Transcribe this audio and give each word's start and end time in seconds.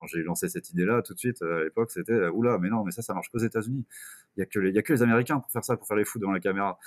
Quand 0.00 0.06
j'ai 0.06 0.22
lancé 0.22 0.48
cette 0.48 0.70
idée-là, 0.70 1.02
tout 1.02 1.12
de 1.12 1.18
suite, 1.18 1.42
à 1.42 1.64
l'époque, 1.64 1.90
c'était 1.90 2.28
oula, 2.28 2.58
mais 2.58 2.70
non, 2.70 2.84
mais 2.84 2.90
ça, 2.90 3.02
ça 3.02 3.12
marche 3.12 3.28
qu'aux 3.28 3.38
États-Unis. 3.38 3.84
Il 4.36 4.40
y 4.40 4.42
a 4.42 4.46
que 4.46 4.58
les, 4.58 4.76
a 4.78 4.82
que 4.82 4.92
les 4.92 5.02
Américains 5.02 5.38
pour 5.38 5.50
faire 5.50 5.64
ça, 5.64 5.76
pour 5.76 5.86
faire 5.86 5.96
les 5.96 6.04
fous 6.04 6.18
devant 6.18 6.32
la 6.32 6.40
caméra. 6.40 6.78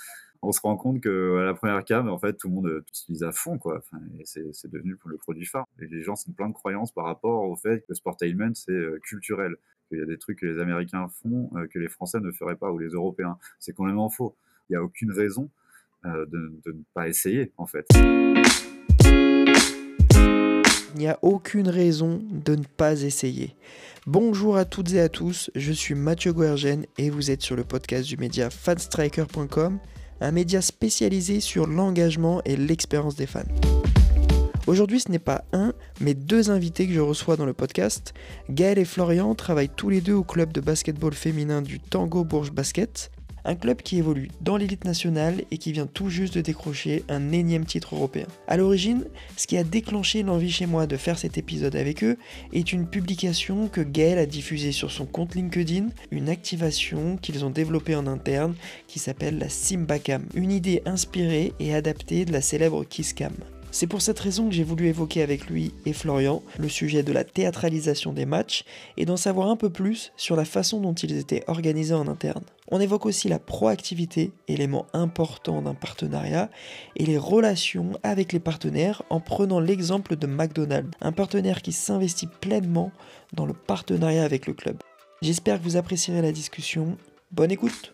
On 0.42 0.52
se 0.52 0.60
rend 0.60 0.76
compte 0.76 1.00
que 1.00 1.42
la 1.44 1.54
première 1.54 1.82
cam, 1.84 2.08
en 2.08 2.18
fait, 2.18 2.34
tout 2.34 2.48
le 2.48 2.54
monde 2.54 2.84
utilise 2.88 3.22
à 3.22 3.32
fond, 3.32 3.56
quoi. 3.56 3.82
Et 4.18 4.24
c'est 4.24 4.70
devenu 4.70 4.96
le 5.06 5.16
produit 5.16 5.46
phare. 5.46 5.66
Et 5.80 5.86
les 5.86 6.02
gens 6.02 6.16
sont 6.16 6.32
plein 6.32 6.48
de 6.48 6.52
croyances 6.52 6.92
par 6.92 7.04
rapport 7.04 7.44
au 7.44 7.56
fait 7.56 7.80
que 7.80 7.86
le 7.90 7.94
sportainment, 7.94 8.54
c'est 8.54 9.00
culturel. 9.02 9.56
Qu'il 9.88 9.98
y 9.98 10.02
a 10.02 10.06
des 10.06 10.18
trucs 10.18 10.40
que 10.40 10.46
les 10.46 10.60
Américains 10.60 11.08
font 11.22 11.50
que 11.70 11.78
les 11.78 11.88
Français 11.88 12.20
ne 12.20 12.32
feraient 12.32 12.56
pas 12.56 12.72
ou 12.72 12.78
les 12.78 12.88
Européens. 12.88 13.38
C'est 13.58 13.72
complètement 13.72 14.10
faux. 14.10 14.36
Il 14.68 14.72
n'y 14.72 14.76
a 14.76 14.82
aucune 14.82 15.12
raison 15.12 15.48
de, 16.04 16.26
de 16.64 16.72
ne 16.72 16.82
pas 16.92 17.08
essayer, 17.08 17.52
en 17.56 17.66
fait. 17.66 17.86
Il 20.94 21.00
n'y 21.00 21.08
a 21.08 21.18
aucune 21.22 21.68
raison 21.68 22.22
de 22.30 22.54
ne 22.54 22.62
pas 22.62 23.02
essayer. 23.02 23.56
Bonjour 24.06 24.56
à 24.56 24.64
toutes 24.64 24.92
et 24.92 25.00
à 25.00 25.08
tous, 25.08 25.50
je 25.56 25.72
suis 25.72 25.96
Mathieu 25.96 26.32
Guergen 26.32 26.86
et 26.98 27.10
vous 27.10 27.32
êtes 27.32 27.42
sur 27.42 27.56
le 27.56 27.64
podcast 27.64 28.06
du 28.06 28.16
média 28.16 28.48
fanstriker.com, 28.48 29.80
un 30.20 30.30
média 30.30 30.62
spécialisé 30.62 31.40
sur 31.40 31.66
l'engagement 31.66 32.42
et 32.44 32.56
l'expérience 32.56 33.16
des 33.16 33.26
fans. 33.26 33.42
Aujourd'hui, 34.68 35.00
ce 35.00 35.10
n'est 35.10 35.18
pas 35.18 35.44
un, 35.52 35.72
mais 36.00 36.14
deux 36.14 36.52
invités 36.52 36.86
que 36.86 36.92
je 36.92 37.00
reçois 37.00 37.36
dans 37.36 37.44
le 37.44 37.54
podcast. 37.54 38.14
Gaël 38.48 38.78
et 38.78 38.84
Florian 38.84 39.34
travaillent 39.34 39.74
tous 39.74 39.90
les 39.90 40.00
deux 40.00 40.14
au 40.14 40.22
club 40.22 40.52
de 40.52 40.60
basketball 40.60 41.12
féminin 41.12 41.60
du 41.60 41.80
Tango 41.80 42.22
Bourges 42.22 42.52
Basket 42.52 43.10
un 43.44 43.54
club 43.54 43.82
qui 43.82 43.98
évolue 43.98 44.30
dans 44.40 44.56
l'élite 44.56 44.84
nationale 44.84 45.42
et 45.50 45.58
qui 45.58 45.72
vient 45.72 45.86
tout 45.86 46.08
juste 46.08 46.34
de 46.34 46.40
décrocher 46.40 47.04
un 47.08 47.32
énième 47.32 47.64
titre 47.64 47.94
européen. 47.94 48.26
A 48.48 48.56
l'origine, 48.56 49.04
ce 49.36 49.46
qui 49.46 49.56
a 49.56 49.64
déclenché 49.64 50.22
l'envie 50.22 50.50
chez 50.50 50.66
moi 50.66 50.86
de 50.86 50.96
faire 50.96 51.18
cet 51.18 51.38
épisode 51.38 51.76
avec 51.76 52.02
eux 52.02 52.16
est 52.52 52.72
une 52.72 52.86
publication 52.86 53.68
que 53.68 53.80
Gaël 53.80 54.18
a 54.18 54.26
diffusée 54.26 54.72
sur 54.72 54.90
son 54.90 55.06
compte 55.06 55.34
LinkedIn, 55.34 55.88
une 56.10 56.28
activation 56.28 57.16
qu'ils 57.16 57.44
ont 57.44 57.50
développée 57.50 57.94
en 57.94 58.06
interne 58.06 58.54
qui 58.88 58.98
s'appelle 58.98 59.38
la 59.38 59.48
Simbacam, 59.48 60.24
une 60.34 60.52
idée 60.52 60.82
inspirée 60.86 61.52
et 61.60 61.74
adaptée 61.74 62.24
de 62.24 62.32
la 62.32 62.40
célèbre 62.40 62.84
Kisscam. 62.84 63.32
C'est 63.74 63.88
pour 63.88 64.02
cette 64.02 64.20
raison 64.20 64.48
que 64.48 64.54
j'ai 64.54 64.62
voulu 64.62 64.86
évoquer 64.86 65.20
avec 65.20 65.46
lui 65.46 65.74
et 65.84 65.92
Florian 65.92 66.44
le 66.60 66.68
sujet 66.68 67.02
de 67.02 67.12
la 67.12 67.24
théâtralisation 67.24 68.12
des 68.12 68.24
matchs 68.24 68.62
et 68.96 69.04
d'en 69.04 69.16
savoir 69.16 69.48
un 69.48 69.56
peu 69.56 69.68
plus 69.68 70.12
sur 70.16 70.36
la 70.36 70.44
façon 70.44 70.80
dont 70.80 70.94
ils 70.94 71.18
étaient 71.18 71.42
organisés 71.48 71.92
en 71.92 72.06
interne. 72.06 72.44
On 72.70 72.80
évoque 72.80 73.04
aussi 73.04 73.28
la 73.28 73.40
proactivité, 73.40 74.30
élément 74.46 74.86
important 74.92 75.60
d'un 75.60 75.74
partenariat, 75.74 76.50
et 76.94 77.04
les 77.04 77.18
relations 77.18 77.98
avec 78.04 78.32
les 78.32 78.38
partenaires 78.38 79.02
en 79.10 79.18
prenant 79.18 79.58
l'exemple 79.58 80.14
de 80.14 80.28
McDonald's, 80.28 80.96
un 81.00 81.10
partenaire 81.10 81.60
qui 81.60 81.72
s'investit 81.72 82.28
pleinement 82.28 82.92
dans 83.32 83.44
le 83.44 83.54
partenariat 83.54 84.22
avec 84.22 84.46
le 84.46 84.54
club. 84.54 84.76
J'espère 85.20 85.58
que 85.58 85.64
vous 85.64 85.76
apprécierez 85.76 86.22
la 86.22 86.30
discussion. 86.30 86.96
Bonne 87.32 87.50
écoute 87.50 87.93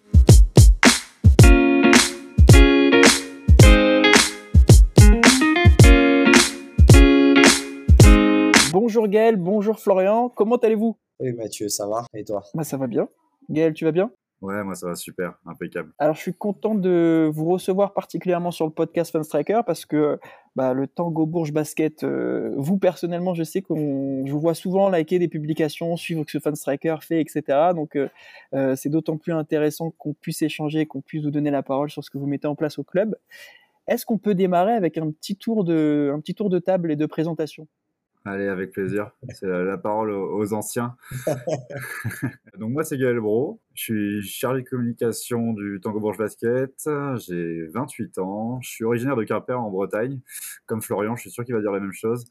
Bonjour 8.72 9.08
Gaël, 9.08 9.34
bonjour 9.36 9.80
Florian, 9.80 10.28
comment 10.28 10.54
allez-vous? 10.54 10.96
Oui 11.18 11.32
Mathieu, 11.32 11.68
ça 11.68 11.88
va? 11.88 12.04
Et 12.14 12.22
toi? 12.22 12.44
Bah, 12.54 12.62
Ça 12.62 12.76
va 12.76 12.86
bien. 12.86 13.08
Gaël, 13.48 13.72
tu 13.72 13.84
vas 13.84 13.90
bien? 13.90 14.12
Ouais, 14.42 14.62
moi 14.62 14.76
ça 14.76 14.86
va 14.86 14.94
super, 14.94 15.34
impeccable. 15.44 15.92
Alors 15.98 16.14
je 16.14 16.20
suis 16.20 16.34
content 16.34 16.76
de 16.76 17.28
vous 17.32 17.46
recevoir 17.46 17.92
particulièrement 17.92 18.52
sur 18.52 18.66
le 18.66 18.70
podcast 18.70 19.10
Fun 19.10 19.24
Striker 19.24 19.62
parce 19.66 19.86
que 19.86 20.20
bah, 20.54 20.72
le 20.72 20.86
Tango 20.86 21.26
Bourges 21.26 21.52
Basket, 21.52 22.04
euh, 22.04 22.54
vous 22.56 22.78
personnellement, 22.78 23.34
je 23.34 23.42
sais 23.42 23.60
que 23.60 23.74
je 23.74 24.30
vous 24.32 24.40
vois 24.40 24.54
souvent 24.54 24.88
liker 24.88 25.18
des 25.18 25.28
publications, 25.28 25.96
suivre 25.96 26.20
ce 26.20 26.26
que 26.26 26.30
ce 26.30 26.38
Fun 26.38 26.54
Striker 26.54 26.96
fait, 27.02 27.20
etc. 27.20 27.42
Donc 27.74 27.96
euh, 27.96 28.08
euh, 28.54 28.76
c'est 28.76 28.88
d'autant 28.88 29.16
plus 29.16 29.32
intéressant 29.32 29.90
qu'on 29.98 30.14
puisse 30.14 30.42
échanger, 30.42 30.86
qu'on 30.86 31.00
puisse 31.00 31.24
vous 31.24 31.32
donner 31.32 31.50
la 31.50 31.64
parole 31.64 31.90
sur 31.90 32.04
ce 32.04 32.10
que 32.10 32.18
vous 32.18 32.26
mettez 32.26 32.46
en 32.46 32.54
place 32.54 32.78
au 32.78 32.84
club. 32.84 33.16
Est-ce 33.88 34.06
qu'on 34.06 34.18
peut 34.18 34.36
démarrer 34.36 34.74
avec 34.74 34.96
un 34.96 35.10
petit 35.10 35.34
tour 35.34 35.64
de, 35.64 36.12
un 36.14 36.20
petit 36.20 36.36
tour 36.36 36.48
de 36.48 36.60
table 36.60 36.92
et 36.92 36.96
de 36.96 37.06
présentation? 37.06 37.66
Allez, 38.26 38.48
avec 38.48 38.72
plaisir. 38.72 39.12
C'est 39.30 39.46
la 39.46 39.78
parole 39.78 40.10
aux 40.10 40.52
anciens. 40.52 40.94
Donc 42.58 42.70
moi, 42.70 42.84
c'est 42.84 42.98
Gaël 42.98 43.18
Bro. 43.18 43.60
Je 43.72 43.82
suis 43.82 44.22
chargé 44.22 44.62
de 44.62 44.68
communication 44.68 45.54
du 45.54 45.80
Tango 45.82 46.00
Bourges 46.00 46.18
Basket. 46.18 46.74
J'ai 47.26 47.66
28 47.68 48.18
ans. 48.18 48.60
Je 48.60 48.68
suis 48.68 48.84
originaire 48.84 49.16
de 49.16 49.24
Quimper 49.24 49.58
en 49.58 49.70
Bretagne. 49.70 50.20
Comme 50.66 50.82
Florian, 50.82 51.16
je 51.16 51.22
suis 51.22 51.30
sûr 51.30 51.44
qu'il 51.46 51.54
va 51.54 51.62
dire 51.62 51.72
la 51.72 51.80
même 51.80 51.92
chose. 51.94 52.26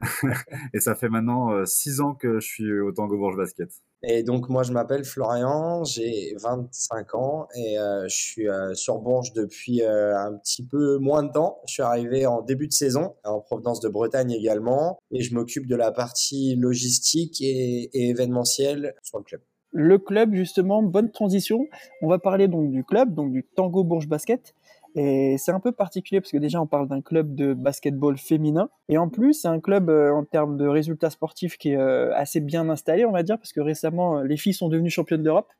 et 0.74 0.80
ça 0.80 0.94
fait 0.94 1.08
maintenant 1.08 1.64
6 1.64 2.00
euh, 2.00 2.04
ans 2.04 2.14
que 2.14 2.40
je 2.40 2.46
suis 2.46 2.80
au 2.80 2.92
Tango 2.92 3.16
Bourges 3.16 3.36
Basket. 3.36 3.70
Et 4.02 4.22
donc 4.22 4.48
moi 4.48 4.62
je 4.62 4.72
m'appelle 4.72 5.04
Florian, 5.04 5.84
j'ai 5.84 6.34
25 6.42 7.14
ans 7.14 7.48
et 7.54 7.78
euh, 7.78 8.08
je 8.08 8.16
suis 8.16 8.48
euh, 8.48 8.74
sur 8.74 8.98
Bourges 8.98 9.32
depuis 9.34 9.82
un 9.84 10.38
petit 10.38 10.66
peu 10.66 10.98
moins 10.98 11.22
de 11.22 11.32
temps. 11.32 11.60
Je 11.66 11.74
suis 11.74 11.82
arrivé 11.82 12.26
en 12.26 12.40
début 12.40 12.66
de 12.66 12.72
saison 12.72 13.14
en 13.24 13.40
provenance 13.40 13.80
de 13.80 13.88
Bretagne 13.88 14.30
également 14.30 14.98
et 15.10 15.22
je 15.22 15.34
m'occupe 15.34 15.66
de 15.66 15.76
la 15.76 15.92
partie 15.92 16.56
logistique 16.56 17.40
et, 17.42 17.90
et 17.92 18.08
événementielle 18.08 18.94
sur 19.02 19.18
le 19.18 19.24
club. 19.24 19.42
Le 19.72 19.98
club 19.98 20.34
justement, 20.34 20.82
bonne 20.82 21.12
transition. 21.12 21.66
On 22.02 22.08
va 22.08 22.18
parler 22.18 22.48
donc 22.48 22.70
du 22.70 22.84
club, 22.84 23.14
donc 23.14 23.32
du 23.32 23.44
Tango 23.54 23.84
Bourges 23.84 24.08
Basket. 24.08 24.54
Et 24.96 25.36
c'est 25.38 25.52
un 25.52 25.60
peu 25.60 25.72
particulier 25.72 26.20
parce 26.20 26.32
que 26.32 26.38
déjà 26.38 26.60
on 26.60 26.66
parle 26.66 26.88
d'un 26.88 27.00
club 27.00 27.34
de 27.34 27.54
basketball 27.54 28.18
féminin 28.18 28.70
et 28.88 28.98
en 28.98 29.08
plus 29.08 29.34
c'est 29.34 29.48
un 29.48 29.60
club 29.60 29.88
euh, 29.88 30.12
en 30.12 30.24
termes 30.24 30.56
de 30.56 30.66
résultats 30.66 31.10
sportifs 31.10 31.58
qui 31.58 31.70
est 31.70 31.76
euh, 31.76 32.12
assez 32.16 32.40
bien 32.40 32.68
installé 32.68 33.04
on 33.04 33.12
va 33.12 33.22
dire 33.22 33.38
parce 33.38 33.52
que 33.52 33.60
récemment 33.60 34.18
euh, 34.18 34.24
les 34.24 34.36
filles 34.36 34.54
sont 34.54 34.68
devenues 34.68 34.90
championnes 34.90 35.22
d'Europe. 35.22 35.52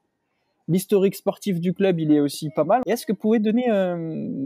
L'historique 0.67 1.15
sportif 1.15 1.61
du 1.61 1.75
club 1.75 2.01
il 2.01 2.13
est 2.13 2.21
aussi 2.21 2.51
pas 2.51 2.65
mal. 2.65 2.83
Est-ce 2.87 3.07
que 3.07 3.13
vous 3.13 3.19
pouvez 3.19 3.41
donner, 3.41 3.67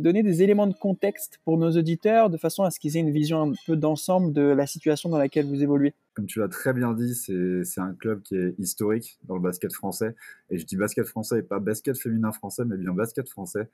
donner 0.00 0.22
des 0.22 0.42
éléments 0.42 0.66
de 0.66 0.74
contexte 0.74 1.38
pour 1.44 1.58
nos 1.58 1.70
auditeurs 1.72 2.30
de 2.30 2.38
façon 2.38 2.62
à 2.62 2.70
ce 2.70 2.80
qu'ils 2.80 2.96
aient 2.96 3.00
une 3.00 3.10
vision 3.10 3.42
un 3.42 3.52
peu 3.66 3.76
d'ensemble 3.76 4.32
de 4.32 4.42
la 4.42 4.66
situation 4.66 5.10
dans 5.10 5.18
laquelle 5.18 5.44
vous 5.44 5.62
évoluez? 5.62 5.92
Comme 6.14 6.26
tu 6.26 6.38
l'as 6.38 6.48
très 6.48 6.72
bien 6.72 6.94
dit, 6.94 7.14
c'est 7.14 7.80
un 7.80 7.92
club 7.92 8.22
qui 8.22 8.36
est 8.36 8.54
historique 8.58 9.18
dans 9.24 9.34
le 9.34 9.42
basket 9.42 9.72
français. 9.72 10.14
Et 10.48 10.58
je 10.58 10.64
dis 10.64 10.76
basket 10.76 11.06
français 11.06 11.40
et 11.40 11.42
pas 11.42 11.58
basket 11.58 11.98
féminin 11.98 12.30
français, 12.30 12.64
mais 12.64 12.76
bien 12.76 12.92
basket 12.92 13.28
français. 13.28 13.68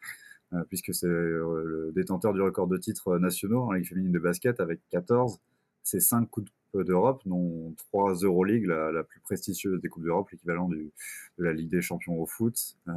Euh, 0.53 0.65
puisque 0.65 0.93
c'est 0.93 1.07
euh, 1.07 1.63
le 1.65 1.93
détenteur 1.95 2.33
du 2.33 2.41
record 2.41 2.67
de 2.67 2.77
titres 2.77 3.19
nationaux 3.19 3.63
en 3.63 3.73
Ligue 3.73 3.87
féminine 3.87 4.11
de 4.11 4.19
basket 4.19 4.59
avec 4.59 4.81
14. 4.91 5.39
C'est 5.85 6.01
5 6.01 6.29
Coupes 6.29 6.49
d'Europe, 6.75 7.23
dont 7.25 7.75
3 7.93 8.15
Euroleague, 8.23 8.67
la, 8.67 8.91
la 8.91 9.05
plus 9.05 9.21
prestigieuse 9.21 9.81
des 9.81 9.89
Coupes 9.89 10.03
d'Europe, 10.03 10.31
l'équivalent 10.31 10.69
de 10.69 10.91
la 11.39 11.53
Ligue 11.53 11.71
des 11.71 11.81
Champions 11.81 12.21
au 12.21 12.27
foot. 12.27 12.77
Euh, 12.89 12.93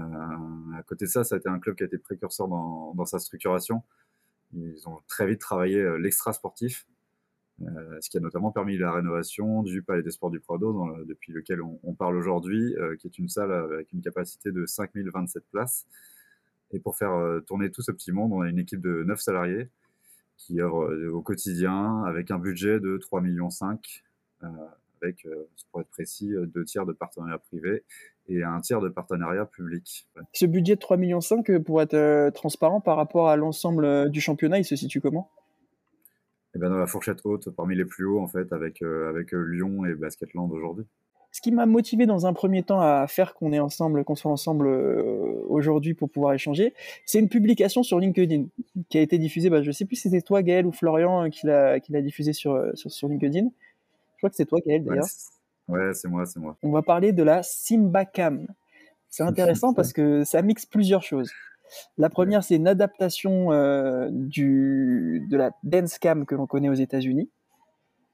à 0.78 0.84
côté 0.84 1.06
de 1.06 1.10
ça, 1.10 1.24
ça 1.24 1.36
a 1.36 1.38
été 1.38 1.50
un 1.50 1.60
club 1.60 1.76
qui 1.76 1.84
a 1.84 1.86
été 1.86 1.98
précurseur 1.98 2.48
dans, 2.48 2.94
dans 2.96 3.06
sa 3.06 3.20
structuration. 3.20 3.84
Ils 4.54 4.88
ont 4.88 5.00
très 5.08 5.28
vite 5.28 5.40
travaillé 5.40 5.98
l'extra 6.00 6.34
sportif, 6.34 6.88
euh, 7.62 7.98
ce 8.02 8.10
qui 8.10 8.18
a 8.18 8.20
notamment 8.20 8.52
permis 8.52 8.78
la 8.78 8.92
rénovation 8.92 9.64
du 9.64 9.84
Palais 9.84 10.04
des 10.04 10.12
Sports 10.12 10.32
du 10.32 10.40
Prado, 10.40 10.88
depuis 11.06 11.32
lequel 11.34 11.62
on, 11.62 11.94
parle 11.94 12.18
aujourd'hui, 12.18 12.76
euh, 12.78 12.96
qui 12.96 13.08
est 13.08 13.18
une 13.18 13.30
salle 13.30 13.52
avec 13.52 13.92
une 13.94 14.02
capacité 14.02 14.52
de 14.52 14.66
5027 14.66 15.44
places, 15.52 15.86
et 16.72 16.80
pour 16.80 16.98
faire 16.98 17.12
euh, 17.12 17.40
tourner 17.42 17.70
tout 17.70 17.82
ce 17.82 17.92
petit 17.92 18.12
monde, 18.12 18.32
on 18.34 18.42
a 18.42 18.50
une 18.50 18.60
équipe 18.60 18.82
de 18.82 19.04
9 19.04 19.20
salariés 19.20 19.70
qui 20.38 20.60
œuvrent 20.62 20.92
au 21.14 21.22
quotidien 21.22 22.04
avec 22.04 22.32
un 22.32 22.40
budget 22.40 22.80
de 22.80 22.98
3,5 22.98 23.22
millions, 23.22 23.50
avec, 25.02 25.28
pour 25.72 25.82
être 25.82 25.90
précis, 25.90 26.34
deux 26.48 26.66
tiers 26.66 26.86
de 26.86 26.92
partenariat 26.92 27.38
privé 27.38 27.84
et 28.28 28.44
un 28.44 28.60
tiers 28.60 28.82
de 28.82 28.90
partenariat 28.90 29.46
public. 29.46 30.08
Ce 30.34 30.46
budget 30.46 30.76
de 30.76 30.82
3,5 30.82 30.98
millions, 30.98 31.64
pour 31.64 31.82
être 31.82 32.32
transparent 32.32 32.82
par 32.82 32.98
rapport 32.98 33.30
à 33.30 33.38
l'ensemble 33.38 34.10
du 34.10 34.22
championnat, 34.22 34.58
il 34.58 34.66
se 34.66 34.76
situe 34.76 35.00
comment? 35.00 35.30
Eh 36.56 36.60
bien, 36.60 36.70
dans 36.70 36.78
la 36.78 36.88
fourchette 36.88 37.20
haute, 37.24 37.50
parmi 37.50 37.76
les 37.76 37.86
plus 37.86 38.06
hauts, 38.06 38.20
en 38.20 38.28
fait, 38.28 38.54
avec, 38.54 38.82
avec 38.82 39.32
Lyon 39.32 39.86
et 39.86 39.96
Basketland 39.96 40.52
aujourd'hui. 40.52 40.86
Ce 41.34 41.42
qui 41.42 41.52
m'a 41.52 41.66
motivé 41.66 42.06
dans 42.06 42.28
un 42.28 42.34
premier 42.34 42.62
temps 42.62 42.80
à 42.80 43.08
faire 43.08 43.34
qu'on 43.34 43.52
est 43.54 43.60
ensemble, 43.60 44.04
qu'on 44.04 44.14
soit 44.14 44.32
ensemble 44.32 44.68
euh, 44.68 45.42
aujourd'hui 45.50 45.96
pour 45.96 46.08
pouvoir 46.12 46.34
échanger, 46.34 46.76
c'est 47.08 47.18
une 47.18 47.28
publication 47.28 47.82
sur 47.82 47.98
LinkedIn 48.00 48.46
qui 48.88 49.00
a 49.00 49.02
été 49.02 49.18
diffusée. 49.18 49.50
Bah, 49.50 49.64
je 49.64 49.68
ne 49.68 49.72
sais 49.72 49.86
plus 49.86 49.96
si 49.96 50.04
c'était 50.04 50.22
toi, 50.22 50.44
Gaël, 50.44 50.68
ou 50.68 50.72
Florian 50.72 51.26
euh, 51.26 51.30
qui 51.30 51.48
l'a 51.48 52.02
diffusée 52.04 52.34
sur, 52.34 52.54
euh, 52.54 52.70
sur, 52.76 52.92
sur 52.92 53.08
LinkedIn. 53.08 53.46
Je 53.46 54.18
crois 54.20 54.30
que 54.30 54.36
c'est 54.36 54.46
toi, 54.46 54.60
Gaël, 54.64 54.84
d'ailleurs. 54.84 55.08
Ouais, 55.68 55.92
c'est 55.96 56.08
moi, 56.08 56.28
c'est 56.28 56.40
moi. 56.40 56.56
On 56.62 56.70
va 56.70 56.84
parler 56.84 57.14
de 57.14 57.24
la 57.24 57.42
Simbacam. 57.42 58.46
C'est 59.10 59.24
intéressant 59.24 59.74
parce 59.76 59.92
que 59.92 60.24
ça 60.24 60.44
mixe 60.44 60.68
plusieurs 60.68 61.02
choses. 61.02 61.32
La 61.98 62.10
première, 62.10 62.44
c'est 62.44 62.56
une 62.56 62.68
adaptation 62.68 63.50
du, 64.10 65.26
de 65.30 65.38
la 65.38 65.52
dance 65.64 65.98
cam 65.98 66.26
que 66.26 66.36
l'on 66.36 66.48
connaît 66.48 66.70
aux 66.70 66.74
États-Unis. 66.74 67.30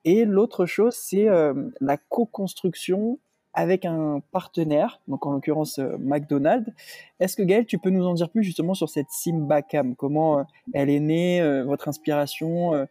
Et 0.06 0.26
l'autre 0.26 0.66
chose, 0.66 0.96
c'est 0.96 1.28
euh, 1.30 1.54
la 1.82 1.98
co-construction 1.98 3.20
avec 3.54 3.84
un 3.84 4.22
partenaire, 4.32 5.02
donc 5.08 5.26
en 5.26 5.34
l'occurrence 5.34 5.80
euh, 5.80 5.98
McDonald's. 6.00 6.72
Est-ce 7.20 7.36
que 7.36 7.44
Gaël, 7.44 7.66
tu 7.66 7.80
peux 7.80 7.90
nous 7.90 8.06
en 8.06 8.14
dire 8.14 8.30
plus 8.30 8.44
justement 8.44 8.74
sur 8.74 8.90
cette 8.90 9.10
Simbacam 9.10 9.96
Comment 9.96 10.40
euh, 10.40 10.44
elle 10.74 10.90
est 10.90 11.00
née, 11.00 11.64
votre 11.64 11.88
inspiration 11.88 12.88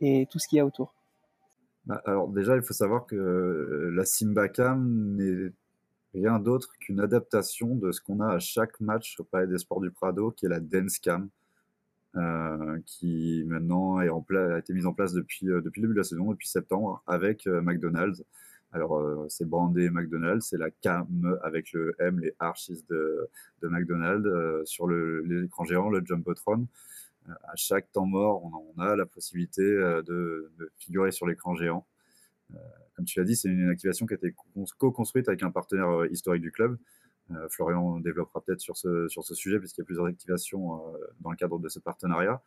et 0.00 0.26
tout 0.30 0.38
ce 0.38 0.48
qu'il 0.48 0.56
y 0.56 0.60
a 0.60 0.66
autour? 0.66 0.94
Bah, 1.84 2.00
Alors 2.06 2.28
déjà, 2.28 2.56
il 2.56 2.62
faut 2.62 2.74
savoir 2.74 3.06
que 3.06 3.90
la 3.94 4.04
Simba 4.04 4.48
Cam 4.48 5.16
n'est 5.16 5.50
rien 6.14 6.38
d'autre 6.38 6.72
qu'une 6.80 7.00
adaptation 7.00 7.74
de 7.74 7.92
ce 7.92 8.00
qu'on 8.00 8.20
a 8.20 8.34
à 8.34 8.38
chaque 8.38 8.80
match 8.80 9.18
au 9.20 9.24
Palais 9.24 9.46
des 9.46 9.58
Sports 9.58 9.80
du 9.80 9.90
Prado, 9.90 10.30
qui 10.30 10.46
est 10.46 10.48
la 10.48 10.60
Dance 10.60 10.98
Cam, 10.98 11.28
euh, 12.16 12.78
qui 12.86 13.44
maintenant 13.46 14.00
est 14.00 14.08
en 14.08 14.24
a 14.30 14.58
été 14.58 14.72
mise 14.72 14.86
en 14.86 14.94
place 14.94 15.12
depuis, 15.12 15.48
euh, 15.48 15.60
depuis 15.60 15.80
le 15.80 15.88
début 15.88 15.94
de 15.94 16.00
la 16.00 16.04
saison, 16.04 16.30
depuis 16.30 16.48
septembre, 16.48 17.02
avec 17.06 17.46
euh, 17.46 17.60
McDonald's. 17.60 18.24
Alors, 18.72 19.02
c'est 19.30 19.48
brandé 19.48 19.88
McDonald's, 19.88 20.46
c'est 20.46 20.58
la 20.58 20.70
cam 20.70 21.38
avec 21.42 21.72
le 21.72 21.94
M, 22.00 22.20
les 22.20 22.34
arches 22.38 22.70
de, 22.90 23.30
McDonald's 23.62 24.68
sur 24.68 24.86
l'écran 24.86 25.64
géant, 25.64 25.88
le 25.88 26.04
Jumbotron. 26.04 26.66
à 27.28 27.56
chaque 27.56 27.90
temps 27.92 28.04
mort, 28.04 28.44
on, 28.76 28.78
a 28.82 28.94
la 28.94 29.06
possibilité 29.06 29.62
de 29.62 30.52
figurer 30.76 31.12
sur 31.12 31.26
l'écran 31.26 31.54
géant 31.54 31.86
comme 32.98 33.04
tu 33.04 33.20
l'as 33.20 33.24
dit, 33.24 33.36
c'est 33.36 33.48
une 33.48 33.70
activation 33.70 34.06
qui 34.06 34.14
a 34.14 34.16
été 34.16 34.34
co-construite 34.76 35.28
avec 35.28 35.44
un 35.44 35.52
partenaire 35.52 35.88
euh, 35.88 36.08
historique 36.10 36.42
du 36.42 36.50
club. 36.50 36.76
Euh, 37.30 37.46
Florian 37.48 38.00
développera 38.00 38.40
peut-être 38.40 38.60
sur 38.60 38.76
ce, 38.76 39.06
sujet, 39.34 39.60
puisqu'il 39.60 39.82
y 39.82 39.84
a 39.84 39.84
plusieurs 39.84 40.06
activations 40.06 40.74
euh, 40.74 40.98
dans 41.20 41.30
le 41.30 41.36
cadre 41.36 41.60
de 41.60 41.68
ce 41.68 41.78
partenariat. 41.78 42.42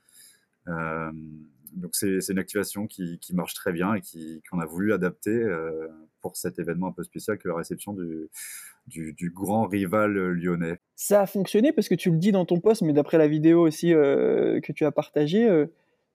donc 0.68 1.96
c'est 1.96 2.20
une 2.28 2.38
activation 2.38 2.86
qui, 2.86 3.18
marche 3.34 3.54
très 3.54 3.72
bien 3.72 3.96
et 3.96 4.02
qu'on 4.50 4.60
a 4.60 4.66
voulu 4.66 4.92
adapter 4.92 5.42
pour 6.20 6.36
cet 6.36 6.60
événement 6.60 6.88
un 6.88 6.92
peu 6.92 7.04
spécial 7.04 7.38
que 7.38 7.48
la 7.48 7.56
réception 7.56 7.96
du, 8.88 9.32
grand 9.34 9.68
rival 9.68 10.12
lyonnais. 10.34 10.82
Ça 10.98 11.22
a 11.22 11.28
fonctionné 11.28 11.72
parce 11.72 11.88
que 11.88 11.96
tu 11.96 12.12
le 12.12 12.18
dis 12.18 12.34
dans 12.34 12.46
ton 12.46 12.60
post, 12.60 12.82
mais 12.82 12.92
d'après 12.92 13.18
la 13.18 13.30
vidéo 13.30 13.66
aussi 13.66 13.92
que 13.92 14.72
tu 14.74 14.84
as 14.84 14.92
partagée, 14.92 15.66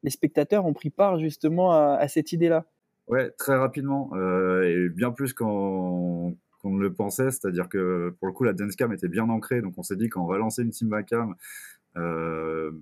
les 0.02 0.10
spectateurs 0.10 0.66
ont 0.66 0.74
pris 0.74 0.90
part 0.90 1.18
justement 1.18 1.72
à 1.72 2.06
cette 2.06 2.32
idée-là. 2.32 2.66
Ouais, 3.08 3.30
très 3.38 3.56
rapidement, 3.56 4.10
euh, 4.14 4.62
et 4.62 4.88
bien 4.88 5.12
plus 5.12 5.32
qu'on 5.32 6.36
ne 6.64 6.80
le 6.80 6.92
pensait, 6.92 7.30
c'est-à-dire 7.30 7.68
que 7.68 8.12
pour 8.18 8.26
le 8.26 8.32
coup, 8.32 8.42
la 8.42 8.52
dance 8.52 8.74
cam 8.74 8.92
était 8.92 9.06
bien 9.06 9.28
ancrée, 9.28 9.62
donc 9.62 9.74
on 9.76 9.84
s'est 9.84 9.94
dit 9.94 10.08
qu'on 10.08 10.26
va 10.26 10.38
lancer 10.38 10.62
une 10.62 10.72
Simba 10.72 11.04
cam 11.04 11.36
euh, 11.96 12.72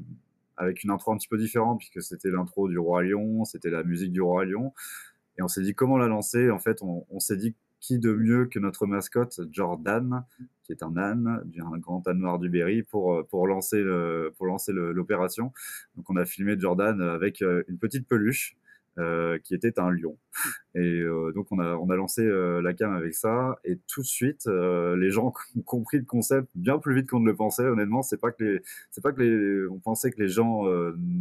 avec 0.56 0.82
une 0.82 0.90
intro 0.90 1.12
un 1.12 1.18
petit 1.18 1.28
peu 1.28 1.36
différente, 1.36 1.78
puisque 1.78 2.00
c'était 2.00 2.30
l'intro 2.30 2.68
du 2.68 2.78
Roi 2.78 3.02
Lion, 3.02 3.44
c'était 3.44 3.68
la 3.68 3.82
musique 3.82 4.12
du 4.12 4.22
Roi 4.22 4.46
Lion, 4.46 4.72
et 5.36 5.42
on 5.42 5.48
s'est 5.48 5.60
dit 5.60 5.74
comment 5.74 5.98
la 5.98 6.08
lancer? 6.08 6.50
En 6.50 6.58
fait, 6.58 6.80
on, 6.82 7.20
s'est 7.20 7.36
dit 7.36 7.54
qui 7.80 7.98
de 7.98 8.12
mieux 8.14 8.46
que 8.46 8.58
notre 8.58 8.86
mascotte 8.86 9.40
Jordan, 9.50 10.24
qui 10.62 10.72
est 10.72 10.82
un 10.82 10.96
âne, 10.96 11.44
un 11.58 11.78
grand 11.78 12.06
âne 12.08 12.18
noir 12.18 12.38
du 12.38 12.48
Berry, 12.48 12.82
pour, 12.82 13.26
pour 13.28 13.46
lancer 13.46 13.82
l'opération? 13.82 15.52
Donc 15.96 16.08
on 16.08 16.16
a 16.16 16.24
filmé 16.24 16.58
Jordan 16.58 16.98
avec 17.02 17.42
euh, 17.42 17.62
une 17.68 17.76
petite 17.76 18.08
peluche 18.08 18.56
qui 19.44 19.54
était 19.54 19.78
un 19.78 19.90
lion. 19.90 20.18
Et 20.76 20.80
euh, 20.80 21.32
donc 21.32 21.46
on 21.52 21.60
a, 21.60 21.96
lancé 21.96 22.22
euh, 22.22 22.60
la 22.60 22.74
cam 22.74 22.92
avec 22.92 23.14
ça, 23.14 23.56
et 23.64 23.78
tout 23.86 24.00
de 24.00 24.06
suite, 24.06 24.46
les 24.46 25.10
gens 25.10 25.32
ont 25.56 25.62
compris 25.62 25.98
le 25.98 26.04
concept 26.04 26.48
bien 26.54 26.78
plus 26.78 26.94
vite 26.94 27.08
qu'on 27.08 27.20
ne 27.20 27.26
le 27.26 27.36
pensait. 27.36 27.64
Honnêtement, 27.64 28.02
c'est 28.02 28.20
pas 28.20 28.32
que 28.32 28.60
c'est 28.90 29.00
pas 29.00 29.12
que 29.12 29.22
les, 29.22 29.68
on 29.68 29.78
pensait 29.78 30.10
que 30.10 30.20
les 30.20 30.28
gens 30.28 30.64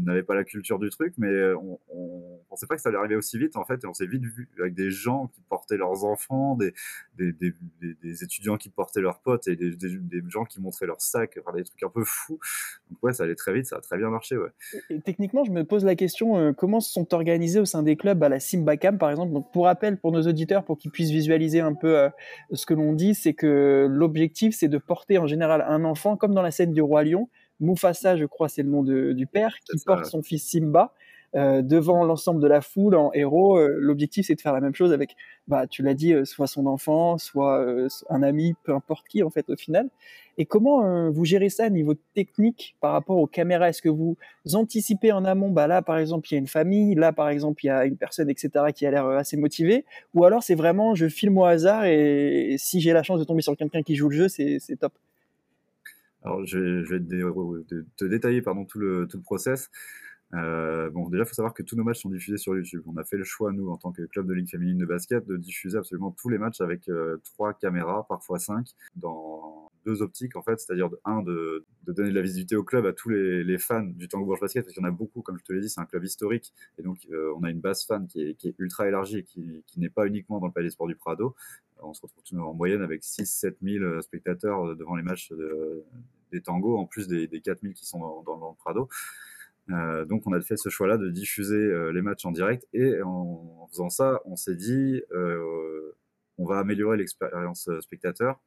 n'avaient 0.06 0.24
pas 0.24 0.36
la 0.36 0.44
culture 0.44 0.80
du 0.80 0.90
truc, 0.90 1.14
mais 1.18 1.54
on, 1.54 1.80
on, 1.90 2.40
pensait 2.50 2.68
pas 2.68 2.76
que 2.76 2.82
ça 2.82 2.90
allait 2.90 2.98
arriver 2.98 3.16
aussi 3.16 3.38
vite 3.38 3.56
en 3.56 3.66
fait, 3.66 3.84
on 3.86 3.94
s'est 3.94 4.06
vite 4.06 4.24
vu 4.24 4.50
avec 4.60 4.74
des 4.74 4.92
gens 4.92 5.28
qui 5.28 5.42
portaient 5.50 5.78
leurs 5.78 6.04
enfants, 6.04 6.58
des, 6.58 6.74
étudiants 8.24 8.58
qui 8.58 8.70
portaient 8.70 9.02
leurs 9.02 9.20
potes, 9.20 9.48
et 9.48 9.56
des, 9.56 10.24
gens 10.30 10.46
qui 10.46 10.62
montraient 10.62 10.88
leurs 10.88 11.02
sacs, 11.02 11.40
des 11.56 11.64
trucs 11.64 11.84
un 11.84 11.90
peu 11.90 12.04
fous. 12.04 12.40
Donc 12.90 13.04
ouais, 13.04 13.14
ça 13.14 13.24
allait 13.24 13.36
très 13.36 13.54
vite, 13.54 13.68
ça 13.68 13.78
a 13.78 13.82
très 13.82 13.98
bien 13.98 14.10
marché. 14.10 14.36
Techniquement, 15.06 15.44
je 15.44 15.52
me 15.52 15.64
pose 15.64 15.86
la 15.86 15.96
question, 15.96 16.54
comment 16.54 16.80
se 16.80 16.92
sont 16.92 17.14
organisés 17.14 17.60
au 17.60 17.66
sein 17.66 17.84
des 17.84 17.96
clubs 17.96 18.22
à 18.24 18.30
la 18.30 18.40
Simbacam, 18.40 18.98
par 18.98 19.12
exemple? 19.12 19.43
Pour 19.52 19.66
rappel, 19.66 19.98
pour 19.98 20.12
nos 20.12 20.22
auditeurs, 20.22 20.64
pour 20.64 20.78
qu'ils 20.78 20.92
puissent 20.92 21.12
visualiser 21.12 21.60
un 21.60 21.74
peu 21.74 21.98
euh, 21.98 22.10
ce 22.54 22.66
que 22.66 22.74
l'on 22.74 22.94
dit, 22.94 23.16
c'est 23.16 23.34
que 23.34 23.88
l'objectif, 23.90 24.56
c'est 24.56 24.68
de 24.68 24.78
porter 24.78 25.18
en 25.18 25.28
général 25.28 25.64
un 25.68 25.84
enfant, 25.84 26.18
comme 26.18 26.34
dans 26.34 26.42
la 26.42 26.52
scène 26.52 26.74
du 26.74 26.82
Roi 26.82 27.04
Lion. 27.04 27.30
Mufasa, 27.60 28.18
je 28.18 28.26
crois, 28.26 28.50
c'est 28.50 28.64
le 28.64 28.70
nom 28.70 28.84
du 28.84 29.28
père, 29.28 29.56
qui 29.60 29.78
porte 29.86 30.06
son 30.06 30.22
fils 30.22 30.50
Simba. 30.50 30.94
Euh, 31.36 31.64
devant 31.64 32.04
l'ensemble 32.04 32.42
de 32.42 32.48
la 32.48 32.62
foule 32.62 32.96
en 32.96 33.12
héros. 33.14 33.58
Euh, 33.58 33.76
l'objectif, 33.80 34.28
c'est 34.28 34.36
de 34.36 34.42
faire 34.42 34.54
la 34.54 34.62
même 34.62 34.76
chose 34.76 34.94
avec, 34.94 35.16
bah, 35.48 35.66
tu 35.66 35.82
l'as 35.82 35.96
dit, 35.96 36.14
soit 36.26 36.46
son 36.46 36.68
enfant, 36.68 37.18
soit 37.18 37.66
un 38.10 38.22
ami, 38.22 38.54
peu 38.64 38.74
importe 38.74 39.08
qui, 39.08 39.24
en 39.24 39.32
fait, 39.32 39.50
au 39.50 39.56
final. 39.56 39.90
Et 40.38 40.46
comment 40.46 40.84
euh, 40.84 41.10
vous 41.12 41.26
gérez 41.26 41.50
ça 41.50 41.68
au 41.68 41.70
niveau 41.70 41.94
technique 42.16 42.76
par 42.82 42.94
rapport 42.94 43.18
aux 43.18 43.28
caméras? 43.28 43.70
Est-ce 43.70 43.82
que 43.82 43.90
vous 43.90 44.18
anticipez 44.54 45.12
en 45.12 45.26
amont 45.26 45.52
bah 45.52 45.68
Là, 45.68 45.82
par 45.84 46.00
exemple, 46.00 46.28
il 46.30 46.34
y 46.34 46.36
a 46.36 46.40
une 46.40 46.48
famille, 46.48 46.96
là, 46.96 47.14
par 47.14 47.30
exemple, 47.30 47.64
il 47.64 47.68
y 47.68 47.70
a 47.70 47.86
une 47.86 47.98
personne, 47.98 48.30
etc., 48.30 48.50
qui 48.74 48.86
a 48.88 48.92
l'air 48.92 49.06
euh, 49.06 49.18
assez 49.18 49.38
motivée? 49.38 49.86
Ou 50.16 50.26
alors, 50.26 50.42
c'est 50.42 50.56
vraiment, 50.56 50.96
je 50.96 51.08
filme 51.08 51.38
au 51.38 51.46
hasard 51.46 51.86
et, 51.86 52.56
si 52.58 52.82
j'ai 52.82 52.94
la 52.94 53.04
chance 53.04 53.20
de 53.20 53.26
tomber 53.26 53.42
sur 53.42 53.56
quelqu'un 53.56 53.84
qui 53.84 53.96
joue 53.96 54.10
le 54.10 54.16
jeu, 54.16 54.28
c'est 54.28 54.60
top. 54.80 54.94
Alors, 56.24 56.44
je 56.46 56.58
vais, 56.58 57.00
te, 57.00 58.06
détailler 58.06 58.42
pardon, 58.42 58.66
tout, 58.66 58.80
le, 58.80 59.08
tout 59.08 59.18
le 59.18 59.24
process. 59.24 59.70
Euh, 60.34 60.90
bon, 60.90 61.10
déjà, 61.10 61.24
il 61.24 61.28
faut 61.28 61.34
savoir 61.34 61.54
que 61.54 61.64
tous 61.64 61.76
nos 61.76 61.84
matchs 61.84 62.02
sont 62.02 62.10
diffusés 62.10 62.38
sur 62.38 62.56
YouTube. 62.56 62.84
On 62.88 62.98
a 62.98 63.04
fait 63.04 63.18
le 63.18 63.24
choix, 63.24 63.52
nous, 63.52 63.70
en 63.70 63.78
tant 63.78 63.92
que 63.92 64.04
club 64.04 64.28
de 64.28 64.34
ligue 64.34 64.50
féminine 64.50 64.78
de 64.78 64.86
basket, 64.86 65.26
de 65.28 65.38
diffuser 65.38 65.78
absolument 65.78 66.12
tous 66.12 66.30
les 66.30 66.38
matchs 66.38 66.62
avec 66.62 66.90
trois 67.24 67.54
caméras, 67.54 68.06
parfois 68.08 68.40
cinq, 68.40 68.68
dans 68.96 69.72
deux 69.86 70.02
optiques 70.02 70.36
en 70.36 70.42
fait, 70.42 70.60
c'est-à-dire 70.60 70.90
un 71.06 71.22
de, 71.22 71.66
donner 71.88 72.10
de 72.10 72.16
la 72.16 72.22
visibilité 72.22 72.56
au 72.56 72.64
club 72.64 72.86
à 72.86 72.94
tous 72.94 73.10
les, 73.10 73.58
fans 73.58 73.84
du 73.84 74.08
Tango 74.08 74.26
Bourges 74.26 74.42
Basket, 74.42 74.64
parce 74.64 74.74
qu'il 74.74 74.84
y 74.84 74.86
en 74.86 74.90
a 74.90 74.92
beaucoup, 74.92 75.22
comme 75.22 75.38
je 75.38 75.44
te 75.44 75.54
l'ai 75.54 75.62
dit, 75.62 75.70
c'est 75.70 75.82
un 75.82 75.86
club 75.86 76.04
historique, 76.04 76.54
et 76.78 76.84
donc 76.84 76.98
euh, 77.12 77.34
on 77.38 77.44
a 77.44 77.50
une 77.50 77.60
base 77.60 77.86
fan 77.86 78.08
qui 78.08 78.22
est, 78.22 78.56
ultra 78.58 78.88
élargie 78.88 79.20
et 79.20 79.24
qui, 79.24 79.64
n'est 79.78 79.90
pas 79.90 80.08
uniquement 80.08 80.40
dans 80.40 80.48
le 80.48 80.54
Palais 80.54 80.68
des 80.68 80.72
Sports 80.72 80.88
du 80.88 80.96
Prado. 80.96 81.36
On 81.82 81.94
se 81.94 82.02
retrouve 82.02 82.40
en 82.40 82.54
moyenne 82.54 82.82
avec 82.82 83.04
6-7 83.04 83.56
000 83.62 83.84
euh, 83.84 84.02
spectateurs 84.02 84.66
euh, 84.66 84.76
devant 84.76 84.96
les 84.96 85.04
matchs 85.04 85.34
des 86.32 86.42
tangos, 86.42 86.78
en 86.78 86.86
plus 86.86 87.08
des, 87.08 87.28
des 87.28 87.42
4 87.42 87.62
000 87.62 87.74
qui 87.74 87.86
sont 87.86 88.00
dans, 88.24 88.36
le 88.36 88.58
Prado. 88.58 88.90
Donc 89.70 90.24
on 90.26 90.34
a 90.34 90.42
fait 90.42 90.58
ce 90.58 90.70
choix-là 90.70 90.98
de 90.98 91.10
diffuser 91.10 91.92
les 91.94 92.02
matchs 92.02 92.26
en 92.26 92.32
direct 92.32 92.68
et 92.74 93.02
en, 93.02 93.68
faisant 93.70 93.90
ça, 93.90 94.22
on 94.26 94.36
s'est 94.36 94.56
dit 94.56 95.02
on 96.38 96.46
va 96.46 96.60
améliorer 96.60 96.98
l'expérience 96.98 97.70
spectateur 97.82 98.40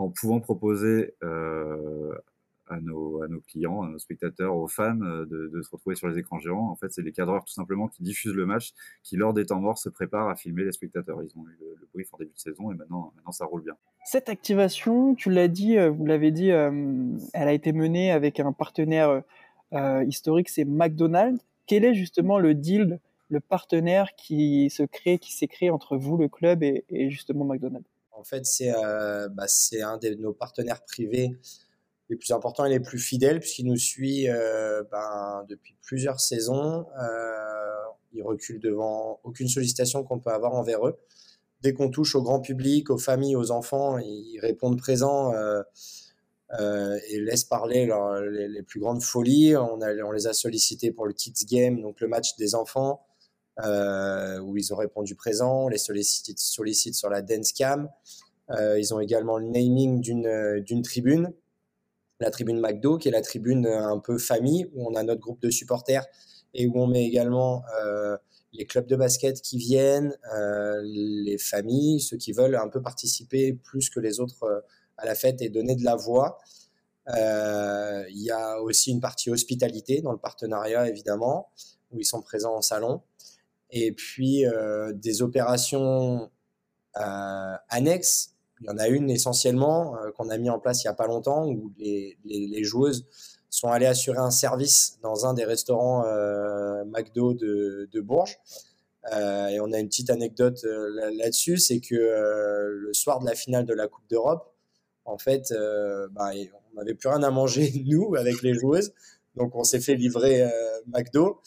en 0.00 0.08
pouvant 0.08 0.40
proposer 0.40 1.14
euh, 1.22 2.12
à, 2.68 2.80
nos, 2.80 3.20
clients, 3.46 3.82
à 3.82 3.88
nos 3.88 3.98
spectateurs, 3.98 4.56
aux 4.56 4.68
fans 4.68 5.00
euh, 5.02 5.26
de, 5.26 5.60
se 5.60 5.70
retrouver 5.70 5.94
sur 5.94 6.08
les 6.08 6.18
écrans 6.18 6.38
géants. 6.38 6.70
En 6.70 6.76
fait, 6.76 6.90
c'est 6.92 7.02
les 7.02 7.12
cadreurs 7.12 7.44
tout 7.44 7.52
simplement 7.52 7.88
qui 7.88 8.02
diffusent 8.02 8.34
le 8.34 8.46
match, 8.46 8.72
qui 9.02 9.16
lors 9.16 9.34
des 9.34 9.46
temps 9.46 9.60
morts 9.60 9.76
se 9.76 9.88
préparent 9.88 10.28
à 10.28 10.36
filmer 10.36 10.64
les 10.64 10.72
spectateurs. 10.72 11.22
Ils 11.22 11.38
ont 11.38 11.46
eu 11.48 11.56
le, 11.60 11.88
brief 11.92 12.14
en 12.14 12.18
début 12.18 12.32
de 12.32 12.38
saison 12.38 12.70
et 12.70 12.74
maintenant, 12.74 13.12
maintenant 13.16 13.32
ça 13.32 13.44
roule 13.44 13.62
bien. 13.62 13.74
Cette 14.06 14.28
activation, 14.28 15.14
tu 15.14 15.30
l'as 15.30 15.48
dit, 15.48 15.76
euh, 15.76 15.90
vous 15.90 16.06
l'avez 16.06 16.30
dit, 16.30 16.48
elle 16.48 17.18
a 17.34 17.52
été 17.52 17.72
menée 17.72 18.12
avec 18.12 18.40
un 18.40 18.52
partenaire 18.52 19.22
historique, 20.06 20.48
c'est 20.48 20.64
McDonald's. 20.64 21.44
Quel 21.66 21.84
est 21.84 21.94
justement 21.94 22.38
le 22.38 22.54
deal, 22.54 22.98
le 23.28 23.40
partenaire 23.40 24.14
qui 24.16 24.70
se 24.70 24.82
crée, 24.82 25.18
qui 25.18 25.32
s'est 25.32 25.46
créé 25.46 25.70
entre 25.70 25.96
vous, 25.96 26.16
le 26.16 26.28
club, 26.28 26.62
et 26.62 27.10
justement 27.10 27.44
McDonald's 27.44 27.88
en 28.20 28.24
fait, 28.24 28.44
euh, 28.60 29.28
bah, 29.30 29.48
c'est 29.48 29.80
un 29.80 29.96
de 29.96 30.10
nos 30.14 30.34
partenaires 30.34 30.84
privés 30.84 31.38
les 32.10 32.16
plus 32.16 32.32
importants 32.32 32.66
et 32.66 32.70
les 32.70 32.80
plus 32.80 32.98
fidèles, 32.98 33.40
puisqu'il 33.40 33.66
nous 33.66 33.78
suit 33.78 34.28
euh, 34.28 34.82
ben, 34.90 35.46
depuis 35.48 35.74
plusieurs 35.82 36.20
saisons. 36.20 36.86
Euh, 37.00 37.70
il 38.12 38.22
recule 38.22 38.60
devant 38.60 39.20
aucune 39.24 39.48
sollicitation 39.48 40.04
qu'on 40.04 40.18
peut 40.18 40.30
avoir 40.30 40.52
envers 40.52 40.86
eux. 40.86 40.98
Dès 41.62 41.72
qu'on 41.72 41.88
touche 41.88 42.14
au 42.14 42.22
grand 42.22 42.40
public, 42.40 42.90
aux 42.90 42.98
familles, 42.98 43.36
aux 43.36 43.50
enfants, 43.52 43.98
ils 43.98 44.38
répondent 44.40 44.78
présents 44.78 45.32
et 46.58 47.20
laissent 47.20 47.44
parler 47.44 47.88
les, 48.30 48.62
plus 48.62 48.80
grandes 48.80 49.02
folies. 49.02 49.56
On, 49.56 49.78
on 49.80 50.10
les 50.10 50.26
a 50.26 50.32
sollicités 50.32 50.90
pour 50.90 51.06
le 51.06 51.12
Kids 51.12 51.46
Game, 51.46 51.80
donc 51.80 52.00
le 52.00 52.08
match 52.08 52.36
des 52.36 52.54
enfants. 52.54 53.06
Euh, 53.64 54.38
où 54.38 54.56
ils 54.56 54.72
ont 54.72 54.76
répondu 54.76 55.14
présent, 55.14 55.68
les 55.68 55.76
sollicitent, 55.76 56.38
sollicitent 56.38 56.94
sur 56.94 57.10
la 57.10 57.20
dance 57.20 57.52
cam. 57.52 57.90
Euh, 58.50 58.78
ils 58.78 58.94
ont 58.94 59.00
également 59.00 59.38
le 59.38 59.46
naming 59.46 60.02
euh, 60.26 60.60
d'une 60.60 60.82
tribune, 60.82 61.32
la 62.20 62.30
tribune 62.30 62.58
McDo, 62.58 62.96
qui 62.96 63.08
est 63.08 63.12
la 63.12 63.22
tribune 63.22 63.66
un 63.66 63.98
peu 63.98 64.18
famille, 64.18 64.70
où 64.72 64.88
on 64.88 64.94
a 64.94 65.02
notre 65.02 65.20
groupe 65.20 65.42
de 65.42 65.50
supporters 65.50 66.06
et 66.54 66.66
où 66.66 66.72
on 66.80 66.86
met 66.86 67.04
également 67.04 67.62
les 68.52 68.66
clubs 68.66 68.86
de 68.86 68.96
basket 68.96 69.40
qui 69.40 69.56
viennent, 69.56 70.12
les 70.82 71.38
familles, 71.38 72.00
ceux 72.00 72.16
qui 72.16 72.32
veulent 72.32 72.56
un 72.56 72.68
peu 72.68 72.82
participer 72.82 73.52
plus 73.52 73.88
que 73.88 74.00
les 74.00 74.18
autres 74.20 74.64
à 75.00 75.06
la 75.06 75.14
fête 75.14 75.42
et 75.42 75.48
donner 75.48 75.76
de 75.76 75.84
la 75.84 75.96
voix. 75.96 76.38
Il 77.08 78.22
y 78.22 78.30
a 78.30 78.60
aussi 78.60 78.92
une 78.92 79.00
partie 79.00 79.30
hospitalité 79.30 80.00
dans 80.00 80.12
le 80.12 80.18
partenariat, 80.18 80.88
évidemment, 80.88 81.50
où 81.90 81.98
ils 81.98 82.04
sont 82.04 82.22
présents 82.22 82.54
en 82.54 82.62
salon 82.62 83.02
et 83.72 83.92
puis 83.92 84.46
euh, 84.46 84.92
des 84.92 85.22
opérations 85.22 86.30
euh, 86.96 87.54
annexes. 87.68 88.34
Il 88.60 88.66
y 88.66 88.70
en 88.70 88.78
a 88.78 88.88
une 88.88 89.10
essentiellement 89.10 89.96
euh, 89.96 90.10
qu'on 90.12 90.28
a 90.28 90.38
mis 90.38 90.50
en 90.50 90.58
place 90.58 90.82
il 90.84 90.86
n'y 90.86 90.90
a 90.90 90.94
pas 90.94 91.06
longtemps 91.06 91.46
où 91.46 91.72
les, 91.78 92.64
joueuses 92.64 93.06
sont 93.48 93.68
allées 93.68 93.86
assurer 93.86 94.18
un 94.18 94.30
service 94.30 94.98
dans 95.02 95.26
un 95.26 95.34
des 95.34 95.44
restaurants 95.44 96.04
McDo 96.86 97.34
de 97.34 98.00
Bourges. 98.00 98.38
et 99.10 99.58
on 99.60 99.72
a 99.72 99.78
une 99.78 99.88
petite 99.88 100.10
anecdote 100.10 100.62
là-dessus, 100.62 101.56
c'est 101.58 101.80
que 101.80 101.96
le 101.96 102.92
soir 102.92 103.18
de 103.18 103.26
la 103.26 103.34
finale 103.34 103.66
de 103.66 103.74
la 103.74 103.88
Coupe 103.88 104.08
d'Europe, 104.08 104.49
en 105.04 105.18
fait, 105.18 105.52
bah, 106.12 106.30
on 106.72 106.78
n'avait 106.78 106.94
plus 106.94 107.08
rien 107.08 107.22
à 107.22 107.30
manger, 107.30 107.72
nous, 107.86 108.14
avec 108.16 108.42
les 108.42 108.54
joueuses. 108.54 108.92
Donc, 109.36 109.54
on 109.54 109.64
s'est 109.64 109.80
fait 109.80 109.94
livrer 109.94 110.48
McDo. 110.86 111.40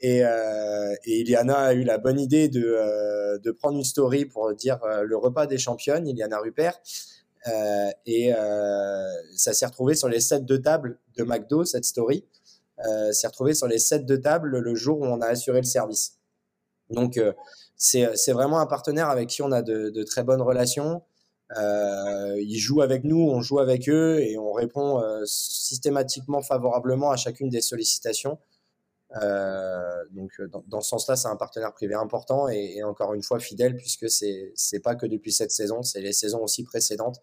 Et, 0.00 0.18
et, 0.18 1.20
Iliana 1.20 1.58
a 1.58 1.72
eu 1.74 1.82
la 1.84 1.98
bonne 1.98 2.20
idée 2.20 2.48
de, 2.48 3.38
de 3.38 3.50
prendre 3.50 3.78
une 3.78 3.84
story 3.84 4.24
pour 4.24 4.52
dire 4.54 4.78
le 5.02 5.16
repas 5.16 5.46
des 5.46 5.58
championnes, 5.58 6.06
Iliana 6.06 6.38
Rupert. 6.38 6.80
Euh, 7.46 7.90
et 8.06 8.32
euh, 8.34 9.06
ça 9.36 9.52
s'est 9.52 9.66
retrouvé 9.66 9.94
sur 9.94 10.08
les 10.08 10.20
sets 10.20 10.40
de 10.40 10.56
table 10.56 10.98
de 11.16 11.24
McDo, 11.24 11.64
cette 11.64 11.84
story. 11.84 12.24
Euh, 12.84 13.12
s'est 13.12 13.26
retrouvé 13.26 13.54
sur 13.54 13.68
les 13.68 13.78
sets 13.78 14.00
de 14.00 14.16
table 14.16 14.58
le 14.58 14.74
jour 14.74 15.00
où 15.00 15.04
on 15.04 15.20
a 15.20 15.26
assuré 15.26 15.58
le 15.60 15.66
service. 15.66 16.18
Donc, 16.90 17.20
c'est 17.76 18.32
vraiment 18.32 18.60
un 18.60 18.66
partenaire 18.66 19.08
avec 19.08 19.28
qui 19.28 19.42
on 19.42 19.52
a 19.52 19.62
de, 19.62 19.90
de 19.90 20.02
très 20.02 20.22
bonnes 20.22 20.42
relations. 20.42 21.02
Euh, 21.56 22.40
ils 22.40 22.58
jouent 22.58 22.82
avec 22.82 23.04
nous, 23.04 23.20
on 23.20 23.40
joue 23.40 23.58
avec 23.58 23.88
eux 23.88 24.20
et 24.20 24.38
on 24.38 24.52
répond 24.52 25.02
systématiquement 25.24 26.42
favorablement 26.42 27.10
à 27.10 27.16
chacune 27.16 27.48
des 27.48 27.60
sollicitations. 27.60 28.38
Euh, 29.22 30.04
donc 30.10 30.32
dans, 30.66 30.80
ce 30.80 30.88
sens-là, 30.88 31.16
c'est 31.16 31.28
un 31.28 31.36
partenaire 31.36 31.72
privé 31.72 31.94
important 31.94 32.48
et, 32.48 32.82
encore 32.82 33.14
une 33.14 33.22
fois 33.22 33.38
fidèle 33.38 33.76
puisque 33.76 34.10
c'est 34.10 34.52
c'est 34.54 34.80
pas 34.80 34.94
que 34.94 35.06
depuis 35.06 35.32
cette 35.32 35.52
saison, 35.52 35.82
c'est 35.82 36.00
les 36.00 36.12
saisons 36.12 36.42
aussi 36.42 36.64
précédentes 36.64 37.20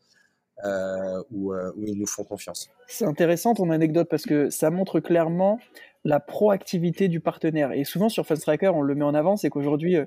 euh, 0.63 1.21
où, 1.31 1.53
euh, 1.53 1.71
où, 1.75 1.85
ils 1.85 1.97
nous 1.97 2.05
font 2.05 2.23
confiance. 2.23 2.69
C'est 2.87 3.05
intéressant 3.05 3.53
ton 3.55 3.71
anecdote 3.71 4.07
parce 4.09 4.23
que 4.23 4.49
ça 4.49 4.69
montre 4.69 4.99
clairement 4.99 5.59
la 6.03 6.19
proactivité 6.19 7.07
du 7.07 7.19
partenaire. 7.19 7.71
Et 7.73 7.83
souvent 7.83 8.09
sur 8.09 8.25
Fast 8.25 8.43
Tracker, 8.43 8.69
on 8.69 8.81
le 8.81 8.95
met 8.95 9.03
en 9.03 9.13
avant, 9.13 9.35
c'est 9.35 9.49
qu'aujourd'hui, 9.49 9.97
euh, 9.97 10.05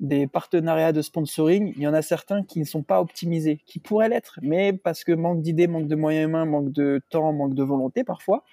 des 0.00 0.26
partenariats 0.26 0.92
de 0.92 1.02
sponsoring, 1.02 1.72
il 1.76 1.82
y 1.82 1.86
en 1.86 1.94
a 1.94 2.02
certains 2.02 2.42
qui 2.42 2.58
ne 2.58 2.64
sont 2.64 2.82
pas 2.82 3.00
optimisés, 3.00 3.60
qui 3.66 3.78
pourraient 3.78 4.08
l'être, 4.08 4.38
mais 4.42 4.72
parce 4.72 5.04
que 5.04 5.12
manque 5.12 5.42
d'idées, 5.42 5.66
manque 5.66 5.88
de 5.88 5.94
moyens 5.94 6.28
humains, 6.28 6.46
manque 6.46 6.72
de 6.72 7.00
temps, 7.10 7.32
manque 7.32 7.54
de 7.54 7.62
volonté 7.62 8.02
parfois. 8.02 8.44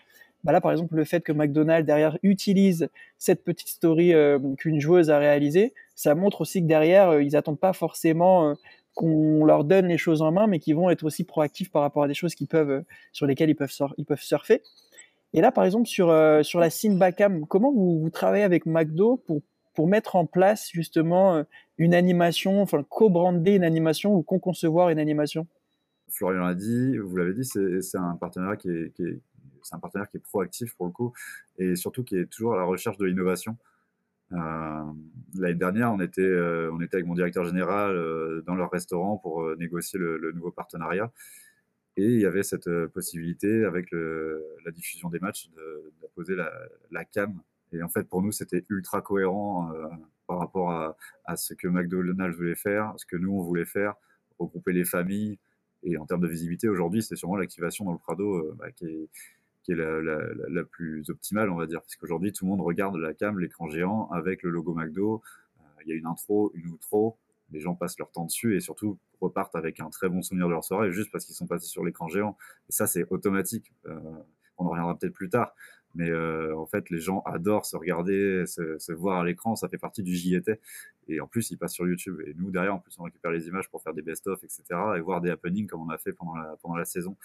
Bah 0.44 0.52
là, 0.52 0.62
par 0.62 0.72
exemple, 0.72 0.96
le 0.96 1.04
fait 1.04 1.22
que 1.22 1.32
McDonald's 1.32 1.86
derrière 1.86 2.18
utilise 2.22 2.90
cette 3.18 3.44
petite 3.44 3.70
story 3.70 4.14
euh, 4.14 4.40
qu'une 4.58 4.80
joueuse 4.80 5.10
a 5.10 5.18
réalisée, 5.18 5.74
ça 5.96 6.16
montre 6.16 6.42
aussi 6.42 6.62
que 6.62 6.68
derrière, 6.68 7.10
euh, 7.10 7.24
ils 7.24 7.32
n'attendent 7.32 7.60
pas 7.60 7.74
forcément 7.74 8.56
qu'on 8.98 9.46
leur 9.46 9.64
donne 9.64 9.88
les 9.88 10.00
choses 10.00 10.24
en 10.24 10.32
main, 10.32 10.48
mais 10.48 10.58
qui 10.58 10.74
vont 10.74 10.90
être 10.90 11.04
aussi 11.04 11.24
proactifs 11.24 11.70
par 11.70 11.84
rapport 11.84 12.04
à 12.04 12.08
des 12.08 12.16
choses 12.16 12.34
qui 12.34 12.48
peuvent, 12.48 12.72
euh, 12.72 12.82
sur 13.14 13.28
lesquelles 13.28 13.52
ils 13.52 13.56
peuvent, 13.56 13.72
ils 13.98 14.06
peuvent 14.06 14.22
surfer. 14.22 14.64
Et 15.34 15.42
là, 15.42 15.52
par 15.52 15.66
exemple, 15.66 15.88
sur, 15.88 16.10
euh, 16.10 16.42
sur 16.42 16.60
la 16.60 16.72
Sinbacam, 16.72 17.46
comment 17.46 17.72
vous, 17.72 18.00
vous, 18.00 18.10
travaillez 18.10 18.44
avec 18.44 18.66
McDo 18.66 19.18
pour, 19.18 19.42
pour 19.78 19.88
mettre 19.88 20.16
en 20.16 20.26
place 20.26 20.72
justement 20.74 21.36
euh, 21.36 21.44
une 21.78 21.94
animation, 21.94 22.64
enfin 22.64 22.82
co-brander 22.82 23.54
une 23.54 23.64
animation 23.64 24.16
ou 24.16 24.24
co-concevoir 24.24 24.90
une 24.90 24.98
animation? 24.98 25.46
Florian 26.10 26.48
l'a 26.48 26.56
dit, 26.56 26.98
vous 26.98 27.16
l'avez 27.16 27.36
dit, 27.36 27.46
c'est 27.46 27.98
un 28.00 28.16
partenaire 28.16 28.58
qui 28.58 28.70
est 28.72 30.24
proactif 30.24 30.76
pour 30.76 30.88
le 30.88 30.92
coup 30.92 31.14
et 31.60 31.76
surtout 31.76 32.04
qui 32.04 32.18
est 32.18 32.26
toujours 32.26 32.56
à 32.56 32.58
la 32.58 32.64
recherche 32.64 32.98
de 32.98 33.06
l'innovation. 33.06 33.56
Euh, 34.32 34.84
L'année 35.36 35.54
dernière, 35.54 35.94
on 35.94 36.00
était, 36.00 36.22
euh, 36.22 36.72
on 36.74 36.82
était 36.82 36.96
avec 36.96 37.06
mon 37.06 37.14
directeur 37.14 37.46
général 37.46 37.96
dans 38.48 38.56
leur 38.56 38.72
restaurant 38.72 39.18
pour 39.18 39.46
négocier 39.58 40.00
le, 40.00 40.32
nouveau 40.32 40.50
partenariat. 40.50 41.12
Et 41.98 42.06
il 42.06 42.20
y 42.20 42.26
avait 42.26 42.42
cette 42.42 42.88
possibilité, 42.88 43.64
avec 43.64 43.92
la 43.92 44.72
diffusion 44.72 45.10
des 45.10 45.20
matchs, 45.20 45.52
de, 45.56 45.94
de 46.02 46.08
poser 46.16 46.36
la, 46.36 46.52
la, 46.90 47.06
cam. 47.06 47.40
Et 47.74 47.84
en 47.84 47.90
fait, 47.90 48.04
pour 48.04 48.22
nous, 48.22 48.32
c'était 48.32 48.66
ultra 48.70 49.02
cohérent 49.02 49.72
par 50.26 50.40
rapport 50.40 50.72
à, 50.72 51.36
ce 51.36 51.54
que 51.54 51.68
McDonald's 51.68 52.36
voulait 52.38 52.56
faire, 52.56 52.94
ce 52.98 53.06
que 53.06 53.18
nous, 53.18 53.34
on 53.34 53.42
voulait 53.42 53.66
faire, 53.66 53.96
regrouper 54.40 54.74
les 54.74 54.86
familles. 54.86 55.38
Et 55.84 55.98
en 55.98 56.06
termes 56.06 56.22
de 56.22 56.28
visibilité, 56.28 56.70
aujourd'hui, 56.70 57.04
c'est 57.04 57.16
sûrement 57.16 57.36
l'activation 57.36 57.86
dans 57.86 57.92
le 57.92 57.98
Prado 57.98 58.54
bah, 58.58 58.72
qui 58.72 58.86
est 58.86 59.10
la, 59.76 60.64
plus 60.64 61.10
optimale, 61.10 61.50
on 61.50 61.56
va 61.56 61.66
dire, 61.66 61.82
parce 61.82 61.96
qu'aujourd'hui 61.96 62.32
tout 62.32 62.46
le 62.46 62.52
monde 62.52 62.62
regarde 62.62 62.96
la 62.96 63.14
cam, 63.14 63.40
l'écran 63.40 63.70
géant 63.70 64.10
avec 64.12 64.44
le 64.44 64.50
logo 64.50 64.74
McDo. 64.74 65.22
Euh, 65.60 65.64
il 65.86 65.90
y 65.90 65.92
a 65.94 65.96
une 65.96 66.06
intro, 66.06 66.52
une 66.56 66.72
outro, 66.72 67.18
les 67.52 67.60
gens 67.60 67.76
passent 67.76 67.98
leur 68.00 68.12
temps 68.12 68.26
dessus 68.26 68.56
et 68.56 68.60
surtout 68.60 68.98
repartent 69.22 69.56
avec 69.56 69.80
un 69.80 69.90
très 69.90 70.10
bon 70.10 70.22
souvenir 70.22 70.48
de 70.48 70.52
leur 70.52 70.64
soirée 70.64 70.92
juste 70.92 71.12
parce 71.12 71.26
qu'ils 71.26 71.36
sont 71.36 71.48
passés 71.48 71.68
sur 71.68 71.84
l'écran 71.84 72.08
géant. 72.08 72.38
Et 72.70 72.72
ça, 72.72 72.88
c'est 72.88 73.06
automatique. 73.10 73.74
Euh, 73.88 74.00
on 74.58 74.66
en 74.66 74.70
reviendra 74.70 74.98
peut-être 74.98 75.14
plus 75.14 75.30
tard. 75.30 75.54
Mais 75.98 76.12
euh, 76.12 76.56
en 76.56 76.68
fait, 76.68 76.92
les 76.92 77.00
gens 77.00 77.24
adorent 77.26 77.66
se 77.66 77.76
regarder, 77.76 78.44
se, 78.46 78.92
voir 78.94 79.20
à 79.20 79.26
l'écran. 79.26 79.56
Ça 79.56 79.68
fait 79.68 79.80
partie 79.80 80.04
du 80.04 80.14
j'y. 80.14 80.40
Et 81.08 81.20
en 81.20 81.28
plus, 81.28 81.50
ils 81.50 81.58
passent 81.58 81.74
sur 81.74 81.88
YouTube. 81.88 82.22
Et 82.28 82.36
nous, 82.38 82.52
derrière, 82.52 82.76
en 82.76 82.78
plus, 82.78 82.96
on 83.00 83.04
récupère 83.04 83.32
les 83.32 83.48
images 83.48 83.68
pour 83.70 83.82
faire 83.82 83.96
des 83.96 84.04
best-of, 84.04 84.44
etc. 84.44 84.64
Et 84.96 85.00
voir 85.00 85.22
des 85.22 85.32
happenings 85.32 85.66
comme 85.66 85.82
on 85.82 85.90
a 85.90 85.98
fait 85.98 86.14
pendant 86.14 86.76
la, 86.76 86.86
saison. 86.86 87.18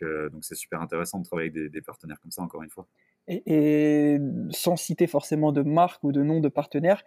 Euh, 0.00 0.30
donc 0.30 0.42
c'est 0.42 0.54
super 0.54 0.80
intéressant 0.80 1.18
de 1.18 1.24
travailler 1.24 1.50
avec 1.54 1.70
des, 1.70 1.82
partenaires 1.82 2.18
comme 2.18 2.30
ça, 2.30 2.40
encore 2.40 2.62
une 2.62 2.70
fois. 2.70 2.86
Et, 3.28 4.16
sans 4.48 4.76
citer 4.76 5.06
forcément 5.06 5.52
de 5.52 5.60
marque 5.60 6.02
ou 6.02 6.12
de 6.12 6.22
nom 6.22 6.40
de 6.40 6.48
partenaire, 6.48 7.04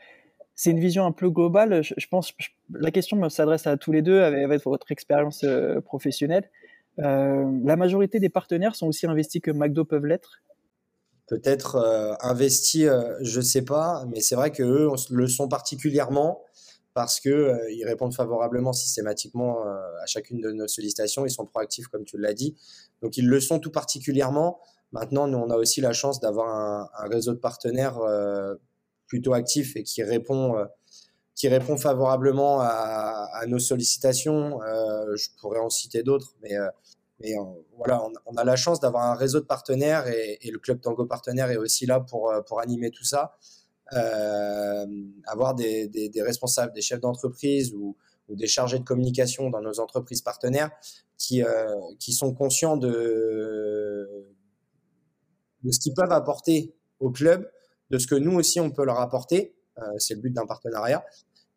c'est 0.54 0.70
une 0.70 0.80
vision 0.80 1.04
un 1.04 1.12
peu 1.12 1.32
globale. 1.32 1.82
Je, 1.82 2.08
pense, 2.08 2.32
je, 2.38 2.50
la 2.70 2.92
question 2.92 3.28
s'adresse 3.28 3.66
à 3.66 3.76
tous 3.76 3.92
les 3.92 4.04
deux 4.04 4.22
avec, 4.22 4.44
avec 4.44 4.64
votre 4.64 4.92
expérience 4.92 5.44
euh, 5.44 5.82
professionnelle. 5.82 6.48
La 6.98 7.76
majorité 7.76 8.20
des 8.20 8.30
partenaires 8.30 8.76
sont 8.76 8.88
aussi 8.88 9.08
investis 9.08 9.42
que 9.42 9.52
McDo 9.52 9.84
peuvent 9.84 10.06
l'être 10.06 10.44
Peut-être 11.28 11.76
euh, 11.76 12.14
investis, 12.22 12.86
euh, 12.86 13.16
je 13.22 13.42
sais 13.42 13.64
pas, 13.64 14.06
mais 14.10 14.22
c'est 14.22 14.36
vrai 14.36 14.52
qu'eux 14.52 14.90
le 15.10 15.28
sont 15.28 15.48
particulièrement 15.48 16.44
parce 16.96 17.20
que 17.20 17.30
euh, 17.30 17.58
répondent 17.86 18.16
favorablement 18.16 18.72
systématiquement 18.72 19.68
euh, 19.68 19.76
à 20.02 20.06
chacune 20.08 20.40
de 20.40 20.52
nos 20.52 20.68
sollicitations. 20.68 21.26
Ils 21.26 21.30
sont 21.30 21.46
proactifs, 21.46 21.88
comme 21.88 22.06
tu 22.06 22.18
l'as 22.18 22.34
dit. 22.34 22.56
Donc, 23.04 23.18
ils 23.18 23.28
le 23.28 23.40
sont 23.42 23.60
tout 23.60 23.70
particulièrement. 23.70 24.60
Maintenant, 24.94 25.28
nous, 25.28 25.38
on 25.38 25.50
a 25.50 25.58
aussi 25.58 25.82
la 25.82 25.92
chance 25.92 26.22
d'avoir 26.22 26.48
un, 26.48 27.08
réseau 27.10 27.34
de 27.34 27.40
partenaires 27.40 27.98
euh, 28.00 28.56
plutôt 29.08 29.34
actif 29.34 29.76
et 29.76 29.84
qui 29.84 30.04
répond, 30.04 30.56
qui 31.36 31.50
répond 31.50 31.76
favorablement 31.76 32.62
à, 32.62 33.30
à 33.34 33.46
nos 33.46 33.60
sollicitations. 33.60 34.60
Je 35.16 35.28
pourrais 35.42 35.60
en 35.60 35.70
citer 35.70 36.02
d'autres, 36.02 36.34
mais, 36.42 36.56
euh, 37.24 37.28
mais 37.28 37.34
voilà, 37.78 38.04
on, 38.04 38.12
on, 38.26 38.36
a 38.36 38.44
la 38.44 38.56
chance 38.56 38.80
d'avoir 38.80 39.06
un 39.06 39.16
réseau 39.16 39.40
de 39.40 39.46
partenaires 39.46 40.08
et, 40.08 40.40
le 40.52 40.60
club 40.60 40.82
Tango 40.82 41.06
Partenaire 41.06 41.50
est 41.50 41.58
aussi 41.58 41.86
là 41.86 42.00
pour, 42.00 42.34
pour 42.48 42.60
animer 42.60 42.92
tout 42.92 43.06
ça 43.06 43.38
euh, 43.94 44.86
avoir 45.26 45.56
des, 45.56 46.12
responsables, 46.18 46.74
des 46.74 46.82
chefs 46.82 47.00
d'entreprise 47.00 47.74
ou, 47.74 47.96
des 48.28 48.48
chargés 48.48 48.80
de 48.80 48.84
communication 48.84 49.52
dans 49.52 49.62
nos 49.62 49.80
entreprises 49.80 50.24
partenaires 50.24 50.72
qui, 51.16 51.44
euh, 51.44 51.76
qui 52.00 52.12
sont 52.12 52.34
conscients 52.34 52.76
de, 52.76 54.10
de 55.64 55.72
ce 55.72 55.80
qu'ils 55.80 55.94
peuvent 55.94 56.12
apporter 56.12 56.74
au 57.00 57.12
club, 57.12 57.48
de 57.92 58.00
ce 58.00 58.08
que 58.08 58.16
nous 58.16 58.36
aussi 58.36 58.60
on 58.60 58.72
peut 58.72 58.84
leur 58.84 59.00
apporter. 59.00 59.56
Euh, 59.78 59.84
c'est 60.00 60.16
le 60.16 60.22
but 60.22 60.34
d'un 60.34 60.48
partenariat. 60.48 61.06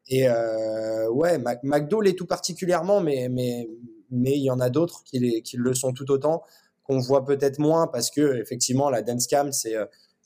Et 0.09 0.29
euh, 0.29 1.09
ouais, 1.09 1.38
McDo 1.62 2.03
l'est 2.03 2.15
tout 2.15 2.27
particulièrement, 2.27 3.00
mais, 3.00 3.31
mais, 3.31 3.67
mais 4.11 4.33
il 4.33 4.43
y 4.43 4.50
en 4.50 4.61
a 4.61 4.71
d'autres 4.71 5.03
qui, 5.05 5.19
le 5.57 5.75
sont 5.75 5.93
tout 5.93 6.11
autant, 6.11 6.43
qu'on 6.85 6.99
voit 6.99 7.25
peut-être 7.25 7.59
moins 7.59 7.87
parce 7.87 8.11
que 8.11 8.41
effectivement 8.41 8.91
la 8.91 9.03
dance 9.03 9.27
cam 9.27 9.53
c'est 9.53 9.77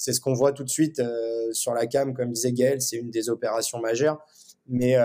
c'est 0.03 0.12
ce 0.12 0.21
qu'on 0.21 0.35
voit 0.35 0.53
tout 0.53 0.65
de 0.65 0.69
suite 0.69 0.99
euh, 0.99 1.53
sur 1.53 1.75
la 1.75 1.87
cam, 1.87 2.12
comme 2.12 2.33
disait 2.33 2.53
Gaël, 2.53 2.83
c'est 2.83 2.97
une 2.97 3.11
des 3.11 3.31
opérations 3.31 3.79
majeures. 3.79 4.19
Mais 4.67 4.97
euh, 4.97 5.05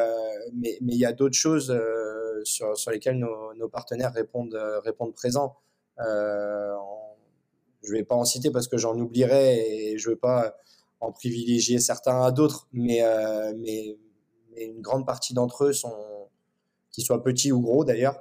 mais 0.53 0.79
il 0.81 0.97
y 0.97 1.05
a 1.05 1.13
d'autres 1.13 1.37
choses 1.37 1.69
euh, 1.69 2.41
sur, 2.43 2.73
lesquelles 2.91 3.19
nos, 3.19 3.69
partenaires 3.69 4.11
répondent 4.11 4.57
répondent 4.83 5.13
présents. 5.13 5.55
En, 5.99 7.15
je 7.83 7.91
vais 7.91 8.03
pas 8.03 8.15
en 8.15 8.25
citer 8.25 8.49
parce 8.49 8.67
que 8.67 8.77
j'en 8.77 8.97
oublierai 8.97 9.91
et 9.91 9.97
je 9.99 10.09
veux 10.09 10.15
pas 10.15 10.57
en 10.99 11.11
privilégier 11.11 11.79
certains 11.79 12.23
à 12.23 12.31
d'autres, 12.31 12.67
mais, 12.73 13.03
mais 13.57 13.97
une 14.57 14.81
grande 14.81 15.05
partie 15.05 15.35
d'entre 15.35 15.65
eux 15.65 15.73
sont, 15.73 15.95
qu'ils 16.91 17.03
soient 17.03 17.23
petits 17.23 17.51
ou 17.51 17.61
gros 17.61 17.85
d'ailleurs, 17.85 18.19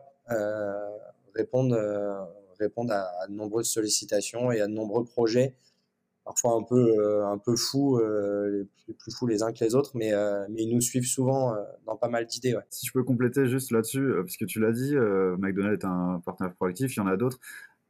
répondent 1.34 1.78
répondent 2.58 2.90
à, 2.90 3.26
de 3.28 3.34
nombreuses 3.34 3.70
sollicitations 3.70 4.50
et 4.50 4.60
à 4.60 4.66
de 4.66 4.72
nombreux 4.72 5.04
projets 5.04 5.54
parfois 6.26 6.54
un 6.54 6.62
peu 6.64 6.98
euh, 6.98 7.24
un 7.26 7.38
peu 7.38 7.54
fous, 7.56 7.98
euh, 7.98 8.66
les 8.88 8.94
plus 8.94 9.12
fous 9.12 9.26
les 9.26 9.42
uns 9.42 9.52
que 9.52 9.64
les 9.64 9.74
autres, 9.74 9.92
mais 9.94 10.12
euh, 10.12 10.44
mais 10.50 10.64
ils 10.64 10.74
nous 10.74 10.80
suivent 10.80 11.06
souvent 11.06 11.56
dans 11.86 11.96
pas 11.96 12.08
mal 12.08 12.26
d'idées. 12.26 12.58
Si 12.68 12.86
je 12.86 12.92
peux 12.92 13.04
compléter 13.04 13.46
juste 13.46 13.70
là-dessus, 13.70 14.12
parce 14.18 14.36
que 14.36 14.44
tu 14.44 14.60
l'as 14.60 14.72
dit, 14.72 14.94
McDonald's 15.38 15.82
est 15.82 15.86
un 15.86 16.20
partenaire 16.26 16.52
proactif, 16.54 16.96
il 16.96 16.98
y 16.98 17.02
en 17.02 17.06
a 17.06 17.16
d'autres. 17.16 17.38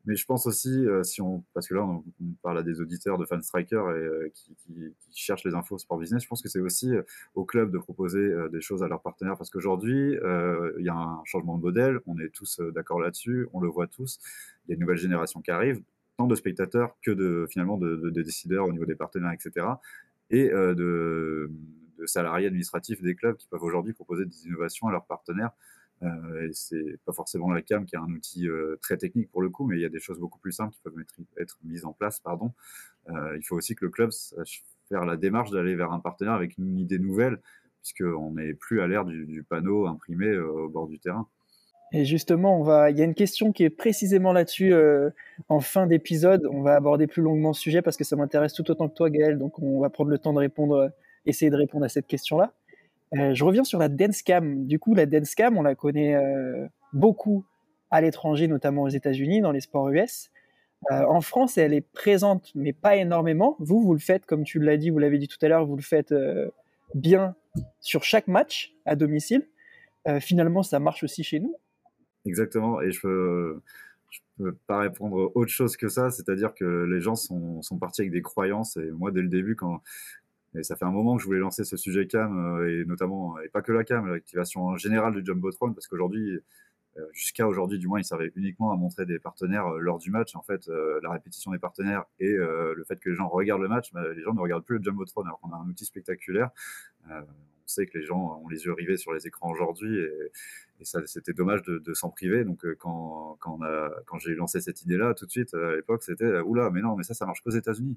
Mais 0.04 0.14
je 0.14 0.24
pense 0.24 0.46
aussi, 0.46 0.84
si 1.02 1.20
on, 1.20 1.42
parce 1.52 1.66
que 1.66 1.74
là 1.74 1.82
on, 1.82 2.04
parle 2.42 2.58
à 2.58 2.62
des 2.62 2.80
auditeurs 2.80 3.18
de 3.18 3.24
Fan 3.24 3.42
Striker 3.42 3.82
et 3.96 4.30
qui, 4.30 4.85
qui, 5.16 5.22
cherchent 5.22 5.44
les 5.44 5.54
infos 5.54 5.78
sport 5.78 5.98
business, 5.98 6.22
je 6.22 6.28
pense 6.28 6.42
que 6.42 6.48
c'est 6.48 6.60
aussi 6.60 6.92
au 7.34 7.44
club 7.44 7.70
de 7.70 7.78
proposer 7.78 8.34
des 8.52 8.60
choses 8.60 8.82
à 8.82 8.88
leurs 8.88 9.02
partenaires 9.02 9.36
parce 9.36 9.50
qu'aujourd'hui 9.50 10.12
il 10.78 10.84
y 10.84 10.88
a 10.88 10.94
un 10.94 11.20
changement 11.24 11.56
de 11.56 11.62
modèle, 11.62 12.00
on 12.06 12.18
est 12.18 12.28
tous 12.28 12.60
d'accord 12.74 13.00
là-dessus, 13.00 13.48
on 13.52 13.60
le 13.60 13.68
voit 13.68 13.86
tous. 13.86 14.18
Il 14.66 14.70
y 14.70 14.72
a 14.72 14.74
une 14.74 14.80
nouvelle 14.80 14.96
génération 14.98 15.40
qui 15.40 15.50
arrive, 15.50 15.80
tant 16.16 16.26
de 16.26 16.34
spectateurs 16.34 16.96
que 17.02 17.10
de 17.10 17.46
finalement 17.50 17.76
de, 17.76 17.96
de, 17.96 18.10
de, 18.10 18.22
décideurs 18.22 18.66
au 18.66 18.72
niveau 18.72 18.86
des 18.86 18.94
partenaires, 18.94 19.32
etc. 19.32 19.66
Et 20.30 20.50
euh, 20.52 20.74
de 20.74 21.50
salariés 22.06 22.46
administratifs 22.46 23.02
des 23.02 23.14
clubs 23.14 23.36
qui 23.36 23.46
peuvent 23.48 23.62
aujourd'hui 23.62 23.92
proposer 23.92 24.24
des 24.26 24.46
innovations 24.46 24.88
à 24.88 24.92
leurs 24.92 25.06
partenaires. 25.06 25.50
Euh, 26.02 26.46
et 26.46 26.52
c'est 26.52 26.98
pas 27.06 27.12
forcément 27.12 27.50
la 27.50 27.62
CAM 27.62 27.86
qui 27.86 27.96
a 27.96 28.02
un 28.02 28.12
outil 28.12 28.46
très 28.82 28.96
technique 28.96 29.30
pour 29.30 29.40
le 29.40 29.48
coup, 29.48 29.66
mais 29.66 29.76
il 29.76 29.82
y 29.82 29.84
a 29.84 29.88
des 29.88 30.00
choses 30.00 30.18
beaucoup 30.18 30.38
plus 30.38 30.52
simples 30.52 30.74
qui 30.74 30.80
peuvent 30.82 30.98
être, 31.00 31.14
être 31.38 31.58
mises 31.64 31.84
en 31.84 31.92
place. 31.92 32.20
Pardon. 32.20 32.52
il 33.08 33.42
faut 33.44 33.56
aussi 33.56 33.74
que 33.74 33.84
le 33.84 33.90
club 33.90 34.10
sache 34.10 34.64
faire 34.88 35.04
la 35.04 35.16
démarche 35.16 35.50
d'aller 35.50 35.74
vers 35.74 35.92
un 35.92 36.00
partenaire 36.00 36.34
avec 36.34 36.56
une 36.58 36.78
idée 36.78 36.98
nouvelle, 36.98 37.38
puisqu'on 37.82 38.32
n'est 38.32 38.54
plus 38.54 38.80
à 38.80 38.86
l'ère 38.86 39.04
du, 39.04 39.44
panneau 39.48 39.86
imprimé 39.86 40.36
au 40.36 40.68
bord 40.68 40.88
du 40.88 40.98
terrain. 40.98 41.26
Et 41.92 42.04
justement, 42.04 42.88
il 42.88 42.98
y 42.98 43.00
a 43.00 43.04
une 43.04 43.14
question 43.14 43.52
qui 43.52 43.62
est 43.62 43.70
précisément 43.70 44.32
là-dessus 44.32 44.72
euh, 44.72 45.10
en 45.48 45.60
fin 45.60 45.86
d'épisode. 45.86 46.48
On 46.50 46.62
va 46.62 46.74
aborder 46.74 47.06
plus 47.06 47.22
longuement 47.22 47.52
ce 47.52 47.60
sujet 47.60 47.80
parce 47.80 47.96
que 47.96 48.04
ça 48.04 48.16
m'intéresse 48.16 48.54
tout 48.54 48.68
autant 48.70 48.88
que 48.88 48.94
toi, 48.94 49.08
Gaël. 49.08 49.38
Donc, 49.38 49.60
on 49.60 49.78
va 49.80 49.88
prendre 49.88 50.10
le 50.10 50.18
temps 50.18 50.32
de 50.32 50.40
répondre, 50.40 50.74
euh, 50.74 50.88
essayer 51.26 51.50
de 51.50 51.56
répondre 51.56 51.84
à 51.84 51.88
cette 51.88 52.08
question-là. 52.08 52.52
Euh, 53.16 53.34
je 53.34 53.44
reviens 53.44 53.62
sur 53.62 53.78
la 53.78 53.88
dance 53.88 54.22
cam. 54.22 54.66
Du 54.66 54.80
coup, 54.80 54.94
la 54.94 55.06
dance 55.06 55.36
cam, 55.36 55.56
on 55.56 55.62
la 55.62 55.76
connaît 55.76 56.20
beaucoup 56.92 57.44
à 57.90 58.00
l'étranger, 58.00 58.48
notamment 58.48 58.82
aux 58.82 58.88
États-Unis, 58.88 59.40
dans 59.40 59.52
les 59.52 59.60
sports 59.60 59.88
US. 59.90 60.30
En 60.90 61.20
France, 61.20 61.58
elle 61.58 61.74
est 61.74 61.80
présente, 61.80 62.52
mais 62.54 62.72
pas 62.72 62.96
énormément. 62.96 63.56
Vous, 63.58 63.82
vous 63.82 63.92
le 63.92 63.98
faites, 63.98 64.26
comme 64.26 64.44
tu 64.44 64.60
l'as 64.60 64.76
dit, 64.76 64.90
vous 64.90 64.98
l'avez 64.98 65.18
dit 65.18 65.28
tout 65.28 65.38
à 65.42 65.48
l'heure, 65.48 65.66
vous 65.66 65.76
le 65.76 65.82
faites 65.82 66.14
bien 66.94 67.34
sur 67.80 68.04
chaque 68.04 68.28
match 68.28 68.74
à 68.84 68.94
domicile. 68.94 69.48
finalement, 70.20 70.62
ça 70.62 70.78
marche 70.78 71.02
aussi 71.02 71.24
chez 71.24 71.40
nous. 71.40 71.56
Exactement. 72.24 72.80
Et 72.80 72.92
je 72.92 73.00
peux, 73.00 73.60
peux 74.38 74.56
pas 74.66 74.78
répondre 74.80 75.32
autre 75.34 75.50
chose 75.50 75.76
que 75.76 75.88
ça. 75.88 76.10
C'est-à-dire 76.10 76.54
que 76.54 76.84
les 76.84 77.00
gens 77.00 77.14
sont, 77.14 77.60
partis 77.80 78.02
avec 78.02 78.12
des 78.12 78.22
croyances. 78.22 78.76
Et 78.76 78.90
moi, 78.90 79.10
dès 79.10 79.22
le 79.22 79.28
début, 79.28 79.56
quand 79.56 79.80
et 80.58 80.62
ça 80.62 80.74
fait 80.74 80.86
un 80.86 80.90
moment 80.90 81.16
que 81.16 81.22
je 81.22 81.26
voulais 81.26 81.40
lancer 81.40 81.64
ce 81.64 81.76
sujet 81.76 82.06
cam, 82.06 82.60
euh, 82.60 82.82
et 82.82 82.84
notamment, 82.86 83.38
et 83.40 83.48
pas 83.48 83.60
que 83.60 83.72
la 83.72 83.84
cam, 83.84 84.06
l'activation 84.06 84.74
générale 84.76 85.14
du 85.14 85.22
Jumbotron, 85.24 85.74
parce 85.74 85.86
qu'aujourd'hui, 85.86 86.30
euh, 86.30 86.44
jusqu'à 87.12 87.46
aujourd'hui, 87.46 87.78
du 87.78 87.88
moins, 87.88 88.00
il 88.00 88.04
servait 88.04 88.32
uniquement 88.36 88.72
à 88.72 88.76
montrer 88.76 89.06
des 89.06 89.18
partenaires 89.18 89.66
euh, 89.66 89.78
lors 89.78 89.98
du 89.98 90.10
match. 90.10 90.34
En 90.36 90.42
fait, 90.42 90.68
la 91.02 91.10
répétition 91.10 91.50
des 91.52 91.58
partenaires 91.58 92.04
et 92.18 92.32
le 92.32 92.84
fait 92.86 92.98
que 92.98 93.10
les 93.10 93.16
gens 93.16 93.28
regardent 93.28 93.62
le 93.62 93.68
match, 93.68 93.92
bah, 93.92 94.02
les 94.14 94.22
gens 94.22 94.34
ne 94.34 94.40
regardent 94.40 94.64
plus 94.64 94.78
le 94.78 94.82
Jumbotron 94.82 95.22
alors 95.22 95.40
qu'on 95.40 95.52
a 95.52 95.56
un 95.56 95.68
outil 95.68 95.84
spectaculaire. 95.84 96.50
on 97.08 97.24
sait 97.66 97.86
que 97.86 97.98
les 97.98 98.04
gens 98.04 98.40
ont 98.42 98.48
les 98.48 98.64
yeux 98.64 98.72
rivés 98.72 98.96
sur 98.96 99.12
les 99.12 99.26
écrans 99.26 99.50
aujourd'hui 99.50 99.98
et, 99.98 100.30
ça, 100.82 101.00
c'était 101.06 101.32
dommage 101.32 101.62
de, 101.62 101.94
s'en 101.94 102.10
priver. 102.10 102.44
Donc, 102.44 102.64
euh, 102.64 102.76
quand, 102.78 103.38
quand, 103.40 104.18
j'ai 104.18 104.34
lancé 104.34 104.60
cette 104.60 104.82
idée-là, 104.82 105.14
tout 105.14 105.26
de 105.26 105.30
suite, 105.30 105.54
euh, 105.54 105.72
à 105.72 105.76
l'époque, 105.76 106.02
c'était 106.02 106.24
euh, 106.24 106.42
oula, 106.42 106.70
mais 106.70 106.82
non, 106.82 106.96
mais 106.96 107.02
ça, 107.02 107.14
ça 107.14 107.26
marche 107.26 107.40
qu'aux 107.40 107.50
États-Unis. 107.50 107.96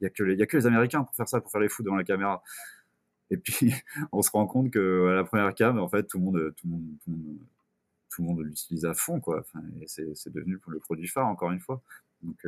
Il 0.00 0.04
n'y 0.04 0.06
a, 0.06 0.10
que 0.10 0.22
les, 0.22 0.34
y 0.36 0.42
a 0.42 0.46
que 0.46 0.56
les 0.56 0.66
Américains 0.66 1.02
pour 1.04 1.14
faire 1.14 1.28
ça, 1.28 1.40
pour 1.40 1.50
faire 1.50 1.60
les 1.60 1.68
fous 1.68 1.82
devant 1.82 1.96
la 1.96 2.04
caméra. 2.04 2.42
Et 3.30 3.36
puis, 3.36 3.72
on 4.12 4.22
se 4.22 4.30
rend 4.30 4.46
compte 4.46 4.70
que 4.70 5.12
la 5.14 5.24
première 5.24 5.54
cam, 5.54 5.78
en 5.78 5.88
fait, 5.88 6.04
tout 6.04 6.18
le 6.18 6.24
monde, 6.24 6.54
tout 6.56 6.66
le 6.66 6.72
monde, 6.72 6.84
tout 7.02 7.10
le 7.10 7.16
monde, 7.16 7.38
l'utilise 8.18 8.84
à 8.84 8.94
fond, 8.94 9.20
quoi. 9.20 9.44
Et 9.80 9.86
c'est 9.86 10.32
devenu 10.32 10.58
le 10.66 10.78
produit 10.78 11.08
phare, 11.08 11.26
encore 11.26 11.52
une 11.52 11.60
fois. 11.60 11.82
Donc, 12.22 12.44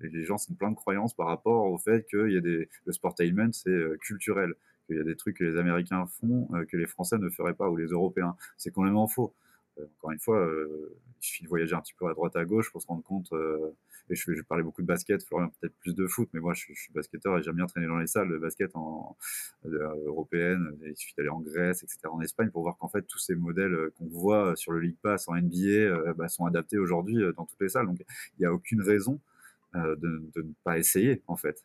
les 0.00 0.24
gens 0.24 0.38
sont 0.38 0.54
plein 0.54 0.70
de 0.70 0.76
croyances 0.76 1.14
par 1.14 1.26
rapport 1.26 1.66
au 1.66 1.78
fait 1.78 2.06
qu'il 2.08 2.30
y 2.32 2.36
a 2.36 2.40
des, 2.40 2.68
le 2.84 2.92
sportainment, 2.92 3.52
c'est 3.52 3.98
culturel 4.00 4.54
qu'il 4.90 4.98
y 4.98 5.00
a 5.00 5.04
des 5.04 5.16
trucs 5.16 5.36
que 5.36 5.44
les 5.44 5.56
Américains 5.56 6.06
font 6.20 6.48
euh, 6.54 6.64
que 6.64 6.76
les 6.76 6.86
Français 6.86 7.18
ne 7.18 7.30
feraient 7.30 7.54
pas 7.54 7.70
ou 7.70 7.76
les 7.76 7.86
Européens. 7.86 8.36
C'est 8.56 8.72
complètement 8.72 9.06
faux. 9.06 9.32
Euh, 9.80 9.86
encore 9.98 10.12
une 10.12 10.18
fois, 10.18 10.38
euh, 10.38 10.96
il 11.20 11.24
suffit 11.24 11.44
de 11.44 11.48
voyager 11.48 11.74
un 11.74 11.80
petit 11.80 11.94
peu 11.94 12.06
à 12.08 12.14
droite 12.14 12.36
à 12.36 12.44
gauche 12.44 12.70
pour 12.70 12.82
se 12.82 12.86
rendre 12.86 13.02
compte. 13.02 13.32
et 14.08 14.14
je, 14.14 14.32
je 14.32 14.42
parlais 14.42 14.62
beaucoup 14.62 14.82
de 14.82 14.86
basket, 14.86 15.22
Florian 15.24 15.50
peut-être 15.60 15.74
plus 15.80 15.94
de 15.94 16.06
foot, 16.06 16.28
mais 16.32 16.40
moi 16.40 16.54
je, 16.54 16.72
suis 16.72 16.92
basketteur 16.92 17.38
et 17.38 17.42
j'aime 17.42 17.56
bien 17.56 17.66
traîner 17.66 17.86
dans 17.86 17.98
les 17.98 18.06
salles 18.06 18.30
de 18.30 18.38
basket 18.38 18.74
en, 18.74 19.16
européennes. 19.64 20.76
Il 20.86 20.96
suffit 20.96 21.14
d'aller 21.16 21.28
en 21.28 21.40
Grèce, 21.40 21.82
etc., 21.82 22.00
en 22.10 22.20
Espagne 22.20 22.50
pour 22.50 22.62
voir 22.62 22.78
qu'en 22.78 22.88
fait 22.88 23.02
tous 23.02 23.18
ces 23.18 23.34
modèles 23.34 23.90
qu'on 23.98 24.06
voit 24.06 24.56
sur 24.56 24.72
le 24.72 24.80
League 24.80 24.96
Pass 25.02 25.28
en 25.28 25.36
NBA 25.36 26.28
sont 26.28 26.46
adaptés 26.46 26.78
aujourd'hui 26.78 27.18
dans 27.36 27.44
toutes 27.44 27.60
les 27.60 27.68
salles. 27.68 27.86
Donc 27.86 27.98
il 28.00 28.40
n'y 28.40 28.46
a 28.46 28.52
aucune 28.52 28.80
raison 28.80 29.20
de, 29.74 30.30
ne 30.36 30.52
pas 30.64 30.78
essayer 30.78 31.22
en 31.26 31.36
fait. 31.36 31.64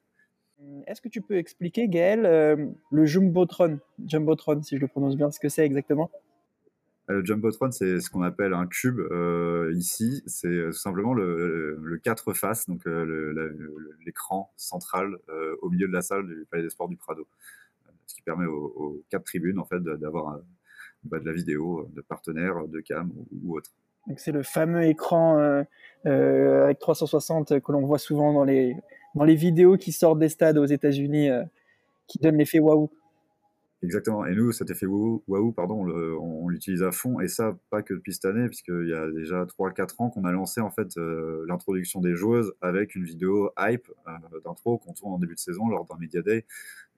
Est-ce 0.87 1.01
que 1.01 1.09
tu 1.09 1.21
peux 1.21 1.37
expliquer, 1.37 1.87
Gaël, 1.87 2.25
euh, 2.25 2.55
le 2.91 3.05
Jumbotron, 3.05 3.79
Jumbotron, 4.05 4.61
si 4.61 4.77
je 4.77 4.81
le 4.81 4.87
prononce 4.87 5.17
bien, 5.17 5.29
ce 5.31 5.39
que 5.39 5.49
c'est 5.49 5.65
exactement? 5.65 6.09
euh, 6.11 6.24
le 7.07 7.23
Jumbotron, 7.23 7.71
c'est 7.71 7.99
ce 7.99 8.09
qu'on 8.09 8.23
appelle 8.23 8.53
un 8.53 8.65
cube 8.65 8.99
euh, 8.99 9.71
ici. 9.75 10.23
C'est 10.25 10.65
tout 10.67 10.73
simplement 10.73 11.13
le, 11.13 11.99
quatre 12.03 12.33
faces, 12.33 12.67
donc 12.67 12.83
l'écran 14.05 14.51
central 14.57 15.17
au 15.61 15.69
milieu 15.69 15.87
de 15.87 15.93
la 15.93 16.01
salle 16.01 16.27
du 16.27 16.45
Palais 16.49 16.63
des 16.63 16.69
Sports 16.69 16.89
du 16.89 16.97
Prado, 16.97 17.27
ce 18.07 18.15
qui 18.15 18.21
permet 18.21 18.45
aux, 18.45 19.03
quatre 19.09 19.25
tribunes 19.25 19.59
en 19.59 19.65
fait 19.65 19.81
d'avoir 19.81 20.39
bah, 21.03 21.19
de 21.19 21.25
la 21.25 21.33
vidéo 21.33 21.87
de 21.93 22.01
partenaires, 22.01 22.67
de 22.67 22.79
cam 22.79 23.11
ou, 23.15 23.27
ou 23.43 23.57
autre. 23.57 23.71
C'est 24.17 24.31
le 24.31 24.43
fameux 24.43 24.83
écran 24.83 25.63
avec 26.03 26.79
360 26.79 27.59
que 27.59 27.71
l'on 27.71 27.85
voit 27.85 27.99
souvent 27.99 28.33
dans 28.33 28.43
les 28.43 28.75
dans 29.15 29.23
les 29.23 29.35
vidéos 29.35 29.77
qui 29.77 29.91
sortent 29.91 30.19
des 30.19 30.29
stades 30.29 30.57
aux 30.57 30.65
États-Unis 30.65 31.29
euh, 31.29 31.43
qui 32.07 32.19
donnent 32.19 32.37
l'effet 32.37 32.59
waouh. 32.59 32.91
Exactement. 33.83 34.25
Et 34.25 34.35
nous, 34.35 34.51
cet 34.51 34.69
effet 34.71 34.85
waouh, 34.85 35.51
pardon, 35.51 35.85
on, 35.85 36.47
l'utilise 36.47 36.81
à 36.83 36.91
fond. 36.91 37.19
Et 37.19 37.27
ça, 37.27 37.57
pas 37.69 37.81
que 37.81 37.93
depuis 37.93 38.13
cette 38.13 38.25
année, 38.25 38.47
puisqu'il 38.47 38.87
y 38.87 38.93
a 38.93 39.11
déjà 39.11 39.45
3-4 39.45 39.95
ans 39.99 40.09
qu'on 40.09 40.25
a 40.25 40.31
lancé 40.31 40.61
en 40.61 40.71
fait 40.71 40.97
euh, 40.97 41.45
l'introduction 41.47 42.01
des 42.01 42.15
joueuses 42.15 42.53
avec 42.61 42.95
une 42.95 43.03
vidéo 43.03 43.51
hype 43.59 43.87
euh, 44.07 44.39
d'intro 44.43 44.77
qu'on 44.77 44.93
tourne 44.93 45.13
en 45.13 45.19
début 45.19 45.35
de 45.35 45.39
saison 45.39 45.67
lors 45.67 45.85
d'un 45.85 45.97
Media 45.97 46.21
Day 46.21 46.45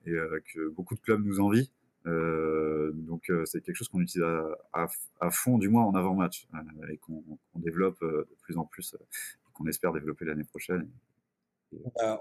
et 0.06 0.16
que 0.54 0.68
beaucoup 0.70 0.94
de 0.94 1.00
clubs 1.00 1.22
nous 1.22 1.40
envient. 1.40 1.70
donc 2.06 3.30
c'est 3.44 3.60
quelque 3.60 3.76
chose 3.76 3.88
qu'on 3.88 4.00
utilise 4.00 4.24
à, 4.72 5.30
fond, 5.30 5.58
du 5.58 5.68
moins 5.68 5.84
en 5.84 5.94
avant-match, 5.94 6.48
et 6.88 6.96
qu'on 6.96 7.22
développe 7.56 8.00
de 8.00 8.26
plus 8.40 8.56
en 8.56 8.64
plus, 8.64 8.96
qu'on 9.52 9.66
espère 9.66 9.92
développer 9.92 10.24
l'année 10.24 10.44
prochaine 10.44 10.88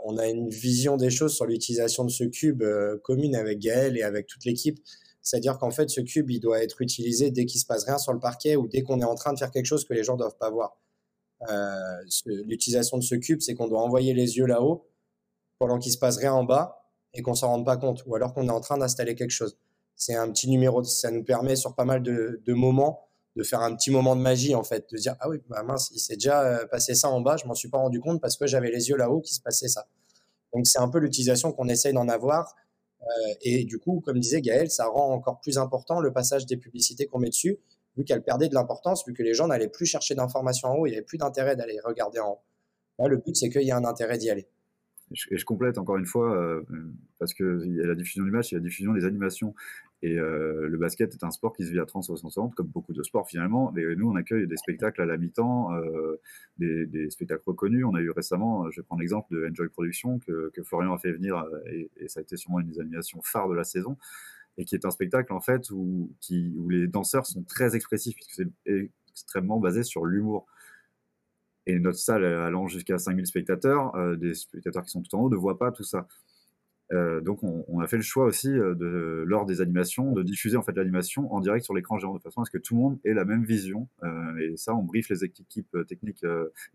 on 0.04 0.18
a, 0.18 0.28
une 0.28 0.50
vision 0.50 0.98
des 0.98 1.10
choses 1.10 1.36
sur 1.36 1.46
l'utilisation 1.46 2.04
de 2.04 2.10
ce 2.10 2.24
cube 2.24 2.64
euh, 2.64 2.98
commune 3.04 3.36
avec 3.36 3.60
Gaël 3.60 3.98
et 3.98 4.04
avec 4.04 4.28
toute 4.28 4.46
l'équipe. 4.46 4.80
C'est-à-dire 5.22 5.58
qu'en 5.58 5.72
fait, 5.72 5.90
ce 5.90 6.02
cube, 6.02 6.30
il 6.32 6.40
doit 6.40 6.64
être 6.64 6.82
utilisé 6.82 7.32
dès 7.32 7.46
qu'il 7.46 7.60
se 7.60 7.66
passe 7.66 7.84
rien 7.86 7.98
sur 7.98 8.14
le 8.14 8.20
parquet 8.20 8.56
ou 8.56 8.68
dès 8.68 8.82
qu'on 8.82 9.02
est 9.02 9.06
en 9.06 9.16
train 9.16 9.34
de 9.34 9.40
faire 9.40 9.52
quelque 9.52 9.66
chose 9.66 9.86
que 9.86 9.94
les 9.94 10.04
gens 10.04 10.14
ne 10.14 10.20
doivent 10.20 10.38
pas 10.38 10.50
voir. 10.50 10.78
Euh, 11.50 12.04
l'utilisation 12.26 12.98
de 12.98 13.04
ce 13.04 13.16
cube, 13.16 13.42
c'est 13.42 13.54
qu'on 13.54 13.68
doit 13.68 13.82
envoyer 13.82 14.14
les 14.14 14.38
yeux 14.38 14.46
là-haut 14.46 14.90
pendant 15.60 15.80
qu'il 15.80 15.92
se 15.92 15.98
passe 15.98 16.18
rien 16.18 16.34
en 16.34 16.44
bas 16.44 16.92
et 17.14 17.22
qu'on 17.22 17.36
s'en 17.36 17.48
rende 17.48 17.66
pas 17.66 17.78
compte, 17.78 18.04
ou 18.06 18.16
alors 18.16 18.34
qu'on 18.34 18.48
est 18.48 18.52
en 18.52 18.62
train 18.62 18.78
d'installer 18.78 19.16
quelque 19.16 19.32
chose. 19.32 19.58
C'est 19.96 20.16
un 20.16 20.32
petit 20.32 20.50
numéro, 20.50 20.84
ça 20.84 21.10
nous 21.10 21.24
permet 21.24 21.56
sur 21.56 21.74
pas 21.74 21.86
mal 21.86 22.04
de 22.04 22.54
moments 22.54 23.07
de 23.38 23.43
faire 23.43 23.62
un 23.62 23.76
petit 23.76 23.91
moment 23.91 24.15
de 24.15 24.21
magie 24.21 24.56
en 24.56 24.63
fait, 24.63 24.89
de 24.91 24.97
dire 24.97 25.15
ah 25.19 25.30
oui 25.30 25.38
bah 25.47 25.62
mince 25.62 25.91
il 25.93 26.00
s'est 26.00 26.15
déjà 26.15 26.41
euh, 26.41 26.65
passé 26.65 26.95
ça 26.95 27.10
en 27.10 27.21
bas, 27.21 27.38
je 27.38 27.45
m'en 27.45 27.54
suis 27.54 27.69
pas 27.69 27.78
rendu 27.78 28.00
compte 28.00 28.19
parce 28.19 28.36
que 28.36 28.47
j'avais 28.47 28.71
les 28.71 28.89
yeux 28.89 28.97
là-haut 28.97 29.21
qui 29.21 29.34
se 29.36 29.41
passait 29.41 29.67
ça. 29.67 29.88
Donc 30.54 30.65
c'est 30.65 30.80
un 30.80 30.89
peu 30.89 30.97
l'utilisation 30.97 31.52
qu'on 31.52 31.67
essaye 31.67 31.93
d'en 31.93 32.08
avoir 32.10 32.56
euh, 33.02 33.06
et 33.41 33.63
du 33.63 33.78
coup 33.78 34.02
comme 34.02 34.19
disait 34.19 34.41
Gaël, 34.41 34.71
ça 34.71 34.88
rend 34.88 35.13
encore 35.13 35.39
plus 35.39 35.60
important 35.60 36.00
le 36.00 36.12
passage 36.12 36.47
des 36.47 36.58
publicités 36.58 37.06
qu'on 37.06 37.19
met 37.19 37.30
dessus 37.30 37.60
vu 37.95 38.04
qu'elles 38.04 38.23
perdaient 38.23 38.50
de 38.50 38.56
l'importance, 38.56 39.06
vu 39.08 39.13
que 39.13 39.23
les 39.23 39.34
gens 39.34 39.47
n'allaient 39.47 39.69
plus 39.69 39.86
chercher 39.86 40.15
d'informations 40.15 40.69
en 40.69 40.76
haut, 40.76 40.88
il 40.88 40.91
n'y 40.91 40.97
avait 40.97 41.06
plus 41.06 41.17
d'intérêt 41.17 41.56
d'aller 41.56 41.80
regarder 41.84 42.19
en 42.19 42.39
haut. 43.00 43.08
le 43.08 43.17
but 43.17 43.36
c'est 43.36 43.50
qu'il 43.50 43.63
y 43.63 43.69
ait 43.69 43.73
un 43.73 43.86
intérêt 43.86 44.17
d'y 44.17 44.32
aller. 44.32 44.47
Et 45.32 45.38
je 45.38 45.46
complète 45.46 45.78
encore 45.78 45.98
une 45.98 46.06
fois, 46.06 46.36
euh, 46.36 46.62
parce 47.20 47.34
qu'il 47.34 47.76
y 47.76 47.82
a 47.82 47.88
la 47.88 47.96
diffusion 47.96 48.24
du 48.24 48.32
match, 48.32 48.52
il 48.52 48.56
y 48.56 48.58
a 48.58 48.60
la 48.60 48.63
diffusion 48.63 48.93
des 48.93 49.06
animations. 49.06 49.56
Et 50.04 50.20
euh, 50.20 50.67
le 50.67 50.78
basket 50.78 51.13
est 51.13 51.24
un 51.24 51.32
sport 51.32 51.56
qui 51.56 51.65
se 51.65 51.72
vit 51.72 51.80
à 51.80 51.86
360, 51.86 52.54
comme 52.56 52.67
beaucoup 52.67 52.93
de 52.93 53.02
sports 53.04 53.28
finalement. 53.28 53.74
Et 53.78 53.96
nous, 53.96 54.10
on 54.10 54.15
accueille 54.15 54.48
des 54.48 54.58
spectacles 54.58 55.02
à 55.02 55.06
la 55.06 55.17
mi-temps, 55.17 55.74
euh, 55.76 56.20
des, 56.58 57.10
spectacles 57.10 57.43
reconnus. 57.46 57.86
On 57.86 57.96
a 57.96 58.02
eu 58.02 58.12
récemment, 58.12 58.70
je 58.70 58.82
vais 58.82 58.86
prendre 58.86 59.00
l'exemple 59.00 59.34
de 59.34 59.48
Enjoy 59.50 59.70
Production, 59.70 60.20
que, 60.20 60.52
Florian 60.63 60.93
a 60.93 60.98
fait 60.98 61.13
venir, 61.13 61.43
et, 61.72 61.89
ça 62.08 62.20
a 62.20 62.24
été 62.24 62.36
sûrement 62.36 62.60
une 62.60 62.67
des 62.67 62.80
animations 62.80 63.22
phares 63.24 63.50
de 63.50 63.56
la 63.56 63.63
saison, 63.63 63.98
et 64.58 64.65
qui 64.65 64.76
est 64.76 64.86
un 64.86 64.91
spectacle 64.91 65.32
en 65.34 65.41
fait 65.41 65.72
où, 65.72 66.12
les 66.70 66.88
danseurs 66.88 67.26
sont 67.26 67.43
très 67.43 67.76
expressifs, 67.76 68.15
puisque 68.15 68.43
c'est 68.65 68.91
extrêmement 69.13 69.60
basé 69.60 69.84
sur 69.84 70.06
l'humour. 70.06 70.46
Et 71.67 71.80
notre 71.80 71.99
salle 71.99 72.23
allant 72.23 72.67
jusqu'à 72.67 72.97
5000 72.97 73.27
spectateurs, 73.27 73.93
euh, 73.95 74.15
des 74.15 74.34
spectateurs 74.34 74.84
qui 74.84 74.89
sont 74.89 75.01
tout 75.01 75.13
en 75.15 75.19
haut, 75.19 75.30
ne 75.30 75.36
voient 75.36 75.60
pas 75.60 75.71
tout 75.71 75.84
ça. 75.84 76.08
Euh, 76.93 77.19
donc 77.19 77.43
on, 77.43 77.80
a 77.82 77.88
fait 77.88 77.97
le 77.97 78.04
choix 78.04 78.26
aussi 78.26 78.50
euh, 78.50 78.73
de, 78.73 79.23
lors 79.28 79.45
des 79.45 79.60
animations 79.60 80.13
de 80.13 80.23
diffuser 80.23 80.56
en 80.56 80.63
fait 80.63 80.71
l'animation 80.71 81.34
en 81.34 81.41
direct 81.41 81.65
sur 81.65 81.73
l'écran 81.73 81.97
géant 81.97 82.15
de 82.15 82.21
façon 82.21 82.41
à 82.41 82.45
ce 82.45 82.52
que 82.52 82.58
tout 82.58 82.76
le 82.76 82.82
monde 82.82 83.00
ait 83.04 83.13
la 83.13 83.26
même 83.26 83.43
vision. 83.43 83.89
Euh, 84.04 84.38
et 84.38 84.56
ça 84.56 84.73
on 84.73 84.84
briefe 84.84 85.10
les 85.10 85.26
équipes 85.26 85.78
techniques 85.88 86.26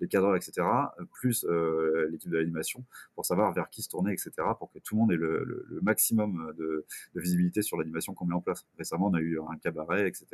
les 0.01 0.09
cadreurs 0.09 0.37
etc 0.37 0.67
plus 1.13 1.47
l'équipe 2.11 2.31
de 2.31 2.37
l'animation 2.37 2.85
pour 3.15 3.25
savoir 3.25 3.53
vers 3.53 3.71
qui 3.71 3.83
se 3.83 3.89
tourner 3.89 4.13
etc 4.13 4.33
pour 4.59 4.71
que 4.73 4.79
tout 4.81 4.95
le 4.97 5.01
monde 5.01 5.13
ait 5.13 5.17
le, 5.17 5.65
maximum 5.83 6.53
de, 6.59 6.85
visibilité 7.15 7.63
sur 7.63 7.77
l'animation 7.77 8.15
qu'on 8.15 8.27
met 8.27 8.35
en 8.35 8.41
place. 8.41 8.67
Récemment 8.79 9.09
on 9.09 9.15
a 9.15 9.21
eu 9.21 9.39
un 9.41 9.57
cabaret 9.57 10.09
etc 10.09 10.27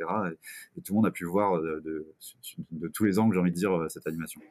et, 0.77 0.81
tout 0.81 0.93
le 0.93 0.95
monde 0.95 1.07
a 1.07 1.11
pu 1.11 1.25
voir 1.25 1.61
de, 1.61 2.05
de 2.71 2.87
tous 2.87 3.05
les 3.05 3.19
angles 3.19 3.35
j'ai 3.35 3.39
envie 3.39 3.51
de 3.51 3.55
dire 3.55 3.85
cette 3.89 4.07
animation 4.07 4.41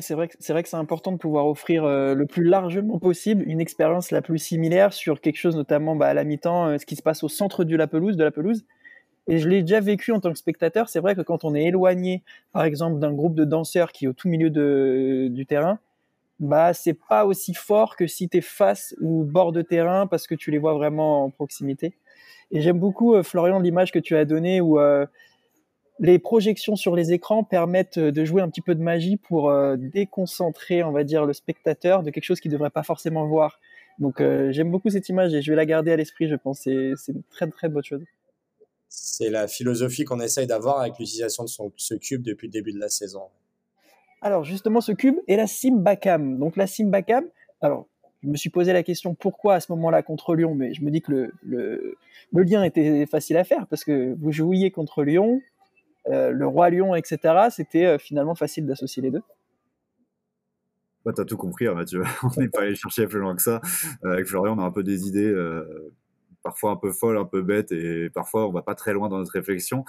c'est 0.00 0.14
vrai 0.14 0.28
que 0.28 0.34
c'est 0.40 0.52
vrai 0.52 0.62
que 0.62 0.68
c'est 0.68 0.76
important 0.76 1.12
de 1.12 1.16
pouvoir 1.16 1.46
offrir 1.46 1.84
le 1.86 2.26
plus 2.26 2.44
largement 2.44 2.98
possible 2.98 3.44
une 3.46 3.60
expérience 3.60 4.10
la 4.10 4.20
plus 4.20 4.38
similaire 4.38 4.92
sur 4.92 5.20
quelque 5.20 5.36
chose 5.36 5.56
notamment 5.56 5.94
bah, 5.94 6.08
à 6.08 6.14
la 6.14 6.24
mi-temps, 6.24 6.78
ce 6.78 6.84
qui 6.84 6.96
se 6.96 7.02
passe 7.02 7.22
au 7.22 7.28
centre 7.28 7.64
de 7.64 7.76
la 7.76 7.86
pelouse, 7.86 8.16
de 8.16 8.24
la 8.24 8.30
pelouse. 8.32 8.64
Et 9.28 9.38
je 9.38 9.48
l'ai 9.48 9.62
déjà 9.62 9.80
vécu 9.80 10.12
en 10.12 10.20
tant 10.20 10.32
que 10.32 10.38
spectateur. 10.38 10.88
C'est 10.88 11.00
vrai 11.00 11.14
que 11.14 11.20
quand 11.20 11.44
on 11.44 11.54
est 11.54 11.64
éloigné, 11.64 12.22
par 12.52 12.64
exemple, 12.64 12.98
d'un 13.00 13.12
groupe 13.12 13.34
de 13.34 13.44
danseurs 13.44 13.92
qui 13.92 14.04
est 14.04 14.08
au 14.08 14.12
tout 14.12 14.28
milieu 14.28 14.50
du 14.50 15.46
terrain, 15.46 15.78
bah 16.38 16.74
c'est 16.74 16.94
pas 16.94 17.24
aussi 17.24 17.54
fort 17.54 17.96
que 17.96 18.06
si 18.06 18.28
tu 18.28 18.38
es 18.38 18.40
face 18.40 18.94
ou 19.00 19.24
bord 19.24 19.52
de 19.52 19.62
terrain 19.62 20.06
parce 20.06 20.26
que 20.26 20.34
tu 20.34 20.50
les 20.50 20.58
vois 20.58 20.74
vraiment 20.74 21.24
en 21.24 21.30
proximité. 21.30 21.94
Et 22.50 22.60
j'aime 22.60 22.78
beaucoup 22.78 23.14
euh, 23.14 23.22
Florian 23.22 23.58
l'image 23.58 23.90
que 23.90 23.98
tu 23.98 24.16
as 24.16 24.24
donnée 24.24 24.60
où 24.60 24.78
euh, 24.78 25.06
les 25.98 26.18
projections 26.18 26.76
sur 26.76 26.94
les 26.94 27.12
écrans 27.12 27.44
permettent 27.44 27.98
de 27.98 28.24
jouer 28.24 28.42
un 28.42 28.48
petit 28.48 28.60
peu 28.60 28.74
de 28.74 28.82
magie 28.82 29.16
pour 29.16 29.50
euh, 29.50 29.76
déconcentrer, 29.78 30.82
on 30.82 30.92
va 30.92 31.04
dire, 31.04 31.24
le 31.24 31.32
spectateur 31.32 32.02
de 32.02 32.10
quelque 32.10 32.24
chose 32.24 32.40
qu'il 32.40 32.50
devrait 32.50 32.70
pas 32.70 32.82
forcément 32.82 33.26
voir. 33.26 33.60
Donc 33.98 34.20
j'aime 34.20 34.70
beaucoup 34.70 34.90
cette 34.90 35.08
image 35.08 35.32
et 35.32 35.40
je 35.40 35.50
vais 35.50 35.56
la 35.56 35.64
garder 35.64 35.90
à 35.90 35.96
l'esprit. 35.96 36.28
Je 36.28 36.34
pense 36.34 36.60
c'est 36.60 36.92
une 37.08 37.22
très 37.30 37.48
très 37.48 37.70
bonne 37.70 37.82
chose. 37.82 38.04
C'est 38.90 39.30
la 39.30 39.48
philosophie 39.48 40.04
qu'on 40.04 40.20
essaye 40.20 40.46
d'avoir 40.46 40.80
avec 40.80 40.98
l'utilisation 40.98 41.44
de 41.44 41.48
ce 41.76 41.94
cube 41.94 42.22
depuis 42.22 42.48
le 42.48 42.52
début 42.52 42.72
de 42.72 42.78
la 42.78 42.90
saison. 42.90 43.22
Alors 44.20 44.44
justement, 44.44 44.80
ce 44.80 44.92
cube 44.92 45.16
est 45.28 45.36
la 45.36 45.46
Simbacam. 45.46 46.38
Donc 46.38 46.56
la 46.56 46.66
Simbacam, 46.66 47.24
alors 47.60 47.86
je 48.22 48.28
me 48.28 48.36
suis 48.36 48.50
posé 48.50 48.72
la 48.72 48.82
question 48.82 49.14
pourquoi 49.14 49.54
à 49.54 49.60
ce 49.60 49.70
moment-là 49.72 50.02
contre 50.02 50.34
Lyon, 50.34 50.54
mais 50.54 50.74
je 50.74 50.82
me 50.82 50.90
dis 50.90 51.02
que 51.02 51.12
le, 51.12 51.96
le, 52.32 52.42
lien 52.42 52.64
était 52.64 53.06
facile 53.06 53.36
à 53.36 53.44
faire 53.44 53.66
parce 53.68 53.84
que 53.84 54.16
vous 54.18 54.32
jouiez 54.32 54.70
contre 54.70 55.04
Lyon, 55.04 55.40
euh, 55.40 55.40
le 56.08 56.46
roi 56.46 56.70
Lyon, 56.70 56.94
etc. 56.94 57.48
C'était 57.50 57.86
euh, 57.86 57.98
finalement 57.98 58.34
facile 58.34 58.66
d'associer 58.66 59.02
les 59.02 59.10
deux. 59.10 59.22
Bah, 61.04 61.12
tu 61.14 61.20
as 61.20 61.24
tout 61.24 61.36
compris, 61.36 61.66
hein, 61.66 61.74
Mathieu. 61.74 62.02
on 62.22 62.40
n'est 62.40 62.48
pas 62.48 62.62
allé 62.62 62.74
chercher 62.74 63.06
plus 63.06 63.20
loin 63.20 63.36
que 63.36 63.42
ça. 63.42 63.60
Euh, 64.04 64.12
avec 64.12 64.26
Florian, 64.26 64.58
on 64.58 64.62
a 64.62 64.66
un 64.66 64.72
peu 64.72 64.82
des 64.82 65.06
idées 65.06 65.32
parfois 66.46 66.70
un 66.70 66.76
peu 66.76 66.92
folle, 66.92 67.18
un 67.18 67.24
peu 67.24 67.42
bête, 67.42 67.72
et 67.72 68.08
parfois 68.08 68.46
on 68.46 68.52
va 68.52 68.62
pas 68.62 68.76
très 68.76 68.92
loin 68.92 69.08
dans 69.08 69.18
notre 69.18 69.32
réflexion. 69.32 69.84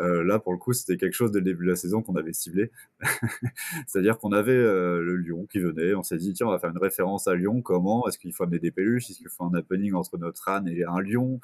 Euh, 0.00 0.24
là, 0.24 0.40
pour 0.40 0.52
le 0.52 0.58
coup, 0.58 0.72
c'était 0.72 0.96
quelque 0.96 1.12
chose 1.12 1.30
dès 1.30 1.38
le 1.38 1.44
début 1.44 1.64
de 1.64 1.70
la 1.70 1.76
saison 1.76 2.02
qu'on 2.02 2.16
avait 2.16 2.32
ciblé. 2.32 2.72
C'est-à-dire 3.86 4.18
qu'on 4.18 4.32
avait 4.32 4.50
euh, 4.50 5.00
le 5.02 5.16
Lyon 5.16 5.46
qui 5.48 5.60
venait, 5.60 5.94
on 5.94 6.02
s'est 6.02 6.16
dit, 6.16 6.32
tiens, 6.32 6.48
on 6.48 6.50
va 6.50 6.58
faire 6.58 6.70
une 6.70 6.78
référence 6.78 7.28
à 7.28 7.36
Lyon, 7.36 7.62
comment 7.62 8.08
Est-ce 8.08 8.18
qu'il 8.18 8.32
faut 8.32 8.42
amener 8.42 8.58
des 8.58 8.72
peluches? 8.72 9.08
Est-ce 9.08 9.18
qu'il 9.18 9.28
faut 9.28 9.44
un 9.44 9.54
happening 9.54 9.94
entre 9.94 10.18
notre 10.18 10.48
âne 10.48 10.66
et 10.66 10.82
un 10.82 11.00
lion? 11.00 11.40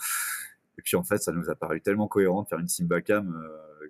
Et 0.79 0.83
puis 0.83 0.97
en 0.97 1.05
fait, 1.05 1.19
ça 1.19 1.31
nous 1.31 1.49
a 1.49 1.55
paru 1.55 1.81
tellement 1.81 2.09
cohérent 2.09 2.43
de 2.43 2.49
faire 2.49 2.59
une 2.59 2.69
Simbacam 2.69 3.41
euh, 3.41 3.87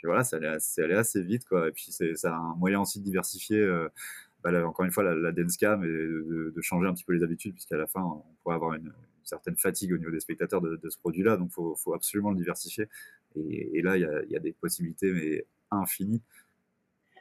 que, 0.00 0.06
voilà, 0.06 0.24
ça 0.24 0.36
allait, 0.36 0.94
assez 0.94 1.22
vite, 1.22 1.44
quoi. 1.46 1.68
Et 1.68 1.72
puis 1.72 1.86
c'est 1.90 2.24
un 2.26 2.54
moyen 2.58 2.80
aussi 2.80 3.00
de 3.00 3.04
diversifier. 3.04 3.58
Euh, 3.58 3.88
bah, 4.42 4.66
encore 4.66 4.84
une 4.84 4.90
fois, 4.90 5.02
la, 5.02 5.14
la 5.14 5.32
dance 5.32 5.56
cam 5.56 5.84
et 5.84 5.86
de, 5.86 6.60
changer 6.60 6.88
un 6.88 6.94
petit 6.94 7.04
peu 7.04 7.12
les 7.12 7.22
habitudes, 7.22 7.52
puisqu'à 7.52 7.76
la 7.76 7.86
fin, 7.86 8.02
on 8.02 8.22
pourrait 8.42 8.54
avoir 8.54 8.74
une, 8.74 8.92
certaine 9.22 9.56
fatigue 9.56 9.92
au 9.92 9.98
niveau 9.98 10.10
des 10.10 10.20
spectateurs 10.20 10.60
de, 10.60 10.80
ce 10.88 10.98
produit-là. 10.98 11.36
Donc, 11.36 11.50
il 11.50 11.74
faut, 11.76 11.94
absolument 11.94 12.30
le 12.30 12.36
diversifier. 12.36 12.88
Et, 13.36 13.80
là, 13.82 13.96
il 13.96 14.30
y, 14.30 14.36
a, 14.36 14.40
des 14.40 14.52
possibilités, 14.52 15.12
mais 15.12 15.46
infinies. 15.70 16.22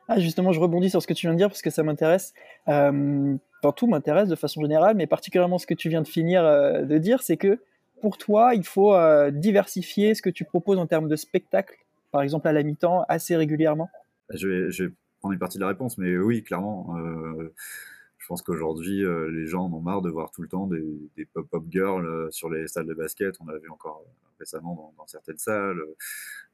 Ah, 0.07 0.19
justement, 0.19 0.51
je 0.51 0.59
rebondis 0.59 0.89
sur 0.89 1.01
ce 1.01 1.07
que 1.07 1.13
tu 1.13 1.27
viens 1.27 1.33
de 1.33 1.37
dire 1.37 1.49
parce 1.49 1.61
que 1.61 1.69
ça 1.69 1.83
m'intéresse. 1.83 2.33
Euh, 2.67 3.37
tout 3.75 3.87
m'intéresse 3.87 4.27
de 4.27 4.35
façon 4.35 4.61
générale, 4.61 4.95
mais 4.95 5.05
particulièrement 5.05 5.59
ce 5.59 5.67
que 5.67 5.75
tu 5.75 5.89
viens 5.89 6.01
de 6.01 6.07
finir 6.07 6.43
euh, 6.43 6.83
de 6.83 6.97
dire, 6.97 7.21
c'est 7.21 7.37
que 7.37 7.59
pour 8.01 8.17
toi, 8.17 8.55
il 8.55 8.65
faut 8.65 8.95
euh, 8.95 9.29
diversifier 9.29 10.15
ce 10.15 10.21
que 10.21 10.29
tu 10.29 10.45
proposes 10.45 10.79
en 10.79 10.87
termes 10.87 11.09
de 11.09 11.15
spectacle, 11.15 11.75
par 12.11 12.21
exemple 12.21 12.47
à 12.47 12.51
la 12.51 12.63
mi-temps, 12.63 13.05
assez 13.07 13.35
régulièrement. 13.35 13.89
Je 14.33 14.47
vais, 14.47 14.71
je 14.71 14.85
vais 14.85 14.93
prendre 15.19 15.33
une 15.33 15.39
partie 15.39 15.57
de 15.57 15.63
la 15.63 15.69
réponse, 15.69 15.97
mais 15.97 16.17
oui, 16.17 16.43
clairement. 16.43 16.95
Euh, 16.97 17.53
je 18.17 18.27
pense 18.27 18.41
qu'aujourd'hui, 18.41 19.03
euh, 19.03 19.29
les 19.31 19.47
gens 19.47 19.65
en 19.65 19.73
ont 19.73 19.81
marre 19.81 20.01
de 20.01 20.09
voir 20.09 20.31
tout 20.31 20.41
le 20.41 20.47
temps 20.47 20.67
des, 20.67 20.83
des 21.15 21.25
pop-up 21.25 21.63
girls 21.69 22.05
euh, 22.05 22.31
sur 22.31 22.49
les 22.49 22.67
salles 22.67 22.85
de 22.85 22.93
basket. 22.93 23.35
On 23.39 23.45
l'a 23.45 23.57
vu 23.57 23.69
encore 23.69 24.03
récemment 24.39 24.93
dans, 24.97 25.07
certaines 25.07 25.37
salles. 25.37 25.81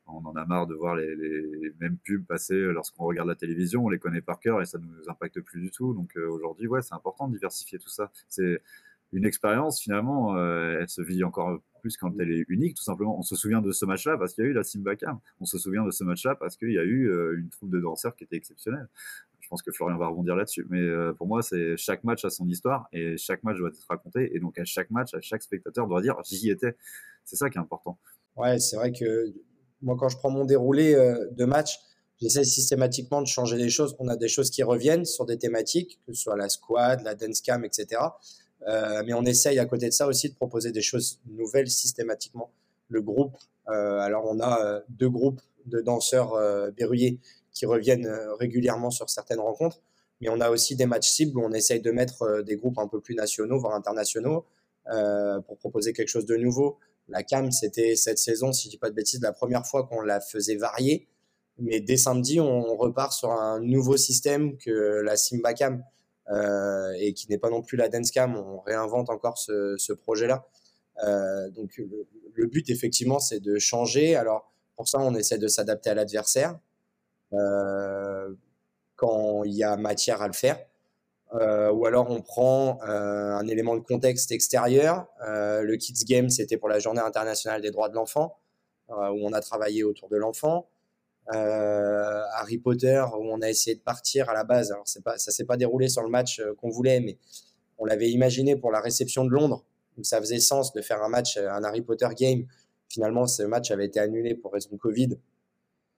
On 0.08 0.24
en 0.26 0.36
a 0.36 0.46
marre 0.46 0.68
de 0.68 0.76
voir 0.76 0.96
les, 0.96 1.74
mêmes 1.80 1.98
pubs 1.98 2.26
passer 2.26 2.56
lorsqu'on 2.56 3.06
regarde 3.06 3.28
la 3.28 3.36
télévision. 3.36 3.86
On 3.86 3.90
les 3.90 4.00
connaît 4.00 4.22
par 4.22 4.40
cœur 4.40 4.62
et 4.62 4.66
ça 4.66 4.78
ne 4.78 4.86
nous 4.86 5.10
impacte 5.10 5.40
plus 5.42 5.62
du 5.62 5.72
tout. 5.72 5.94
Donc 5.94 6.16
aujourd'hui, 6.16 6.68
ouais, 6.68 6.82
c'est 6.82 6.94
important 6.94 7.28
de 7.28 7.34
diversifier 7.34 7.80
tout 7.80 7.90
ça. 7.90 8.12
Une 9.12 9.26
expérience 9.26 9.82
finalement, 9.82 10.38
elle 10.38 10.90
se 10.90 11.02
vit 11.02 11.24
encore 11.24 11.60
plus 11.82 11.96
quand 11.98 12.12
elle 12.20 12.32
est 12.32 12.46
unique. 12.50 12.76
Tout 12.76 12.84
simplement, 12.84 13.18
on 13.18 13.22
se 13.22 13.36
souvient 13.36 13.62
de 13.62 13.72
ce 13.72 13.86
match-là 13.86 14.18
parce 14.18 14.34
qu'il 14.34 14.44
y 14.44 14.48
a 14.48 14.50
eu 14.50 14.54
la 14.54 14.64
Simba 14.64 14.96
Cam. 14.96 15.20
On 15.40 15.46
se 15.46 15.58
souvient 15.58 15.86
de 15.86 15.92
ce 15.92 16.04
match-là 16.04 16.36
parce 16.36 16.58
qu'il 16.58 16.72
y 16.72 16.80
a 16.80 16.84
eu 16.84 17.10
une 17.38 17.50
troupe 17.50 17.70
de 17.70 17.80
danseurs 17.80 18.16
qui 18.16 18.24
était 18.24 18.36
exceptionnelle 18.36 18.90
je 19.46 19.50
pense 19.50 19.62
que 19.62 19.72
Florian 19.72 19.98
va 19.98 20.08
rebondir 20.08 20.36
là-dessus. 20.36 20.66
Mais 20.70 20.80
euh, 20.80 21.14
pour 21.14 21.28
moi, 21.28 21.44
c'est 21.44 21.78
chaque 21.78 22.04
match 22.04 22.26
a 22.26 22.32
son 22.32 22.48
histoire 22.50 22.88
et 22.92 23.16
chaque 23.16 23.44
match 23.44 23.58
doit 23.58 23.70
être 23.70 23.86
raconté. 23.88 24.36
Et 24.36 24.40
donc, 24.40 24.58
à 24.58 24.66
chaque 24.66 24.90
match, 24.90 25.14
à 25.14 25.22
chaque 25.22 25.44
spectateur 25.44 25.88
doit 25.88 26.02
dire 26.02 26.16
j'y 26.26 26.50
étais. 26.50 26.76
C'est 27.24 27.36
ça 27.36 27.50
qui 27.52 27.60
est 27.60 27.62
important. 27.62 28.00
Ouais, 28.36 28.58
c'est 28.58 28.76
vrai 28.76 28.92
que 28.92 29.32
moi, 29.84 29.96
quand 30.00 30.10
je 30.10 30.18
prends 30.18 30.32
mon 30.32 30.46
déroulé 30.46 30.96
euh, 30.96 31.28
de 31.32 31.46
match, 31.46 31.78
j'essaie 32.20 32.44
systématiquement 32.44 33.22
de 33.22 33.28
changer 33.28 33.58
les 33.58 33.70
choses. 33.70 33.96
On 34.00 34.08
a 34.08 34.16
des 34.16 34.28
choses 34.28 34.50
qui 34.50 34.64
reviennent 34.64 35.06
sur 35.06 35.28
des 35.28 35.38
thématiques, 35.38 36.00
que 36.08 36.14
ce 36.14 36.24
soit 36.24 36.36
la 36.36 36.50
squad, 36.50 37.02
la 37.04 37.14
dance 37.14 37.42
cam, 37.42 37.64
etc. 37.64 38.02
Euh, 38.68 39.04
mais 39.06 39.14
on 39.14 39.24
essaye 39.24 39.60
à 39.60 39.66
côté 39.66 39.88
de 39.88 39.94
ça 39.94 40.08
aussi 40.08 40.30
de 40.30 40.36
proposer 40.36 40.72
des 40.72 40.82
choses 40.82 41.20
nouvelles 41.28 41.70
systématiquement. 41.70 42.50
Le 42.90 43.02
groupe, 43.02 43.36
alors 43.68 44.26
on 44.28 44.40
a 44.40 44.82
deux 44.90 45.10
groupes 45.10 45.42
de 45.66 45.82
danseurs 45.82 46.36
berruyers 46.78 47.20
qui 47.56 47.66
reviennent 47.66 48.06
euh, 48.06 48.36
régulièrement 48.36 48.92
sur 48.92 49.10
certaines 49.10 49.40
rencontres. 49.40 49.82
Mais 50.22 50.30
on 50.30 50.40
a 50.40 50.50
aussi 50.50 50.76
des 50.76 50.86
matchs 50.86 51.10
cibles 51.10 51.40
où 51.40 51.44
on 51.44 51.52
essaye 51.52 51.82
de 51.82 51.90
mettre 51.90 52.22
euh, 52.22 52.44
des 52.44 52.58
groupes 52.58 52.78
un 52.78 52.88
peu 52.88 53.02
plus 53.02 53.16
nationaux, 53.16 53.58
voire 53.58 53.74
internationaux, 53.74 54.46
euh, 54.92 55.40
pour 55.40 55.58
proposer 55.58 55.94
quelque 55.94 56.10
chose 56.10 56.26
de 56.26 56.36
nouveau. 56.36 56.78
La 57.08 57.24
CAM, 57.24 57.52
c'était 57.52 57.96
cette 57.96 58.20
saison, 58.20 58.52
si 58.52 58.66
je 58.66 58.72
dis 58.72 58.78
pas 58.78 58.90
de 58.90 58.96
bêtises, 58.96 59.22
la 59.22 59.32
première 59.32 59.66
fois 59.66 59.88
qu'on 59.88 60.02
la 60.02 60.20
faisait 60.20 60.58
varier. 60.58 61.08
Mais 61.58 61.80
dès 61.80 61.98
samedi, 61.98 62.40
on 62.40 62.76
repart 62.76 63.14
sur 63.14 63.32
un 63.32 63.62
nouveau 63.62 63.96
système 63.96 64.58
que 64.58 65.02
la 65.02 65.16
Simba 65.16 65.54
Cam 65.54 65.76
euh, 65.76 65.82
et 66.30 67.14
qui 67.14 67.30
n'est 67.30 67.38
pas 67.38 67.50
non 67.50 67.62
plus 67.62 67.78
la 67.78 67.90
Dance 67.90 68.12
Cam. 68.12 68.36
On 68.36 68.60
réinvente 68.60 69.10
encore 69.10 69.38
ce, 69.38 69.94
projet-là. 69.94 70.48
Euh, 71.04 71.50
donc 71.50 71.78
le, 71.78 72.48
but, 72.48 72.70
effectivement, 72.70 73.20
c'est 73.20 73.40
de 73.40 73.58
changer. 73.58 74.16
Alors 74.16 74.52
pour 74.76 74.88
ça, 74.88 75.00
on 75.00 75.16
essaie 75.16 75.38
de 75.38 75.48
s'adapter 75.48 75.90
à 75.90 75.94
l'adversaire. 75.94 76.58
Euh, 77.34 78.34
quand 78.96 79.44
il 79.44 79.54
y 79.54 79.64
a 79.64 79.76
matière 79.76 80.22
à 80.22 80.28
le 80.28 80.34
faire. 80.34 80.58
Euh, 81.34 81.70
ou 81.72 81.86
alors 81.86 82.10
on 82.10 82.22
prend 82.22 82.80
euh, 82.84 83.34
un 83.34 83.46
élément 83.48 83.76
de 83.76 83.82
contexte 83.82 84.32
extérieur. 84.32 85.08
le 85.28 85.76
Kids 85.76 86.06
Game, 86.06 86.30
c'était 86.30 86.58
pour 86.58 86.70
la 86.70 86.80
Journée 86.80 87.02
internationale 87.02 87.62
des 87.62 87.72
droits 87.72 87.90
de 87.90 87.96
l'enfant, 87.96 88.38
où 88.90 88.94
on 89.28 89.34
a 89.34 89.42
travaillé 89.42 89.84
autour 89.84 90.08
de 90.08 90.16
l'enfant. 90.16 90.70
Harry 91.28 92.58
Potter, 92.58 93.04
où 93.18 93.26
on 93.32 93.42
a 93.42 93.50
essayé 93.50 93.76
de 93.76 93.82
partir 93.82 94.30
à 94.30 94.34
la 94.34 94.44
base. 94.44 94.72
Alors 94.72 94.88
c'est 94.88 95.04
pas, 95.04 95.18
ça 95.18 95.32
s'est 95.32 95.46
pas 95.46 95.58
déroulé 95.58 95.90
sur 95.90 96.04
le 96.04 96.10
match 96.10 96.42
qu'on 96.58 96.70
voulait, 96.70 97.00
mais 97.00 97.18
on 97.78 97.86
l'avait 97.86 98.10
imaginé 98.10 98.56
pour 98.56 98.72
la 98.72 98.80
réception 98.80 99.26
de 99.26 99.32
Londres, 99.32 99.66
où 99.98 100.04
ça 100.04 100.20
faisait 100.20 100.40
sens 100.40 100.74
de 100.74 100.82
faire 100.82 101.02
un 101.02 101.10
match, 101.10 101.38
un 101.38 101.64
Harry 101.64 101.82
Potter 101.82 102.08
game. 102.18 102.46
Finalement, 102.90 103.26
ce 103.28 103.44
match 103.44 103.72
avait 103.72 103.86
été 103.86 104.00
annulé 104.00 104.36
pour 104.36 104.54
raison 104.54 104.70
de 104.72 104.78
Covid 104.78 105.18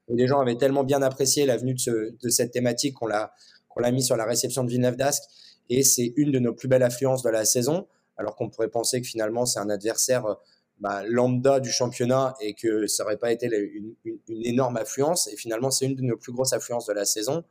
les 0.09 0.27
gens 0.27 0.39
avaient 0.39 0.57
tellement 0.57 0.83
bien 0.83 1.01
apprécié 1.01 1.45
la 1.45 1.57
venue 1.57 1.75
de, 1.75 2.29
cette 2.29 2.51
thématique 2.51 2.95
qu'on 2.95 3.07
l'a 3.07 3.33
qu'on 3.67 3.81
l'a 3.81 3.91
mis 3.91 4.01
sur 4.01 4.15
la 4.15 4.25
réception 4.25 4.63
de 4.63 4.69
Villeneuve 4.69 4.95
d'Ascq 4.95 5.23
et 5.69 5.83
c'est 5.83 6.13
une 6.15 6.31
de 6.31 6.39
nos 6.39 6.53
plus 6.53 6.67
belles 6.67 6.83
affluences 6.83 7.23
de 7.23 7.29
la 7.29 7.45
saison. 7.45 7.87
Alors 8.15 8.35
qu'on 8.35 8.49
pourrait 8.49 8.69
penser 8.69 9.01
que 9.01 9.07
finalement 9.07 9.45
c'est 9.45 9.59
un 9.59 9.69
adversaire 9.69 10.37
bah, 10.79 11.03
lambda 11.07 11.59
du 11.59 11.71
championnat 11.71 12.35
et 12.39 12.53
que 12.53 12.85
ça 12.87 13.03
n'aurait 13.03 13.17
pas 13.17 13.31
été 13.31 13.47
une, 13.47 13.95
énorme 14.29 14.77
affluence. 14.77 15.27
Et 15.27 15.35
finalement 15.35 15.71
c'est 15.71 15.85
une 15.85 15.95
de 15.95 16.01
nos 16.01 16.17
plus 16.17 16.31
grosses 16.31 16.53
affluences 16.53 16.85
de 16.85 16.93
la 16.93 17.05
saison. 17.05 17.43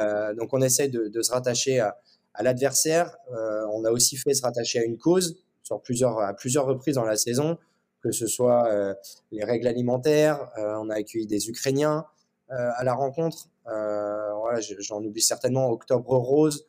Euh, 0.00 0.34
donc 0.34 0.52
on 0.52 0.62
essaie 0.62 0.88
de, 0.88 1.22
se 1.22 1.30
rattacher 1.30 1.80
à, 1.80 1.96
l'adversaire. 2.40 3.16
Euh, 3.32 3.66
on 3.72 3.84
a 3.84 3.90
aussi 3.90 4.16
fait 4.16 4.34
se 4.34 4.42
rattacher 4.42 4.80
à 4.80 4.84
une 4.84 4.98
cause 4.98 5.36
sur 5.62 5.80
plusieurs, 5.80 6.18
à 6.18 6.34
plusieurs 6.34 6.66
reprises 6.66 6.94
dans 6.94 7.04
la 7.04 7.16
saison 7.16 7.58
que 8.02 8.12
ce 8.12 8.26
soit 8.26 8.68
euh, 8.68 8.92
les 9.32 9.44
règles 9.44 9.66
alimentaires, 9.66 10.50
on 10.58 10.90
a 10.90 10.96
accueilli 10.96 11.26
des 11.26 11.48
Ukrainiens 11.48 12.04
à 12.50 12.84
la 12.84 12.92
rencontre. 12.92 13.48
voilà, 13.64 14.60
j'en 14.60 15.02
oublie 15.02 15.22
certainement 15.22 15.70
Octobre 15.70 16.14
Rose, 16.18 16.66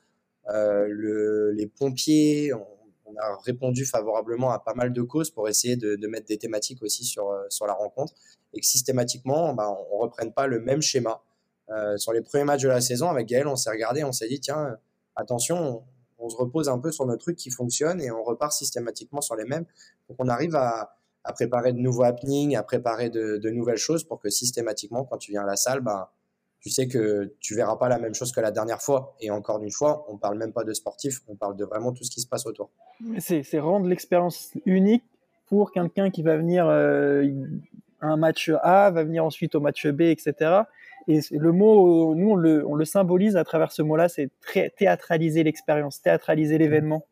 le, 0.47 1.51
les 1.51 1.67
pompiers. 1.67 2.53
A 3.19 3.37
répondu 3.43 3.85
favorablement 3.85 4.51
à 4.51 4.59
pas 4.59 4.73
mal 4.73 4.93
de 4.93 5.01
causes 5.01 5.31
pour 5.31 5.49
essayer 5.49 5.75
de, 5.75 6.07
mettre 6.07 6.27
des 6.27 6.37
thématiques 6.37 6.81
aussi 6.83 7.03
sur, 7.03 7.33
sur 7.49 7.65
la 7.65 7.73
rencontre 7.73 8.13
et 8.53 8.59
que 8.59 8.65
systématiquement, 8.65 9.53
bah, 9.53 9.69
on 9.91 9.97
ne 9.97 10.01
reprenne 10.03 10.31
pas 10.31 10.47
le 10.47 10.59
même 10.59 10.81
schéma. 10.81 11.21
sur 11.97 12.13
les 12.13 12.21
premiers 12.21 12.43
matchs 12.43 12.63
de 12.63 12.69
la 12.69 12.81
saison, 12.81 13.09
avec 13.09 13.27
Gaël, 13.27 13.47
on 13.47 13.55
s'est 13.55 13.69
regardé, 13.69 14.03
on 14.03 14.11
s'est 14.11 14.27
dit, 14.27 14.39
tiens, 14.39 14.77
attention, 15.15 15.83
on, 16.17 16.29
se 16.29 16.35
repose 16.35 16.69
un 16.69 16.79
peu 16.79 16.91
sur 16.91 17.05
nos 17.05 17.17
trucs 17.17 17.37
qui 17.37 17.51
fonctionnent 17.51 18.01
et 18.01 18.11
on 18.11 18.23
repart 18.23 18.51
systématiquement 18.51 19.21
sur 19.21 19.35
les 19.35 19.45
mêmes. 19.45 19.65
Donc 20.09 20.17
on 20.19 20.27
arrive 20.27 20.55
à, 20.55 20.95
préparer 21.33 21.73
de 21.73 21.79
nouveaux 21.79 22.03
happenings, 22.03 22.55
à 22.55 22.63
préparer 22.63 23.09
de, 23.09 23.49
nouvelles 23.49 23.77
choses 23.77 24.03
pour 24.03 24.19
que 24.19 24.29
systématiquement, 24.29 25.05
quand 25.05 25.17
tu 25.17 25.31
viens 25.31 25.43
à 25.43 25.47
la 25.47 25.55
salle, 25.55 25.81
ben, 25.81 26.07
tu 26.65 26.71
sais 26.71 26.87
que 26.87 27.31
tu 27.41 27.53
verras 27.53 27.75
pas 27.75 27.89
la 27.89 27.99
même 27.99 28.15
chose 28.15 28.31
que 28.31 28.41
la 28.41 28.49
dernière 28.49 28.81
fois. 28.81 29.15
Et 29.21 29.29
encore 29.29 29.61
une 29.61 29.69
fois, 29.69 30.03
on 30.09 30.17
parle 30.17 30.39
même 30.39 30.51
pas 30.51 30.63
de 30.63 30.73
sportif, 30.73 31.19
on 31.27 31.35
parle 31.35 31.55
de 31.55 31.63
vraiment 31.63 31.91
tout 31.91 32.03
ce 32.03 32.09
qui 32.09 32.21
se 32.21 32.27
passe 32.27 32.47
autour. 32.47 32.71
C'est 33.19 33.59
rendre 33.59 33.85
l'expérience 33.85 34.51
unique 34.65 35.03
pour 35.45 35.71
quelqu'un 35.71 36.09
qui 36.09 36.23
va 36.23 36.37
venir 36.37 36.65
euh, 36.67 37.29
un 38.01 38.17
match 38.17 38.49
A, 38.63 38.89
va 38.89 39.03
venir 39.03 39.23
ensuite 39.23 39.53
au 39.53 39.59
match 39.59 39.85
B, 39.85 40.01
etc. 40.01 40.61
Et 41.07 41.19
le 41.29 41.51
mot, 41.51 42.15
nous, 42.15 42.31
on 42.31 42.73
le, 42.73 42.85
symbolise 42.85 43.37
à 43.37 43.43
travers 43.43 43.71
ce 43.71 43.83
mot-là, 43.83 44.09
c'est 44.09 44.31
théâtraliser 44.75 45.43
l'expérience, 45.43 46.01
théâtraliser 46.01 46.57
l'événement 46.57 47.05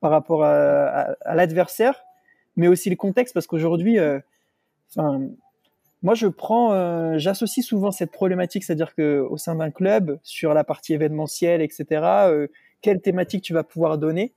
par 0.00 0.10
rapport 0.10 0.42
à, 0.42 1.14
l'adversaire, 1.32 2.02
mais 2.56 2.66
aussi 2.66 2.90
le 2.90 2.96
contexte, 2.96 3.34
parce 3.34 3.46
qu'aujourd'hui, 3.46 4.00
euh, 4.00 4.18
moi, 6.06 6.14
je 6.14 6.26
prends, 6.28 6.72
euh, 6.72 7.18
j'associe 7.18 7.66
souvent 7.66 7.90
cette 7.90 8.12
problématique, 8.12 8.64
c'est-à-dire 8.64 8.94
que 8.94 9.20
au 9.20 9.36
sein 9.36 9.56
d'un 9.56 9.70
club, 9.70 10.18
sur 10.22 10.54
la 10.54 10.64
partie 10.64 10.94
événementielle, 10.94 11.60
etc., 11.60 11.84
euh, 12.28 12.46
quelle 12.80 13.00
thématique 13.00 13.42
tu 13.42 13.52
vas 13.52 13.64
pouvoir 13.64 13.98
donner. 13.98 14.32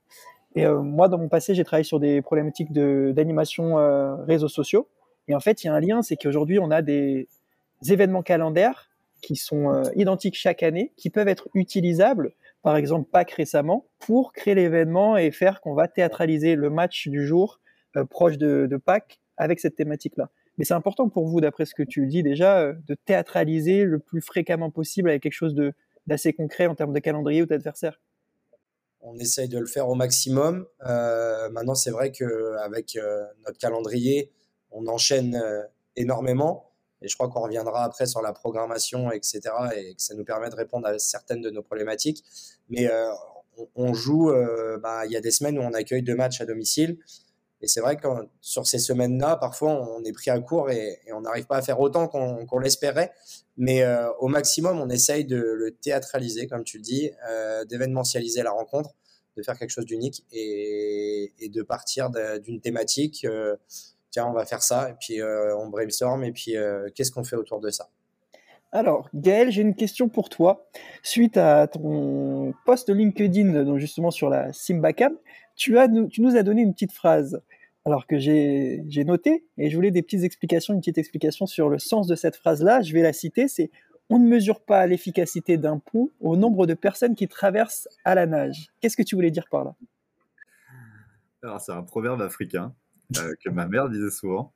Et 0.56 0.66
moi, 0.66 1.08
dans 1.08 1.18
mon 1.18 1.28
passé, 1.28 1.54
j'ai 1.54 1.62
travaillé 1.62 1.84
sur 1.84 2.00
des 2.00 2.22
problématiques 2.22 2.72
d'animation 2.72 3.76
réseaux 4.26 4.48
sociaux. 4.48 4.88
Et 5.28 5.34
en 5.36 5.38
fait, 5.38 5.62
il 5.62 5.68
y 5.68 5.70
a 5.70 5.74
un 5.74 5.80
lien, 5.80 6.02
c'est 6.02 6.16
qu'aujourd'hui, 6.16 6.58
on 6.58 6.72
a 6.72 6.82
des 6.82 7.28
événements 7.88 8.22
calendaires 8.22 8.90
qui 9.20 9.36
sont 9.36 9.72
euh, 9.72 9.84
identiques 9.94 10.36
chaque 10.36 10.62
année, 10.62 10.92
qui 10.96 11.10
peuvent 11.10 11.28
être 11.28 11.48
utilisables, 11.54 12.32
par 12.62 12.76
exemple 12.76 13.08
Pâques 13.10 13.32
récemment, 13.32 13.86
pour 13.98 14.32
créer 14.32 14.54
l'événement 14.54 15.16
et 15.16 15.30
faire 15.30 15.60
qu'on 15.60 15.74
va 15.74 15.88
théâtraliser 15.88 16.56
le 16.56 16.70
match 16.70 17.08
du 17.08 17.26
jour 17.26 17.60
euh, 17.96 18.04
proche 18.04 18.38
de, 18.38 18.68
Pâques 18.84 19.20
avec 19.36 19.60
cette 19.60 19.76
thématique-là. 19.76 20.30
Mais 20.60 20.66
c'est 20.66 20.74
important 20.74 21.08
pour 21.08 21.26
vous, 21.26 21.40
d'après 21.40 21.64
ce 21.64 21.74
que 21.74 21.82
tu 21.82 22.06
dis 22.06 22.22
déjà, 22.22 22.60
euh, 22.60 22.74
de 22.86 22.94
théâtraliser 22.94 23.84
le 23.84 23.98
plus 23.98 24.20
fréquemment 24.20 24.70
possible 24.70 25.08
avec 25.08 25.22
quelque 25.22 25.32
chose 25.32 25.54
d'assez 26.06 26.34
concret 26.34 26.66
en 26.66 26.74
termes 26.74 26.92
de 26.92 26.98
calendrier 26.98 27.40
ou 27.40 27.46
d'adversaire. 27.46 27.98
On 29.00 29.18
essaye 29.18 29.48
de 29.48 29.58
le 29.58 29.64
faire 29.64 29.88
au 29.88 29.94
maximum. 29.94 30.66
maintenant, 30.80 31.74
c'est 31.74 31.90
vrai 31.90 32.12
qu'avec 32.12 32.98
notre 33.46 33.56
calendrier, 33.58 34.30
on 34.70 34.86
enchaîne 34.86 35.42
énormément. 35.96 36.70
Et 37.00 37.08
je 37.08 37.14
crois 37.14 37.28
qu'on 37.28 37.40
reviendra 37.40 37.84
après 37.84 38.04
sur 38.04 38.20
la 38.20 38.34
programmation, 38.34 39.10
etc. 39.10 39.40
Et 39.74 39.94
que 39.94 40.02
ça 40.02 40.14
nous 40.14 40.24
permet 40.24 40.50
de 40.50 40.54
répondre 40.56 40.86
à 40.86 40.98
certaines 40.98 41.40
de 41.40 41.48
nos 41.48 41.62
problématiques. 41.62 42.22
Mais 42.68 42.90
euh, 42.90 43.10
on, 43.74 43.94
joue, 43.94 44.30
euh, 44.30 44.78
bah, 44.78 45.06
il 45.06 45.12
y 45.12 45.16
a 45.16 45.20
des 45.20 45.30
semaines 45.30 45.58
où 45.58 45.62
on 45.62 45.72
accueille 45.72 46.02
deux 46.02 46.14
matchs 46.14 46.42
à 46.42 46.44
domicile. 46.44 46.98
Et 47.62 47.68
c'est 47.68 47.80
vrai 47.80 47.96
que 47.96 48.08
sur 48.40 48.66
ces 48.66 48.78
semaines-là, 48.78 49.36
parfois, 49.36 49.72
on 49.72 50.02
est 50.04 50.12
pris 50.12 50.30
à 50.30 50.38
court 50.40 50.70
et, 50.70 50.98
on 51.12 51.20
n'arrive 51.20 51.46
pas 51.46 51.56
à 51.56 51.62
faire 51.62 51.80
autant 51.80 52.08
qu'on 52.08 52.58
l'espérait. 52.58 53.12
Mais 53.56 53.82
euh, 53.82 54.10
au 54.20 54.28
maximum, 54.28 54.80
on 54.80 54.88
essaye 54.88 55.24
de 55.24 55.36
le 55.36 55.70
théâtraliser, 55.72 56.46
comme 56.46 56.64
tu 56.64 56.78
le 56.78 56.82
dis, 56.82 57.10
d'événementialiser 57.68 58.42
la 58.42 58.52
rencontre, 58.52 58.94
de 59.36 59.42
faire 59.42 59.58
quelque 59.58 59.70
chose 59.70 59.84
d'unique 59.84 60.24
et, 60.32 61.32
de 61.52 61.62
partir 61.62 62.10
d'une 62.40 62.60
thématique 62.60 63.26
tiens, 64.10 64.26
on 64.26 64.32
va 64.32 64.44
faire 64.44 64.62
ça, 64.62 64.90
et 64.90 64.94
puis 64.98 65.20
euh, 65.20 65.56
on 65.56 65.68
brainstorm, 65.68 66.24
et 66.24 66.32
puis 66.32 66.56
euh, 66.56 66.88
qu'est-ce 66.94 67.10
qu'on 67.10 67.24
fait 67.24 67.36
autour 67.36 67.60
de 67.60 67.70
ça 67.70 67.88
alors, 68.72 69.08
Gaël, 69.12 69.50
j'ai 69.50 69.62
une 69.62 69.74
question 69.74 70.08
pour 70.08 70.28
toi. 70.28 70.70
Suite 71.02 71.36
à 71.36 71.66
ton 71.66 72.54
post 72.64 72.88
LinkedIn, 72.88 73.64
donc 73.64 73.78
justement 73.78 74.12
sur 74.12 74.30
la 74.30 74.52
Simbacam, 74.52 75.16
tu, 75.60 75.72
nous 76.22 76.36
as 76.36 76.42
donné 76.42 76.62
une 76.62 76.72
petite 76.72 76.92
phrase. 76.92 77.42
Alors 77.86 78.06
que 78.06 78.18
j'ai 78.18 79.04
noté, 79.06 79.46
et 79.56 79.70
je 79.70 79.76
voulais 79.76 79.90
des 79.90 80.02
petites 80.02 80.22
explications, 80.22 80.74
une 80.74 80.80
petite 80.80 80.98
explication 80.98 81.46
sur 81.46 81.68
le 81.68 81.78
sens 81.78 82.06
de 82.06 82.14
cette 82.14 82.36
phrase-là. 82.36 82.82
Je 82.82 82.92
vais 82.92 83.02
la 83.02 83.12
citer, 83.12 83.48
c'est 83.48 83.70
On 84.10 84.18
ne 84.18 84.26
mesure 84.26 84.60
pas 84.60 84.86
l'efficacité 84.86 85.56
d'un 85.56 85.78
pont 85.78 86.10
au 86.20 86.36
nombre 86.36 86.66
de 86.66 86.74
personnes 86.74 87.14
qui 87.14 87.26
traversent 87.26 87.88
à 88.04 88.14
la 88.14 88.26
nage. 88.26 88.68
Qu'est-ce 88.80 88.96
que 88.96 89.02
tu 89.02 89.14
voulais 89.14 89.30
dire 89.30 89.46
par 89.50 89.64
là? 89.64 89.74
Alors, 91.42 91.60
c'est 91.60 91.72
un 91.72 91.82
proverbe 91.82 92.20
africain 92.20 92.74
euh, 93.18 93.34
que 93.42 93.48
ma 93.48 93.66
mère 93.66 93.88
disait 93.88 94.10
souvent. 94.10 94.52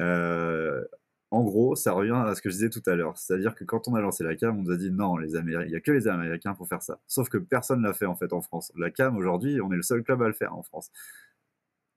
Euh, 0.00 0.84
en 1.30 1.42
gros, 1.42 1.74
ça 1.74 1.92
revient 1.92 2.12
à 2.26 2.34
ce 2.34 2.42
que 2.42 2.48
je 2.48 2.54
disais 2.54 2.70
tout 2.70 2.82
à 2.86 2.94
l'heure. 2.94 3.16
C'est-à-dire 3.18 3.54
que 3.54 3.64
quand 3.64 3.88
on 3.88 3.94
a 3.94 4.00
lancé 4.00 4.22
la 4.22 4.36
cam, 4.36 4.58
on 4.58 4.62
nous 4.62 4.70
a 4.70 4.76
dit 4.76 4.90
non, 4.90 5.16
les 5.16 5.34
Américains, 5.36 5.66
il 5.66 5.70
n'y 5.70 5.76
a 5.76 5.80
que 5.80 5.90
les 5.90 6.06
Américains 6.06 6.54
pour 6.54 6.68
faire 6.68 6.82
ça. 6.82 7.00
Sauf 7.06 7.28
que 7.28 7.38
personne 7.38 7.80
ne 7.80 7.88
l'a 7.88 7.92
fait 7.92 8.06
en 8.06 8.14
fait 8.14 8.32
en 8.32 8.40
France. 8.40 8.72
La 8.76 8.90
cam, 8.90 9.16
aujourd'hui, 9.16 9.60
on 9.60 9.72
est 9.72 9.76
le 9.76 9.82
seul 9.82 10.02
club 10.04 10.22
à 10.22 10.28
le 10.28 10.32
faire 10.32 10.54
en 10.54 10.62
France. 10.62 10.90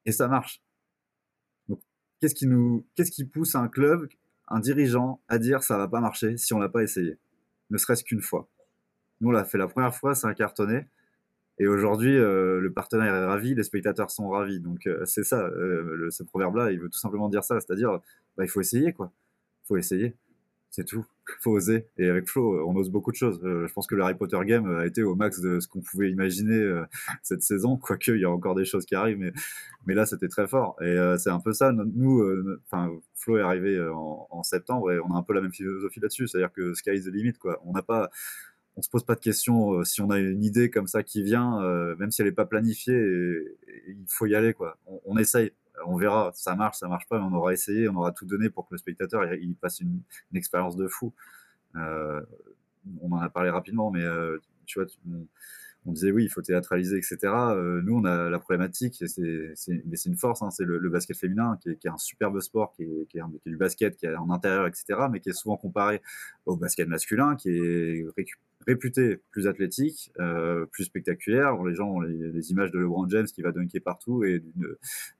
Et 0.05 0.11
ça 0.11 0.27
marche. 0.27 0.61
Qu'est-ce 2.19 2.33
qui 2.33 2.47
nous, 2.47 2.83
qu'est-ce 2.95 3.23
pousse 3.25 3.53
un 3.53 3.67
club, 3.67 4.09
un 4.47 4.59
dirigeant 4.59 5.21
à 5.27 5.37
dire 5.37 5.61
ça 5.61 5.77
va 5.77 5.87
pas 5.87 5.99
marcher 5.99 6.35
si 6.37 6.53
on 6.53 6.59
l'a 6.59 6.69
pas 6.69 6.81
essayé? 6.81 7.17
Ne 7.69 7.77
serait-ce 7.77 8.03
qu'une 8.03 8.21
fois. 8.21 8.47
Nous, 9.21 9.29
on 9.29 9.31
l'a 9.31 9.45
fait 9.45 9.57
la 9.59 9.67
première 9.67 9.93
fois, 9.93 10.15
ça 10.15 10.29
a 10.29 10.33
cartonné. 10.33 10.87
Et 11.59 11.67
aujourd'hui, 11.67 12.15
euh, 12.15 12.59
le 12.59 12.71
partenaire 12.71 13.15
est 13.15 13.25
ravi, 13.25 13.55
les 13.55 13.63
spectateurs 13.63 14.11
sont 14.11 14.29
ravis. 14.29 14.59
Donc 14.59 14.85
euh, 14.85 15.03
c'est 15.05 15.23
ça, 15.23 15.41
euh, 15.41 16.09
ce 16.11 16.23
proverbe-là, 16.23 16.71
il 16.71 16.79
veut 16.79 16.89
tout 16.89 16.99
simplement 16.99 17.29
dire 17.29 17.43
ça, 17.43 17.59
c'est-à-dire, 17.59 17.99
bah, 18.37 18.45
il 18.45 18.49
faut 18.49 18.61
essayer, 18.61 18.93
quoi. 18.93 19.11
Il 19.63 19.67
faut 19.67 19.77
essayer, 19.77 20.15
c'est 20.69 20.85
tout. 20.85 21.05
Il 21.27 21.35
faut 21.41 21.51
oser. 21.51 21.87
Et 21.97 22.07
avec 22.07 22.29
Flo, 22.29 22.63
on 22.69 22.75
ose 22.75 22.91
beaucoup 22.91 23.11
de 23.11 23.15
choses. 23.17 23.39
je 23.43 23.73
pense 23.73 23.87
que 23.87 23.95
le 23.95 24.03
Harry 24.03 24.13
Potter 24.15 24.39
Game 24.45 24.69
a 24.77 24.85
été 24.85 25.01
au 25.01 25.15
max 25.15 25.41
de 25.41 25.59
ce 25.59 25.67
qu'on 25.67 25.81
pouvait 25.81 26.11
imaginer 26.11 26.83
cette 27.23 27.41
saison, 27.41 27.75
quoique 27.75 28.11
il 28.11 28.21
y 28.21 28.25
a 28.25 28.29
encore 28.29 28.53
des 28.53 28.65
choses 28.65 28.85
qui 28.85 28.93
arrivent, 28.93 29.33
mais, 29.87 29.95
là, 29.95 30.05
c'était 30.05 30.27
très 30.27 30.47
fort. 30.47 30.75
Et 30.81 30.95
c'est 31.17 31.31
un 31.31 31.39
peu 31.39 31.53
ça. 31.53 31.71
Nous, 31.71 32.23
enfin, 32.65 32.91
Flo 33.15 33.37
est 33.37 33.41
arrivé 33.41 33.81
en, 33.89 34.27
en, 34.29 34.43
septembre 34.43 34.91
et 34.91 34.99
on 34.99 35.15
a 35.15 35.17
un 35.17 35.23
peu 35.23 35.33
la 35.33 35.41
même 35.41 35.51
philosophie 35.51 35.99
là-dessus, 35.99 36.27
c'est-à-dire 36.27 36.53
que 36.53 36.75
sky 36.75 36.91
is 36.91 37.03
the 37.03 37.07
limit, 37.07 37.33
quoi. 37.33 37.59
On 37.65 37.71
n'a 37.71 37.81
pas 37.81 38.11
on 38.77 38.81
se 38.83 38.89
pose 38.89 39.03
pas 39.03 39.15
de 39.15 39.19
questions 39.19 39.73
euh, 39.73 39.83
si 39.83 40.01
on 40.01 40.09
a 40.11 40.19
une 40.19 40.43
idée 40.43 40.69
comme 40.69 40.87
ça 40.87 41.03
qui 41.03 41.23
vient, 41.23 41.61
euh, 41.63 41.95
même 41.97 42.11
si 42.11 42.21
elle 42.21 42.27
n'est 42.27 42.33
pas 42.33 42.45
planifiée, 42.45 42.95
il 43.87 44.05
faut 44.07 44.27
y 44.27 44.35
aller 44.35 44.53
quoi. 44.53 44.77
On, 45.05 45.17
essaye, 45.17 45.51
on 45.85 45.97
verra, 45.97 46.31
ça 46.35 46.55
marche, 46.55 46.77
ça 46.77 46.87
marche 46.87 47.07
pas, 47.07 47.19
mais 47.19 47.25
on 47.25 47.33
aura 47.33 47.53
essayé, 47.53 47.89
on 47.89 47.95
aura 47.95 48.11
tout 48.11 48.25
donné 48.25 48.49
pour 48.49 48.67
que 48.67 48.75
le 48.75 48.77
spectateur 48.77 49.33
il, 49.33 49.55
passe 49.55 49.79
une, 49.79 50.01
expérience 50.35 50.75
de 50.77 50.87
fou. 50.87 51.13
Euh, 51.75 52.21
on 53.01 53.11
en 53.11 53.19
a 53.19 53.29
parlé 53.29 53.49
rapidement, 53.49 53.89
mais 53.91 54.03
tu 54.65 54.79
vois, 54.79 54.87
on, 55.85 55.91
disait 55.91 56.11
oui, 56.11 56.25
il 56.25 56.29
faut 56.29 56.41
théâtraliser, 56.41 56.97
etc. 56.97 57.17
nous, 57.83 57.97
on 57.97 58.05
a 58.05 58.29
la 58.29 58.39
problématique, 58.39 59.03
c'est, 59.07 59.53
mais 59.85 59.95
c'est 59.95 60.09
une 60.09 60.17
force, 60.17 60.41
hein, 60.41 60.51
c'est 60.51 60.63
le, 60.63 60.89
basket 60.89 61.17
féminin 61.17 61.57
qui 61.61 61.69
est, 61.69 61.87
un 61.87 61.97
superbe 61.97 62.39
sport, 62.39 62.73
qui 62.73 62.83
est, 62.83 63.07
qui, 63.09 63.19
du 63.45 63.57
basket, 63.57 63.97
qui 63.97 64.05
est 64.05 64.15
en 64.15 64.29
intérieur, 64.29 64.67
etc., 64.67 64.85
mais 65.11 65.19
qui 65.19 65.29
est 65.29 65.33
souvent 65.33 65.57
comparé 65.57 66.01
au 66.45 66.55
basket 66.55 66.87
masculin, 66.87 67.35
qui 67.35 67.49
est 67.49 68.05
réputé 68.67 69.17
plus 69.31 69.47
athlétique, 69.47 70.11
euh, 70.19 70.65
plus 70.65 70.83
spectaculaire. 70.83 71.63
les 71.63 71.73
gens 71.73 71.87
ont 71.87 72.01
les, 72.01 72.51
images 72.51 72.69
de 72.71 72.79
LeBron 72.79 73.07
James 73.09 73.25
qui 73.25 73.41
va 73.41 73.51
dunker 73.51 73.79
partout 73.79 74.25
et 74.25 74.43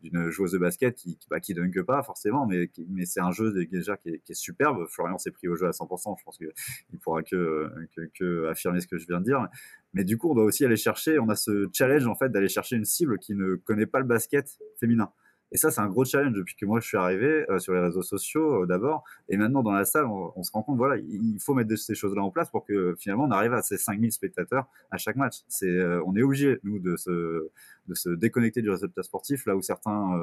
d'une 0.03 0.29
joueuse 0.29 0.51
de 0.51 0.57
basket 0.57 0.95
qui, 0.95 1.17
qui, 1.17 1.27
bah, 1.29 1.39
dunke 1.39 1.81
pas 1.83 2.03
forcément, 2.03 2.45
mais, 2.45 2.69
mais 2.89 3.05
c'est 3.05 3.21
un 3.21 3.31
jeu 3.31 3.53
déjà 3.71 3.95
qui 3.95 4.09
est, 4.09 4.19
qui 4.19 4.33
est 4.33 4.35
superbe. 4.35 4.85
Florian 4.89 5.17
s'est 5.17 5.31
pris 5.31 5.47
au 5.47 5.55
jeu 5.55 5.65
à 5.65 5.71
100%, 5.71 6.17
je 6.19 6.23
pense 6.23 6.37
qu'il 6.37 6.99
pourra 7.01 7.23
que, 7.23 7.71
que, 7.95 8.01
que, 8.13 8.47
affirmer 8.47 8.81
ce 8.81 8.87
que 8.87 8.97
je 8.97 9.07
viens 9.07 9.19
de 9.19 9.25
dire. 9.25 9.47
Mais 9.93 10.03
du 10.03 10.17
coup, 10.17 10.29
on 10.29 10.35
doit 10.35 10.43
aussi 10.43 10.65
aller 10.65 10.75
chercher, 10.75 11.17
on 11.17 11.29
a 11.29 11.35
ce 11.35 11.69
challenge 11.73 12.05
en 12.05 12.15
fait 12.15 12.29
d'aller 12.29 12.49
chercher 12.49 12.75
une 12.75 12.85
cible 12.85 13.17
qui 13.17 13.33
ne 13.33 13.55
connaît 13.55 13.85
pas 13.85 13.99
le 13.99 14.05
basket 14.05 14.59
féminin. 14.79 15.11
Et 15.51 15.57
ça, 15.57 15.71
c'est 15.71 15.79
un 15.79 15.87
gros 15.87 16.03
challenge 16.03 16.33
depuis 16.33 16.55
que 16.55 16.65
moi 16.65 16.79
je 16.79 16.87
suis 16.87 16.97
arrivé 16.97 17.45
euh, 17.49 17.59
sur 17.59 17.73
les 17.73 17.79
réseaux 17.79 18.01
sociaux 18.01 18.63
euh, 18.63 18.65
d'abord. 18.65 19.03
Et 19.29 19.37
maintenant, 19.37 19.63
dans 19.63 19.71
la 19.71 19.85
salle, 19.85 20.05
on, 20.05 20.43
se 20.43 20.51
rend 20.51 20.61
compte, 20.61 20.77
voilà, 20.77 20.97
il 20.97 21.39
faut 21.39 21.53
mettre 21.53 21.73
ces 21.77 21.95
choses-là 21.95 22.21
en 22.21 22.31
place 22.31 22.49
pour 22.49 22.65
que 22.65 22.95
finalement 22.99 23.25
on 23.25 23.31
arrive 23.31 23.53
à 23.53 23.61
ces 23.61 23.77
5000 23.77 24.11
spectateurs 24.11 24.67
à 24.91 24.97
chaque 24.97 25.15
match. 25.15 25.43
C'est, 25.47 25.67
euh, 25.67 26.03
on 26.05 26.15
est 26.15 26.21
obligé, 26.21 26.59
nous, 26.63 26.79
de 26.79 26.97
se, 26.97 27.49
de 27.87 27.95
se 27.95 28.09
déconnecter 28.09 28.61
du 28.61 28.69
résultat 28.69 29.03
sportif, 29.03 29.45
là 29.45 29.55
où 29.55 29.61
certains 29.61 30.19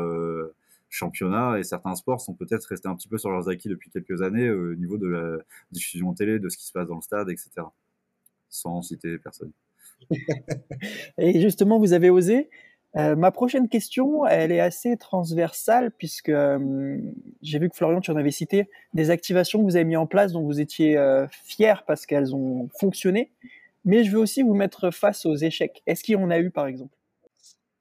championnats 0.91 1.59
et 1.59 1.65
certains 1.65 1.95
sports 1.97 2.21
sont 2.21 2.35
peut-être 2.35 2.65
restés 2.67 2.89
un 2.89 2.95
petit 2.95 3.09
peu 3.09 3.19
sur 3.19 3.31
leurs 3.31 3.49
acquis 3.49 3.69
depuis 3.69 3.91
quelques 3.91 4.23
années 4.23 4.51
au 4.51 4.75
niveau 4.75 4.99
de 4.99 5.09
la 5.09 5.39
diffusion 5.73 6.13
télé, 6.13 6.39
de 6.39 6.49
ce 6.49 6.57
qui 6.57 6.67
se 6.67 6.73
passe 6.73 6.87
dans 6.87 6.97
le 6.97 7.03
stade, 7.03 7.31
etc. 7.31 7.51
Sans 8.49 8.83
citer 8.83 9.19
personne. 9.19 9.53
et 11.19 11.41
justement, 11.41 11.79
vous 11.79 11.93
avez 11.93 12.11
osé 12.11 12.51
euh, 12.97 13.17
ma 13.17 13.33
prochaine 13.33 13.69
question, 13.69 14.25
elle 14.25 14.53
est 14.53 14.61
assez 14.61 14.97
transversale 14.97 15.91
puisque 15.91 16.29
euh, 16.29 16.97
j'ai 17.43 17.59
vu 17.59 17.69
que 17.69 17.77
Florian, 17.77 18.01
tu 18.01 18.13
en 18.13 18.17
avais 18.17 18.31
cité 18.31 18.71
des 18.93 19.11
activations 19.11 19.59
que 19.59 19.65
vous 19.65 19.75
avez 19.75 19.85
mis 19.85 19.97
en 19.97 20.07
place 20.07 20.33
dont 20.33 20.43
vous 20.43 20.61
étiez 20.61 20.97
euh, 20.97 21.27
parce 21.87 22.07
qu'elles 22.07 22.35
ont 22.35 22.69
fonctionné. 22.79 23.33
Mais 23.85 24.05
je 24.05 24.13
veux 24.13 24.19
aussi 24.19 24.43
vous 24.43 24.55
mettre 24.55 24.91
face 24.93 25.27
aux 25.27 25.35
échecs. 25.35 25.83
Est-ce 25.87 26.05
qu'il 26.05 26.15
y 26.15 26.17
en 26.17 26.31
a 26.31 26.39
eu 26.39 26.51
par 26.51 26.67
exemple? 26.67 26.95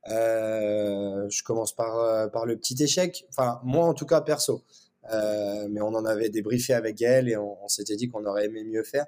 Je 0.06 1.44
commence 1.44 1.74
par, 1.74 2.46
le 2.46 2.58
petit 2.58 2.82
échec. 2.82 3.26
Enfin, 3.30 3.62
moi 3.64 3.86
en 3.86 3.94
tout 3.94 4.06
cas 4.06 4.20
perso. 4.22 4.64
mais 5.12 5.82
on 5.82 5.94
en 5.94 6.06
avait 6.06 6.30
débriefé 6.30 6.74
avec 6.74 6.98
Gaël 6.98 7.30
et 7.30 7.38
on, 7.38 7.68
s'était 7.68 7.96
dit 7.96 8.10
qu'on 8.10 8.26
aurait 8.26 8.46
aimé 8.46 8.64
mieux 8.66 8.84
faire. 8.84 9.06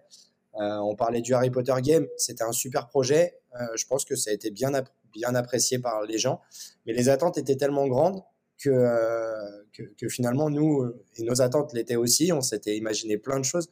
on 0.54 0.96
parlait 0.96 1.22
du 1.22 1.34
Harry 1.34 1.50
Potter 1.50 1.74
Game. 1.82 2.08
C'était 2.16 2.44
un 2.44 2.54
super 2.54 2.88
projet. 2.88 3.40
je 3.76 3.86
pense 3.88 4.06
que 4.06 4.16
ça 4.16 4.30
a 4.30 4.34
été 4.34 4.52
bien, 4.52 4.72
bien 5.16 5.34
apprécié 5.34 5.80
par 5.80 6.04
les 6.04 6.18
gens. 6.18 6.42
Mais 6.86 6.94
les 6.94 7.10
attentes 7.10 7.38
étaient 7.38 7.56
tellement 7.56 7.88
grandes 7.88 8.22
que, 8.58 8.70
euh, 8.70 9.64
que, 9.98 10.10
finalement, 10.10 10.50
nous, 10.50 10.94
et 11.18 11.24
nos 11.24 11.42
attentes 11.42 11.74
l'étaient 11.74 11.96
aussi, 11.96 12.32
on 12.32 12.42
s'était 12.42 12.78
imaginé 12.78 13.18
plein 13.18 13.40
de 13.40 13.46
choses. 13.46 13.70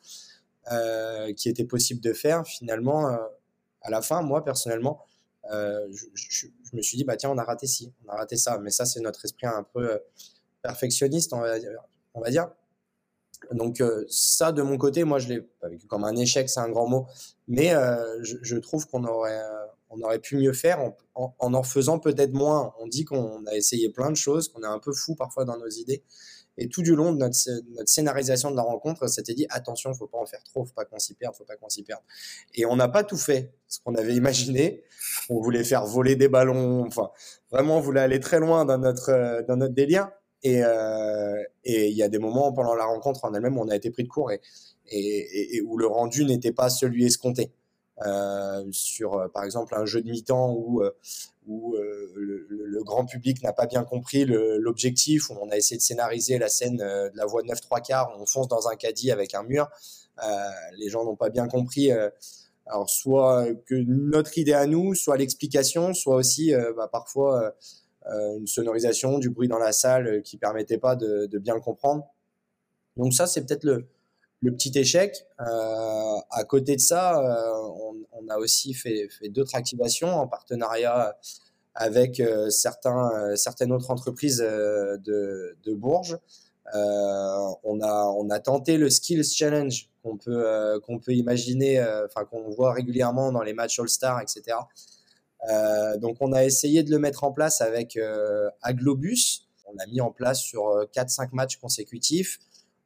qui 1.36 1.50
était 1.50 1.66
possible 1.66 2.00
de 2.00 2.14
faire, 2.14 2.48
finalement, 2.48 3.08
à 3.82 3.90
la 3.90 4.02
fin, 4.02 4.22
moi 4.22 4.44
personnellement, 4.46 5.06
je, 5.52 6.48
me 6.74 6.82
suis 6.82 6.98
dit, 6.98 7.04
bah 7.04 7.18
tiens, 7.18 7.30
on 7.32 7.38
a 7.38 7.44
raté 7.44 7.68
ci, 7.68 7.94
on 8.06 8.10
a 8.10 8.16
raté 8.16 8.38
ça. 8.38 8.58
Mais 8.60 8.72
ça, 8.72 8.86
c'est 8.86 9.02
notre 9.02 9.26
esprit 9.26 9.48
un 9.48 9.64
peu 9.64 10.00
perfectionniste, 10.62 11.34
on 11.34 11.42
va, 11.42 12.30
dire. 12.30 12.50
Donc 13.52 13.84
ça, 14.08 14.52
de 14.54 14.62
mon 14.62 14.78
côté, 14.78 15.04
moi, 15.04 15.20
je 15.20 15.28
l'ai 15.28 15.50
vécu 15.70 15.86
comme 15.88 16.06
un 16.06 16.16
échec, 16.16 16.50
c'est 16.50 16.62
un 16.62 16.70
grand 16.70 16.88
mot, 16.88 17.08
mais 17.48 17.74
je, 18.22 18.58
trouve 18.58 18.88
qu'on 18.88 19.04
aurait, 19.04 19.42
on 19.96 20.02
aurait 20.02 20.20
pu 20.20 20.38
mieux 20.38 20.54
faire 20.54 20.80
en 20.80 20.96
en, 21.16 21.64
faisant 21.64 22.00
peut-être 22.00 22.34
moins. 22.34 22.74
On 22.80 22.88
dit 22.88 23.06
qu'on 23.06 23.46
a 23.46 23.56
essayé 23.56 23.90
plein 23.90 24.10
de 24.10 24.16
choses, 24.16 24.50
qu'on 24.50 24.64
est 24.64 24.68
un 24.68 24.80
peu 24.80 24.94
fou 24.94 25.16
parfois 25.16 25.46
dans 25.46 25.58
nos 25.58 25.70
idées. 25.70 26.04
Et 26.58 26.70
tout 26.70 26.84
du 26.84 26.96
long 26.96 27.14
de 27.14 27.18
notre, 27.18 27.36
scénarisation 27.86 28.52
de 28.52 28.56
la 28.56 28.62
rencontre, 28.62 29.08
c'était 29.08 29.34
dit 29.34 29.48
attention, 29.50 29.92
faut 29.96 30.08
pas 30.08 30.20
en 30.20 30.26
faire 30.26 30.44
trop, 30.44 30.66
faut 30.66 30.74
pas 30.74 30.86
qu'on 30.86 31.00
s'y 31.00 31.16
faut 31.36 31.46
pas 31.46 31.56
qu'on 31.56 31.70
s'y 31.70 31.84
perde. 31.84 32.02
Et 32.54 32.66
on 32.66 32.76
n'a 32.76 32.88
pas 32.88 33.04
tout 33.04 33.18
fait 33.18 33.54
ce 33.68 33.80
qu'on 33.84 33.96
avait 33.96 34.14
imaginé. 34.14 34.84
On 35.30 35.42
voulait 35.42 35.64
faire 35.64 35.86
voler 35.86 36.16
des 36.16 36.28
ballons, 36.28 36.86
enfin 36.86 37.10
vraiment 37.52 37.78
on 37.78 37.82
voulait 37.82 38.02
aller 38.02 38.20
très 38.20 38.40
loin 38.40 38.66
dans 38.66 38.78
notre 38.78 39.44
dans 39.48 39.58
notre 39.58 39.74
délire. 39.74 40.12
Euh, 40.46 41.42
et 41.64 41.88
il 41.88 41.96
y 41.96 42.04
a 42.04 42.10
des 42.10 42.20
moments 42.20 42.52
pendant 42.52 42.76
la 42.76 42.84
rencontre 42.84 43.24
en 43.26 43.34
elle-même 43.34 43.58
où 43.58 43.62
on 43.62 43.70
a 43.70 43.76
été 43.76 43.90
pris 43.90 44.04
de 44.04 44.10
court 44.10 44.30
et 44.32 45.62
où 45.66 45.78
le 45.78 45.88
rendu 45.88 46.26
n'était 46.26 46.52
pas 46.52 46.70
celui 46.70 47.06
escompté. 47.06 47.52
Euh, 48.02 48.66
sur 48.72 49.14
euh, 49.14 49.28
par 49.28 49.44
exemple 49.44 49.76
un 49.76 49.86
jeu 49.86 50.02
de 50.02 50.10
mi-temps 50.10 50.52
où, 50.52 50.82
euh, 50.82 50.92
le, 51.46 52.84
grand 52.84 53.06
public 53.06 53.42
n'a 53.44 53.54
pas 53.54 53.66
bien 53.66 53.84
compris 53.84 54.26
l'objectif, 54.26 55.30
où 55.30 55.36
on 55.42 55.50
a 55.50 55.56
essayé 55.56 55.78
de 55.78 55.82
scénariser 55.82 56.38
la 56.38 56.50
scène 56.50 56.78
de 56.78 57.12
la 57.16 57.26
voie 57.26 57.42
de 57.44 57.48
9 57.48 57.62
3 57.62 57.80
quarts, 57.80 58.14
on 58.20 58.26
fonce 58.26 58.50
dans 58.50 58.68
un 58.68 58.76
caddie 58.76 59.10
avec 59.10 59.34
un 59.34 59.44
mur. 59.44 59.70
les 60.78 60.90
gens 60.90 61.06
n'ont 61.06 61.16
pas 61.16 61.30
bien 61.30 61.48
compris 61.48 61.92
alors 62.66 62.90
soit 62.90 63.46
notre 63.70 64.38
idée 64.38 64.54
à 64.54 64.68
nous, 64.68 64.96
soit 64.96 65.16
l'explication, 65.16 65.94
soit 65.94 66.16
aussi 66.16 66.52
bah, 66.76 66.90
parfois 66.92 67.56
une 68.06 68.48
sonorisation, 68.48 69.18
du 69.18 69.30
bruit 69.30 69.48
dans 69.48 69.60
la 69.60 69.72
salle 69.72 70.22
qui 70.24 70.38
permettait 70.38 70.78
pas 70.78 70.98
de, 70.98 71.28
de 71.28 71.40
bien 71.40 71.56
le 71.56 71.62
comprendre. 71.62 72.06
Donc 72.98 73.14
ça, 73.14 73.28
c'est 73.28 73.46
peut-être 73.46 73.64
le, 73.64 73.88
le 74.44 74.52
petit 74.52 74.78
échec. 74.78 75.26
Euh, 75.40 76.18
à 76.30 76.44
côté 76.44 76.76
de 76.76 76.82
ça, 76.82 77.20
euh, 77.20 77.96
on, 78.12 78.28
a 78.30 78.38
aussi 78.38 78.74
fait, 78.74 79.10
d'autres 79.30 79.56
activations 79.56 80.10
en 80.10 80.28
partenariat 80.28 81.18
avec 81.76 82.20
euh, 82.20 82.50
certains, 82.50 83.36
certaines 83.36 83.72
autres 83.72 83.90
entreprises 83.90 84.38
de, 84.38 85.74
Bourges. 85.74 86.18
on, 86.74 87.82
a, 87.82 88.06
on 88.18 88.30
a 88.30 88.40
tenté 88.40 88.78
le 88.78 88.90
Skills 88.90 89.26
Challenge 89.26 89.90
qu'on 90.04 90.18
peut, 90.18 90.80
peut 91.04 91.14
imaginer, 91.14 91.82
enfin 92.06 92.26
qu'on 92.26 92.50
voit 92.50 92.74
régulièrement 92.74 93.32
dans 93.32 93.42
les 93.42 93.54
matchs 93.54 93.80
All-Star, 93.80 94.22
etc. 94.22 94.58
donc 95.98 96.18
on 96.22 96.32
a 96.34 96.44
essayé 96.44 96.84
de 96.84 96.92
le 96.92 97.00
mettre 97.00 97.24
en 97.24 97.32
place 97.32 97.62
avec 97.62 97.98
Aglobus. 98.62 99.48
On 99.66 99.74
l'a 99.76 99.88
mis 99.88 100.02
en 100.02 100.12
place 100.12 100.40
sur 100.40 100.88
4-5 100.94 101.30
matchs 101.34 101.58
consécutifs 101.58 102.40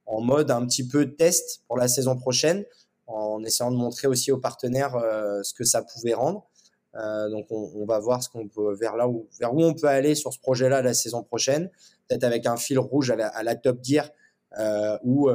en 0.07 0.21
mode 0.21 0.49
un 0.49 0.65
petit 0.65 0.87
peu 0.87 1.13
test 1.13 1.61
pour 1.67 1.77
la 1.77 1.87
saison 1.87 2.15
prochaine, 2.15 2.65
en 3.05 3.43
essayant 3.43 3.71
de 3.71 3.77
montrer 3.77 4.07
aussi 4.07 4.31
aux 4.31 4.37
partenaires 4.37 4.95
euh, 4.95 5.43
ce 5.43 5.53
que 5.53 5.63
ça 5.63 5.81
pouvait 5.83 6.13
rendre. 6.13 6.47
Euh, 6.95 7.29
donc 7.29 7.45
on, 7.51 7.85
va 7.85 7.99
voir 7.99 8.23
ce 8.23 8.29
qu'on 8.29 8.47
peut 8.47 8.73
vers 8.73 8.95
là 8.95 9.07
où 9.07 9.27
vers 9.39 9.53
où 9.53 9.61
on 9.61 9.73
peut 9.73 9.87
aller 9.87 10.15
sur 10.15 10.33
ce 10.33 10.39
projet-là 10.39 10.81
la 10.81 10.93
saison 10.93 11.21
prochaine, 11.21 11.69
peut-être 12.07 12.23
avec 12.23 12.47
un 12.47 12.57
fil 12.57 12.79
rouge 12.79 13.11
à 13.11 13.43
la, 13.43 13.55
Top 13.55 13.79
Gear 13.83 14.09
euh, 14.57 14.97
où 15.03 15.29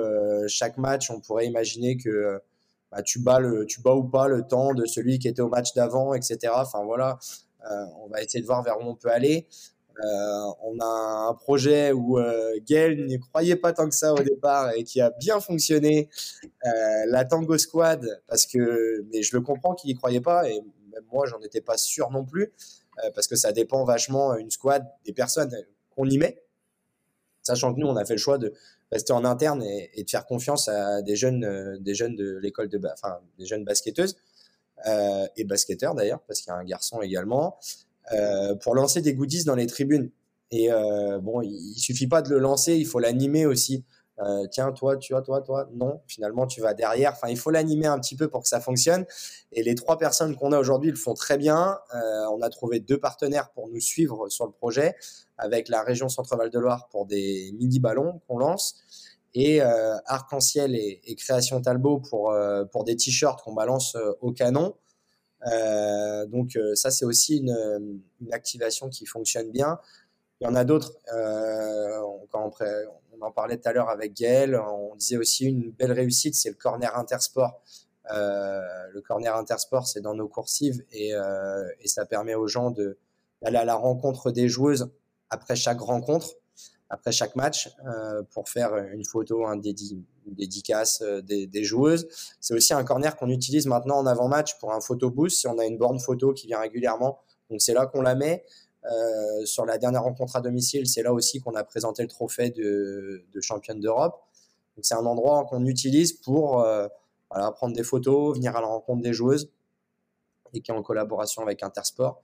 chaque 0.49 0.77
match 0.79 1.11
on 1.11 1.21
pourrait 1.21 1.47
imaginer 1.47 1.97
que 1.97 2.41
bah, 2.91 3.03
tu 3.03 3.21
bats 3.21 3.39
le 3.39 3.65
tu 3.67 3.81
bats 3.81 3.95
ou 3.95 4.03
pas 4.03 4.27
le 4.27 4.43
temps 4.43 4.75
de 4.75 4.87
celui 4.87 5.19
qui 5.19 5.29
était 5.29 5.43
au 5.43 5.49
match 5.49 5.73
d'avant, 5.75 6.15
etc. 6.15 6.53
Enfin 6.57 6.83
voilà, 6.85 7.19
on 8.01 8.09
va 8.09 8.23
essayer 8.23 8.41
de 8.41 8.47
voir 8.47 8.63
vers 8.63 8.79
où 8.79 8.85
on 8.85 8.97
peut 8.97 9.11
aller. 9.11 9.47
Euh, 10.05 10.53
on 10.63 10.79
a 10.81 11.29
un 11.29 11.35
projet 11.35 11.93
où 11.93 12.19
euh, 12.19 12.59
Gaël 12.67 13.05
n'y 13.07 13.19
croyait 13.19 13.57
pas 13.57 13.73
tant 13.73 13.89
que 13.89 13.95
ça 13.95 14.13
au 14.15 14.23
départ 14.23 14.73
et 14.75 14.85
qui 14.85 15.01
a 15.01 15.11
bien 15.11 15.41
fonctionné. 15.41 16.09
Euh, 16.67 16.71
la 17.09 17.25
Tango 17.25 17.59
Squad, 17.59 18.23
parce 18.27 18.47
que, 18.47 19.05
mais 19.13 19.23
je 19.23 19.37
le 19.37 19.43
comprends 19.43 19.75
qu'il 19.75 19.89
n'y 19.89 19.95
croyait 19.95 20.21
pas 20.21 20.49
et 20.49 20.61
même 20.93 21.05
moi, 21.13 21.27
j'en 21.27 21.41
étais 21.41 21.61
pas 21.61 21.79
sûr 21.79 22.11
non 22.11 22.25
plus, 22.25 22.53
parce 23.15 23.27
que 23.27 23.35
ça 23.35 23.53
dépend 23.53 23.83
vachement 23.85 24.37
une 24.37 24.51
squad 24.51 24.87
des 25.07 25.15
personnes 25.15 25.51
qu'on 25.97 26.07
y 26.07 26.19
met. 26.19 26.43
Sachant 27.43 27.73
que 27.73 27.81
nous, 27.81 27.87
on 27.87 27.97
a 27.97 28.05
fait 28.05 28.13
le 28.13 28.21
choix 28.21 28.37
de 28.37 28.53
rester 28.91 29.15
en 29.15 29.25
interne 29.25 29.63
et, 29.63 30.05
de 30.05 30.11
faire 30.11 30.27
confiance 30.27 30.69
à 30.69 31.01
des 31.01 31.17
jeunes, 31.17 31.79
des 31.81 31.95
jeunes 31.95 32.15
de 32.15 32.37
l'école 32.43 32.69
de, 32.69 32.79
enfin, 32.93 33.21
des 33.39 33.47
jeunes 33.47 33.65
basketteuses 33.65 34.19
et 34.85 35.45
basketteurs 35.45 35.95
d'ailleurs, 35.95 36.21
parce 36.29 36.41
qu'il 36.41 36.49
y 36.49 36.55
a 36.55 36.59
un 36.59 36.65
garçon 36.65 37.01
également. 37.01 37.59
Euh, 38.11 38.57
pour 38.57 38.75
lancer 38.75 39.01
des 39.01 39.15
goodies 39.15 39.45
dans 39.45 39.55
les 39.55 39.67
tribunes. 39.67 40.11
Et 40.51 40.71
euh, 40.71 41.19
bon, 41.19 41.41
il, 41.41 41.75
suffit 41.79 42.09
pas 42.09 42.21
de 42.21 42.29
le 42.29 42.39
lancer, 42.39 42.75
il 42.75 42.85
faut 42.85 42.99
l'animer 42.99 43.47
aussi. 43.47 43.85
Euh, 44.19 44.47
tiens, 44.51 44.73
toi, 44.73 44.97
tu 44.97 45.15
vois, 45.15 45.23
toi, 45.23 45.41
toi, 45.41 45.69
non, 45.73 46.01
finalement, 46.07 46.47
tu 46.47 46.61
vas 46.61 46.75
derrière. 46.75 47.13
Enfin, 47.13 47.29
il 47.29 47.39
faut 47.39 47.51
l'animer 47.51 47.87
un 47.87 47.99
petit 47.99 48.17
peu 48.17 48.29
pour 48.29 48.43
que 48.43 48.49
ça 48.49 48.61
fonctionne. 48.61 49.07
Et 49.53 49.63
les 49.63 49.75
trois 49.75 49.99
personnes 49.99 50.37
qu'on 50.37 50.53
a 50.53 50.59
aujourd'hui 50.59 50.91
le 50.91 50.97
font 50.97 51.15
très 51.15 51.39
bien. 51.39 51.79
on 52.31 52.43
a 52.43 52.51
trouvé 52.51 52.81
deux 52.81 52.99
partenaires 52.99 53.51
pour 53.53 53.69
nous 53.69 53.81
suivre 53.81 54.29
sur 54.29 54.47
le 54.47 54.53
projet, 54.53 54.95
avec 55.39 55.69
la 55.69 55.83
région 55.83 56.09
Centre-Val 56.09 56.51
de 56.51 56.59
Loire 56.59 56.89
pour 56.91 57.07
des 57.07 57.53
mini-ballons 57.59 58.21
qu'on 58.29 58.39
lance, 58.39 58.75
et 59.35 59.63
Arc-en-Ciel 59.63 60.75
et, 60.75 61.01
et, 61.05 61.15
Création 61.15 61.63
Talbot 61.63 62.01
pour, 62.01 62.35
pour 62.71 62.85
des 62.85 62.97
t-shirts 62.97 63.43
qu'on 63.43 63.55
balance 63.55 63.97
au 64.21 64.33
canon. 64.33 64.75
Euh, 65.47 66.27
donc 66.27 66.57
euh, 66.57 66.75
ça, 66.75 66.91
c'est 66.91 67.05
aussi 67.05 67.39
une, 67.39 68.01
une, 68.21 68.33
activation 68.33 68.89
qui 68.89 69.07
fonctionne 69.07 69.51
bien. 69.51 69.79
Il 70.41 70.45
y 70.45 70.47
en 70.47 70.55
a 70.55 70.65
d'autres. 70.65 70.93
Euh, 71.13 72.01
on, 72.35 73.23
en 73.23 73.31
parlait 73.31 73.57
tout 73.57 73.69
à 73.69 73.73
l'heure 73.73 73.89
avec 73.89 74.15
Gaël, 74.15 74.57
on 74.57 74.97
disait 74.97 75.17
aussi 75.17 75.45
une 75.47 75.71
belle 75.71 75.93
réussite, 75.93 76.35
c'est 76.35 76.49
le 76.49 76.57
corner 76.57 76.97
intersport. 76.99 77.63
le 78.11 79.01
corner 79.01 79.37
intersport, 79.37 79.87
c'est 79.87 80.01
dans 80.01 80.15
nos 80.15 80.27
coursives 80.27 80.83
et, 80.91 81.13
et 81.81 81.89
ça 81.89 82.05
permet 82.05 82.35
aux 82.35 82.49
gens 82.49 82.73
d'aller 82.73 83.59
à 83.59 83.65
la 83.65 83.77
rencontre 83.77 84.33
des 84.33 84.49
joueuses 84.49 84.91
après 85.31 85.55
chaque 85.55 85.79
rencontre 85.79 86.35
après 86.93 87.11
chaque 87.11 87.35
match 87.37 87.71
euh, 87.87 88.23
pour 88.33 88.51
faire 88.51 88.77
une 88.77 89.05
photo, 89.05 89.47
un 89.47 89.57
dédicace 89.57 91.01
euh, 91.01 91.23
des, 91.23 91.65
joueuses. 91.65 92.07
C'est 92.39 92.53
aussi 92.53 92.75
un 92.75 92.85
corner 92.85 93.17
qu'on 93.17 93.31
utilise 93.31 93.67
maintenant 93.67 93.97
en 93.97 94.05
avant-match 94.05 94.59
pour 94.59 94.75
un 94.75 94.81
photo 94.83 95.11
boost 95.11 95.39
si 95.39 95.47
on 95.47 95.59
a 95.59 95.65
une 95.65 95.79
borne 95.79 95.99
photo 95.99 96.35
qui 96.35 96.49
vient 96.49 96.61
régulièrement. 96.61 97.19
Donc 97.49 97.63
c'est 97.63 97.73
là 97.73 97.87
qu'on 97.87 98.03
la 98.03 98.15
met. 98.15 98.45
Euh, 98.85 99.47
sur 99.47 99.65
la 99.65 99.79
dernière 99.79 100.03
rencontre 100.03 100.37
à 100.37 100.43
domicile, 100.43 100.87
c'est 100.87 101.03
là 101.03 101.15
aussi 101.15 101.41
qu'on 101.41 101.55
a 101.55 101.65
présenté 101.65 102.03
le 102.03 102.09
trophée 102.09 102.51
de, 102.51 103.25
championne 103.41 103.81
d'Europe. 103.81 104.21
C'est 104.83 104.95
un 104.95 105.07
endroit 105.07 105.47
qu'on 105.49 105.65
utilise 105.65 106.13
pour 106.13 106.67
prendre 107.29 107.75
des 107.75 107.85
photos, 107.85 108.37
venir 108.37 108.55
à 108.55 108.61
la 108.61 108.67
rencontre 108.67 109.03
des 109.03 109.13
joueuses 109.15 109.51
et 110.53 110.61
qui 110.61 110.71
est 110.71 110.75
en 110.75 110.83
collaboration 110.83 111.43
avec 111.43 111.63
Intersport. 111.63 112.23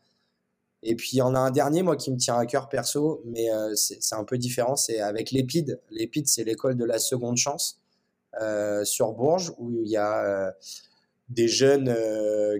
Et 0.83 0.95
puis, 0.95 1.11
il 1.15 1.17
y 1.17 1.23
en 1.23 1.35
a 1.35 1.39
un 1.39 1.51
dernier, 1.51 1.83
moi, 1.83 1.97
qui 1.97 2.13
me 2.13 2.17
tient 2.17 2.39
à 2.39 2.47
cœur 2.47 2.69
perso, 2.69 3.23
mais 3.25 3.51
euh, 3.51 3.75
c'est 3.75 4.15
un 4.15 4.25
peu 4.25 4.39
différent, 4.39 4.77
c'est 4.77 5.01
avec 5.01 5.33
l'EPID. 5.33 5.81
L'EPID, 5.91 6.29
c'est 6.29 6.45
l'école 6.45 6.77
de 6.77 6.85
la 6.85 6.99
seconde 6.99 7.37
chance 7.37 7.81
euh, 8.41 8.85
sur 8.85 9.13
Bourges, 9.13 9.53
où 9.59 9.71
il 9.83 9.89
y 9.89 9.97
a 9.97 10.25
euh, 10.25 10.53
des 11.31 11.49
jeunes 11.49 11.95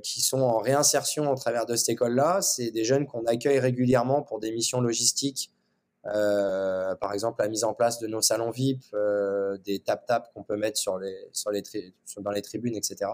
qui 0.03 0.21
sont 0.21 0.41
en 0.41 0.59
réinsertion 0.59 1.31
au 1.31 1.37
travers 1.37 1.65
de 1.65 1.77
cette 1.77 1.91
école-là. 1.91 2.43
C'est 2.43 2.71
des 2.71 2.85
jeunes 2.85 3.07
qu'on 3.07 3.25
accueille 3.25 3.61
régulièrement 3.61 4.23
pour 4.23 4.41
des 4.41 4.53
missions 4.53 4.81
logistiques, 4.81 5.53
par 6.05 7.13
exemple 7.15 7.41
la 7.43 7.49
mise 7.49 7.65
en 7.65 7.73
place 7.73 7.99
de 7.99 8.07
nos 8.07 8.21
salons 8.21 8.51
VIP, 8.51 8.85
des 9.65 9.79
tap-tap 9.79 10.35
qu'on 10.35 10.43
peut 10.43 10.59
mettre 10.59 10.77
sur 10.77 10.99
les, 10.99 11.17
sur 11.33 11.51
les 11.51 11.63
dans 12.19 12.31
les 12.31 12.43
tribunes, 12.43 12.75
etc. 12.75 13.11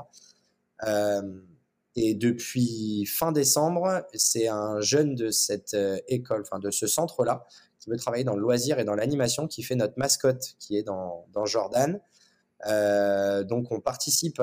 Et 1.96 2.14
depuis 2.14 3.07
fin 3.07 3.30
décembre, 3.30 4.04
c'est 4.14 4.48
un 4.48 4.80
jeune 4.80 5.14
de 5.14 5.30
cette 5.30 5.74
euh, 5.74 5.98
école, 6.09 6.42
enfin 6.42 6.58
de 6.58 6.71
ce 6.71 6.87
centre-là, 6.87 7.46
qui 7.79 7.88
veut 7.88 7.96
travailler 7.96 8.25
dans 8.25 8.35
le 8.35 8.40
loisir 8.40 8.81
et 8.81 8.85
dans 8.85 8.94
l'animation, 8.94 9.46
qui 9.46 9.62
fait 9.62 9.77
notre 9.77 9.94
mascotte, 9.96 10.54
qui 10.58 10.77
est 10.77 10.83
dans, 10.83 11.27
dans 11.33 11.46
Jordan. 11.46 12.00
Euh, 12.66 13.44
donc 13.44 13.71
on 13.71 13.81
participe 13.81 14.40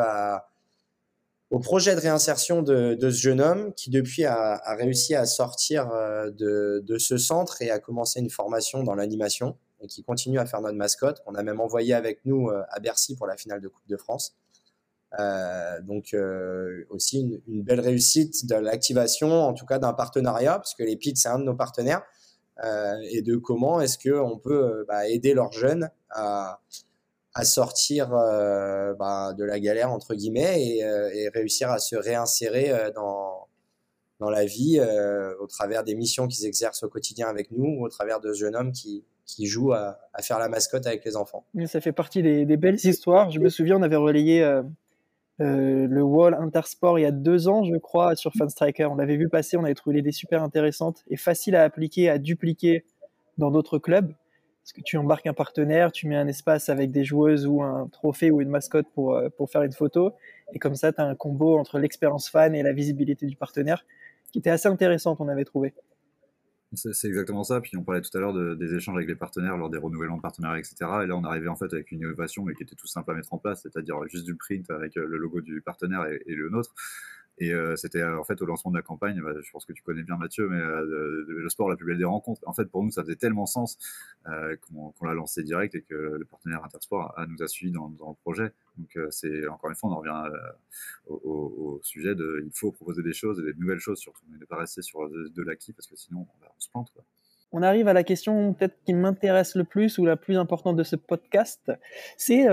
au 1.49 1.59
projet 1.59 1.95
de 1.95 1.99
réinsertion 1.99 2.61
de, 2.61 2.97
ce 3.01 3.09
jeune 3.09 3.41
homme, 3.41 3.73
qui 3.73 3.89
depuis 3.89 4.23
a, 4.23 4.61
réussi 4.75 5.15
à 5.15 5.25
sortir 5.25 5.89
euh, 5.91 6.31
de, 6.31 6.97
ce 6.97 7.17
centre 7.17 7.61
et 7.61 7.69
a 7.69 7.79
commencé 7.79 8.21
une 8.21 8.29
formation 8.29 8.83
dans 8.83 8.95
l'animation, 8.95 9.57
et 9.81 9.87
qui 9.87 10.03
continue 10.03 10.39
à 10.39 10.45
faire 10.45 10.61
notre 10.61 10.77
mascotte, 10.77 11.21
qu'on 11.25 11.35
a 11.35 11.43
même 11.43 11.59
envoyé 11.59 11.93
avec 11.93 12.23
nous 12.23 12.49
à 12.49 12.79
Bercy 12.79 13.15
pour 13.17 13.27
la 13.27 13.35
finale 13.35 13.59
de 13.59 13.67
Coupe 13.67 13.87
de 13.87 13.97
France. 13.97 14.37
Euh, 15.19 15.81
donc 15.81 16.13
euh, 16.13 16.85
aussi 16.89 17.41
une, 17.47 17.63
belle 17.63 17.81
réussite 17.81 18.47
de 18.47 18.55
l'activation, 18.55 19.29
en 19.29 19.53
tout 19.53 19.65
cas 19.65 19.77
d'un 19.77 19.93
partenariat, 19.93 20.53
parce 20.53 20.73
que 20.73 20.83
les 20.83 20.95
PID 20.95 21.17
c'est 21.17 21.27
un 21.27 21.39
de 21.39 21.43
nos 21.43 21.55
partenaires, 21.55 22.01
euh, 22.63 22.95
et 23.09 23.21
de 23.21 23.35
comment 23.35 23.81
est-ce 23.81 23.97
qu'on 23.97 24.37
peut 24.37 24.85
bah, 24.87 25.09
aider 25.09 25.33
leurs 25.33 25.51
jeunes 25.51 25.89
à, 26.09 26.59
sortir 27.43 28.09
bah, 28.09 29.33
de 29.33 29.43
la 29.43 29.59
galère 29.59 29.91
entre 29.91 30.15
guillemets 30.15 30.77
et, 30.77 31.29
réussir 31.29 31.69
à 31.71 31.79
se 31.79 31.95
réinsérer 31.95 32.91
dans 32.93 33.47
dans 34.19 34.29
la 34.29 34.45
vie 34.45 34.79
au 35.39 35.47
travers 35.47 35.83
des 35.83 35.95
missions 35.95 36.27
qu'ils 36.27 36.45
exercent 36.45 36.83
au 36.83 36.89
quotidien 36.89 37.27
avec 37.27 37.51
nous 37.51 37.79
ou 37.79 37.85
au 37.85 37.89
travers 37.89 38.19
de 38.19 38.33
jeunes 38.33 38.55
hommes 38.55 38.71
qui 38.73 39.05
qui 39.25 39.45
jouent 39.45 39.71
à, 39.71 39.97
faire 40.21 40.39
la 40.39 40.49
mascotte 40.49 40.85
avec 40.85 41.05
les 41.05 41.15
enfants. 41.15 41.45
Ça 41.67 41.79
fait 41.79 41.93
partie 41.93 42.21
des 42.21 42.57
belles 42.57 42.79
histoires. 42.83 43.31
Je 43.31 43.39
me 43.39 43.47
souviens, 43.47 43.77
on 43.77 43.81
avait 43.81 43.95
relayé 43.95 44.43
euh, 45.41 45.87
le 45.87 46.03
Wall 46.03 46.35
Intersport 46.35 46.99
il 46.99 47.01
y 47.01 47.05
a 47.05 47.11
deux 47.11 47.47
ans, 47.47 47.63
je 47.63 47.75
crois, 47.75 48.15
sur 48.15 48.31
Funstriker. 48.33 48.85
On 48.85 48.95
l'avait 48.95 49.17
vu 49.17 49.27
passer, 49.27 49.57
on 49.57 49.63
avait 49.63 49.73
trouvé 49.73 49.97
l'idée 49.97 50.11
super 50.11 50.43
intéressante 50.43 51.03
et 51.07 51.17
facile 51.17 51.55
à 51.55 51.63
appliquer, 51.63 52.09
à 52.09 52.19
dupliquer 52.19 52.85
dans 53.37 53.49
d'autres 53.49 53.79
clubs. 53.79 54.13
Parce 54.61 54.73
que 54.73 54.81
tu 54.81 54.97
embarques 54.97 55.25
un 55.25 55.33
partenaire, 55.33 55.91
tu 55.91 56.07
mets 56.07 56.15
un 56.15 56.27
espace 56.27 56.69
avec 56.69 56.91
des 56.91 57.03
joueuses 57.03 57.47
ou 57.47 57.63
un 57.63 57.87
trophée 57.87 58.29
ou 58.29 58.41
une 58.41 58.49
mascotte 58.49 58.85
pour, 58.93 59.15
euh, 59.15 59.29
pour 59.29 59.49
faire 59.49 59.63
une 59.63 59.71
photo. 59.71 60.13
Et 60.53 60.59
comme 60.59 60.75
ça, 60.75 60.93
tu 60.93 61.01
as 61.01 61.05
un 61.05 61.15
combo 61.15 61.57
entre 61.57 61.79
l'expérience 61.79 62.29
fan 62.29 62.53
et 62.53 62.61
la 62.61 62.71
visibilité 62.71 63.25
du 63.25 63.35
partenaire 63.35 63.83
qui 64.31 64.39
était 64.39 64.51
assez 64.51 64.67
intéressante, 64.67 65.19
on 65.19 65.27
avait 65.27 65.45
trouvé. 65.45 65.73
C'est 66.73 67.07
exactement 67.07 67.43
ça. 67.43 67.59
Puis 67.59 67.75
on 67.75 67.83
parlait 67.83 68.01
tout 68.01 68.15
à 68.17 68.21
l'heure 68.21 68.33
de, 68.33 68.55
des 68.55 68.73
échanges 68.73 68.95
avec 68.95 69.09
les 69.09 69.15
partenaires 69.15 69.57
lors 69.57 69.69
des 69.69 69.77
renouvellements 69.77 70.17
de 70.17 70.21
partenariats, 70.21 70.59
etc. 70.59 70.75
Et 71.03 71.07
là, 71.07 71.17
on 71.17 71.23
arrivait 71.25 71.49
en 71.49 71.57
fait 71.57 71.71
avec 71.73 71.91
une 71.91 71.99
innovation, 71.99 72.43
mais 72.43 72.53
qui 72.53 72.63
était 72.63 72.75
tout 72.75 72.87
simple 72.87 73.11
à 73.11 73.13
mettre 73.13 73.33
en 73.33 73.37
place, 73.37 73.63
c'est-à-dire 73.63 73.97
juste 74.07 74.25
du 74.25 74.35
print 74.35 74.69
avec 74.71 74.95
euh, 74.95 75.05
le 75.05 75.17
logo 75.17 75.41
du 75.41 75.61
partenaire 75.61 76.05
et, 76.05 76.23
et 76.25 76.35
le 76.35 76.49
nôtre. 76.49 76.73
Et 77.41 77.53
euh, 77.53 77.75
c'était 77.75 78.01
euh, 78.01 78.19
en 78.19 78.23
fait 78.23 78.39
au 78.43 78.45
lancement 78.45 78.69
de 78.69 78.77
la 78.77 78.83
campagne, 78.83 79.19
bah, 79.19 79.31
je 79.41 79.49
pense 79.49 79.65
que 79.65 79.73
tu 79.73 79.81
connais 79.81 80.03
bien 80.03 80.15
Mathieu, 80.15 80.47
mais 80.47 80.59
euh, 80.59 81.25
le 81.27 81.49
sport 81.49 81.69
la 81.69 81.75
plus 81.75 81.97
des 81.97 82.05
rencontres. 82.05 82.39
En 82.45 82.53
fait, 82.53 82.65
pour 82.65 82.83
nous, 82.83 82.91
ça 82.91 83.01
faisait 83.01 83.15
tellement 83.15 83.47
sens 83.47 83.79
qu'on 84.23 85.05
l'a 85.05 85.15
lancé 85.15 85.41
direct 85.41 85.73
et 85.73 85.81
que 85.81 85.95
le 85.95 86.23
partenaire 86.25 86.63
Intersport 86.63 87.17
a, 87.17 87.25
nous 87.25 87.41
a 87.41 87.47
suivis 87.47 87.71
dans, 87.71 87.87
le 87.87 88.21
projet. 88.21 88.51
Donc 88.77 88.95
c'est 89.09 89.47
encore 89.47 89.71
une 89.71 89.75
fois, 89.75 89.89
on 89.89 89.93
en 89.93 89.97
revient 89.97 90.37
au, 91.07 91.79
sujet 91.81 92.13
de, 92.13 92.43
il 92.45 92.51
faut 92.53 92.71
proposer 92.71 93.01
des 93.01 93.13
choses 93.13 93.39
et 93.39 93.43
des 93.43 93.59
nouvelles 93.59 93.79
choses 93.79 93.97
surtout, 93.97 94.21
mais 94.29 94.37
ne 94.37 94.45
pas 94.45 94.57
rester 94.57 94.83
sur 94.83 95.09
de, 95.09 95.41
l'acquis 95.41 95.73
parce 95.73 95.87
que 95.87 95.95
sinon 95.95 96.19
on, 96.19 96.45
on 96.45 96.59
se 96.59 96.69
plante. 96.69 96.93
On 97.51 97.63
arrive 97.63 97.87
à 97.87 97.93
la 97.93 98.03
question 98.03 98.53
peut-être 98.53 98.77
qui 98.85 98.93
m'intéresse 98.93 99.55
le 99.55 99.63
plus 99.63 99.97
ou 99.97 100.05
la 100.05 100.15
plus 100.15 100.37
importante 100.37 100.75
de 100.75 100.83
ce 100.83 100.95
podcast, 100.95 101.71
c'est 102.17 102.45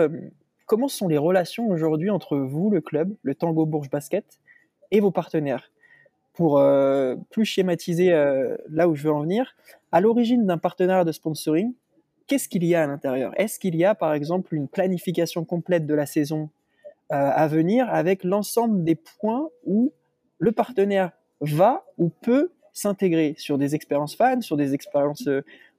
comment 0.64 0.88
sont 0.88 1.08
les 1.08 1.18
relations 1.18 1.68
aujourd'hui 1.68 2.08
entre 2.08 2.38
vous, 2.38 2.70
le 2.70 2.80
club, 2.80 3.14
le 3.22 3.34
Tango 3.34 3.66
Bourges 3.66 3.90
Basket, 3.90 4.40
et 4.90 5.00
vos 5.00 5.10
partenaires. 5.10 5.70
Pour 6.32 6.58
euh, 6.58 7.16
plus 7.30 7.44
schématiser 7.44 8.12
euh, 8.12 8.56
là 8.70 8.88
où 8.88 8.94
je 8.94 9.02
veux 9.04 9.12
en 9.12 9.22
venir, 9.22 9.56
à 9.90 10.00
l'origine 10.00 10.46
d'un 10.46 10.58
partenariat 10.58 11.04
de 11.04 11.12
sponsoring, 11.12 11.74
qu'est-ce 12.26 12.48
qu'il 12.48 12.64
y 12.64 12.74
a 12.74 12.84
à 12.84 12.86
l'intérieur? 12.86 13.32
Est-ce 13.36 13.58
qu'il 13.58 13.74
y 13.74 13.84
a 13.84 13.94
par 13.94 14.12
exemple 14.14 14.54
une 14.54 14.68
planification 14.68 15.44
complète 15.44 15.86
de 15.86 15.94
la 15.94 16.06
saison 16.06 16.50
euh, 17.10 17.16
à 17.16 17.48
venir 17.48 17.88
avec 17.90 18.22
l'ensemble 18.22 18.84
des 18.84 18.94
points 18.94 19.48
où 19.64 19.92
le 20.38 20.52
partenaire 20.52 21.10
va 21.40 21.84
ou 21.96 22.10
peut 22.10 22.52
s'intégrer 22.72 23.34
sur 23.38 23.58
des 23.58 23.74
expériences 23.74 24.14
fans, 24.14 24.40
sur 24.40 24.56
des 24.56 24.74
expériences 24.74 25.28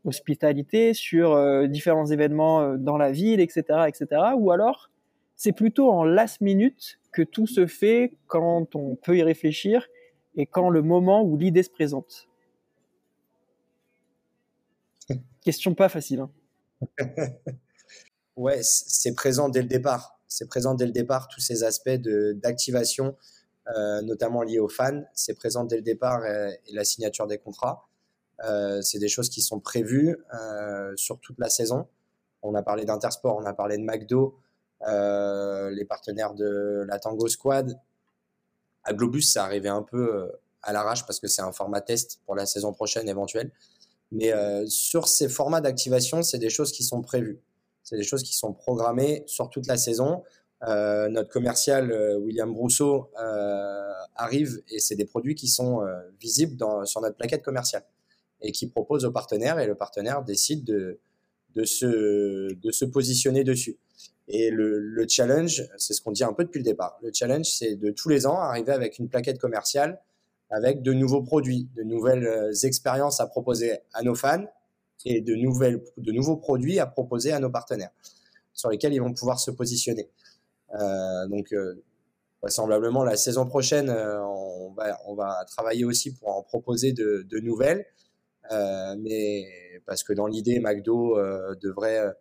hospitalité, 0.06 0.94
sur 0.94 1.68
différents 1.68 2.06
événements 2.06 2.76
dans 2.76 2.98
la 2.98 3.12
ville, 3.12 3.40
etc., 3.40 3.86
etc. 3.88 4.22
Ou 4.38 4.52
alors, 4.52 4.90
c'est 5.40 5.54
plutôt 5.54 5.90
en 5.90 6.04
last 6.04 6.42
minute 6.42 7.00
que 7.14 7.22
tout 7.22 7.48
se 7.48 7.66
fait 7.66 8.18
quand 8.28 8.76
on 8.76 8.98
peut 8.98 9.18
y 9.18 9.24
réfléchir 9.24 9.88
et 10.36 10.46
quand 10.46 10.70
le 10.70 10.82
moment 10.82 11.24
où 11.24 11.38
l'idée 11.38 11.64
se 11.64 11.70
présente 11.70 12.28
Question 15.42 15.76
pas 15.76 15.88
facile. 15.88 16.20
Hein. 16.20 16.30
ouais, 18.36 18.60
c'est 18.62 19.14
présent 19.14 19.48
dès 19.48 19.62
le 19.62 19.70
départ. 19.70 20.20
C'est 20.28 20.46
présent 20.46 20.76
dès 20.76 20.86
le 20.86 20.92
départ, 20.92 21.30
tous 21.30 21.40
ces 21.40 21.64
aspects 21.64 21.90
d'activation, 21.90 23.16
euh, 23.68 24.02
notamment 24.02 24.44
liés 24.44 24.60
aux 24.60 24.68
fans. 24.68 25.04
C'est 25.14 25.36
présent 25.36 25.64
dès 25.64 25.78
le 25.78 25.84
départ 25.84 26.22
euh, 26.22 26.50
et, 26.68 26.74
la 26.74 26.84
signature 26.84 27.28
des 27.28 27.38
contrats. 27.38 27.88
Euh, 28.44 28.82
c'est 28.82 29.00
des 29.00 29.08
choses 29.08 29.30
qui 29.30 29.42
sont 29.42 29.62
prévues 29.62 30.18
sur 30.98 31.18
toute 31.22 31.40
la 31.40 31.50
saison. 31.50 31.88
On 32.42 32.56
a 32.56 32.62
parlé 32.62 32.84
d'Intersport, 32.84 33.38
on 33.38 33.46
a 33.46 33.54
parlé 33.54 33.78
de 33.78 33.84
McDo, 33.84 34.36
euh, 34.36 34.49
les 34.82 35.86
partenaires 35.86 36.34
de 36.34 36.86
la 36.88 37.00
Tango 37.00 37.28
Squad. 37.28 37.80
À 38.84 38.94
Globus, 38.94 39.24
ça 39.24 39.44
arrivait 39.44 39.70
un 39.70 39.84
peu 39.84 40.16
euh, 40.16 40.28
à 40.64 40.74
l'arrache 40.74 41.06
parce 41.06 41.20
que 41.20 41.28
c'est 41.28 41.42
un 41.42 41.52
format 41.52 41.82
test 41.82 42.22
pour 42.26 42.36
la 42.36 42.46
saison 42.46 42.74
prochaine 42.74 43.08
éventuelle. 43.10 43.52
Mais 44.12 44.34
euh, 44.34 44.66
sur 44.68 45.08
ces 45.08 45.30
formats 45.30 45.62
d'activation, 45.62 46.24
c'est 46.24 46.40
des 46.40 46.50
choses 46.50 46.72
qui 46.72 46.84
sont 46.84 47.02
prévues. 47.02 47.40
C'est 47.84 47.98
des 47.98 48.04
choses 48.04 48.24
qui 48.24 48.36
sont 48.36 48.54
programmées 48.54 49.24
sur 49.28 49.50
toute 49.50 49.68
la 49.68 49.78
saison. 49.78 50.24
notre 50.62 51.30
commercial 51.30 51.92
William 52.22 52.54
Brousseau 52.54 53.10
arrive 54.16 54.62
et 54.70 54.80
c'est 54.80 54.96
des 54.96 55.06
produits 55.06 55.34
qui 55.34 55.48
sont 55.48 55.82
visibles 56.20 56.56
dans, 56.56 56.86
sur 56.86 57.02
notre 57.02 57.16
plaquette 57.16 57.42
commerciale 57.42 57.84
et 58.42 58.52
qui 58.52 58.68
propose 58.68 59.06
au 59.06 59.12
partenaire 59.12 59.58
et 59.60 59.66
le 59.66 59.76
partenaire 59.76 60.24
décide 60.24 60.66
de 60.66 61.64
se 61.64 62.86
positionner 62.86 63.44
dessus. 63.44 63.78
Et 64.32 64.52
le, 64.52 65.06
challenge, 65.08 65.64
c'est 65.78 65.94
ce 65.94 66.02
qu'on 66.02 66.12
dit 66.12 66.24
un 66.24 66.34
peu 66.34 66.44
depuis 66.44 66.60
le 66.60 66.64
départ. 66.64 67.00
Le 67.02 67.10
challenge, 67.12 67.48
c'est 67.48 67.76
de 67.76 67.90
tous 67.90 68.10
les 68.10 68.28
ans 68.28 68.38
arriver 68.40 68.72
avec 68.72 69.00
une 69.00 69.10
plaquette 69.10 69.40
commerciale 69.40 70.00
avec 70.52 70.84
de 70.84 70.94
nouveaux 70.94 71.24
produits, 71.24 71.68
de 71.76 71.84
nouvelles 71.84 72.26
euh, 72.26 72.52
expériences 72.64 73.20
à 73.20 73.28
proposer 73.28 73.80
à 73.94 74.04
nos 74.04 74.16
fans 74.16 74.46
et 75.06 75.22
de, 75.22 75.36
nouvelles, 75.36 75.84
de 75.98 76.12
nouveaux 76.12 76.38
produits 76.38 76.80
à 76.80 76.86
proposer 76.86 77.32
à 77.32 77.40
nos 77.40 77.50
partenaires 77.50 77.92
sur 78.54 78.70
lesquels 78.70 78.94
ils 78.94 79.02
vont 79.02 79.14
pouvoir 79.14 79.40
se 79.40 79.52
positionner. 79.52 80.10
Euh, 80.76 81.28
donc, 81.28 81.54
euh, 81.54 81.84
vraisemblablement, 82.42 83.04
la 83.04 83.16
saison 83.16 83.46
prochaine, 83.46 83.90
on, 83.90 84.74
va, 84.74 85.46
travailler 85.46 85.86
aussi 85.86 86.14
pour 86.14 86.30
en 86.30 86.44
proposer 86.44 86.94
de 86.94 87.40
nouvelles. 87.40 87.86
mais 88.52 89.46
parce 89.86 90.04
que 90.04 90.14
dans 90.14 90.28
l'idée, 90.28 90.60
McDo 90.60 91.18
devrait 91.62 92.14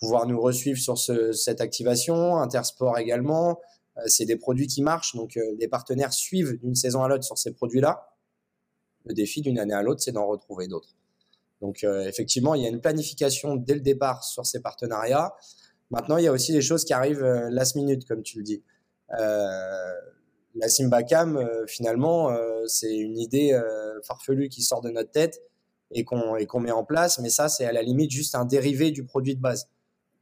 pouvoir 0.00 0.26
nous 0.26 0.40
resuivre 0.40 0.78
sur 0.78 0.98
cette 0.98 1.60
activation, 1.60 2.38
Intersport 2.38 2.98
également. 2.98 3.60
Euh, 3.98 4.02
c'est 4.06 4.24
des 4.24 4.36
produits 4.36 4.66
qui 4.66 4.82
marchent, 4.82 5.14
donc 5.14 5.36
euh, 5.36 5.42
les 5.58 5.68
partenaires 5.68 6.12
suivent 6.12 6.58
d'une 6.58 6.74
saison 6.74 7.02
à 7.02 7.08
l'autre 7.08 7.24
sur 7.24 7.38
ces 7.38 7.52
produits-là. 7.52 8.08
Le 9.04 9.14
défi 9.14 9.42
d'une 9.42 9.58
année 9.58 9.74
à 9.74 9.82
l'autre, 9.82 10.00
c'est 10.02 10.12
d'en 10.12 10.26
retrouver 10.26 10.68
d'autres. 10.68 10.94
Donc 11.60 11.84
euh, 11.84 12.06
effectivement, 12.06 12.54
il 12.54 12.62
y 12.62 12.66
a 12.66 12.68
une 12.68 12.80
planification 12.80 13.56
dès 13.56 13.74
le 13.74 13.80
départ 13.80 14.24
sur 14.24 14.46
ces 14.46 14.60
partenariats. 14.60 15.34
Maintenant, 15.90 16.16
il 16.16 16.24
y 16.24 16.28
a 16.28 16.32
aussi 16.32 16.52
des 16.52 16.62
choses 16.62 16.84
qui 16.84 16.92
arrivent 16.92 17.24
last 17.50 17.74
minute, 17.74 18.06
comme 18.06 18.22
tu 18.22 18.38
le 18.38 18.44
dis. 18.44 18.62
la 19.10 20.68
Simbacam, 20.68 21.44
finalement, 21.66 22.30
c'est 22.68 22.96
une 22.96 23.18
idée 23.18 23.60
farfelue 24.04 24.48
qui 24.48 24.62
sort 24.62 24.82
de 24.82 24.90
notre 24.90 25.10
tête 25.10 25.42
et 25.90 26.04
qu'on 26.04 26.60
met 26.60 26.70
en 26.70 26.84
place, 26.84 27.18
mais 27.18 27.28
ça, 27.28 27.48
c'est 27.48 27.64
à 27.64 27.72
la 27.72 27.82
limite 27.82 28.12
juste 28.12 28.36
un 28.36 28.44
dérivé 28.44 28.92
du 28.92 29.04
produit 29.04 29.34
de 29.34 29.40
base. 29.40 29.68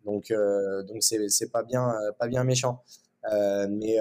Donc, 0.09 0.31
euh, 0.31 0.83
donc 0.85 1.03
c'est 1.03 1.53
pas 1.53 1.63
bien, 1.63 1.91
euh, 1.91 2.13
pas 2.13 2.29
bien 2.29 2.43
méchant. 2.43 2.83
Euh, 3.31 3.67
mais 3.69 3.99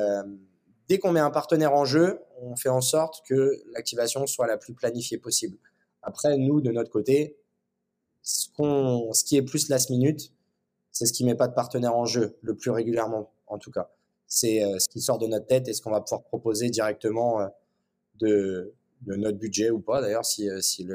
dès 0.88 0.99
qu'on 0.99 1.12
met 1.12 1.20
un 1.20 1.32
partenaire 1.32 1.74
en 1.74 1.84
jeu, 1.84 2.22
on 2.41 2.55
fait 2.55 2.70
en 2.70 2.80
sorte 2.80 3.26
que 3.28 3.62
l'activation 3.74 4.26
soit 4.26 4.47
la 4.47 4.58
plus 4.58 4.74
planifiée 4.74 5.18
possible. 5.18 5.58
Après, 6.01 6.38
nous, 6.38 6.62
de 6.62 6.72
notre 6.72 6.89
côté, 6.89 7.38
ce, 8.22 8.47
ce 9.12 9.24
qui 9.26 9.36
est 9.36 9.41
plus 9.41 9.68
last 9.68 9.89
minute, 9.89 10.32
c'est 10.91 11.05
ce 11.05 11.12
qui 11.12 11.26
met 11.26 11.36
pas 11.36 11.49
de 11.49 11.53
partenaire 11.53 11.95
en 11.95 12.05
jeu, 12.05 12.38
le 12.41 12.55
plus 12.55 12.72
régulièrement, 12.72 13.34
en 13.47 13.58
tout 13.58 13.72
cas. 13.72 13.91
C'est 14.28 14.62
ce 14.80 14.88
qui 14.88 15.01
sort 15.01 15.20
de 15.20 15.28
notre 15.28 15.45
tête 15.45 15.68
et 15.68 15.74
ce 15.74 15.82
qu'on 15.82 15.91
va 15.91 15.99
pouvoir 15.99 16.24
proposer 16.24 16.70
directement 16.70 17.49
de, 18.20 18.74
de, 19.01 19.16
notre 19.16 19.38
budget 19.38 19.72
ou 19.72 19.80
pas, 19.80 20.01
d'ailleurs, 20.01 20.26
si, 20.26 20.49
si 20.62 20.88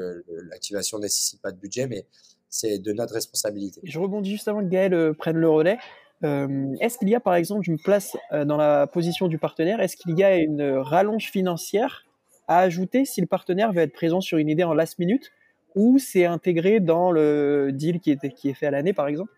l'activation 0.49 0.97
ne 0.97 1.03
nécessite 1.03 1.41
pas 1.41 1.51
de 1.51 1.57
budget. 1.57 1.87
Mais 1.87 2.07
c'est 2.53 2.77
de 2.77 2.93
notre 2.93 3.15
responsabilité. 3.15 3.81
Je 3.83 3.97
rebondis 3.97 4.29
juste 4.29 4.47
avant 4.47 4.61
que 4.61 4.69
Gaël 4.69 4.93
euh, 4.93 5.13
prenne 5.13 5.37
le 5.37 5.49
relais. 5.49 5.79
Euh, 6.23 6.75
est-ce 6.79 6.99
qu'il 6.99 7.09
y 7.09 7.15
a 7.15 7.19
par 7.19 7.33
exemple, 7.33 7.63
je 7.65 7.71
me 7.71 7.77
place 7.77 8.15
euh, 8.31 8.45
dans 8.45 8.57
la 8.57 8.85
position 8.85 9.27
du 9.27 9.39
partenaire, 9.39 9.81
est-ce 9.81 9.97
qu'il 9.97 10.17
y 10.17 10.23
a 10.23 10.37
une 10.37 10.61
rallonge 10.61 11.31
financière 11.31 12.05
à 12.47 12.59
ajouter 12.59 13.05
si 13.05 13.21
le 13.21 13.27
partenaire 13.27 13.73
veut 13.73 13.81
être 13.81 13.93
présent 13.93 14.21
sur 14.21 14.37
une 14.37 14.49
idée 14.49 14.63
en 14.63 14.75
last 14.75 14.99
minute 14.99 15.31
ou 15.75 15.97
c'est 15.97 16.25
intégré 16.25 16.79
dans 16.79 17.11
le 17.11 17.71
deal 17.73 17.99
qui 17.99 18.11
est, 18.11 18.33
qui 18.35 18.49
est 18.49 18.53
fait 18.53 18.67
à 18.67 18.71
l'année 18.71 18.93
par 18.93 19.07
exemple? 19.07 19.31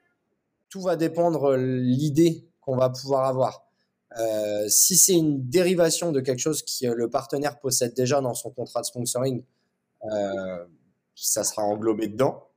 Tout 0.70 0.82
va 0.82 0.98
dépendre 0.98 1.56
l'idée 1.56 2.44
qu'on 2.60 2.76
va 2.76 2.90
pouvoir 2.90 3.26
avoir. 3.26 3.66
si 4.68 4.98
c'est 4.98 5.14
une 5.14 5.48
dérivation 5.48 6.12
de 6.12 6.20
quelque 6.20 6.40
chose 6.40 6.64
que 6.64 6.88
le 6.88 7.10
partenaire 7.10 7.60
possède 7.60 7.94
déjà 7.94 8.20
dans 8.20 8.34
son 8.34 8.50
contrat 8.50 8.82
de 8.82 8.88
sponsoring, 8.88 9.42
ça 11.16 11.44
sera 11.46 11.64
englobé 11.64 12.10
dedans. 12.10 12.50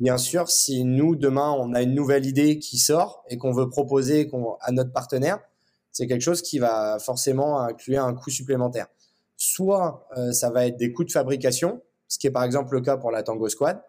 Bien 0.00 0.18
sûr, 0.18 0.50
si 0.50 0.84
nous, 0.84 1.14
demain, 1.14 1.52
on 1.52 1.72
a 1.72 1.82
une 1.82 1.94
nouvelle 1.94 2.26
idée 2.26 2.58
qui 2.58 2.78
sort 2.78 3.24
et 3.28 3.38
qu'on 3.38 3.52
veut 3.52 3.68
proposer 3.68 4.30
à 4.60 4.72
notre 4.72 4.92
partenaire, 4.92 5.38
c'est 5.92 6.08
quelque 6.08 6.22
chose 6.22 6.42
qui 6.42 6.58
va 6.58 6.98
forcément 6.98 7.60
inclure 7.60 8.04
un 8.04 8.14
coût 8.14 8.30
supplémentaire. 8.30 8.88
Soit 9.36 10.08
euh, 10.16 10.32
ça 10.32 10.50
va 10.50 10.66
être 10.66 10.76
des 10.76 10.92
coûts 10.92 11.04
de 11.04 11.12
fabrication, 11.12 11.80
ce 12.08 12.18
qui 12.18 12.26
est 12.26 12.32
par 12.32 12.42
exemple 12.42 12.74
le 12.74 12.80
cas 12.80 12.96
pour 12.96 13.12
la 13.12 13.22
Tango 13.22 13.48
Squad. 13.48 13.80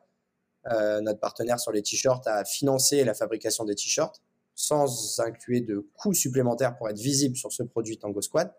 Euh, 0.72 1.02
notre 1.02 1.20
partenaire 1.20 1.60
sur 1.60 1.72
les 1.72 1.82
t-shirts 1.82 2.26
a 2.28 2.44
financé 2.46 3.04
la 3.04 3.14
fabrication 3.14 3.66
des 3.66 3.76
t-shirts. 3.76 4.22
sans 4.56 5.20
inclure 5.20 5.62
de 5.68 5.88
coûts 5.96 6.14
supplémentaires 6.14 6.78
pour 6.78 6.88
être 6.90 6.98
visible 6.98 7.36
sur 7.36 7.52
ce 7.52 7.64
produit 7.64 7.98
Tango 7.98 8.22
Squad. 8.22 8.54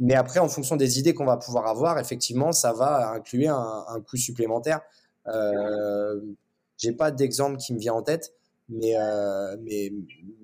Mais 0.00 0.14
après, 0.14 0.40
en 0.40 0.48
fonction 0.48 0.76
des 0.76 0.98
idées 0.98 1.14
qu'on 1.14 1.24
va 1.24 1.36
pouvoir 1.36 1.66
avoir, 1.66 1.98
effectivement, 1.98 2.52
ça 2.52 2.72
va 2.72 3.10
inclure 3.10 3.54
un, 3.54 4.00
coût 4.00 4.16
supplémentaire. 4.16 4.80
Euh, 5.28 6.20
J'ai 6.76 6.92
pas 6.92 7.10
d'exemple 7.10 7.56
qui 7.58 7.72
me 7.74 7.78
vient 7.78 7.94
en 7.94 8.02
tête, 8.02 8.34
mais, 8.68 8.96
euh, 8.96 9.56
mais, 9.62 9.92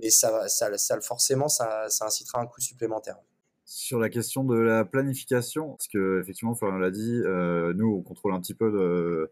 mais 0.01 0.11
ça, 0.11 0.49
ça, 0.49 1.01
forcément, 1.01 1.49
ça, 1.49 1.89
ça 1.89 2.07
incitera 2.07 2.41
un 2.41 2.47
coût 2.47 2.61
supplémentaire. 2.61 3.18
Sur 3.64 3.99
la 3.99 4.09
question 4.09 4.45
de 4.45 4.57
la 4.57 4.85
planification, 4.85 5.70
parce 5.70 5.89
que 5.89 6.20
effectivement, 6.20 6.55
Florian 6.55 6.78
l'a 6.78 6.91
dit, 6.91 7.20
euh, 7.24 7.72
nous 7.74 7.87
on 7.87 8.03
contrôle 8.03 8.35
un 8.35 8.41
petit 8.41 8.55
peu 8.55 9.28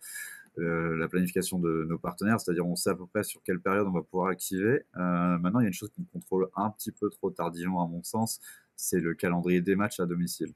la 0.57 1.09
planification 1.09 1.59
de 1.59 1.85
nos 1.89 1.99
partenaires, 1.99 2.41
c'est-à-dire 2.41 2.67
on 2.67 2.77
sait 2.77 2.91
à 2.91 2.95
peu 2.95 3.07
près 3.07 3.23
sur 3.23 3.43
quelle 3.43 3.61
période 3.61 3.87
on 3.87 3.93
va 3.93 4.03
pouvoir 4.03 4.29
activer. 4.29 4.85
Maintenant, 4.95 5.61
il 5.61 5.65
y 5.65 5.67
a 5.67 5.69
une 5.69 5.73
chose 5.73 5.91
qu'on 5.97 6.05
contrôle 6.05 6.49
un 6.57 6.71
petit 6.71 6.93
peu 6.93 7.11
trop 7.11 7.31
tardivement, 7.31 7.85
à 7.85 7.89
mon 7.89 8.03
sens, 8.03 8.41
c'est 8.77 9.01
le 9.01 9.15
calendrier 9.15 9.61
des 9.61 9.77
matchs 9.77 10.01
à 10.01 10.07
domicile. 10.07 10.53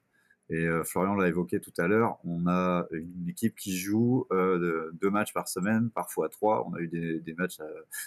Et 0.53 0.66
euh, 0.66 0.84
Florian 0.84 1.14
l'a 1.14 1.28
évoqué 1.28 1.61
tout 1.61 1.72
à 1.78 1.88
l'heure, 1.88 2.18
on 2.24 2.46
a 2.46 2.86
une 2.92 3.26
équipe 3.28 3.57
qui 3.57 3.76
joue 3.76 4.26
deux 4.30 5.11
matchs 5.11 5.32
par 5.32 5.48
semaine, 5.48 5.90
parfois 5.90 6.28
trois. 6.28 6.68
On 6.68 6.74
a 6.74 6.80
eu 6.80 6.88
des, 6.88 7.20
des 7.20 7.32
matchs, 7.32 7.59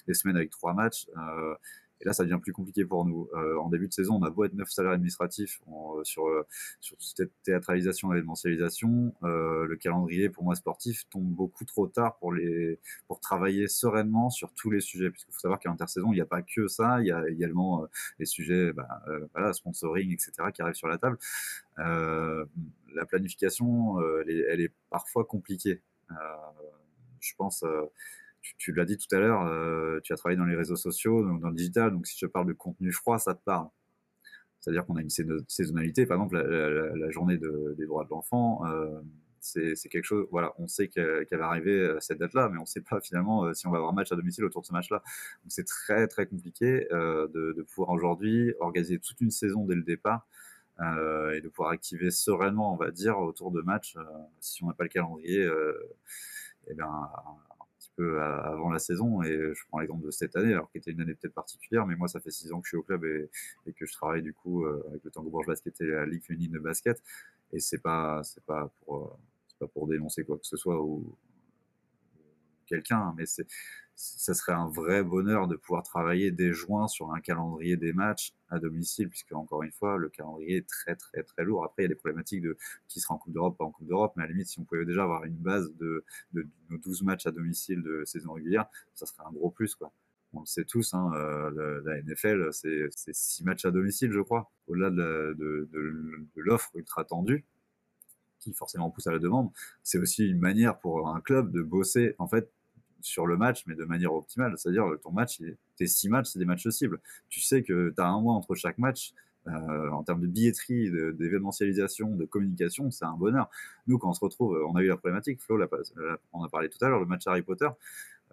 des 0.07 0.13
semaines 0.13 0.37
avec 0.37 0.51
trois 0.51 0.73
matchs. 0.73 1.07
Et 2.01 2.05
là, 2.05 2.13
ça 2.13 2.23
devient 2.23 2.39
plus 2.41 2.51
compliqué 2.51 2.83
pour 2.85 3.05
nous. 3.05 3.29
Euh, 3.35 3.57
en 3.57 3.69
début 3.69 3.87
de 3.87 3.93
saison, 3.93 4.15
on 4.15 4.23
a 4.23 4.29
beau 4.29 4.43
être 4.43 4.53
neuf 4.53 4.69
salaires 4.69 4.91
administratifs 4.91 5.61
euh, 5.67 6.03
sur, 6.03 6.27
euh, 6.27 6.45
sur 6.81 6.97
cette 6.99 7.31
théâtralisation 7.43 8.11
et 8.11 8.15
l'événementialisation, 8.15 9.13
euh, 9.23 9.65
le 9.65 9.75
calendrier 9.77 10.29
pour 10.29 10.43
moi 10.43 10.55
sportif 10.55 11.07
tombe 11.09 11.23
beaucoup 11.23 11.63
trop 11.63 11.87
tard 11.87 12.17
pour, 12.17 12.33
les, 12.33 12.79
pour 13.07 13.19
travailler 13.21 13.67
sereinement 13.67 14.29
sur 14.29 14.53
tous 14.53 14.71
les 14.71 14.81
sujets. 14.81 15.09
Puisqu'il 15.09 15.31
faut 15.31 15.39
savoir 15.39 15.59
qu'à 15.59 15.69
l'intersaison, 15.69 16.11
il 16.11 16.15
n'y 16.15 16.21
a 16.21 16.25
pas 16.25 16.41
que 16.41 16.67
ça, 16.67 16.99
il 17.01 17.07
y 17.07 17.11
a 17.11 17.27
également 17.29 17.85
les 18.19 18.25
sujets, 18.25 18.73
bah, 18.73 18.87
voilà, 19.33 19.53
sponsoring, 19.53 20.11
etc., 20.11 20.31
qui 20.53 20.61
arrivent 20.61 20.75
sur 20.75 20.87
la 20.87 20.97
table. 20.97 21.17
la 21.77 23.05
planification, 23.07 23.99
elle, 24.21 24.61
est, 24.61 24.71
parfois 24.89 25.25
compliquée. 25.25 25.81
je 27.19 27.33
pense 27.37 27.63
tu, 28.57 28.73
l'as 28.73 28.85
dit 28.85 28.97
tout 28.97 29.13
à 29.15 29.19
l'heure, 29.19 29.45
euh, 29.45 29.99
tu 30.03 30.13
as 30.13 30.15
travaillé 30.15 30.37
dans 30.37 30.45
les 30.45 30.55
réseaux 30.55 30.75
sociaux, 30.75 31.23
dans 31.39 31.49
le 31.49 31.55
digital, 31.55 31.91
donc 31.91 32.07
si 32.07 32.17
je 32.17 32.25
parle 32.25 32.47
de 32.47 32.53
contenu 32.53 32.91
froid, 32.91 33.17
ça 33.19 33.33
te 33.33 33.43
parle. 33.43 33.67
C'est-à-dire 34.59 34.85
qu'on 34.85 34.95
a 34.95 35.01
une 35.01 35.09
saisonnalité, 35.09 36.05
par 36.05 36.17
exemple 36.17 36.37
la, 36.37 37.09
journée 37.11 37.37
des 37.37 37.85
droits 37.85 38.03
de 38.03 38.09
l'enfant, 38.09 38.65
euh, 38.65 38.99
c'est 39.39 39.75
quelque 39.89 40.05
chose, 40.05 40.27
voilà, 40.31 40.53
on 40.57 40.67
sait 40.67 40.87
qu'elle 40.87 41.27
va 41.31 41.45
arriver 41.45 41.87
à 41.87 41.99
cette 41.99 42.17
date-là, 42.17 42.49
mais 42.49 42.57
on 42.57 42.61
ne 42.61 42.65
sait 42.65 42.81
pas 42.81 42.99
finalement 42.99 43.45
euh, 43.45 43.53
si 43.53 43.67
on 43.67 43.71
va 43.71 43.77
avoir 43.77 43.91
un 43.91 43.95
match 43.95 44.11
à 44.11 44.15
domicile 44.15 44.43
autour 44.43 44.61
de 44.61 44.67
ce 44.67 44.73
match-là. 44.73 45.03
Donc 45.43 45.51
c'est 45.51 45.65
très 45.65 46.07
très 46.07 46.25
compliqué 46.25 46.87
de, 46.89 47.65
pouvoir 47.73 47.89
aujourd'hui 47.89 48.53
organiser 48.59 48.99
toute 48.99 49.21
une 49.21 49.31
saison 49.31 49.65
dès 49.65 49.75
le 49.75 49.83
départ. 49.83 50.27
et 50.79 51.41
de 51.41 51.47
pouvoir 51.49 51.69
activer 51.71 52.09
sereinement, 52.09 52.73
on 52.73 52.77
va 52.77 52.91
dire, 52.91 53.19
autour 53.19 53.51
de 53.51 53.61
matchs, 53.61 53.95
si 54.39 54.63
on 54.63 54.67
n'a 54.67 54.73
pas 54.73 54.83
le 54.83 54.89
calendrier, 54.89 55.47
eh 56.67 56.73
bien, 56.73 56.89
peu 57.95 58.21
avant 58.21 58.69
la 58.69 58.79
saison. 58.79 59.23
Et 59.23 59.33
je 59.33 59.65
prends 59.67 59.79
l'exemple 59.79 60.05
de 60.05 60.11
cette 60.11 60.35
année, 60.35 60.53
alors 60.53 60.71
qui 60.71 60.77
était 60.77 60.91
une 60.91 61.01
année 61.01 61.15
peut-être 61.15 61.33
particulière, 61.33 61.85
mais 61.85 61.95
moi, 61.95 62.07
ça 62.07 62.19
fait 62.19 62.31
six 62.31 62.51
ans 62.51 62.59
que 62.61 62.65
je 62.65 62.69
suis 62.69 62.77
au 62.77 62.83
club 62.83 63.05
et, 63.05 63.29
que 63.73 63.85
je 63.85 63.93
travaille 63.93 64.21
du 64.21 64.33
coup 64.33 64.65
euh, 64.65 64.83
avec 64.89 65.03
le 65.03 65.11
Tango 65.11 65.29
Bourges 65.29 65.47
Basket 65.47 65.79
et 65.81 65.87
la 65.87 66.05
Ligue 66.05 66.23
féminine 66.23 66.53
de 66.53 66.59
basket. 66.59 67.01
Et 67.53 67.59
c'est 67.59 67.81
pas, 67.81 68.21
c'est 68.23 68.43
pas 68.43 68.71
pour, 68.79 68.97
euh, 68.97 69.17
c'est 69.47 69.59
pas 69.59 69.67
pour 69.67 69.87
dénoncer 69.87 70.23
quoi 70.23 70.37
que 70.37 70.45
ce 70.45 70.57
soit 70.57 70.81
ou 70.81 71.15
quelqu'un, 72.65 72.99
hein, 72.99 73.15
mais 73.17 73.25
c'est 73.25 73.47
ça 73.95 74.33
serait 74.33 74.53
un 74.53 74.67
vrai 74.67 75.03
bonheur 75.03 75.47
de 75.47 75.55
pouvoir 75.55 75.83
travailler 75.83 76.31
dès 76.31 76.51
juin 76.51 76.87
sur 76.87 77.13
un 77.13 77.21
calendrier 77.21 77.77
des 77.77 77.93
matchs 77.93 78.33
à 78.49 78.59
domicile, 78.59 79.09
puisque 79.09 79.31
encore 79.31 79.63
une 79.63 79.71
fois, 79.71 79.97
le 79.97 80.09
calendrier 80.09 80.57
est 80.57 80.67
très 80.67 80.95
très 80.95 81.23
très 81.23 81.43
lourd. 81.43 81.63
Après, 81.63 81.83
il 81.83 81.85
y 81.85 81.87
a 81.87 81.89
des 81.89 81.95
problématiques 81.95 82.41
de 82.41 82.57
qui 82.87 82.99
sera 82.99 83.15
en 83.15 83.17
Coupe 83.17 83.33
d'Europe, 83.33 83.57
pas 83.57 83.63
en 83.63 83.71
Coupe 83.71 83.87
d'Europe, 83.87 84.13
mais 84.17 84.23
à 84.23 84.25
la 84.25 84.33
limite, 84.33 84.47
si 84.47 84.59
on 84.59 84.65
pouvait 84.65 84.85
déjà 84.85 85.03
avoir 85.03 85.23
une 85.23 85.37
base 85.37 85.73
de, 85.77 86.03
de, 86.33 86.45
nos 86.69 86.77
12 86.77 87.03
matchs 87.03 87.25
à 87.25 87.31
domicile 87.31 87.81
de 87.83 88.03
saison 88.05 88.33
régulière, 88.33 88.65
ça 88.93 89.05
serait 89.05 89.23
un 89.25 89.31
gros 89.31 89.49
plus, 89.49 89.75
quoi. 89.75 89.91
On 90.33 90.41
le 90.41 90.45
sait 90.45 90.65
tous, 90.65 90.93
hein, 90.93 91.11
euh, 91.13 91.81
la 91.85 92.01
NFL, 92.01 92.49
c'est 92.51 92.89
6 92.91 93.45
matchs 93.45 93.63
à 93.63 93.71
domicile, 93.71 94.11
je 94.11 94.19
crois, 94.19 94.51
au-delà 94.67 94.89
de, 94.89 95.33
de, 95.39 95.69
de 95.71 96.41
l'offre 96.41 96.71
ultra 96.75 97.05
tendue 97.05 97.45
qui 98.39 98.53
forcément 98.53 98.91
pousse 98.91 99.07
à 99.07 99.11
la 99.11 99.19
demande. 99.19 99.49
C'est 99.81 99.97
aussi 99.97 100.27
une 100.27 100.39
manière 100.39 100.77
pour 100.79 101.07
un 101.07 101.21
club 101.21 101.51
de 101.51 101.61
bosser, 101.61 102.15
en 102.19 102.27
fait, 102.27 102.51
sur 103.05 103.25
le 103.27 103.37
match, 103.37 103.63
mais 103.67 103.75
de 103.75 103.85
manière 103.85 104.13
optimale. 104.13 104.53
C'est-à-dire, 104.57 104.85
ton 105.03 105.11
match, 105.11 105.41
tes 105.77 105.87
six 105.87 106.09
matchs, 106.09 106.27
c'est 106.27 106.39
des 106.39 106.45
matchs 106.45 106.67
cibles. 106.69 106.99
Tu 107.29 107.41
sais 107.41 107.63
que 107.63 107.93
tu 107.95 108.01
as 108.01 108.07
un 108.07 108.21
mois 108.21 108.33
entre 108.33 108.55
chaque 108.55 108.77
match. 108.77 109.13
Euh, 109.47 109.91
en 109.91 110.03
termes 110.03 110.21
de 110.21 110.27
billetterie, 110.27 110.89
d'événementialisation, 110.89 112.15
de, 112.15 112.25
communication, 112.25 112.89
c'est 112.89 113.05
un 113.05 113.15
bonheur. 113.15 113.47
Nous, 113.85 113.99
quand 113.99 114.09
on 114.09 114.13
se 114.13 114.19
retrouve, 114.19 114.57
on 114.67 114.75
a 114.75 114.81
eu 114.81 114.87
la 114.87 114.97
problématique, 114.97 115.39
Flo, 115.39 115.59
on 116.33 116.43
a 116.43 116.49
parlé 116.49 116.67
tout 116.67 116.83
à 116.83 116.89
l'heure, 116.89 116.99
le 116.99 117.05
match 117.05 117.27
Harry 117.27 117.43
Potter, 117.43 117.69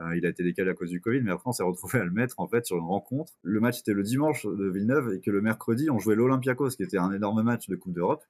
euh, 0.00 0.16
il 0.16 0.24
a 0.24 0.30
été 0.30 0.42
décalé 0.42 0.70
à 0.70 0.74
cause 0.74 0.88
du 0.88 1.00
Covid, 1.00 1.20
mais 1.20 1.32
après 1.32 1.48
on 1.48 1.52
s'est 1.52 1.62
retrouvé 1.62 2.00
à 2.00 2.04
le 2.04 2.10
mettre 2.10 2.40
en 2.40 2.48
fait 2.48 2.64
sur 2.64 2.78
une 2.78 2.84
rencontre. 2.84 3.34
Le 3.42 3.60
match 3.60 3.80
était 3.80 3.92
le 3.92 4.02
dimanche 4.02 4.46
de 4.46 4.70
Villeneuve 4.70 5.14
et 5.14 5.20
que 5.20 5.30
le 5.30 5.42
mercredi 5.42 5.90
on 5.90 5.98
jouait 5.98 6.14
l'Olympiakos, 6.14 6.70
qui 6.70 6.82
était 6.82 6.98
un 6.98 7.12
énorme 7.12 7.42
match 7.42 7.68
de 7.68 7.76
Coupe 7.76 7.92
d'Europe. 7.92 8.24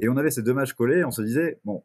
Et 0.00 0.08
on 0.08 0.16
avait 0.16 0.30
ces 0.30 0.42
deux 0.42 0.54
matchs 0.54 0.72
collés, 0.72 1.04
on 1.04 1.10
se 1.10 1.22
disait 1.22 1.60
bon, 1.64 1.84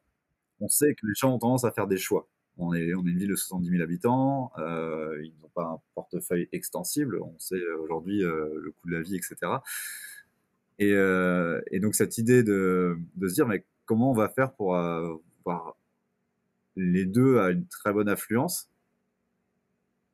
on 0.60 0.68
sait 0.68 0.96
que 0.96 1.06
les 1.06 1.14
gens 1.16 1.34
ont 1.36 1.40
tendance 1.40 1.64
à 1.64 1.72
faire 1.72 1.88
des 1.88 1.98
choix. 1.98 2.28
On 2.58 2.74
est, 2.74 2.86
une 2.86 3.18
ville 3.18 3.30
de 3.30 3.36
70 3.36 3.70
000 3.70 3.82
habitants, 3.82 4.52
euh, 4.60 5.20
ils 5.24 5.34
n'ont 5.42 5.50
pas 5.50 5.64
un 5.64 5.80
portefeuille 5.96 6.48
extensible, 6.52 7.20
on 7.22 7.36
sait 7.40 7.62
aujourd'hui 7.82 8.24
euh, 8.24 8.50
le 8.62 8.72
coût 8.72 8.88
de 8.88 8.94
la 8.94 9.02
vie, 9.02 9.16
etc. 9.16 9.36
Et, 10.78 10.94
euh, 10.94 11.62
et 11.72 11.80
donc 11.80 11.96
cette 11.96 12.18
idée 12.18 12.44
de, 12.44 12.98
de, 13.16 13.28
se 13.28 13.34
dire, 13.34 13.48
mais 13.48 13.66
comment 13.86 14.12
on 14.12 14.14
va 14.14 14.30
faire 14.30 14.54
pour 14.54 14.76
avoir 14.76 15.76
les 16.76 17.06
deux 17.06 17.40
à 17.40 17.52
une 17.52 17.66
très 17.68 17.94
bonne 17.94 18.10
affluence? 18.10 18.70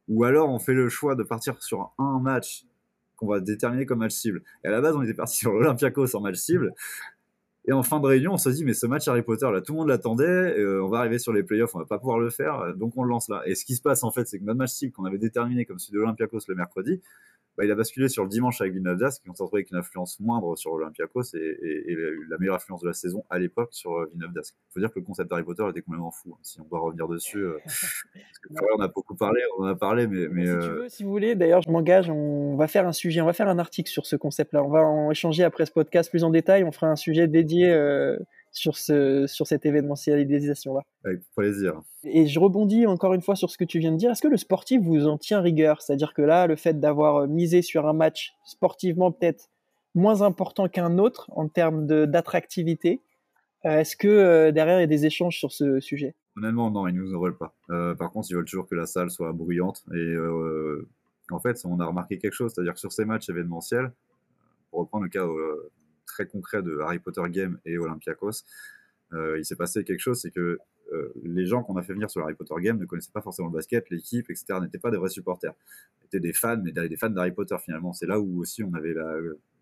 Ou 0.08 0.24
alors 0.24 0.50
on 0.50 0.60
fait 0.60 0.74
le 0.74 0.90
choix 0.90 1.16
de 1.16 1.24
partir 1.24 1.62
sur 1.62 1.92
un 1.98 2.20
match 2.20 2.66
qu'on 3.18 3.28
va 3.28 3.40
déterminer 3.40 3.86
comme 3.86 4.00
match 4.00 4.14
cible. 4.14 4.44
Et 4.64 4.68
à 4.68 4.72
la 4.72 4.80
base, 4.80 4.96
on 4.96 5.02
était 5.02 5.14
parti 5.14 5.38
sur 5.38 5.52
l'Olympiakos 5.52 6.16
en 6.16 6.22
match 6.22 6.38
cible. 6.38 6.74
Et 7.68 7.74
en 7.74 7.84
fin 7.84 8.00
de 8.00 8.06
réunion, 8.06 8.34
on 8.34 8.38
se 8.38 8.50
dit, 8.50 8.64
mais 8.64 8.74
ce 8.74 8.88
match 8.88 9.08
Harry 9.10 9.24
Potter, 9.24 9.50
là, 9.52 9.62
tout 9.62 9.74
le 9.74 9.80
monde 9.80 9.90
l'attendait, 9.90 10.24
euh, 10.24 10.84
on 10.84 10.88
va 10.88 11.00
arriver 11.00 11.20
sur 11.20 11.34
les 11.34 11.44
playoffs, 11.44 11.76
on 11.76 11.80
va 11.80 11.86
pas 11.86 12.00
pouvoir 12.00 12.18
le 12.18 12.30
faire, 12.30 12.74
donc 12.76 12.94
on 12.96 13.04
le 13.04 13.10
lance 13.10 13.28
là. 13.28 13.42
Et 13.46 13.56
ce 13.56 13.66
qui 13.66 13.76
se 13.76 13.82
passe, 13.82 14.04
en 14.04 14.12
fait, 14.12 14.26
c'est 14.26 14.40
que 14.40 14.46
notre 14.46 14.58
match 14.58 14.72
cible 14.72 14.94
qu'on 14.94 15.04
avait 15.04 15.18
déterminé 15.18 15.66
comme 15.66 15.78
celui 15.78 15.94
de 15.96 16.00
l'Olympiakos 16.00 16.40
le 16.48 16.56
mercredi, 16.56 17.02
bah, 17.58 17.66
il 17.66 17.72
a 17.72 17.76
basculé 17.76 18.08
sur 18.08 18.24
le 18.24 18.30
dimanche 18.30 18.62
avec 18.62 18.74
Villeneuve 18.74 18.98
qui 19.22 19.30
ont 19.30 19.34
retrouvé 19.34 19.62
avec 19.62 19.72
une 19.72 19.78
influence 19.78 20.20
moindre 20.20 20.56
sur 20.56 20.74
Olympiakos 20.74 21.34
et, 21.34 21.38
et, 21.40 21.92
et, 21.92 21.96
la 22.30 22.38
meilleure 22.38 22.56
influence 22.56 22.82
de 22.82 22.88
la 22.88 22.94
saison 22.94 23.26
à 23.30 23.40
l'époque 23.40 23.70
sur 23.72 23.94
euh, 23.94 24.10
Villeneuve 24.14 24.32
Il 24.36 24.74
faut 24.74 24.80
dire 24.80 24.92
que 24.94 25.00
le 25.00 25.06
concept 25.06 25.30
d'Harry 25.30 25.44
Potter 25.44 25.64
était 25.70 25.82
complètement 25.82 26.12
fou, 26.12 26.34
hein, 26.34 26.40
si 26.44 26.62
on 26.62 26.66
doit 26.66 26.80
revenir 26.80 27.08
dessus. 27.08 27.40
Euh, 27.40 27.58
on 28.78 28.82
a 28.82 28.88
beaucoup 28.88 29.16
parlé, 29.16 29.42
on 29.58 29.64
en 29.64 29.68
a 29.68 29.76
parlé, 29.76 30.06
mais. 30.06 30.28
mais 30.28 30.46
si, 30.46 30.52
tu 30.52 30.74
veux, 30.74 30.90
si 30.90 31.04
vous 31.04 31.10
voulez, 31.10 31.36
d'ailleurs, 31.36 31.62
je 31.64 31.72
m'engage, 31.72 32.10
on 32.10 32.56
va 32.56 32.68
faire 32.68 32.88
un 32.88 32.94
sujet, 32.94 33.22
on 33.22 33.26
va 33.26 33.34
faire 33.34 33.50
un 33.50 33.58
article 33.60 33.90
sur 33.90 34.06
ce 34.06 34.16
concept-là. 34.16 34.64
On 34.64 34.70
va 34.70 34.82
en 34.82 35.10
échanger 35.10 35.44
après 35.44 35.66
ce 35.66 35.72
podcast 35.72 36.10
plus 36.12 36.24
en 36.24 36.30
détail, 36.30 36.64
on 36.64 36.72
fera 36.72 36.88
un 36.88 36.96
sujet 36.96 37.28
dédié 37.28 37.74
sur, 38.58 38.78
ce, 38.78 39.28
sur 39.28 39.46
cette 39.46 39.66
événementialisation-là. 39.66 40.82
Avec 41.06 41.22
plaisir. 41.36 41.82
Et 42.04 42.26
je 42.26 42.40
rebondis 42.40 42.88
encore 42.88 43.14
une 43.14 43.22
fois 43.22 43.36
sur 43.36 43.52
ce 43.52 43.58
que 43.58 43.64
tu 43.64 43.80
viens 43.80 43.92
de 43.92 43.98
dire. 43.98 44.12
Est-ce 44.12 44.22
que 44.22 44.28
le 44.28 44.38
sportif 44.38 44.82
vous 44.82 45.08
en 45.08 45.18
tient 45.18 45.42
rigueur? 45.42 45.82
C'est-à-dire 45.82 46.14
que 46.14 46.24
là, 46.24 46.48
le 46.48 46.56
fait 46.56 46.80
d'avoir 46.80 47.18
euh, 47.18 47.28
misé 47.28 47.62
sur 47.62 47.88
un 47.88 47.94
match 47.94 48.36
sportivement 48.46 49.12
peut-être 49.12 49.50
moins 49.94 50.22
important 50.22 50.68
qu'un 50.68 50.98
autre 50.98 51.30
en 51.36 51.48
termes 51.48 51.86
d'attractivité, 51.86 53.02
euh, 53.66 53.80
est-ce 53.80 53.96
que 53.96 54.08
euh, 54.08 54.52
derrière 54.52 54.80
il 54.80 54.82
y 54.82 54.84
a 54.84 54.88
des 54.88 55.06
échanges 55.06 55.38
sur 55.38 55.52
ce 55.52 55.80
sujet? 55.80 56.16
Honnêtement, 56.36 56.72
non, 56.72 56.88
ils 56.88 56.96
ne 56.96 57.02
nous 57.02 57.16
en 57.16 57.20
veulent 57.20 57.38
pas. 57.38 57.56
par 57.96 58.12
contre, 58.12 58.28
ils 58.30 58.36
veulent 58.36 58.46
toujours 58.46 58.68
que 58.68 58.76
la 58.76 58.86
salle 58.86 59.10
soit 59.10 59.34
bruyante. 59.34 59.84
Et 59.96 60.16
en 61.32 61.40
fait, 61.40 61.60
on 61.66 61.80
a 61.80 61.86
remarqué 61.86 62.20
quelque 62.20 62.34
chose, 62.34 62.54
c'est-à-dire 62.54 62.76
que 62.76 62.80
sur 62.80 62.92
ces 62.92 63.06
matchs 63.06 63.28
événementiels, 63.30 63.92
pour 64.70 64.82
reprendre 64.82 65.06
le 65.06 65.10
cas 65.10 65.26
très 66.08 66.26
concret 66.26 66.64
de 66.64 66.80
Harry 66.80 67.00
Potter 67.00 67.22
Game 67.30 67.60
et 67.66 67.78
Olympiakos, 67.78 68.44
euh, 69.14 69.38
il 69.38 69.46
s'est 69.46 69.56
passé 69.56 69.84
quelque 69.84 70.00
chose, 70.00 70.20
c'est 70.20 70.32
que 70.32 70.60
euh, 70.94 71.14
les 71.24 71.46
gens 71.46 71.64
qu'on 71.64 71.76
a 71.78 71.84
fait 71.84 71.94
venir 71.94 72.10
sur 72.10 72.24
Harry 72.24 72.34
Potter 72.34 72.54
Game 72.60 72.78
ne 72.78 72.86
connaissaient 72.86 73.12
pas 73.12 73.22
forcément 73.22 73.50
le 73.50 73.54
basket, 73.54 73.90
l'équipe, 73.90 74.30
etc. 74.30 74.60
n'étaient 74.62 74.80
pas 74.80 74.92
des 74.92 74.98
vrais 74.98 75.10
supporters. 75.10 75.54
Étaient 76.06 76.20
des 76.20 76.34
fans, 76.34 76.62
mais 76.64 76.72
des 76.72 76.98
fans 76.98 77.10
d'Harry 77.10 77.32
Potter 77.32 77.58
finalement. 77.64 77.94
C'est 77.94 78.06
là 78.06 78.20
où 78.20 78.40
aussi 78.40 78.64
on 78.64 78.74
avait 78.74 78.96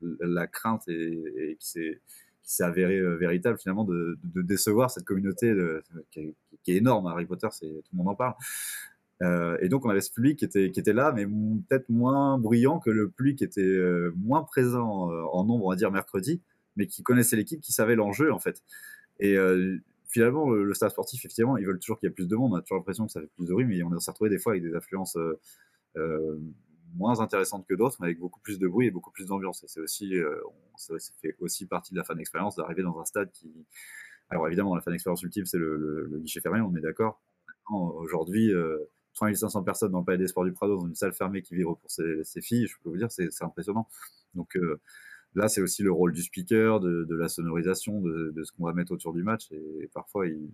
la, 0.02 0.48
crainte 0.48 0.88
et, 0.88 1.58
qui 1.60 1.68
s'est 1.68 2.02
qui 2.44 2.62
euh, 2.62 3.18
véritable 3.18 3.58
finalement 3.58 3.86
de, 3.86 4.20
décevoir 4.24 4.92
cette 4.92 5.06
communauté 5.06 5.52
qui, 6.12 6.20
est, 6.20 6.34
qui, 6.64 6.72
est, 6.74 6.78
énorme. 6.78 7.08
Harry 7.08 7.26
Potter, 7.26 7.48
c'est 7.52 7.66
tout 7.66 7.90
le 7.94 7.98
monde 7.98 8.10
en 8.10 8.16
parle. 8.16 8.36
Euh, 9.22 9.58
et 9.62 9.70
donc 9.70 9.86
on 9.86 9.90
avait 9.90 10.02
ce 10.02 10.12
public 10.12 10.40
qui 10.40 10.46
était, 10.46 10.72
qui 10.72 10.80
était 10.80 10.94
là, 10.94 11.14
mais 11.14 11.26
peut-être 11.26 11.90
moins 11.90 12.38
bruyant 12.38 12.80
que 12.80 12.90
le 12.90 13.10
public 13.10 13.38
qui 13.38 13.44
était 13.46 13.62
euh, 13.62 14.14
moins 14.18 14.44
présent 14.44 15.12
euh, 15.12 15.24
en 15.32 15.46
nombre, 15.46 15.66
on 15.66 15.70
va 15.70 15.76
dire 15.76 15.92
mercredi, 15.92 16.42
mais 16.76 16.88
qui 16.88 17.04
connaissait 17.04 17.36
l'équipe, 17.36 17.62
qui 17.62 17.72
savait 17.72 17.96
l'enjeu 17.96 18.32
en 18.34 18.40
fait. 18.40 18.62
Et 19.20 19.38
finalement, 20.10 20.50
le, 20.50 20.74
stade 20.74 20.92
sportif, 20.92 21.22
effectivement, 21.22 21.56
ils 21.56 21.66
veulent 21.66 21.80
toujours 21.80 21.98
qu'il 21.98 22.08
y 22.08 22.12
ait 22.12 22.14
plus 22.14 22.28
de 22.28 22.36
monde. 22.36 22.52
On 22.52 22.58
a 22.58 22.62
toujours 22.62 22.78
l'impression 22.78 23.06
que 23.06 23.14
ça 23.14 23.22
fait 23.22 23.30
plus 23.38 23.46
de 23.46 23.54
bruit, 23.54 23.64
mais 23.64 23.82
on 23.82 23.98
s'est 23.98 24.12
retrouvé 24.12 24.30
des 24.30 24.40
fois 24.40 24.52
avec 24.52 24.64
des 24.64 24.76
affluences 24.76 25.18
moins 26.96 27.22
intéressantes 27.22 27.66
que 27.66 27.76
d'autres, 27.76 27.96
mais 28.02 28.08
avec 28.08 28.20
beaucoup 28.20 28.42
plus 28.42 28.60
de 28.60 28.68
bruit 28.68 28.88
et 28.88 28.92
beaucoup 28.92 29.12
plus 29.12 29.28
d'ambiance. 29.28 29.64
Et 29.64 29.68
c'est 29.70 29.80
aussi, 29.80 30.16
ça, 30.76 30.96
fait 31.22 31.38
aussi 31.40 31.66
partie 31.66 31.94
de 31.94 31.98
la 31.98 32.04
fan 32.04 32.20
expérience 32.20 32.58
d'arriver 32.58 32.84
dans 32.84 33.00
un 33.00 33.06
stade 33.06 33.32
qui, 33.32 33.50
alors 34.30 34.48
évidemment, 34.48 34.76
la 34.76 34.82
fan 34.82 34.94
expérience 34.94 35.24
ultime, 35.24 35.46
c'est 35.46 35.58
le, 35.58 36.12
guichet 36.20 36.42
fermé, 36.42 36.60
on 36.60 36.76
est 36.76 36.82
d'accord. 36.82 37.22
Aujourd'hui, 37.70 38.52
3500 39.16 39.64
personnes 39.64 39.92
dans 39.92 40.00
le 40.00 40.06
palais 40.06 40.18
des 40.18 40.28
sports 40.28 40.46
du 40.46 40.52
Prado, 40.52 40.78
dans 40.78 40.88
une 40.88 40.96
salle 40.96 41.14
fermée 41.14 41.42
qui 41.42 41.56
vibre 41.56 41.78
pour 41.78 41.90
ses, 41.90 42.42
filles, 42.42 42.68
je 42.68 42.76
peux 42.84 42.90
vous 42.90 42.98
dire, 42.98 43.12
c'est 43.12 43.30
impressionnant. 43.42 43.88
Donc 44.36 44.58
là, 45.36 45.48
c'est 45.48 45.62
aussi 45.62 45.84
le 45.84 45.92
rôle 45.92 46.14
du 46.14 46.22
speaker, 46.22 46.80
de, 46.80 47.16
la 47.16 47.30
sonorisation, 47.30 48.02
de, 48.02 48.44
ce 48.44 48.52
qu'on 48.54 48.66
va 48.66 48.74
mettre 48.74 48.92
autour 48.92 49.14
du 49.14 49.24
match. 49.24 49.52
Et, 49.52 49.90
parfois, 49.94 50.28
il, 50.28 50.50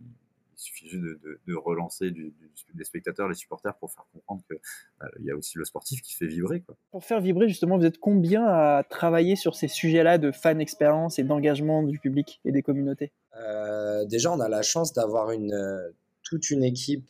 suffit 0.56 0.88
juste 0.90 1.02
de, 1.02 1.56
relancer 1.56 2.12
du, 2.12 2.36
des 2.76 2.84
spectateurs, 2.84 3.28
les 3.28 3.34
supporters, 3.34 3.76
pour 3.78 3.92
faire 3.92 4.06
comprendre 4.14 4.44
qu'il 4.46 4.60
euh, 5.02 5.26
y 5.26 5.32
a 5.32 5.36
aussi 5.36 5.58
le 5.58 5.66
sportif 5.66 6.04
qui 6.04 6.14
fait 6.14 6.28
vibrer. 6.28 6.64
Pour 6.92 7.04
faire 7.04 7.20
vibrer, 7.20 7.48
justement, 7.48 7.80
vous 7.80 7.86
êtes 7.86 7.98
combien 7.98 8.46
à 8.46 8.84
travailler 8.88 9.36
sur 9.36 9.56
ces 9.56 9.68
sujets-là 9.68 10.20
de 10.20 10.32
fan 10.32 10.62
expérience 10.62 11.18
et 11.18 11.24
d'engagement 11.24 11.82
du 11.82 11.98
public 11.98 12.42
et 12.46 12.52
des 12.52 12.62
communautés? 12.62 13.12
Euh, 13.38 14.06
Déjà, 14.06 14.32
on 14.32 14.40
a 14.40 14.50
la 14.50 14.62
chance 14.62 14.94
d'avoir 14.94 15.32
une, 15.32 15.52
euh, 15.52 15.90
toute 16.22 16.52
une 16.52 16.64
équipe 16.64 17.10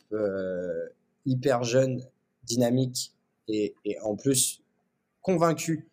hyper 1.26 1.62
jeune, 1.64 2.02
dynamique 2.44 3.12
et, 3.48 3.74
en 4.02 4.16
plus 4.16 4.62
convaincue 5.20 5.88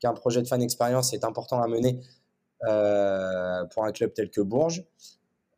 qu'un 0.00 0.12
projet 0.12 0.42
de 0.42 0.46
fan 0.48 0.62
expérience 0.62 1.12
est 1.12 1.24
important 1.24 1.62
à 1.62 1.68
mener 1.68 2.00
pour 2.60 3.84
un 3.84 3.92
club 3.92 4.12
tel 4.14 4.30
que 4.30 4.40
Bourges. 4.40 4.84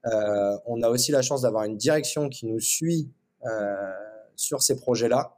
Euh, 0.07 0.57
on 0.67 0.83
a 0.83 0.89
aussi 0.89 1.11
la 1.11 1.23
chance 1.23 1.43
d'avoir 1.43 1.65
une 1.65 1.77
direction 1.77 2.29
qui 2.29 2.47
nous 2.47 2.61
suit 2.61 3.11
euh, 3.45 3.93
sur 4.37 4.63
ces 4.63 4.77
projets-là, 4.77 5.37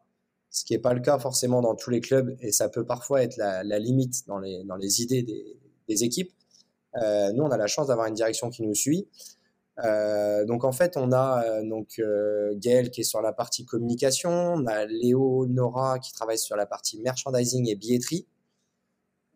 ce 0.51 0.65
qui 0.65 0.75
n'est 0.75 0.79
pas 0.79 0.93
le 0.93 1.01
cas 1.01 1.19
forcément 1.19 1.63
dans 1.63 1.75
tous 1.75 1.91
les 1.91 2.01
clubs 2.01 2.37
et 2.41 2.53
ça 2.53 2.69
peut 2.69 2.85
parfois 2.85 3.23
être 3.23 3.37
la, 3.37 3.63
limite 3.79 4.27
dans 4.27 4.39
les, 4.39 4.65
dans 4.65 4.77
les 4.77 5.03
idées 5.03 5.23
des, 5.23 6.05
équipes. 6.05 6.33
Euh, 6.97 7.33
nous, 7.33 7.45
on 7.45 7.51
a 7.51 7.57
la 7.57 7.67
chance 7.67 7.87
d'avoir 7.87 8.07
une 8.07 8.15
direction 8.15 8.51
qui 8.51 8.63
nous 8.63 8.75
suit. 8.75 9.09
Donc 10.47 10.65
en 10.65 10.73
fait, 10.73 10.97
on 10.97 11.13
a 11.13 11.63
donc 11.63 12.01
Gaël 12.55 12.91
qui 12.91 13.03
est 13.03 13.05
sur 13.05 13.23
la 13.23 13.33
partie 13.33 13.65
communication, 13.65 14.31
on 14.31 14.67
a 14.67 14.87
Léo 14.87 15.47
Nora 15.47 15.99
qui 15.99 16.13
travaille 16.13 16.39
sur 16.39 16.57
la 16.57 16.67
partie 16.67 17.01
merchandising 17.01 17.69
et 17.69 17.77
billetterie. 17.77 18.27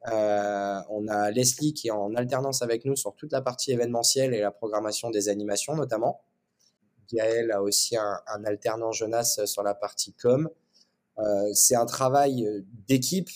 Euh, 0.08 0.80
on 0.90 1.06
a 1.06 1.30
Leslie 1.30 1.74
qui 1.74 1.88
est 1.88 1.92
en 1.92 2.14
alternance 2.16 2.62
avec 2.62 2.84
nous 2.84 2.96
sur 2.96 3.14
toute 3.14 3.30
la 3.30 3.40
partie 3.40 3.70
événementielle 3.70 4.34
et 4.34 4.40
la 4.40 4.50
programmation 4.50 5.10
des 5.10 5.28
animations 5.28 5.76
notamment. 5.76 6.20
Gaël 7.12 7.52
a 7.52 7.62
aussi 7.62 7.96
un, 7.96 8.44
alternant 8.44 8.90
Jonas 8.90 9.40
sur 9.44 9.62
la 9.62 9.74
partie 9.74 10.12
com. 10.14 10.48
Euh, 11.18 11.50
c'est 11.52 11.76
un 11.76 11.86
travail 11.86 12.64
d'équipe. 12.88 13.28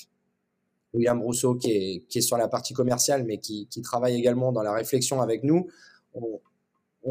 William 0.93 1.21
Rousseau 1.21 1.55
qui 1.57 2.07
est, 2.11 2.21
sur 2.23 2.39
la 2.39 2.49
partie 2.49 2.73
commerciale 2.73 3.25
mais 3.25 3.39
qui, 3.39 3.69
travaille 3.83 4.17
également 4.17 4.51
dans 4.51 4.63
la 4.63 4.73
réflexion 4.73 5.21
avec 5.21 5.45
nous. 5.45 5.69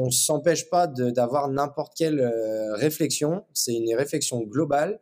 Ne 0.06 0.12
s'empêche 0.12 0.70
pas 0.70 0.88
d'avoir 0.88 1.48
n'importe 1.48 1.94
quelle 1.96 2.20
euh, 2.20 2.76
réflexion. 2.76 3.46
C'est 3.54 3.74
une 3.74 3.96
réflexion 3.96 4.42
globale 4.42 5.00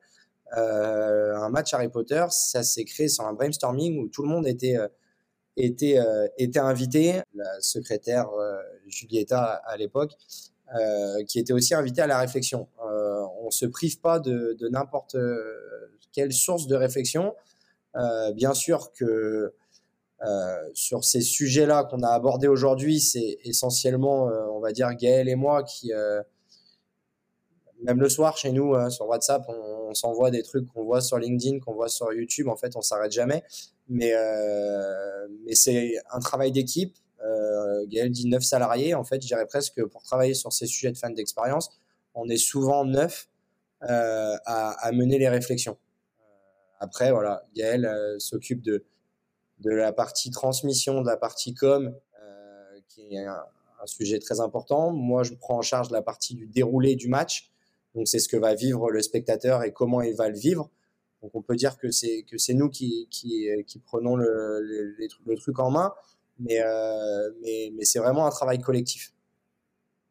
euh, 0.55 1.35
un 1.35 1.49
match 1.49 1.73
Harry 1.73 1.89
Potter, 1.89 2.23
ça 2.29 2.61
s'est 2.61 2.85
créé 2.85 3.07
sur 3.07 3.25
un 3.25 3.33
brainstorming 3.33 3.97
où 3.97 4.07
tout 4.07 4.21
le 4.21 4.29
monde 4.29 4.45
était 4.45 4.77
euh, 4.77 6.27
invité, 6.57 7.21
la 7.33 7.59
secrétaire 7.59 8.29
Julieta 8.85 9.43
à 9.65 9.77
l'époque, 9.77 10.11
qui 11.27 11.39
était 11.39 11.53
aussi 11.53 11.73
invitée 11.73 12.01
à 12.01 12.07
la 12.07 12.19
réflexion. 12.19 12.67
on 12.77 13.45
ne 13.47 13.51
se 13.51 13.65
prive 13.65 13.99
pas 13.99 14.19
de 14.19 14.67
n'importe 14.69 15.15
quelle 16.11 16.33
source 16.33 16.67
de 16.67 16.75
réflexion. 16.75 17.33
bien 18.35 18.53
sûr 18.53 18.91
que 18.91 19.55
sur 20.73 21.03
ces 21.03 21.21
sujets-là 21.21 21.83
qu'on 21.83 22.01
a 22.01 22.09
abordés 22.09 22.47
aujourd'hui, 22.47 22.99
c'est 22.99 23.39
essentiellement, 23.43 24.29
on 24.53 24.59
va 24.59 24.71
dire, 24.71 24.93
Gaël 24.95 25.27
et 25.27 25.35
moi 25.35 25.63
qui, 25.63 25.91
même 27.83 27.99
le 27.99 28.09
soir 28.09 28.37
chez 28.37 28.51
nous, 28.51 28.73
sur 28.89 29.07
WhatsApp, 29.07 29.43
on, 29.49 29.93
s'envoie 29.93 30.31
des 30.31 30.41
trucs 30.41 30.65
qu'on 30.73 30.83
voit 30.83 31.01
sur 31.01 31.19
LinkedIn, 31.19 31.59
qu'on 31.59 31.73
voit 31.73 31.89
sur 31.89 32.11
YouTube. 32.11 32.47
En 32.47 32.55
fait, 32.55 32.75
on 32.75 32.81
s'arrête 32.81 33.11
jamais. 33.11 33.43
Mais, 33.87 34.13
euh, 34.13 35.27
c'est 35.51 35.95
un 36.11 36.19
travail 36.19 36.51
d'équipe. 36.51 36.95
Euh, 37.23 37.85
Gaël 37.87 38.09
dit 38.09 38.27
9 38.27 38.41
salariés. 38.41 38.95
En 38.95 39.03
fait, 39.03 39.21
je 39.21 39.27
dirais 39.27 39.45
presque 39.45 39.83
pour 39.85 40.03
travailler 40.03 40.33
sur 40.33 40.51
ces 40.51 40.65
sujets 40.65 40.91
de 40.91 40.97
fan 40.97 41.13
d'expérience, 41.13 41.69
on 42.15 42.27
est 42.27 42.37
souvent 42.37 42.85
neuf 42.85 43.29
euh, 43.83 44.35
à, 44.45 44.91
mener 44.93 45.19
les 45.19 45.29
réflexions. 45.29 45.77
Après, 46.79 47.11
voilà, 47.11 47.43
Gaël 47.55 47.89
s'occupe 48.17 48.61
de, 48.61 48.83
de 49.63 49.71
la 49.71 49.93
partie 49.93 50.29
transmission, 50.29 51.01
de 51.01 51.07
la 51.07 51.17
partie 51.17 51.53
com, 51.53 51.95
qui 52.89 53.15
est 53.15 53.25
un, 53.25 53.43
un, 53.81 53.87
sujet 53.87 54.19
très 54.19 54.39
important. 54.39 54.91
Moi, 54.91 55.23
je 55.23 55.33
prends 55.33 55.57
en 55.57 55.61
charge 55.61 55.89
la 55.89 56.01
partie 56.01 56.35
du 56.35 56.45
déroulé 56.45 56.95
du 56.95 57.07
match. 57.07 57.51
Donc 57.95 58.07
c'est 58.07 58.19
ce 58.19 58.27
que 58.27 58.37
va 58.37 58.55
vivre 58.55 58.91
le 58.91 59.01
spectateur 59.01 59.63
et 59.63 59.71
comment 59.71 60.01
il 60.01 60.15
va 60.15 60.29
le 60.29 60.37
vivre. 60.37 60.69
Donc 61.21 61.31
on 61.35 61.41
peut 61.41 61.55
dire 61.55 61.77
que 61.77 61.89
c'est 61.91 62.23
que 62.23 62.37
c'est 62.37 62.53
nous 62.53 62.69
qui, 62.69 63.07
qui, 63.09 63.47
qui, 63.65 63.79
prenons 63.79 64.15
le, 64.15 64.59
le, 64.61 65.35
truc 65.37 65.59
en 65.59 65.71
main, 65.71 65.93
mais, 66.39 66.61
euh, 66.61 67.31
mais, 67.41 67.71
mais 67.75 67.85
c'est 67.85 67.99
vraiment 67.99 68.25
un 68.25 68.29
travail 68.29 68.59
collectif. 68.59 69.13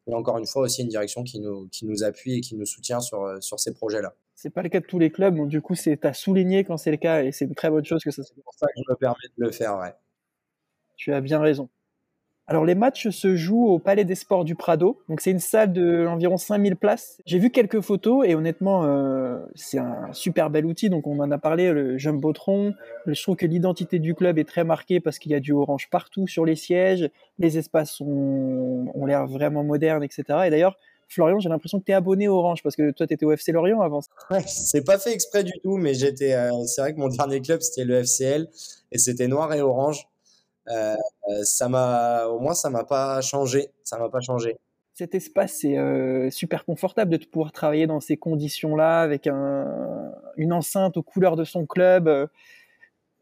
Et 0.07 0.13
encore 0.13 0.37
une 0.37 0.47
fois 0.47 0.63
aussi 0.63 0.81
une 0.81 0.87
direction 0.87 1.23
qui 1.23 1.39
nous, 1.39 1.67
qui 1.67 1.85
nous 1.85 2.03
appuie 2.03 2.37
et 2.37 2.41
qui 2.41 2.55
nous 2.55 2.65
soutient 2.65 2.99
sur, 2.99 3.41
sur 3.41 3.59
ces 3.59 3.73
projets-là. 3.73 4.15
C'est 4.35 4.49
pas 4.49 4.61
le 4.61 4.69
cas 4.69 4.79
de 4.79 4.85
tous 4.85 4.99
les 4.99 5.11
clubs, 5.11 5.35
donc 5.35 5.47
du 5.49 5.61
coup 5.61 5.75
c'est 5.75 6.05
à 6.05 6.13
souligner 6.13 6.63
quand 6.63 6.77
c'est 6.77 6.91
le 6.91 6.97
cas 6.97 7.23
et 7.23 7.31
c'est 7.31 7.45
une 7.45 7.55
très 7.55 7.69
bonne 7.69 7.85
chose 7.85 8.03
que 8.03 8.11
ça. 8.11 8.23
C'est 8.23 8.43
pour 8.43 8.53
ça 8.53 8.67
que 8.67 8.73
je 8.75 8.91
me 8.91 8.95
permets 8.95 9.15
de 9.37 9.43
le 9.43 9.51
faire, 9.51 9.77
ouais. 9.77 9.93
Tu 10.95 11.13
as 11.13 11.21
bien 11.21 11.39
raison. 11.39 11.69
Alors 12.45 12.65
les 12.65 12.75
matchs 12.75 13.07
se 13.07 13.37
jouent 13.37 13.67
au 13.67 13.79
Palais 13.79 14.03
des 14.03 14.15
Sports 14.15 14.43
du 14.43 14.53
Prado, 14.53 14.99
donc 15.07 15.21
c'est 15.21 15.31
une 15.31 15.39
salle 15.39 15.71
de 15.71 16.05
environ 16.05 16.35
5000 16.35 16.75
places. 16.75 17.21
J'ai 17.25 17.39
vu 17.39 17.51
quelques 17.51 17.79
photos 17.79 18.27
et 18.27 18.35
honnêtement 18.35 18.83
euh, 18.83 19.39
c'est 19.55 19.77
un 19.77 20.11
super 20.11 20.49
bel 20.49 20.65
outil, 20.65 20.89
donc 20.89 21.07
on 21.07 21.19
en 21.19 21.31
a 21.31 21.37
parlé, 21.37 21.71
le 21.71 21.97
Jumbotron. 21.97 22.73
Je 23.05 23.21
trouve 23.21 23.37
que 23.37 23.45
l'identité 23.45 23.97
du 23.97 24.13
club 24.13 24.37
est 24.39 24.43
très 24.43 24.65
marquée 24.65 24.99
parce 24.99 25.19
qu'il 25.19 25.31
y 25.31 25.35
a 25.35 25.39
du 25.39 25.53
orange 25.53 25.89
partout 25.89 26.27
sur 26.27 26.43
les 26.43 26.55
sièges, 26.55 27.09
les 27.39 27.57
espaces 27.57 28.01
ont 28.01 29.05
l'air 29.05 29.25
vraiment 29.25 29.63
modernes, 29.63 30.03
etc. 30.03 30.23
Et 30.45 30.49
d'ailleurs, 30.49 30.77
Florian, 31.13 31.39
j'ai 31.39 31.49
l'impression 31.49 31.79
que 31.79 31.85
tu 31.85 31.91
es 31.91 31.95
abonné 31.95 32.27
Orange 32.27 32.63
parce 32.63 32.75
que 32.75 32.91
toi, 32.91 33.07
tu 33.07 33.13
étais 33.13 33.25
au 33.25 33.31
FC 33.31 33.51
Lorient 33.51 33.81
avant. 33.81 34.01
Ouais, 34.29 34.43
c'est 34.47 34.83
pas 34.83 34.97
fait 34.97 35.13
exprès 35.13 35.43
du 35.43 35.53
tout, 35.63 35.77
mais 35.77 35.93
j'étais. 35.93 36.33
Euh, 36.33 36.51
c'est 36.65 36.81
vrai 36.81 36.93
que 36.93 36.99
mon 36.99 37.07
dernier 37.07 37.41
club, 37.41 37.61
c'était 37.61 37.85
le 37.85 38.03
FCL 38.03 38.47
et 38.91 38.97
c'était 38.97 39.27
noir 39.27 39.53
et 39.53 39.61
orange. 39.61 40.07
Euh, 40.69 40.95
ça 41.43 41.69
m'a, 41.69 42.25
au 42.25 42.39
moins, 42.39 42.53
ça 42.53 42.69
m'a 42.69 42.83
pas 42.83 43.21
changé. 43.21 43.69
Ça 43.83 43.97
m'a 43.97 44.09
pas 44.09 44.21
changé. 44.21 44.57
Cet 44.93 45.15
espace, 45.15 45.57
c'est 45.61 45.77
euh, 45.77 46.29
super 46.29 46.65
confortable 46.65 47.17
de 47.17 47.25
pouvoir 47.25 47.51
travailler 47.51 47.87
dans 47.87 47.99
ces 47.99 48.15
conditions-là, 48.15 49.01
avec 49.01 49.27
un, 49.27 50.11
une 50.37 50.53
enceinte 50.53 50.97
aux 50.97 51.03
couleurs 51.03 51.35
de 51.35 51.43
son 51.43 51.65
club. 51.65 52.29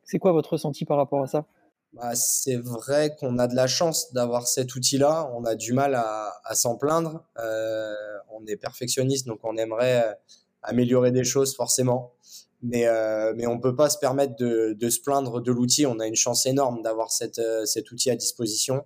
C'est 0.04 0.20
quoi 0.20 0.34
votre 0.34 0.54
ressenti 0.54 0.84
par 0.86 0.98
rapport 0.98 1.24
à 1.24 1.28
ça? 1.28 1.46
Bah, 1.94 2.16
C'est 2.16 2.58
vrai 2.58 3.16
qu'on 3.20 3.38
a 3.40 3.48
de 3.48 3.56
la 3.56 3.68
chance 3.68 4.14
d'avoir 4.14 4.48
cet 4.48 4.76
outil-là. 4.76 5.32
On 5.36 5.44
a 5.46 5.56
du 5.56 5.74
mal 5.74 5.96
à, 5.96 6.34
à 6.44 6.56
s'en 6.56 6.78
plaindre. 6.78 7.24
Euh, 7.40 7.94
on 8.32 8.46
est 8.46 8.58
perfectionniste, 8.58 9.28
donc 9.28 9.40
on 9.44 9.58
aimerait 9.58 10.18
améliorer 10.64 11.12
des 11.12 11.24
choses 11.24 11.56
forcément 11.56 12.14
mais, 12.62 12.88
euh, 12.88 13.34
mais 13.36 13.48
on 13.48 13.56
ne 13.56 13.62
peut 13.62 13.76
pas 13.76 13.90
se 13.90 13.98
permettre 13.98 14.36
de, 14.36 14.74
de 14.74 14.90
se 14.90 15.02
plaindre 15.02 15.42
de 15.42 15.52
l'outil. 15.52 15.86
On 15.86 16.00
a 16.00 16.08
une 16.08 16.16
chance 16.16 16.46
énorme 16.46 16.82
d'avoir 16.82 17.10
euh, 17.40 17.66
cet 17.66 17.92
outil 17.92 18.12
à 18.12 18.16
disposition. 18.16 18.86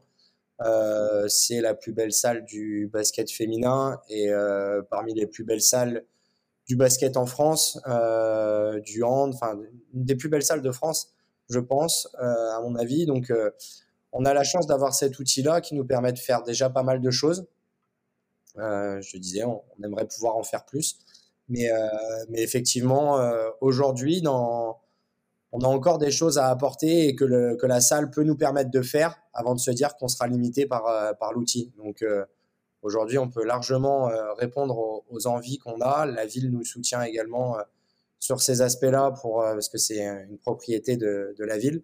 Euh, 0.62 1.28
c'est 1.28 1.60
la 1.60 1.74
plus 1.74 1.92
belle 1.92 2.14
salle 2.14 2.46
du 2.46 2.90
basket 2.92 3.30
féminin 3.30 4.00
et 4.10 4.30
euh, 4.30 4.82
parmi 4.90 5.14
les 5.14 5.28
plus 5.28 5.44
belles 5.44 5.62
salles 5.62 6.06
du 6.66 6.78
basket 6.78 7.18
en 7.18 7.26
France, 7.26 7.78
euh, 7.88 8.80
du 8.80 9.04
hand, 9.04 9.34
enfin 9.36 9.60
une 9.94 10.06
des 10.06 10.16
plus 10.16 10.30
belles 10.30 10.44
salles 10.44 10.62
de 10.62 10.72
France, 10.72 11.14
je 11.50 11.60
pense, 11.60 12.08
à 12.20 12.60
mon 12.62 12.76
avis. 12.76 13.06
Donc 13.06 13.32
on 14.12 14.26
a 14.26 14.34
la 14.34 14.44
chance 14.44 14.68
d'avoir 14.68 14.94
cet 14.94 15.20
outil-là 15.20 15.62
qui 15.62 15.76
nous 15.76 15.86
permet 15.86 16.14
de 16.14 16.20
faire 16.20 16.44
déjà 16.44 16.70
pas 16.70 16.84
mal 16.84 17.02
de 17.02 17.12
choses. 17.12 17.46
je 18.56 19.18
disais, 19.18 19.44
on, 19.44 19.64
aimerait 19.84 20.08
pouvoir 20.08 20.36
en 20.38 20.44
faire 20.44 20.66
plus. 20.66 20.98
Mais, 21.50 21.70
euh, 21.70 21.78
effectivement, 22.34 23.20
euh, 23.20 23.50
aujourd'hui, 23.62 24.24
on 24.26 25.60
a 25.62 25.68
encore 25.68 26.00
des 26.00 26.12
choses 26.12 26.38
à 26.38 26.48
apporter 26.50 27.08
et 27.08 27.16
que, 27.16 27.26
la 27.66 27.82
salle 27.82 28.10
peut 28.10 28.24
nous 28.24 28.36
permettre 28.36 28.72
de 28.72 28.82
faire 28.82 29.18
avant 29.34 29.54
de 29.54 29.60
se 29.60 29.72
dire 29.72 29.96
qu'on 29.96 30.08
sera 30.08 30.28
limité 30.28 30.68
euh, 30.72 31.14
par 31.14 31.34
l'outil. 31.34 31.72
Donc 31.78 32.04
aujourd'hui, 32.82 33.18
on 33.18 33.30
peut 33.30 33.44
largement 33.44 34.10
répondre 34.38 35.04
aux, 35.10 35.28
envies 35.28 35.60
qu'on 35.60 35.82
a. 35.82 36.06
La 36.06 36.26
ville 36.26 36.52
nous 36.52 36.64
soutient 36.64 37.02
également 37.04 37.58
sur 38.26 38.42
ces 38.42 38.62
aspects-là 38.64 39.12
pour, 39.22 39.44
parce 39.44 39.70
que 39.70 39.78
c'est 39.78 40.04
une 40.04 40.40
propriété 40.40 40.98
de, 40.98 41.36
de 41.38 41.44
la 41.44 41.60
ville. 41.60 41.84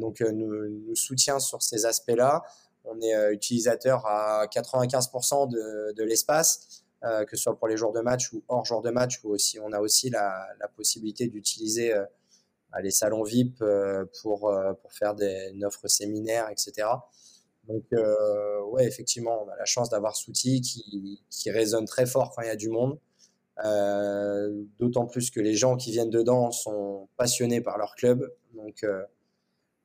donc 0.00 0.20
nous, 0.20 0.68
nous 0.68 0.94
soutient 0.94 1.40
sur 1.40 1.60
ces 1.62 1.86
aspects-là. 1.86 2.42
On 2.84 3.00
est 3.00 3.32
utilisateur 3.34 4.06
à 4.06 4.46
95% 4.46 5.50
de, 5.50 5.92
de 5.92 6.04
l'espace. 6.04 6.84
que 7.02 7.36
ce 7.36 7.42
soit 7.42 7.58
pour 7.58 7.66
les 7.66 7.76
jours 7.76 7.92
de 7.92 8.00
match 8.00 8.32
ou 8.32 8.44
hors 8.46 8.64
jour 8.64 8.80
de 8.80 8.90
match, 8.90 9.20
où 9.24 9.30
aussi, 9.30 9.58
on 9.58 9.72
a 9.72 9.80
aussi 9.80 10.08
la, 10.08 10.46
possibilité 10.76 11.26
d'utiliser 11.26 11.92
bah, 12.70 12.80
les 12.80 12.92
salons 12.92 13.24
VIP 13.24 13.58
pour, 14.22 14.52
pour 14.80 14.92
faire 14.92 15.16
des, 15.16 15.50
une 15.52 15.64
offre 15.64 15.88
séminaire, 15.88 16.48
etc. 16.48 16.86
Donc, 17.66 17.84
ouais, 18.70 18.86
effectivement, 18.86 19.44
on 19.44 19.48
a 19.48 19.56
la 19.56 19.64
chance 19.64 19.90
d'avoir 19.90 20.14
ce 20.14 20.30
outil 20.30 20.60
qui, 20.60 21.20
qui 21.28 21.50
résonne 21.50 21.86
très 21.86 22.06
fort 22.06 22.32
quand 22.34 22.42
il 22.42 22.48
y 22.48 22.50
a 22.50 22.56
du 22.56 22.68
monde. 22.68 23.00
Euh, 23.64 24.62
d'autant 24.78 25.06
plus 25.06 25.30
que 25.30 25.40
les 25.40 25.54
gens 25.54 25.76
qui 25.76 25.90
viennent 25.90 26.10
dedans 26.10 26.50
sont 26.50 27.08
passionnés 27.16 27.60
par 27.60 27.76
leur 27.76 27.94
club. 27.94 28.32
Donc, 28.54 28.84
euh, 28.84 29.02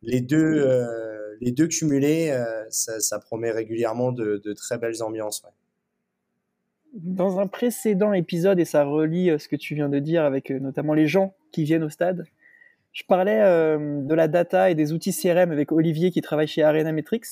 les, 0.01 0.21
deux, 0.21 0.63
euh, 0.65 1.35
les 1.41 1.51
deux 1.51 1.67
cumulés, 1.67 2.37
ça, 2.69 3.19
promet 3.19 3.51
régulièrement 3.51 4.11
de, 4.11 4.53
très 4.53 4.77
belles 4.77 5.03
ambiances. 5.03 5.43
Dans 6.93 7.39
un 7.39 7.47
précédent 7.47 8.13
épisode, 8.13 8.59
et 8.59 8.65
ça 8.65 8.85
relie 8.85 9.37
ce 9.37 9.49
que 9.49 9.57
tu 9.57 9.75
viens 9.75 9.89
de 9.89 9.99
dire 9.99 10.23
avec 10.23 10.49
notamment 10.49 10.93
les 10.93 11.07
gens 11.07 11.33
qui 11.51 11.65
viennent 11.65 11.83
au 11.83 11.89
stade, 11.89 12.25
je 12.93 13.03
parlais 13.03 13.39
de 13.39 14.13
la 14.13 14.29
data 14.29 14.69
et 14.69 14.75
des 14.75 14.93
outils 14.93 15.11
CRM 15.11 15.51
avec 15.51 15.73
Olivier 15.73 16.11
qui 16.11 16.21
travaille 16.21 16.47
chez 16.47 16.63
Arena 16.63 16.93
Metrics. 16.93 17.25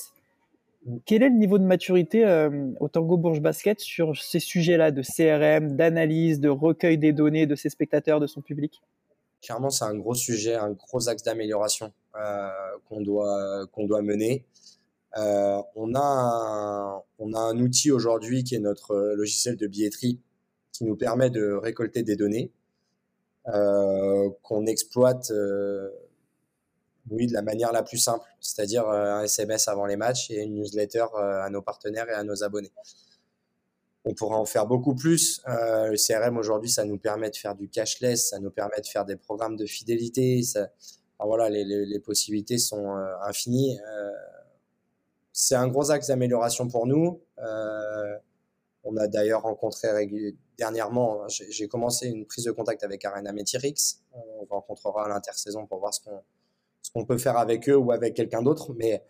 Quel 1.05 1.23
est 1.23 1.29
le 1.29 1.35
niveau 1.35 1.57
de 1.59 1.63
maturité 1.63 2.25
euh, 2.25 2.71
au 2.79 2.89
Tango 2.89 3.17
Bourges 3.17 3.41
Basket 3.41 3.79
sur 3.79 4.17
ces 4.17 4.39
sujets-là 4.39 4.91
de 4.91 5.01
CRM, 5.01 5.75
d'analyse, 5.75 6.39
de 6.39 6.49
recueil 6.49 6.97
des 6.97 7.13
données 7.13 7.47
de 7.47 7.55
ses 7.55 7.69
spectateurs, 7.69 8.19
de 8.19 8.27
son 8.27 8.41
public? 8.41 8.81
Clairement, 9.41 9.69
c'est 9.69 9.85
un 9.85 9.95
gros 9.95 10.13
sujet, 10.13 10.55
un 10.55 10.71
gros 10.71 11.07
axe 11.09 11.23
d'amélioration 11.23 11.93
euh, 12.15 12.49
qu'on 12.89 13.01
doit, 13.01 13.65
qu'on 13.71 13.85
doit 13.85 14.01
mener. 14.01 14.45
Euh, 15.17 15.61
on, 15.75 15.93
a 15.95 16.01
un, 16.01 17.01
on 17.19 17.33
a 17.33 17.39
un 17.39 17.57
outil 17.59 17.91
aujourd'hui 17.91 18.43
qui 18.43 18.55
est 18.55 18.59
notre 18.59 19.13
logiciel 19.15 19.55
de 19.55 19.67
billetterie 19.67 20.19
qui 20.71 20.85
nous 20.85 20.95
permet 20.95 21.29
de 21.29 21.53
récolter 21.53 22.03
des 22.03 22.15
données 22.15 22.51
qu'on 23.45 24.65
exploite 24.65 25.31
oui, 27.09 27.27
de 27.27 27.33
la 27.33 27.41
manière 27.41 27.71
la 27.71 27.83
plus 27.83 27.97
simple, 27.97 28.25
c'est-à-dire 28.39 28.87
euh, 28.87 29.15
un 29.15 29.23
SMS 29.23 29.67
avant 29.67 29.85
les 29.85 29.97
matchs 29.97 30.31
et 30.31 30.41
une 30.41 30.55
newsletter 30.55 31.05
euh, 31.15 31.41
à 31.41 31.49
nos 31.49 31.61
partenaires 31.61 32.09
et 32.09 32.13
à 32.13 32.23
nos 32.23 32.43
abonnés. 32.43 32.71
On 34.05 34.13
pourra 34.13 34.37
en 34.37 34.45
faire 34.45 34.67
beaucoup 34.67 34.95
plus. 34.95 35.41
Euh, 35.47 35.89
le 35.89 35.97
CRM 35.97 36.37
aujourd'hui, 36.37 36.69
ça 36.69 36.85
nous 36.85 36.97
permet 36.97 37.29
de 37.29 37.35
faire 37.35 37.55
du 37.55 37.69
cashless, 37.69 38.29
ça 38.29 38.39
nous 38.39 38.51
permet 38.51 38.81
de 38.81 38.87
faire 38.87 39.05
des 39.05 39.15
programmes 39.15 39.55
de 39.55 39.65
fidélité. 39.65 40.41
Voilà, 41.19 41.49
les, 41.49 41.99
possibilités 41.99 42.57
sont 42.57 42.97
infinies. 43.21 43.79
c'est 45.31 45.55
un 45.55 45.69
gros 45.69 45.89
axe 45.89 46.07
d'amélioration 46.07 46.67
pour 46.67 46.85
nous. 46.85 47.21
on 48.83 48.97
a 48.97 49.07
d'ailleurs 49.07 49.43
rencontré 49.43 49.87
dernièrement, 50.57 51.25
j'ai 51.29 51.69
commencé 51.69 52.09
une 52.09 52.25
prise 52.25 52.43
de 52.43 52.51
contact 52.51 52.83
avec 52.83 53.05
Arena 53.05 53.31
Metirix. 53.31 54.01
On 54.11 54.45
rencontrera 54.49 55.05
à 55.05 55.07
l'intersaison 55.07 55.65
pour 55.65 55.79
voir 55.79 55.93
ce 55.93 56.01
qu'on 56.01 56.21
qu'on 56.93 57.05
peut 57.05 57.17
faire 57.17 57.37
avec 57.37 57.69
eux 57.69 57.75
ou 57.75 57.91
avec 57.91 58.13
quelqu'un 58.13 58.41
d'autre. 58.41 58.73
Mais, 58.75 59.03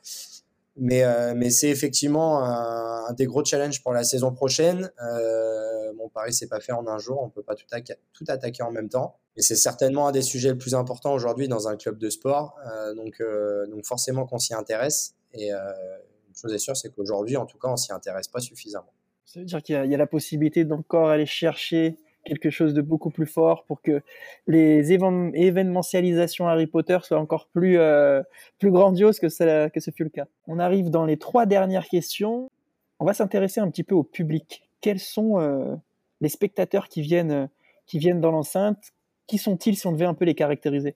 mais, 0.75 1.03
euh, 1.03 1.33
mais 1.35 1.49
c'est 1.49 1.69
effectivement 1.69 2.43
un, 2.43 3.13
des 3.13 3.25
gros 3.25 3.43
challenges 3.43 3.83
pour 3.83 3.93
la 3.93 4.03
saison 4.03 4.31
prochaine. 4.31 4.91
Euh, 5.03 5.93
mon 5.97 6.09
pari, 6.09 6.33
c'est 6.33 6.47
pas 6.47 6.59
fait 6.59 6.71
en 6.71 6.87
un 6.87 6.97
jour. 6.97 7.21
On 7.21 7.29
peut 7.29 7.43
pas 7.43 7.55
tout, 7.55 7.65
tout 8.13 8.25
attaquer 8.27 8.63
en 8.63 8.71
même 8.71 8.89
temps. 8.89 9.17
Et 9.35 9.41
c'est 9.41 9.55
certainement 9.55 10.07
un 10.07 10.11
des 10.11 10.21
sujets 10.21 10.49
les 10.49 10.55
plus 10.57 10.75
importants 10.75 11.13
aujourd'hui 11.13 11.47
dans 11.47 11.67
un 11.67 11.75
club 11.75 11.97
de 11.97 12.09
sport. 12.09 12.55
Euh, 12.65 12.93
donc, 12.93 13.21
donc 13.69 13.85
forcément 13.85 14.25
qu'on 14.25 14.39
s'y 14.39 14.53
intéresse. 14.53 15.15
Et 15.33 15.51
une 15.51 16.35
chose 16.35 16.53
est 16.53 16.59
sûre, 16.59 16.77
c'est 16.77 16.93
qu'aujourd'hui, 16.93 17.37
en 17.37 17.45
tout 17.45 17.57
cas, 17.57 17.67
on 17.69 17.77
s'y 17.77 17.91
intéresse 17.91 18.27
pas 18.27 18.39
suffisamment. 18.39 18.93
Ça 19.25 19.39
veut 19.39 19.45
dire 19.45 19.63
qu'il 19.63 19.83
y, 19.83 19.89
y, 19.89 19.95
a 19.95 19.97
la 19.97 20.05
possibilité 20.05 20.63
d'encore 20.63 21.09
aller 21.09 21.25
chercher 21.25 21.97
quelque 22.23 22.49
chose 22.49 22.73
de 22.73 22.81
beaucoup 22.81 23.09
plus 23.09 23.25
fort 23.25 23.65
pour 23.65 23.81
que 23.81 24.01
les 24.47 24.93
événementialisations 24.93 26.47
Harry 26.47 26.67
Potter 26.67 26.97
soient 27.03 27.19
encore 27.19 27.47
plus, 27.47 27.77
euh, 27.77 28.21
plus 28.59 28.71
grandioses 28.71 29.19
que, 29.19 29.67
que 29.67 29.79
ce 29.79 29.91
fut 29.91 30.03
le 30.03 30.09
cas. 30.09 30.27
On 30.47 30.59
arrive 30.59 30.89
dans 30.89 31.05
les 31.05 31.17
trois 31.17 31.45
dernières 31.45 31.87
questions. 31.87 32.51
On 32.99 33.05
va 33.05 33.13
s'intéresser 33.13 33.59
un 33.59 33.69
petit 33.69 33.83
peu 33.83 33.95
au 33.95 34.03
public. 34.03 34.69
Quels 34.81 34.99
sont 34.99 35.39
euh, 35.39 35.75
les 36.21 36.29
spectateurs 36.29 36.87
qui 36.87 37.01
viennent, 37.01 37.49
qui 37.85 37.99
viennent 37.99 38.21
dans 38.21 38.31
l'enceinte? 38.31 38.93
Qui 39.27 39.37
sont-ils 39.37 39.77
si 39.77 39.87
on 39.87 39.91
devait 39.91 40.05
un 40.05 40.13
peu 40.13 40.25
les 40.25 40.35
caractériser? 40.35 40.95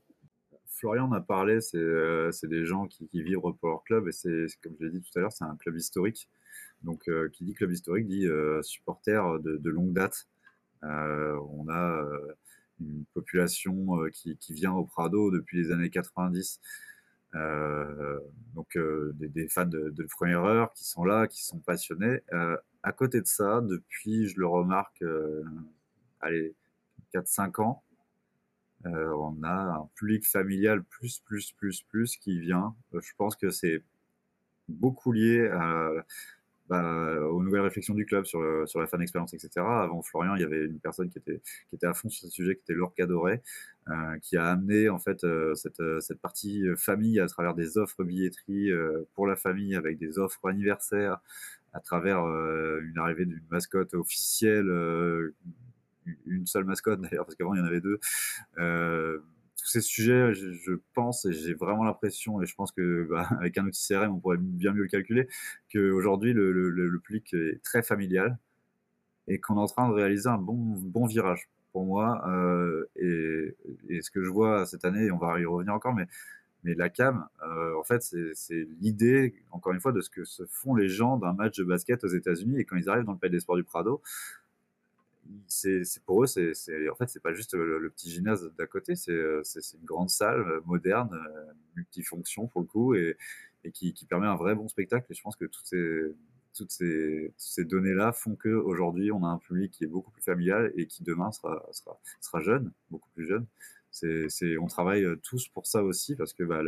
Florian 0.65 1.05
en 1.05 1.11
a 1.13 1.21
parlé, 1.21 1.59
c'est 1.59 1.77
euh, 1.77 2.29
des 2.43 2.65
gens 2.65 2.87
qui, 2.87 3.09
vivent 3.13 3.39
pour 3.39 3.69
leur 3.69 3.83
club 3.83 4.07
et 4.07 4.11
c'est, 4.11 4.45
comme 4.61 4.75
je 4.79 4.85
l'ai 4.85 4.91
dit 4.91 5.01
tout 5.01 5.17
à 5.17 5.21
l'heure, 5.21 5.31
c'est 5.31 5.45
un 5.45 5.55
club 5.55 5.75
historique. 5.75 6.29
Donc, 6.83 7.09
qui 7.33 7.43
dit 7.43 7.55
club 7.55 7.71
historique 7.71 8.07
dit 8.07 8.27
supporter 8.61 9.39
de 9.39 9.69
longue 9.71 9.93
date. 9.93 10.27
Euh, 10.83 11.39
on 11.51 11.67
a 11.69 12.03
euh, 12.03 12.35
une 12.79 13.05
population 13.13 14.01
euh, 14.01 14.09
qui, 14.09 14.37
vient 14.49 14.73
au 14.73 14.85
Prado 14.85 15.31
depuis 15.31 15.57
les 15.57 15.71
années 15.71 15.89
90. 15.89 16.59
donc 18.55 18.77
des, 19.15 19.47
fans 19.49 19.65
de, 19.65 19.89
de 19.89 20.03
première 20.05 20.43
heure 20.43 20.73
qui 20.73 20.85
sont 20.85 21.03
là, 21.03 21.27
qui 21.27 21.43
sont 21.43 21.59
passionnés. 21.59 22.21
à 22.83 22.91
côté 22.91 23.21
de 23.21 23.27
ça, 23.27 23.61
depuis, 23.61 24.27
je 24.27 24.39
le 24.39 24.47
remarque, 24.47 25.03
allez, 26.21 26.55
4-5 27.13 27.61
ans, 27.61 27.83
on 28.85 29.43
a 29.43 29.79
un 29.79 29.89
public 29.95 30.25
familial 30.25 30.83
plus, 30.83 31.19
plus, 31.19 31.51
plus, 31.51 31.81
plus 31.83 32.17
qui 32.17 32.39
vient. 32.39 32.75
je 32.93 33.11
pense 33.17 33.35
que 33.35 33.49
c'est 33.51 33.83
beaucoup 34.67 35.11
lié 35.11 35.47
à 35.47 35.91
bah, 36.69 37.21
aux 37.29 37.41
nouvelles 37.41 37.61
réflexions 37.61 37.93
du 37.93 38.05
club 38.05 38.25
sur, 38.25 38.41
sur 38.67 38.79
la 38.79 38.87
fan 38.87 39.01
expérience, 39.01 39.33
etc. 39.33 39.49
Avant 39.57 40.01
Florian, 40.01 40.35
il 40.35 40.41
y 40.41 40.45
avait 40.45 40.65
une 40.65 40.79
personne 40.79 41.09
qui 41.09 41.17
était, 41.17 41.41
qui 41.69 41.75
était 41.75 41.87
à 41.87 41.93
fond 41.93 42.09
sur 42.09 42.27
ce 42.27 42.29
sujet, 42.29 42.55
qui 42.55 42.61
était 42.61 42.73
Laure 42.73 42.93
Cadoré, 42.93 43.41
euh, 43.89 44.17
qui 44.21 44.35
a 44.35 44.47
amené 44.47 44.89
en 44.89 44.99
fait 44.99 45.23
euh, 45.23 45.55
cette, 45.55 45.79
euh, 45.79 46.01
cette 46.01 46.19
partie 46.19 46.65
famille 46.75 47.21
à 47.21 47.27
travers 47.27 47.53
des 47.53 47.77
offres 47.77 48.03
billetterie 48.03 48.69
pour 49.13 49.27
la 49.27 49.37
famille 49.37 49.75
avec 49.75 49.97
des 49.97 50.19
offres 50.19 50.49
anniversaires, 50.49 51.19
à 51.73 51.79
travers 51.79 52.19
une 52.19 52.97
arrivée 52.97 53.25
d'une 53.25 53.43
mascotte 53.49 53.93
officielle, 53.93 54.67
une 56.25 56.45
seule 56.45 56.65
mascotte 56.65 56.99
d'ailleurs, 57.01 57.25
parce 57.25 57.35
qu'avant 57.35 57.53
il 57.53 57.59
y 57.59 57.61
en 57.61 57.65
avait 57.65 57.81
deux 57.81 57.99
tous 59.57 59.67
ces 59.67 59.81
sujets, 59.81 60.33
je, 60.33 60.73
pense 60.93 61.25
et 61.25 61.33
j'ai 61.33 61.53
vraiment 61.53 61.83
l'impression, 61.83 62.41
et 62.41 62.45
je 62.45 62.55
pense 62.55 62.71
que 62.71 63.07
bah, 63.09 63.27
avec 63.39 63.57
un 63.57 63.65
outil 63.65 63.85
CRM, 63.87 64.13
on 64.13 64.19
pourrait 64.19 64.37
bien 64.39 64.71
mieux 64.71 64.83
le 64.83 64.87
calculer, 64.87 65.27
qu'aujourd'hui 65.73 66.33
le, 66.33 66.51
le, 66.51 66.99
public 66.99 67.33
est 67.33 67.61
très 67.63 67.83
familial 67.83 68.37
et 69.27 69.39
qu'on 69.39 69.55
est 69.57 69.61
en 69.61 69.67
train 69.67 69.89
de 69.89 69.93
réaliser 69.93 70.29
un 70.29 70.37
bon, 70.37 70.55
bon 70.55 71.05
virage 71.05 71.49
pour 71.71 71.85
moi. 71.85 72.23
Euh, 72.27 72.85
et, 72.95 74.01
ce 74.01 74.11
que 74.11 74.23
je 74.23 74.29
vois 74.29 74.65
cette 74.65 74.85
année, 74.85 75.11
on 75.11 75.17
va 75.17 75.39
y 75.39 75.45
revenir 75.45 75.73
encore, 75.73 75.93
mais, 75.93 76.07
mais 76.63 76.75
la 76.75 76.89
CAM, 76.89 77.27
euh, 77.43 77.75
en 77.77 77.83
fait, 77.83 78.01
c'est 78.01 78.67
l'idée, 78.79 79.35
encore 79.51 79.73
une 79.73 79.81
fois, 79.81 79.91
de 79.91 80.01
ce 80.01 80.09
que 80.09 80.23
se 80.23 80.43
font 80.45 80.75
les 80.75 80.89
gens 80.89 81.17
d'un 81.17 81.33
match 81.33 81.57
de 81.57 81.63
basket 81.63 82.03
aux 82.03 82.09
États-Unis 82.09 82.59
et 82.59 82.65
quand 82.65 82.77
ils 82.77 82.89
arrivent 82.89 83.05
dans 83.05 83.13
le 83.13 83.17
Palais 83.17 83.31
des 83.31 83.39
Sports 83.39 83.57
du 83.57 83.63
Prado 83.63 84.01
c'est 85.47 85.83
pour 86.05 86.23
eux, 86.23 86.27
c'est 86.27 86.53
en 86.89 86.95
fait 86.95 87.07
c'est 87.07 87.21
pas 87.21 87.33
juste 87.33 87.53
le, 87.53 87.89
petit 87.89 88.11
gymnase 88.11 88.51
d'à 88.57 88.67
côté, 88.67 88.95
c'est 88.95 89.13
une 89.13 89.85
grande 89.85 90.09
salle 90.09 90.41
euh, 90.41 90.61
moderne, 90.65 91.09
euh, 91.13 91.53
multifonction 91.75 92.47
pour 92.47 92.61
le 92.61 92.67
coup, 92.67 92.95
et, 92.95 93.17
et 93.63 93.71
qui, 93.71 93.93
qui, 93.93 94.05
permet 94.05 94.27
un 94.27 94.35
vrai 94.35 94.55
bon 94.55 94.67
spectacle. 94.67 95.05
Et 95.09 95.13
je 95.13 95.21
pense 95.21 95.35
que 95.35 95.45
toutes 95.45 95.65
ces 95.65 96.15
toutes 96.53 96.71
ces, 96.71 97.31
ces 97.37 97.65
données-là 97.65 98.11
font 98.13 98.35
que 98.35 98.49
aujourd'hui 98.49 99.11
on 99.11 99.23
a 99.23 99.27
un 99.27 99.37
public 99.37 99.71
qui 99.71 99.83
est 99.83 99.87
beaucoup 99.87 100.11
plus 100.11 100.23
familial 100.23 100.71
et 100.75 100.87
qui 100.87 101.03
demain 101.03 101.31
sera 101.31 101.63
sera, 101.71 101.99
sera 102.21 102.41
jeune, 102.41 102.71
beaucoup 102.89 103.09
plus 103.13 103.27
jeune. 103.27 103.45
C'est, 103.91 104.57
on 104.57 104.67
travaille 104.67 105.03
euh, 105.05 105.15
tous 105.23 105.47
pour 105.47 105.65
ça 105.65 105.83
aussi 105.83 106.15
parce 106.15 106.33
que 106.33 106.43
bah, 106.43 106.61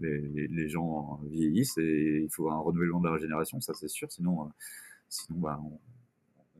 les, 0.00 0.48
les, 0.48 0.68
gens 0.68 1.20
vieillissent 1.30 1.78
et 1.78 2.22
il 2.24 2.30
faut 2.30 2.50
un 2.50 2.58
renouvellement 2.58 3.00
de 3.00 3.08
la 3.08 3.18
génération, 3.18 3.60
ça 3.60 3.74
c'est 3.74 3.88
sûr. 3.88 4.10
Sinon, 4.10 4.50
sinon 5.08 5.38
bah, 5.38 5.60
on 5.62 5.78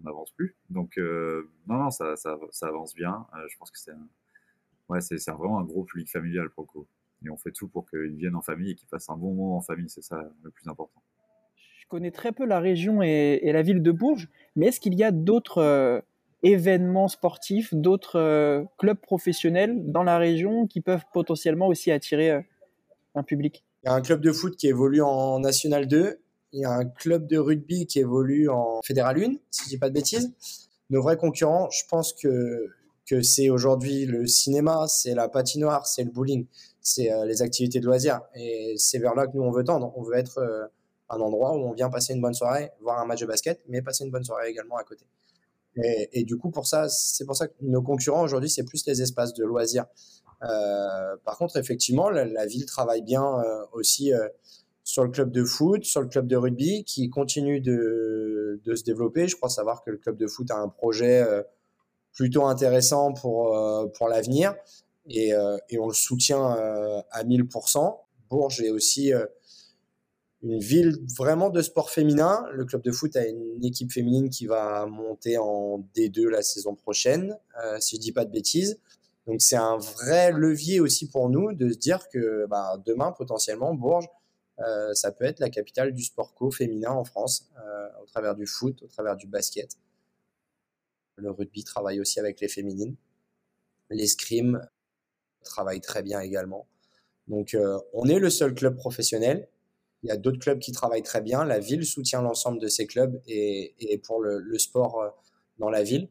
n'avance 0.04 0.30
plus. 0.32 0.56
Donc, 0.70 0.98
euh, 0.98 1.50
non, 1.66 1.76
non, 1.76 1.90
ça, 1.90 2.16
ça, 2.16 2.38
ça 2.50 2.68
avance 2.68 2.94
bien. 2.94 3.26
Euh, 3.34 3.46
je 3.48 3.56
pense 3.58 3.70
que 3.70 3.78
c'est 3.78 3.92
ouais, 4.88 5.00
c'est 5.00 5.30
vraiment 5.30 5.58
un 5.58 5.64
gros 5.64 5.84
public 5.84 6.10
familial 6.10 6.50
pour 6.50 6.64
le 6.64 6.68
coup. 6.68 6.86
Et 7.24 7.30
on 7.30 7.36
fait 7.36 7.52
tout 7.52 7.68
pour 7.68 7.88
qu'ils 7.88 8.16
viennent 8.16 8.36
en 8.36 8.42
famille 8.42 8.72
et 8.72 8.74
qu'ils 8.74 8.88
passent 8.88 9.08
un 9.08 9.16
bon 9.16 9.32
moment 9.32 9.56
en 9.56 9.62
famille. 9.62 9.88
C'est 9.88 10.02
ça 10.02 10.22
le 10.42 10.50
plus 10.50 10.68
important. 10.68 11.02
Je 11.56 11.86
connais 11.88 12.10
très 12.10 12.32
peu 12.32 12.44
la 12.44 12.60
région 12.60 13.02
et, 13.02 13.40
la 13.52 13.62
ville 13.62 13.82
de 13.82 13.92
Bourges, 13.92 14.28
mais 14.56 14.66
est-ce 14.66 14.80
qu'il 14.80 14.94
y 14.94 15.04
a 15.04 15.10
d'autres 15.10 15.58
euh, 15.58 16.00
événements 16.42 17.08
sportifs, 17.08 17.74
d'autres 17.74 18.66
clubs 18.78 18.98
professionnels 18.98 19.90
dans 19.90 20.02
la 20.02 20.18
région 20.18 20.66
qui 20.66 20.80
peuvent 20.80 21.04
potentiellement 21.12 21.66
aussi 21.66 21.90
attirer 21.90 22.44
un 23.14 23.22
public? 23.22 23.64
Il 23.84 23.88
y 23.88 23.90
a 23.90 23.94
un 23.94 24.00
club 24.00 24.22
de 24.22 24.32
foot 24.32 24.56
qui 24.56 24.66
évolue 24.66 25.02
en 25.02 25.40
National 25.40 25.86
2 25.86 26.23
il 26.54 26.60
y 26.60 26.64
a 26.64 26.70
un 26.70 26.84
club 26.84 27.26
de 27.26 27.36
rugby 27.36 27.84
qui 27.86 27.98
évolue 27.98 28.48
en 28.48 28.80
Fédéral 28.84 29.22
1, 29.22 29.34
si 29.50 29.64
je 29.64 29.68
dis 29.70 29.78
pas 29.78 29.88
de 29.88 29.94
bêtises. 29.94 30.32
Nos 30.88 31.02
vrais 31.02 31.16
concurrents, 31.16 31.68
je 31.70 31.82
pense 31.90 32.12
que, 32.12 32.68
que 33.06 33.22
c'est 33.22 33.50
aujourd'hui 33.50 34.06
le 34.06 34.24
cinéma, 34.28 34.86
c'est 34.86 35.14
la 35.14 35.28
patinoire, 35.28 35.84
c'est 35.84 36.04
le 36.04 36.12
bowling, 36.12 36.46
c'est 36.80 37.12
euh, 37.12 37.24
les 37.24 37.42
activités 37.42 37.80
de 37.80 37.86
loisirs. 37.86 38.20
Et 38.36 38.74
c'est 38.78 38.98
vers 38.98 39.16
là 39.16 39.26
que 39.26 39.36
nous, 39.36 39.42
on 39.42 39.50
veut 39.50 39.64
tendre. 39.64 39.92
On 39.96 40.02
veut 40.02 40.14
être 40.14 40.38
euh, 40.38 40.66
un 41.10 41.18
endroit 41.18 41.56
où 41.56 41.60
on 41.68 41.72
vient 41.72 41.90
passer 41.90 42.14
une 42.14 42.20
bonne 42.20 42.34
soirée, 42.34 42.70
voir 42.80 43.00
un 43.00 43.04
match 43.04 43.20
de 43.20 43.26
basket, 43.26 43.60
mais 43.66 43.82
passer 43.82 44.04
une 44.04 44.12
bonne 44.12 44.24
soirée 44.24 44.48
également 44.48 44.76
à 44.76 44.84
côté. 44.84 45.04
Et, 46.12 46.22
du 46.22 46.36
coup, 46.36 46.52
pour 46.52 46.68
ça, 46.68 46.88
c'est 46.88 47.24
pour 47.24 47.34
ça 47.34 47.48
que 47.48 47.54
nos 47.60 47.82
concurrents 47.82 48.22
aujourd'hui, 48.22 48.48
c'est 48.48 48.62
plus 48.62 48.86
les 48.86 49.02
espaces 49.02 49.34
de 49.34 49.44
loisirs. 49.44 49.86
Euh, 50.44 51.16
par 51.24 51.36
contre, 51.36 51.56
effectivement, 51.56 52.10
la, 52.10 52.46
ville 52.46 52.64
travaille 52.64 53.02
bien 53.02 53.42
aussi 53.72 54.12
sur 54.84 55.02
le 55.02 55.10
club 55.10 55.32
de 55.32 55.44
foot, 55.44 55.84
sur 55.84 56.02
le 56.02 56.08
club 56.08 56.26
de 56.26 56.36
rugby, 56.36 56.84
qui 56.84 57.10
continue 57.10 57.60
de, 57.60 58.60
de, 58.64 58.74
se 58.74 58.84
développer. 58.84 59.26
Je 59.26 59.36
crois 59.36 59.48
savoir 59.48 59.82
que 59.82 59.90
le 59.90 59.96
club 59.96 60.16
de 60.16 60.26
foot 60.26 60.50
a 60.50 60.56
un 60.56 60.68
projet 60.68 61.24
plutôt 62.12 62.44
intéressant 62.44 63.12
pour, 63.12 63.58
pour 63.96 64.08
l'avenir 64.08 64.54
et, 65.08 65.32
et, 65.70 65.78
on 65.78 65.88
le 65.88 65.94
soutient 65.94 66.50
à 67.10 67.24
1000%. 67.24 67.96
Bourges 68.28 68.60
est 68.60 68.70
aussi 68.70 69.12
une 70.44 70.58
ville 70.58 70.98
vraiment 71.16 71.48
de 71.48 71.62
sport 71.62 71.90
féminin. 71.90 72.44
Le 72.52 72.64
club 72.66 72.82
de 72.82 72.92
foot 72.92 73.16
a 73.16 73.26
une 73.26 73.64
équipe 73.64 73.90
féminine 73.90 74.28
qui 74.28 74.46
va 74.46 74.84
monter 74.86 75.38
en 75.38 75.82
D2 75.96 76.28
la 76.28 76.42
saison 76.42 76.74
prochaine, 76.74 77.36
euh, 77.64 77.80
si 77.80 77.96
je 77.96 78.00
dis 78.00 78.12
pas 78.12 78.26
de 78.26 78.30
bêtises. 78.30 78.78
Donc 79.26 79.40
c'est 79.40 79.56
un 79.56 79.78
vrai 79.78 80.32
levier 80.32 80.80
aussi 80.80 81.08
pour 81.08 81.30
nous 81.30 81.54
de 81.54 81.72
se 81.72 81.78
dire 81.78 82.08
que 82.10 82.46
bah, 82.46 82.78
demain 82.84 83.10
potentiellement 83.12 83.72
Bourges, 83.72 84.06
euh, 84.60 84.94
ça 84.94 85.12
peut 85.12 85.24
être 85.24 85.40
la 85.40 85.50
capitale 85.50 85.92
du 85.92 86.02
sport 86.02 86.34
co 86.34 86.50
féminin 86.50 86.90
en 86.90 87.04
France, 87.04 87.50
euh, 87.58 87.88
au 88.02 88.06
travers 88.06 88.34
du 88.34 88.46
foot, 88.46 88.82
au 88.82 88.86
travers 88.86 89.16
du 89.16 89.26
basket. 89.26 89.76
Le 91.16 91.30
rugby 91.30 91.64
travaille 91.64 92.00
aussi 92.00 92.20
avec 92.20 92.40
les 92.40 92.48
féminines. 92.48 92.96
L'escrime 93.90 94.66
travaille 95.44 95.80
très 95.80 96.02
bien 96.02 96.20
également. 96.20 96.66
Donc 97.28 97.56
on 97.92 98.06
est 98.06 98.18
le 98.18 98.30
seul 98.30 98.54
club 98.54 98.76
professionnel 98.76 99.48
il 100.04 100.08
y 100.08 100.10
a 100.10 100.18
d'autres 100.18 100.38
clubs 100.38 100.58
qui 100.58 100.70
travaillent 100.70 101.02
très 101.02 101.22
bien. 101.22 101.44
La 101.44 101.58
ville 101.58 101.84
soutient 101.86 102.20
l'ensemble 102.20 102.60
de 102.60 102.68
ces 102.68 102.86
clubs 102.86 103.20
et, 103.26 104.00
pour 104.04 104.20
le, 104.20 104.58
sport 104.58 105.00
euh, 105.00 105.08
dans 105.58 105.70
la 105.70 105.82
ville. 105.82 106.10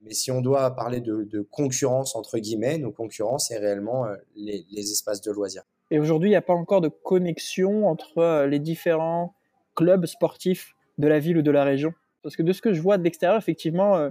Mais 0.00 0.14
si 0.14 0.32
on 0.32 0.40
doit 0.40 0.68
parler 0.74 1.00
de, 1.00 1.42
concurrence, 1.42 2.16
entre 2.16 2.38
guillemets, 2.38 2.78
nos 2.78 2.90
concurrents, 2.90 3.38
c'est 3.38 3.58
réellement 3.58 4.06
euh, 4.06 4.16
les, 4.34 4.90
espaces 4.90 5.20
de 5.20 5.30
loisirs. 5.30 5.62
Et 5.92 6.00
aujourd'hui, 6.00 6.30
il 6.30 6.32
n'y 6.32 6.36
a 6.36 6.42
pas 6.42 6.54
encore 6.54 6.80
de 6.80 6.88
connexion 6.88 7.86
entre 7.86 8.18
euh, 8.18 8.46
les 8.48 8.58
différents 8.58 9.34
clubs 9.76 10.06
sportifs 10.06 10.74
de 10.98 11.06
la 11.06 11.20
ville 11.20 11.38
ou 11.38 11.42
de 11.42 11.50
la 11.50 11.62
région 11.62 11.92
Parce 12.24 12.34
que 12.34 12.42
de 12.42 12.52
ce 12.52 12.60
que 12.60 12.72
je 12.72 12.82
vois 12.82 12.98
de 12.98 13.04
l'extérieur, 13.04 13.38
effectivement, 13.38 14.10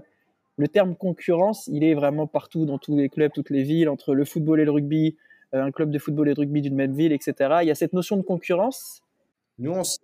le 0.57 0.67
terme 0.67 0.95
concurrence, 0.95 1.67
il 1.67 1.84
est 1.84 1.93
vraiment 1.93 2.27
partout, 2.27 2.65
dans 2.65 2.77
tous 2.77 2.95
les 2.95 3.09
clubs, 3.09 3.32
toutes 3.34 3.49
les 3.49 3.63
villes, 3.63 3.89
entre 3.89 4.13
le 4.13 4.25
football 4.25 4.59
et 4.59 4.65
le 4.65 4.71
rugby, 4.71 5.17
euh, 5.53 5.63
un 5.63 5.71
club 5.71 5.89
de 5.89 5.97
football 5.97 6.29
et 6.29 6.34
de 6.34 6.39
rugby 6.39 6.61
d'une 6.61 6.75
même 6.75 6.93
ville, 6.93 7.11
etc. 7.11 7.34
Il 7.61 7.67
y 7.67 7.71
a 7.71 7.75
cette 7.75 7.93
notion 7.93 8.17
de 8.17 8.21
concurrence. 8.21 9.01
Nous, 9.57 9.71
on 9.71 9.84
se, 9.84 9.97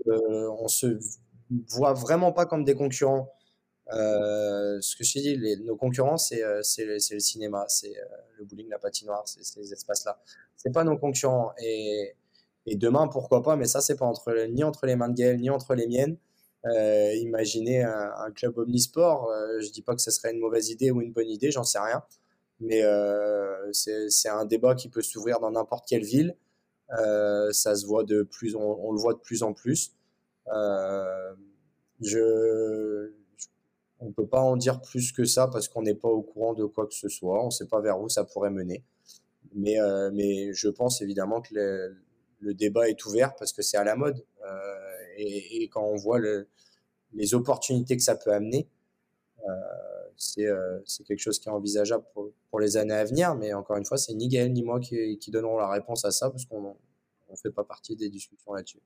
se 0.67 0.97
voit 1.77 1.93
vraiment 1.93 2.31
pas 2.31 2.45
comme 2.45 2.63
des 2.63 2.75
concurrents. 2.75 3.29
Euh, 3.93 4.79
ce 4.81 4.95
que 4.95 5.03
je 5.03 5.13
t'ai 5.13 5.21
dit, 5.21 5.63
nos 5.63 5.75
concurrents, 5.75 6.17
c'est 6.17 6.43
euh, 6.43 6.61
le, 6.79 7.19
cinéma, 7.19 7.65
c'est 7.69 7.93
le 8.37 8.45
bowling, 8.45 8.69
la 8.69 8.79
patinoire, 8.79 9.23
c'est 9.27 9.43
ces 9.43 9.71
espaces-là. 9.71 10.19
C'est 10.55 10.73
pas 10.73 10.83
nos 10.83 10.97
concurrents. 10.97 11.53
Et, 11.61 12.15
et, 12.65 12.75
demain, 12.75 13.07
pourquoi 13.07 13.41
pas, 13.43 13.55
mais 13.55 13.65
ça, 13.65 13.81
c'est 13.81 13.95
pas 13.95 14.05
entre, 14.05 14.33
ni 14.49 14.63
entre 14.63 14.85
les 14.85 14.95
mains 14.95 15.09
de 15.09 15.15
Gaël, 15.15 15.39
ni 15.39 15.49
entre 15.49 15.73
les 15.75 15.87
miennes. 15.87 16.17
imaginez 16.65 17.83
un, 17.83 18.11
un, 18.17 18.31
club 18.31 18.57
omnisport, 18.57 19.31
je 19.59 19.71
dis 19.71 19.81
pas 19.81 19.95
que 19.95 20.01
ce 20.01 20.11
serait 20.11 20.33
une 20.33 20.39
mauvaise 20.39 20.69
idée 20.69 20.91
ou 20.91 21.01
une 21.01 21.13
bonne 21.13 21.29
idée, 21.29 21.51
j'en 21.51 21.63
sais 21.63 21.79
rien 21.79 22.03
mais 22.59 22.83
euh, 22.83 23.71
c'est 23.71 24.29
un 24.29 24.45
débat 24.45 24.75
qui 24.75 24.89
peut 24.89 25.01
s'ouvrir 25.01 25.39
dans 25.39 25.51
n'importe 25.51 25.87
quelle 25.87 26.03
ville. 26.03 26.35
Euh, 26.99 27.51
ça 27.51 27.75
se 27.75 27.85
voit 27.85 28.03
de 28.03 28.23
plus, 28.23 28.55
on, 28.55 28.91
le 28.91 28.99
voit 28.99 29.13
de 29.13 29.19
plus 29.19 29.43
en 29.43 29.53
plus. 29.53 29.93
Euh, 30.53 31.33
je, 32.01 33.11
on 33.99 34.11
peut 34.11 34.27
pas 34.27 34.41
en 34.41 34.57
dire 34.57 34.81
plus 34.81 35.11
que 35.11 35.25
ça 35.25 35.47
parce 35.47 35.67
qu'on 35.67 35.81
n'est 35.81 35.95
pas 35.95 36.09
au 36.09 36.21
courant 36.21 36.53
de 36.53 36.65
quoi 36.65 36.87
que 36.87 36.93
ce 36.93 37.09
soit. 37.09 37.41
On 37.41 37.47
ne 37.47 37.51
sait 37.51 37.67
pas 37.67 37.81
vers 37.81 37.99
où 37.99 38.09
ça 38.09 38.23
pourrait 38.23 38.51
mener. 38.51 38.83
Mais, 39.53 39.79
euh, 39.79 40.11
mais 40.13 40.53
je 40.53 40.67
pense 40.69 41.01
évidemment 41.01 41.41
que 41.41 41.53
le, 42.41 42.53
débat 42.53 42.89
est 42.89 43.05
ouvert 43.05 43.35
parce 43.35 43.53
que 43.53 43.61
c'est 43.61 43.77
à 43.77 43.83
la 43.83 43.95
mode. 43.95 44.23
Euh, 44.45 44.75
et, 45.17 45.67
quand 45.69 45.83
on 45.83 45.95
voit 45.95 46.19
le, 46.19 46.47
les 47.13 47.33
opportunités 47.33 47.97
que 47.97 48.03
ça 48.03 48.15
peut 48.15 48.31
amener, 48.31 48.67
euh, 49.47 49.51
euh, 50.39 50.79
c'est 50.85 51.03
quelque 51.03 51.19
chose 51.19 51.39
qui 51.39 51.49
est 51.49 51.51
envisageable 51.51 52.03
pour, 52.13 52.59
les 52.59 52.77
années 52.77 52.93
à 52.93 53.05
venir. 53.05 53.35
Mais 53.35 53.53
encore 53.53 53.77
une 53.77 53.85
fois, 53.85 53.97
c'est 53.97 54.13
ni 54.13 54.27
Gaël 54.27 54.51
ni 54.51 54.63
moi 54.63 54.79
qui, 54.79 55.17
qui 55.17 55.31
donneront 55.31 55.57
la 55.57 55.69
réponse 55.69 56.05
à 56.05 56.11
ça 56.11 56.29
parce 56.29 56.45
qu'on 56.45 56.75
ne 57.29 57.35
fait 57.35 57.51
pas 57.51 57.63
partie 57.63 57.95
des 57.95 58.09
discussions 58.09 58.53
là-dessus. 58.53 58.81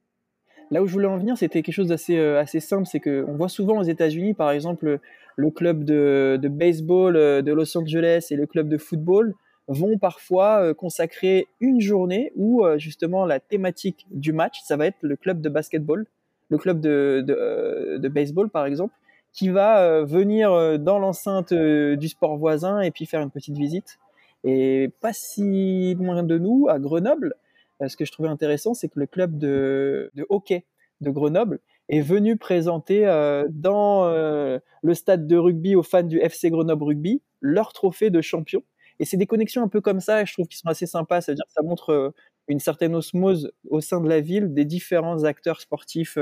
Là 0.71 0.81
où 0.81 0.87
je 0.87 0.93
voulais 0.93 1.07
en 1.07 1.17
venir, 1.17 1.37
c'était 1.37 1.61
quelque 1.61 1.75
chose 1.75 1.89
d'assez 1.89 2.17
euh, 2.17 2.39
assez 2.39 2.59
simple. 2.59 2.85
C'est 2.85 2.99
qu'on 2.99 3.33
voit 3.33 3.49
souvent 3.49 3.79
aux 3.79 3.83
États-Unis, 3.83 4.33
par 4.33 4.51
exemple, 4.51 4.99
le 5.35 5.51
club 5.51 5.83
de, 5.83 6.39
de, 6.41 6.47
baseball 6.47 7.15
euh, 7.15 7.41
de 7.41 7.51
Los 7.51 7.77
Angeles 7.77 8.27
et 8.31 8.35
le 8.35 8.47
club 8.47 8.69
de 8.69 8.77
football 8.77 9.33
vont 9.67 9.97
parfois 9.97 10.73
consacrer 10.73 11.47
une 11.61 11.79
journée 11.79 12.33
où 12.35 12.65
justement 12.77 13.25
la 13.25 13.39
thématique 13.39 14.05
du 14.09 14.33
match, 14.33 14.59
ça 14.65 14.75
va 14.75 14.87
être 14.87 14.97
le 15.01 15.15
club 15.15 15.39
de 15.39 15.47
basketball, 15.47 16.07
le 16.49 16.57
club 16.57 16.81
de, 16.81 17.23
de, 17.25 18.07
baseball 18.09 18.49
par 18.49 18.65
exemple, 18.65 18.93
qui 19.33 19.49
va 19.49 19.81
euh, 19.81 20.05
venir 20.05 20.51
euh, 20.51 20.77
dans 20.77 20.99
l'enceinte 20.99 21.51
euh, 21.51 21.95
du 21.95 22.09
sport 22.09 22.37
voisin 22.37 22.81
et 22.81 22.91
puis 22.91 23.05
faire 23.05 23.21
une 23.21 23.31
petite 23.31 23.57
visite. 23.57 23.97
Et 24.43 24.91
pas 24.99 25.13
si 25.13 25.93
loin 25.95 26.23
de 26.23 26.37
nous, 26.37 26.67
à 26.69 26.79
Grenoble, 26.79 27.35
ce 27.87 27.97
que 27.97 28.05
je 28.05 28.11
trouvais 28.11 28.29
intéressant, 28.29 28.73
c'est 28.73 28.89
que 28.89 28.99
le 28.99 29.07
club 29.07 29.37
de, 29.37 30.11
hockey 30.29 30.65
de 31.01 31.09
Grenoble 31.09 31.59
est 31.89 32.01
venu 32.01 32.37
présenter 32.37 33.05
dans 33.49 34.05
le 34.05 34.93
stade 34.93 35.27
de 35.27 35.37
rugby 35.37 35.75
aux 35.75 35.83
fans 35.83 36.03
du 36.03 36.19
FC 36.19 36.49
Grenoble 36.49 36.83
Rugby 36.83 37.21
leur 37.41 37.73
trophée 37.73 38.09
de 38.09 38.21
champion. 38.21 38.63
Et 38.99 39.05
c'est 39.05 39.17
des 39.17 39.25
connexions 39.25 39.63
un 39.63 39.67
peu 39.67 39.81
comme 39.81 39.99
ça, 39.99 40.23
je 40.25 40.33
trouve, 40.33 40.47
qui 40.47 40.57
sont 40.57 40.69
assez 40.69 40.85
sympas. 40.85 41.21
C'est-à-dire 41.21 41.45
que 41.45 41.53
ça 41.53 41.63
montre 41.63 42.13
une 42.47 42.59
certaine 42.59 42.93
osmose 42.93 43.51
au 43.69 43.81
sein 43.81 43.99
de 43.99 44.07
la 44.07 44.21
ville 44.21 44.53
des 44.53 44.65
différents 44.65 45.23
acteurs 45.23 45.59
sportifs, 45.59 46.17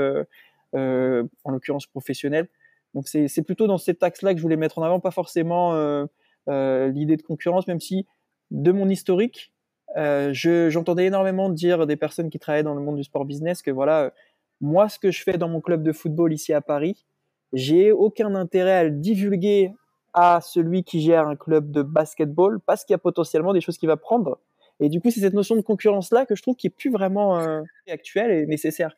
en 0.72 1.50
l'occurrence 1.50 1.86
professionnels, 1.86 2.48
donc 2.94 3.06
c'est 3.08 3.42
plutôt 3.42 3.66
dans 3.66 3.78
cet 3.78 4.02
axe-là 4.02 4.32
que 4.32 4.38
je 4.38 4.42
voulais 4.42 4.56
mettre 4.56 4.78
en 4.78 4.82
avant, 4.82 5.00
pas 5.00 5.10
forcément 5.10 5.74
euh, 5.74 6.06
euh, 6.48 6.88
l'idée 6.88 7.16
de 7.16 7.22
concurrence, 7.22 7.66
même 7.66 7.80
si 7.80 8.06
de 8.50 8.72
mon 8.72 8.88
historique, 8.88 9.52
euh, 9.96 10.32
j'entendais 10.32 11.06
énormément 11.06 11.48
dire 11.48 11.86
des 11.86 11.96
personnes 11.96 12.30
qui 12.30 12.38
travaillaient 12.38 12.62
dans 12.62 12.74
le 12.74 12.80
monde 12.80 12.96
du 12.96 13.04
sport 13.04 13.24
business 13.24 13.62
que 13.62 13.70
voilà, 13.70 14.12
moi 14.60 14.88
ce 14.88 14.98
que 14.98 15.10
je 15.10 15.22
fais 15.22 15.38
dans 15.38 15.48
mon 15.48 15.60
club 15.60 15.82
de 15.82 15.92
football 15.92 16.32
ici 16.32 16.52
à 16.52 16.60
Paris, 16.60 17.04
j'ai 17.52 17.92
aucun 17.92 18.34
intérêt 18.34 18.72
à 18.72 18.84
le 18.84 18.90
divulguer 18.90 19.72
à 20.12 20.40
celui 20.40 20.84
qui 20.84 21.00
gère 21.00 21.26
un 21.26 21.36
club 21.36 21.70
de 21.70 21.82
basketball 21.82 22.60
parce 22.60 22.84
qu'il 22.84 22.94
y 22.94 22.96
a 22.96 22.98
potentiellement 22.98 23.52
des 23.52 23.60
choses 23.60 23.78
qu'il 23.78 23.88
va 23.88 23.96
prendre. 23.96 24.38
Et 24.80 24.88
du 24.88 25.00
coup, 25.00 25.10
c'est 25.10 25.20
cette 25.20 25.34
notion 25.34 25.56
de 25.56 25.60
concurrence-là 25.60 26.26
que 26.26 26.34
je 26.34 26.42
trouve 26.42 26.56
qui 26.56 26.68
est 26.68 26.70
plus 26.70 26.90
vraiment 26.90 27.38
actuelle 27.86 28.30
et 28.30 28.46
nécessaire. 28.46 28.96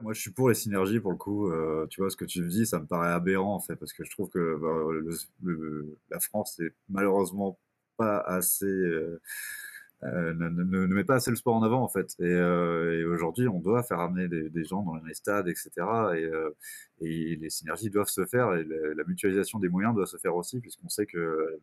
Moi, 0.00 0.12
je 0.12 0.20
suis 0.20 0.30
pour 0.30 0.48
les 0.48 0.54
synergies 0.54 1.00
pour 1.00 1.10
le 1.10 1.16
coup. 1.16 1.50
Euh, 1.50 1.86
tu 1.90 2.00
vois, 2.00 2.10
ce 2.10 2.16
que 2.16 2.24
tu 2.24 2.42
me 2.42 2.48
dis, 2.48 2.66
ça 2.66 2.78
me 2.78 2.86
paraît 2.86 3.10
aberrant 3.10 3.54
en 3.54 3.60
fait, 3.60 3.74
parce 3.76 3.92
que 3.92 4.04
je 4.04 4.10
trouve 4.10 4.28
que 4.30 4.56
bah, 4.56 5.52
la 6.10 6.20
France 6.20 6.60
est 6.60 6.72
malheureusement 6.88 7.58
pas 7.96 8.20
assez. 8.20 8.66
Euh, 8.66 9.20
euh, 10.04 10.32
ne, 10.34 10.86
met 10.86 11.04
pas 11.04 11.16
assez 11.16 11.30
le 11.30 11.36
sport 11.36 11.56
en 11.56 11.62
avant 11.62 11.82
en 11.82 11.88
fait. 11.88 12.14
Et, 12.20 12.30
et 12.30 13.04
aujourd'hui, 13.04 13.48
on 13.48 13.60
doit 13.60 13.82
faire 13.82 14.00
amener 14.00 14.28
des, 14.28 14.64
gens 14.64 14.82
dans 14.82 14.94
les 14.96 15.14
stades, 15.14 15.48
etc. 15.48 15.70
Et, 16.16 16.30
et 17.00 17.36
les 17.36 17.50
synergies 17.50 17.90
doivent 17.90 18.08
se 18.08 18.26
faire 18.26 18.54
et 18.54 18.64
la, 18.64 19.04
mutualisation 19.04 19.58
des 19.58 19.68
moyens 19.68 19.94
doit 19.94 20.06
se 20.06 20.16
faire 20.16 20.36
aussi, 20.36 20.60
puisqu'on 20.60 20.88
sait 20.88 21.06
que 21.06 21.60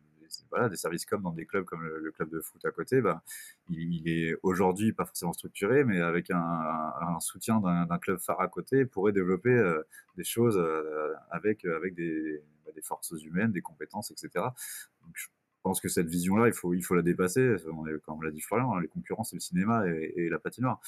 voilà, 0.50 0.68
des 0.68 0.76
services 0.76 1.04
comme 1.04 1.22
dans 1.22 1.32
des 1.32 1.46
clubs 1.46 1.64
comme 1.64 1.82
le, 1.82 2.10
club 2.12 2.30
de 2.30 2.40
foot 2.40 2.64
à 2.64 2.70
côté, 2.70 3.00
bah, 3.00 3.22
il, 3.68 4.08
est 4.08 4.36
aujourd'hui 4.42 4.92
pas 4.92 5.04
forcément 5.04 5.32
structuré, 5.32 5.84
mais 5.84 6.00
avec 6.00 6.30
un, 6.30 7.20
soutien 7.20 7.60
d'un 7.60 7.98
club 7.98 8.18
phare 8.18 8.40
à 8.40 8.48
côté, 8.48 8.84
pourrait 8.84 9.12
développer 9.12 9.50
euh, 9.50 9.82
des 10.16 10.24
choses 10.24 10.58
euh, 10.58 11.12
avec, 11.30 11.64
avec 11.64 11.94
des, 11.94 12.42
bah, 12.64 12.72
des, 12.74 12.82
forces 12.82 13.12
humaines, 13.22 13.52
des 13.52 13.62
compétences, 13.62 14.10
etc. 14.10 14.28
Donc, 14.34 15.14
je 15.14 15.26
pense 15.66 15.80
que 15.80 15.88
cette 15.88 16.06
vision-là, 16.06 16.46
il 16.46 16.52
faut, 16.52 16.74
il 16.74 16.82
faut 16.82 16.94
la 16.94 17.02
dépasser. 17.02 17.56
Comme 18.04 18.22
l'a 18.22 18.30
dit 18.30 18.40
Florian, 18.40 18.76
hein, 18.76 18.80
les 18.80 18.86
concurrents, 18.86 19.24
c'est 19.24 19.34
le 19.34 19.40
cinéma 19.40 19.84
et, 19.88 20.28
la 20.30 20.38
patinoire. 20.38 20.80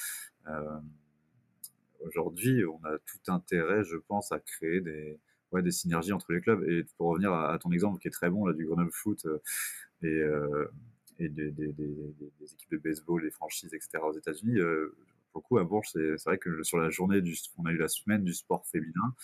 Euh, 0.46 0.78
aujourd'hui, 2.06 2.64
on 2.64 2.80
a 2.84 2.96
tout 2.98 3.32
intérêt, 3.32 3.82
je 3.82 3.96
pense, 3.96 4.30
à 4.30 4.38
créer 4.38 4.80
des, 4.80 5.18
ouais, 5.50 5.62
des 5.62 5.72
synergies 5.72 6.12
entre 6.12 6.32
les 6.32 6.40
clubs. 6.40 6.62
Et 6.68 6.84
pour 6.96 7.08
revenir 7.08 7.32
à, 7.32 7.58
ton 7.58 7.72
exemple 7.72 7.98
qui 7.98 8.06
est 8.06 8.12
très 8.12 8.30
bon 8.30 8.46
là 8.46 8.52
du 8.52 8.66
Grenoble 8.66 8.92
Foot 8.92 9.26
euh, 9.26 9.40
et, 10.02 10.06
euh, 10.06 10.70
des, 11.18 11.48
équipes 12.52 12.70
de 12.70 12.78
baseball, 12.78 13.22
des 13.22 13.32
franchises, 13.32 13.74
etc. 13.74 13.98
aux 14.04 14.16
États-Unis. 14.16 14.60
Pour 15.32 15.58
à 15.58 15.64
Bourges, 15.64 15.88
c'est 15.92 16.24
vrai 16.24 16.38
que 16.38 16.62
sur 16.62 16.78
la 16.78 16.90
journée, 16.90 17.20
du, 17.20 17.36
on 17.56 17.66
a 17.66 17.70
eu 17.70 17.76
la 17.76 17.88
semaine 17.88 18.24
du 18.24 18.34
sport 18.34 18.66
féminin 18.66 19.14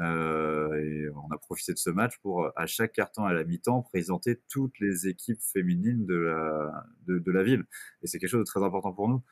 euh, 0.00 0.72
et 0.74 1.08
on 1.10 1.30
a 1.32 1.38
profité 1.38 1.72
de 1.72 1.78
ce 1.78 1.90
match 1.90 2.18
pour, 2.18 2.50
à 2.56 2.66
chaque 2.66 2.92
carton 2.92 3.24
à 3.24 3.32
la 3.32 3.44
mi-temps, 3.44 3.82
présenter 3.82 4.40
toutes 4.48 4.78
les 4.80 5.08
équipes 5.08 5.40
féminines 5.40 6.06
de 6.06 6.16
la, 6.16 6.86
de 7.06 7.32
la 7.32 7.42
ville. 7.42 7.64
Et 8.02 8.06
c'est 8.06 8.18
quelque 8.18 8.30
chose 8.30 8.40
de 8.40 8.44
très 8.44 8.62
important 8.62 8.92
pour 8.92 9.08
nous. 9.08 9.22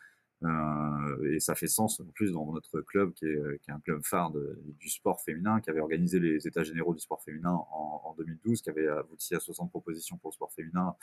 Et 1.30 1.40
ça 1.40 1.54
fait 1.54 1.68
sens 1.68 2.00
en 2.00 2.04
plus 2.04 2.32
dans 2.32 2.50
notre 2.52 2.80
club 2.80 3.12
qui 3.12 3.26
est, 3.26 3.38
est 3.68 3.70
un 3.70 3.80
club 3.80 4.02
phare 4.04 4.32
du 4.32 4.88
sport 4.88 5.20
féminin, 5.20 5.60
qui 5.60 5.70
avait 5.70 5.80
organisé 5.80 6.18
les 6.20 6.46
états 6.46 6.62
généraux 6.62 6.94
du 6.94 7.00
sport 7.00 7.22
féminin 7.22 7.52
en, 7.52 8.14
2012, 8.18 8.62
qui 8.62 8.70
avait 8.70 8.88
abouti 8.88 9.34
à 9.34 9.40
60 9.40 9.70
propositions 9.70 10.18
pour 10.18 10.30
le 10.30 10.34
sport 10.34 10.52
féminin 10.52 10.94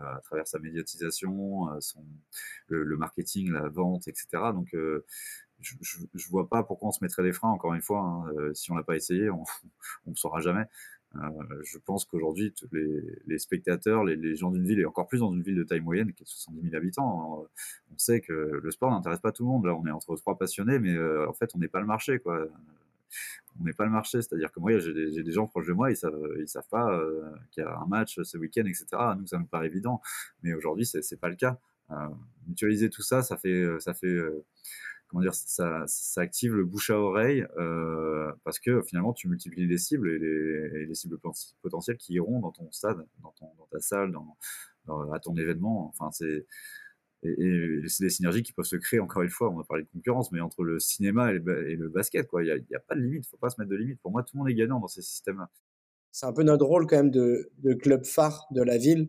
à 0.00 0.20
travers 0.22 0.46
sa 0.46 0.58
médiatisation, 0.58 1.68
son, 1.80 2.04
le, 2.68 2.96
marketing, 2.96 3.50
la 3.50 3.68
vente, 3.68 4.08
etc. 4.08 4.26
Donc 4.52 4.68
je, 4.72 5.74
je, 6.14 6.28
vois 6.28 6.48
pas 6.48 6.62
pourquoi 6.62 6.88
on 6.88 6.92
se 6.92 7.02
mettrait 7.02 7.22
des 7.22 7.32
freins. 7.32 7.50
Encore 7.50 7.74
une 7.74 7.82
fois, 7.82 8.00
hein, 8.00 8.50
si 8.54 8.70
on 8.72 8.76
l'a 8.76 8.82
pas 8.82 8.96
essayé, 8.96 9.30
on 9.30 9.44
ne 10.06 10.14
saura 10.14 10.40
jamais. 10.40 10.66
Euh, 11.16 11.62
je 11.62 11.78
pense 11.78 12.04
qu'aujourd'hui, 12.04 12.54
les, 12.72 13.02
les, 13.26 13.38
spectateurs, 13.38 14.04
les, 14.04 14.36
gens 14.36 14.50
d'une 14.50 14.66
ville, 14.66 14.80
et 14.80 14.84
encore 14.84 15.06
plus 15.06 15.18
dans 15.18 15.32
une 15.32 15.42
ville 15.42 15.56
de 15.56 15.62
taille 15.62 15.80
moyenne 15.80 16.12
qui 16.12 16.22
est 16.22 16.26
70 16.26 16.62
000 16.62 16.74
habitants, 16.74 17.46
on 17.92 17.98
sait 17.98 18.20
que 18.20 18.32
le 18.32 18.70
sport 18.70 18.90
n'intéresse 18.90 19.20
pas 19.20 19.32
tout 19.32 19.44
le 19.44 19.50
monde. 19.50 19.66
Là, 19.66 19.74
on 19.74 19.86
est 19.86 19.90
entre 19.90 20.16
trois 20.16 20.38
passionnés, 20.38 20.78
mais 20.78 20.94
euh, 20.94 21.28
en 21.28 21.32
fait, 21.32 21.50
on 21.54 21.58
n'est 21.58 21.68
pas 21.68 21.80
le 21.80 21.86
marché, 21.86 22.18
quoi. 22.18 22.46
On 23.60 23.64
n'est 23.64 23.74
pas 23.74 23.84
le 23.84 23.90
marché, 23.90 24.22
c'est-à-dire 24.22 24.50
que 24.50 24.58
moi, 24.58 24.78
j'ai 24.78 24.94
des, 24.94 25.22
des, 25.22 25.32
gens 25.32 25.46
proches 25.46 25.66
de 25.66 25.74
moi, 25.74 25.90
ils 25.90 25.96
savent, 25.96 26.18
ils 26.40 26.48
savent 26.48 26.68
pas 26.70 26.90
euh, 26.94 27.22
qu'il 27.50 27.62
y 27.62 27.66
a 27.66 27.78
un 27.78 27.86
match 27.86 28.18
ce 28.22 28.38
week-end, 28.38 28.64
etc. 28.64 28.86
Nous, 29.18 29.26
ça 29.26 29.38
nous 29.38 29.44
paraît 29.44 29.66
évident, 29.66 30.00
mais 30.42 30.54
aujourd'hui, 30.54 30.86
c'est 30.86 31.20
pas 31.20 31.28
le 31.28 31.36
cas. 31.36 31.58
mutualiser 32.48 32.88
tout 32.88 33.02
ça, 33.02 33.22
ça 33.22 33.36
fait, 33.36 33.66
ça 33.80 33.92
fait 33.92 34.18
comment 35.12 35.22
dire, 35.22 35.34
ça, 35.34 35.84
ça, 35.86 36.20
active 36.22 36.54
le 36.54 36.64
bouche 36.64 36.90
à 36.90 36.98
oreille 36.98 37.46
euh, 37.58 38.32
parce 38.44 38.58
que 38.58 38.82
finalement 38.82 39.12
tu 39.12 39.28
multiplies 39.28 39.66
les 39.66 39.78
cibles 39.78 40.08
et 40.08 40.18
les, 40.18 40.86
les, 40.86 40.94
cibles 40.94 41.18
potentielles 41.62 41.98
qui 41.98 42.14
iront 42.14 42.40
dans 42.40 42.50
ton 42.50 42.72
stade, 42.72 43.06
dans, 43.22 43.32
ton, 43.32 43.46
dans 43.58 43.66
ta 43.70 43.78
salle, 43.80 44.12
dans, 44.12 45.12
à 45.12 45.20
ton 45.20 45.36
événement. 45.36 45.86
Enfin, 45.88 46.10
c'est 46.10 46.46
et, 47.24 47.82
c'est 47.86 48.04
des 48.04 48.10
synergies 48.10 48.42
qui 48.42 48.52
peuvent 48.52 48.64
se 48.64 48.76
créer. 48.76 48.98
Encore 48.98 49.22
une 49.22 49.28
fois, 49.28 49.50
on 49.50 49.60
a 49.60 49.64
parlé 49.64 49.84
de 49.84 49.88
concurrence, 49.88 50.32
mais 50.32 50.40
entre 50.40 50.64
le 50.64 50.80
cinéma 50.80 51.32
et 51.32 51.38
le, 51.38 51.88
basket, 51.88 52.26
quoi, 52.26 52.42
il 52.42 52.46
n'y 52.46 52.74
a, 52.74 52.78
a, 52.78 52.80
pas 52.80 52.94
de 52.94 53.00
limite. 53.00 53.26
Faut 53.26 53.36
pas 53.36 53.50
se 53.50 53.60
mettre 53.60 53.70
de 53.70 53.76
limite. 53.76 54.00
Pour 54.00 54.10
moi, 54.10 54.22
tout 54.22 54.34
le 54.34 54.38
monde 54.38 54.50
est 54.50 54.54
gagnant 54.54 54.80
dans 54.80 54.88
ces 54.88 55.02
systèmes-là. 55.02 55.48
C'est 56.10 56.26
un 56.26 56.32
peu 56.32 56.42
notre 56.42 56.66
rôle 56.66 56.86
quand 56.86 56.96
même 56.96 57.10
de, 57.10 57.50
de, 57.58 57.74
club 57.74 58.04
phare 58.04 58.46
de 58.50 58.62
la 58.62 58.76
ville, 58.76 59.08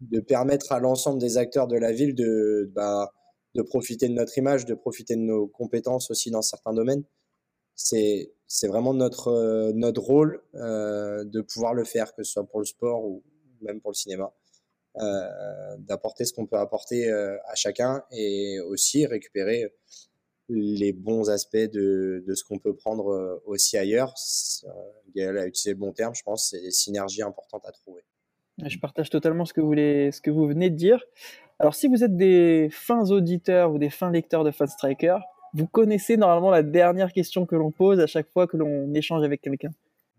de 0.00 0.20
permettre 0.20 0.72
à 0.72 0.80
l'ensemble 0.80 1.20
des 1.20 1.38
acteurs 1.38 1.66
de 1.66 1.76
la 1.76 1.92
ville 1.92 2.14
de 2.14 2.70
bah, 2.74 3.12
de 3.54 3.62
profiter 3.62 4.08
de 4.08 4.14
notre 4.14 4.36
image, 4.38 4.64
de 4.64 4.74
profiter 4.74 5.16
de 5.16 5.20
nos 5.20 5.46
compétences 5.46 6.10
aussi 6.10 6.30
dans 6.30 6.42
certains 6.42 6.72
domaines. 6.72 7.04
C'est 7.74 8.32
c'est 8.46 8.66
vraiment 8.66 8.94
notre 8.94 9.28
euh, 9.28 9.72
notre 9.74 10.02
rôle 10.02 10.42
euh, 10.54 11.24
de 11.24 11.40
pouvoir 11.40 11.74
le 11.74 11.84
faire, 11.84 12.14
que 12.14 12.22
ce 12.22 12.32
soit 12.32 12.46
pour 12.46 12.60
le 12.60 12.66
sport 12.66 13.04
ou 13.04 13.22
même 13.62 13.80
pour 13.80 13.90
le 13.90 13.96
cinéma, 13.96 14.32
euh, 14.98 15.76
d'apporter 15.78 16.24
ce 16.24 16.32
qu'on 16.32 16.46
peut 16.46 16.56
apporter 16.56 17.10
à 17.10 17.54
chacun 17.54 18.04
et 18.10 18.58
aussi 18.60 19.06
récupérer 19.06 19.72
les 20.48 20.92
bons 20.92 21.30
aspects 21.30 21.56
de, 21.56 22.24
de 22.26 22.34
ce 22.34 22.42
qu'on 22.42 22.58
peut 22.58 22.74
prendre 22.74 23.40
aussi 23.44 23.76
ailleurs. 23.76 24.14
Gaël 25.14 25.38
a 25.38 25.46
utilisé 25.46 25.70
le 25.70 25.78
bon 25.78 25.92
terme, 25.92 26.14
je 26.14 26.22
pense, 26.22 26.50
c'est 26.50 26.60
des 26.60 26.72
synergies 26.72 27.22
importantes 27.22 27.64
à 27.66 27.72
trouver. 27.72 28.02
Je 28.66 28.78
partage 28.78 29.10
totalement 29.10 29.44
ce 29.44 29.52
que 29.52 29.60
vous, 29.60 29.74
ce 29.74 30.20
que 30.20 30.30
vous 30.30 30.46
venez 30.46 30.70
de 30.70 30.76
dire. 30.76 31.04
Alors, 31.60 31.74
si 31.74 31.88
vous 31.88 32.02
êtes 32.02 32.16
des 32.16 32.68
fins 32.72 33.10
auditeurs 33.10 33.70
ou 33.70 33.78
des 33.78 33.90
fins 33.90 34.10
lecteurs 34.10 34.44
de 34.44 34.50
Fast 34.50 34.72
Striker, 34.72 35.18
vous 35.52 35.66
connaissez 35.66 36.16
normalement 36.16 36.50
la 36.50 36.62
dernière 36.62 37.12
question 37.12 37.44
que 37.44 37.54
l'on 37.54 37.70
pose 37.70 38.00
à 38.00 38.06
chaque 38.06 38.30
fois 38.32 38.46
que 38.46 38.56
l'on 38.56 38.94
échange 38.94 39.22
avec 39.24 39.42
quelqu'un. 39.42 39.68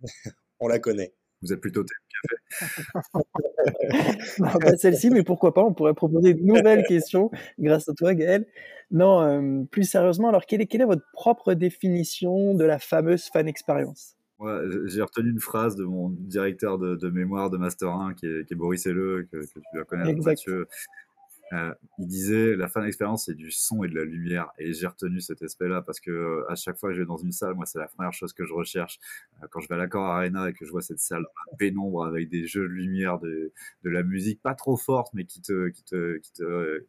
On 0.59 0.67
la 0.67 0.77
connaît. 0.77 1.13
Vous 1.41 1.51
êtes 1.51 1.59
plutôt 1.59 1.83
café. 1.83 3.23
pas 4.39 4.77
celle-ci, 4.77 5.09
mais 5.09 5.23
pourquoi 5.23 5.55
pas 5.55 5.63
On 5.63 5.73
pourrait 5.73 5.95
proposer 5.95 6.35
de 6.35 6.43
nouvelles 6.43 6.85
questions 6.87 7.31
grâce 7.57 7.89
à 7.89 7.93
toi, 7.95 8.13
Gaël. 8.13 8.45
Non, 8.91 9.21
euh, 9.21 9.63
plus 9.63 9.89
sérieusement, 9.89 10.29
alors 10.29 10.45
quelle 10.45 10.61
est, 10.61 10.67
quelle 10.67 10.81
est 10.81 10.85
votre 10.85 11.09
propre 11.13 11.55
définition 11.55 12.53
de 12.53 12.65
la 12.65 12.77
fameuse 12.77 13.29
fan 13.33 13.47
expérience? 13.47 14.15
J'ai 14.85 15.01
retenu 15.01 15.31
une 15.31 15.39
phrase 15.39 15.75
de 15.75 15.85
mon 15.85 16.09
directeur 16.09 16.77
de, 16.77 17.09
mémoire 17.09 17.49
de 17.49 17.57
Master 17.57 17.89
1, 17.89 18.13
qui 18.13 18.27
est, 18.27 18.53
Boris 18.55 18.85
Helleux, 18.85 19.27
que, 19.31 19.37
que, 19.37 19.45
tu 19.45 19.61
dois 19.73 19.85
connaître, 19.85 20.23
Mathieu, 20.23 20.67
euh, 21.53 21.73
il 21.99 22.07
disait 22.07 22.55
la 22.55 22.69
fin 22.69 22.81
d'expérience 22.81 23.25
c'est 23.25 23.33
du 23.33 23.51
son 23.51 23.83
et 23.83 23.89
de 23.89 23.95
la 23.95 24.05
lumière. 24.05 24.51
Et 24.57 24.73
j'ai 24.73 24.87
retenu 24.87 25.19
cet 25.19 25.41
aspect-là 25.41 25.81
parce 25.81 25.99
que 25.99 26.11
euh, 26.11 26.45
à 26.49 26.55
chaque 26.55 26.77
fois 26.77 26.89
que 26.89 26.95
je 26.95 27.01
vais 27.01 27.05
dans 27.07 27.17
une 27.17 27.31
salle, 27.33 27.55
moi 27.55 27.65
c'est 27.65 27.79
la 27.79 27.87
première 27.87 28.13
chose 28.13 28.33
que 28.33 28.45
je 28.45 28.53
recherche. 28.53 28.99
Euh, 29.43 29.47
quand 29.51 29.59
je 29.59 29.67
vais 29.67 29.75
à 29.75 29.77
l'accord 29.77 30.05
Arena 30.05 30.49
et 30.49 30.53
que 30.53 30.65
je 30.65 30.71
vois 30.71 30.81
cette 30.81 30.99
salle 30.99 31.25
pénombre 31.57 32.05
avec 32.05 32.29
des 32.29 32.47
jeux 32.47 32.61
de 32.63 32.73
lumière, 32.73 33.19
de, 33.19 33.51
de 33.83 33.89
la 33.89 34.03
musique 34.03 34.41
pas 34.41 34.55
trop 34.55 34.77
forte 34.77 35.13
mais 35.13 35.25
qui 35.25 35.41
te 35.41 35.67
qui 35.69 35.83
te 35.83 36.17
qui 36.17 36.31
te 36.33 36.85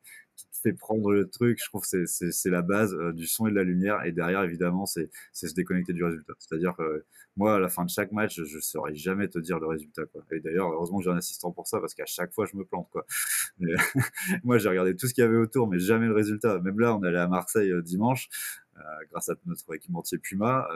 qui 0.50 0.60
fait 0.62 0.72
prendre 0.72 1.12
le 1.12 1.28
truc. 1.28 1.58
Je 1.62 1.68
trouve 1.68 1.82
que 1.82 2.06
c'est 2.06 2.50
la 2.50 2.62
base 2.62 2.94
euh, 2.94 3.12
du 3.12 3.26
son 3.26 3.46
et 3.46 3.50
de 3.50 3.56
la 3.56 3.64
lumière. 3.64 4.04
Et 4.04 4.12
derrière, 4.12 4.42
évidemment, 4.42 4.86
c'est 4.86 5.10
se 5.32 5.54
déconnecter 5.54 5.92
du 5.92 6.04
résultat. 6.04 6.34
C'est-à-dire 6.38 6.74
que 6.76 7.04
moi, 7.36 7.54
à 7.56 7.58
la 7.58 7.68
fin 7.68 7.84
de 7.84 7.90
chaque 7.90 8.12
match, 8.12 8.40
je 8.42 8.56
ne 8.56 8.60
saurais 8.60 8.94
jamais 8.94 9.28
te 9.28 9.38
dire 9.38 9.58
le 9.58 9.66
résultat. 9.66 10.02
Quoi. 10.06 10.22
Et 10.32 10.40
d'ailleurs, 10.40 10.70
heureusement 10.70 11.00
j'ai 11.00 11.10
un 11.10 11.16
assistant 11.16 11.50
pour 11.50 11.66
ça, 11.66 11.80
parce 11.80 11.94
qu'à 11.94 12.06
chaque 12.06 12.32
fois, 12.32 12.46
je 12.46 12.56
me 12.56 12.64
plante. 12.64 12.88
Quoi. 12.90 13.06
moi, 14.44 14.58
j'ai 14.58 14.68
regardé 14.68 14.94
tout 14.94 15.06
ce 15.06 15.14
qu'il 15.14 15.22
y 15.22 15.26
avait 15.26 15.36
autour, 15.36 15.68
mais 15.68 15.78
jamais 15.78 16.06
le 16.06 16.14
résultat. 16.14 16.58
Même 16.60 16.78
là, 16.78 16.94
on 16.94 17.02
allait 17.02 17.18
à 17.18 17.28
Marseille 17.28 17.70
euh, 17.70 17.82
dimanche. 17.82 18.28
Euh, 18.76 18.80
grâce 19.10 19.28
à 19.28 19.34
notre 19.46 19.74
équipementier 19.74 20.18
Puma, 20.18 20.66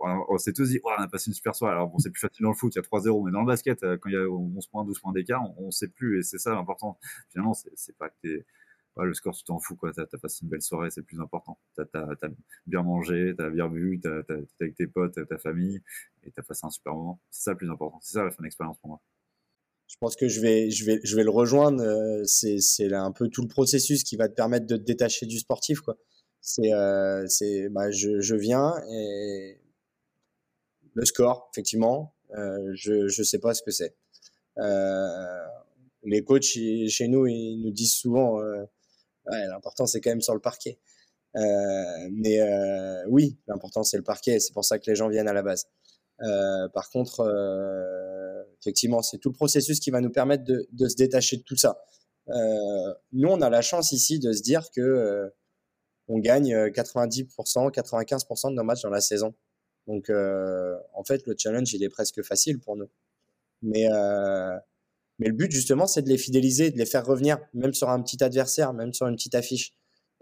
on, 0.00 0.38
s'est 0.38 0.52
tous 0.54 0.70
dit, 0.70 0.80
on 0.82 1.02
a 1.02 1.08
passé 1.08 1.30
une 1.30 1.34
super 1.34 1.54
soirée. 1.54 1.74
Alors 1.74 1.88
bon, 1.88 1.98
c'est 1.98 2.10
plus 2.10 2.20
facile 2.20 2.42
dans 2.42 2.50
le 2.50 2.56
foot, 2.56 2.74
il 2.74 2.78
y 2.78 2.80
a 2.80 2.82
3-0, 2.82 3.24
mais 3.24 3.32
dans 3.32 3.40
le 3.40 3.46
basket, 3.46 3.80
quand 3.80 4.08
il 4.08 4.14
y 4.14 4.16
a 4.16 4.26
11 4.26 4.66
points, 4.68 4.84
12 4.84 4.98
points 4.98 5.12
d'écart, 5.12 5.42
on 5.58 5.66
ne 5.66 5.70
sait 5.70 5.88
plus, 5.88 6.18
et 6.18 6.22
c'est 6.22 6.38
ça 6.38 6.54
l'important. 6.54 6.98
Finalement, 7.30 7.52
c'est 7.54 7.96
pas 7.98 8.08
que 8.08 8.44
tu 9.02 9.06
le 9.06 9.14
score, 9.14 9.34
tu 9.34 9.44
t'en 9.44 9.58
fous, 9.58 9.76
quoi. 9.76 9.92
T'as 9.92 10.06
passé 10.06 10.40
une 10.42 10.48
belle 10.48 10.62
soirée, 10.62 10.90
c'est 10.90 11.00
le 11.00 11.06
plus 11.06 11.20
important. 11.20 11.58
T'as 11.76 11.84
as, 11.94 12.28
bien 12.66 12.82
mangé, 12.82 13.34
t'as 13.36 13.50
bien 13.50 13.68
bu, 13.68 13.96
été 13.96 14.08
avec 14.60 14.76
tes 14.76 14.86
potes, 14.86 15.18
ta 15.28 15.38
famille, 15.38 15.82
et 16.22 16.30
t'as 16.30 16.42
passé 16.42 16.60
un 16.64 16.70
super 16.70 16.94
moment. 16.94 17.20
C'est 17.30 17.44
ça 17.44 17.50
le 17.52 17.56
plus 17.56 17.70
important. 17.70 17.98
C'est 18.02 18.14
ça 18.14 18.24
la 18.24 18.30
fin 18.30 18.42
d'expérience 18.42 18.78
pour 18.78 18.88
moi. 18.88 19.00
Je 19.86 19.96
pense 20.00 20.16
que 20.16 20.28
je 20.28 20.40
vais, 20.40 20.70
je 20.70 20.84
vais, 20.84 21.00
je 21.02 21.16
vais 21.16 21.24
le 21.24 21.30
rejoindre. 21.30 21.82
Euh, 21.82 22.24
c'est, 22.24 22.92
un 22.92 23.12
peu 23.12 23.28
tout 23.28 23.42
le 23.42 23.48
processus 23.48 24.02
qui 24.02 24.16
va 24.16 24.28
te 24.28 24.34
permettre 24.34 24.66
de 24.66 24.76
te 24.76 24.82
détacher 24.82 25.26
du 25.26 25.38
sportif, 25.38 25.80
quoi. 25.80 25.96
C'est, 26.40 26.72
euh, 26.72 27.26
bah, 27.70 27.90
je, 27.90 28.20
je 28.20 28.34
viens 28.34 28.74
et 28.90 29.60
le 30.94 31.04
score, 31.04 31.48
effectivement, 31.52 32.14
euh, 32.36 32.72
je, 32.74 33.08
je 33.08 33.22
sais 33.22 33.38
pas 33.38 33.54
ce 33.54 33.62
que 33.62 33.70
c'est. 33.70 33.96
les 36.02 36.24
coachs 36.24 36.42
chez 36.42 37.08
nous, 37.08 37.26
ils 37.26 37.60
nous 37.62 37.72
disent 37.72 37.94
souvent, 37.94 38.40
ouais, 39.30 39.46
l'important 39.46 39.86
c'est 39.86 40.00
quand 40.00 40.10
même 40.10 40.20
sur 40.20 40.34
le 40.34 40.40
parquet. 40.40 40.78
Euh, 41.36 42.08
mais 42.12 42.40
euh, 42.40 43.04
oui, 43.08 43.36
l'important 43.48 43.82
c'est 43.82 43.96
le 43.96 44.04
parquet, 44.04 44.38
c'est 44.38 44.52
pour 44.52 44.64
ça 44.64 44.78
que 44.78 44.88
les 44.88 44.94
gens 44.94 45.08
viennent 45.08 45.28
à 45.28 45.32
la 45.32 45.42
base. 45.42 45.66
Euh, 46.22 46.68
par 46.68 46.90
contre, 46.90 47.22
effectivement, 48.60 49.02
c'est 49.02 49.18
tout 49.18 49.30
le 49.30 49.34
processus 49.34 49.80
qui 49.80 49.90
va 49.90 50.00
nous 50.00 50.10
permettre 50.10 50.44
de, 50.44 50.88
se 50.88 50.94
détacher 50.96 51.36
de 51.36 51.42
tout 51.42 51.56
ça. 51.56 51.84
Nous, 53.12 53.28
on 53.28 53.40
a 53.40 53.50
la 53.50 53.62
chance 53.62 53.92
ici 53.92 54.18
de 54.18 54.32
se 54.32 54.42
dire 54.42 54.70
que 54.74 55.32
on 56.06 56.18
gagne 56.18 56.54
90%, 56.68 57.72
95% 57.72 58.50
de 58.50 58.54
nos 58.54 58.62
matchs 58.62 58.82
dans 58.82 58.90
la 58.90 59.00
saison. 59.00 59.34
Donc, 59.88 60.08
en 60.10 61.04
fait, 61.04 61.26
le 61.26 61.34
challenge, 61.36 61.74
il 61.74 61.82
est 61.82 61.88
presque 61.88 62.22
facile 62.22 62.60
pour 62.60 62.76
nous. 62.76 62.88
Mais 63.62 63.88
mais 65.18 65.28
le 65.28 65.34
but, 65.34 65.50
justement, 65.50 65.86
c'est 65.86 66.02
de 66.02 66.08
les 66.08 66.18
fidéliser, 66.18 66.70
de 66.70 66.78
les 66.78 66.86
faire 66.86 67.06
revenir, 67.06 67.38
même 67.52 67.72
sur 67.72 67.88
un 67.88 68.02
petit 68.02 68.22
adversaire, 68.22 68.72
même 68.72 68.92
sur 68.92 69.06
une 69.06 69.14
petite 69.14 69.34
affiche. 69.34 69.72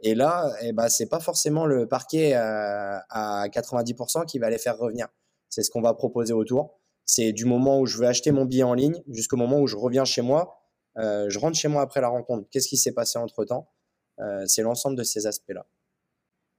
Et 0.02 0.14
là, 0.14 0.52
eh 0.62 0.72
ben, 0.72 0.88
c'est 0.88 1.08
pas 1.08 1.20
forcément 1.20 1.64
le 1.64 1.86
parquet 1.86 2.34
euh, 2.34 2.98
à 3.08 3.46
90% 3.48 4.26
qui 4.26 4.38
va 4.38 4.50
les 4.50 4.58
faire 4.58 4.76
revenir. 4.76 5.08
C'est 5.48 5.62
ce 5.62 5.70
qu'on 5.70 5.80
va 5.80 5.94
proposer 5.94 6.32
autour. 6.32 6.78
C'est 7.04 7.32
du 7.32 7.44
moment 7.44 7.80
où 7.80 7.86
je 7.86 7.98
vais 7.98 8.06
acheter 8.06 8.32
mon 8.32 8.44
billet 8.44 8.64
en 8.64 8.74
ligne 8.74 9.02
jusqu'au 9.08 9.36
moment 9.36 9.60
où 9.60 9.66
je 9.66 9.76
reviens 9.76 10.04
chez 10.04 10.22
moi. 10.22 10.58
Euh, 10.98 11.26
je 11.28 11.38
rentre 11.38 11.56
chez 11.56 11.68
moi 11.68 11.82
après 11.82 12.00
la 12.00 12.08
rencontre. 12.08 12.48
Qu'est-ce 12.50 12.68
qui 12.68 12.76
s'est 12.76 12.92
passé 12.92 13.18
entre 13.18 13.44
temps 13.44 13.70
euh, 14.20 14.44
C'est 14.46 14.62
l'ensemble 14.62 14.96
de 14.96 15.04
ces 15.04 15.26
aspects-là. 15.26 15.66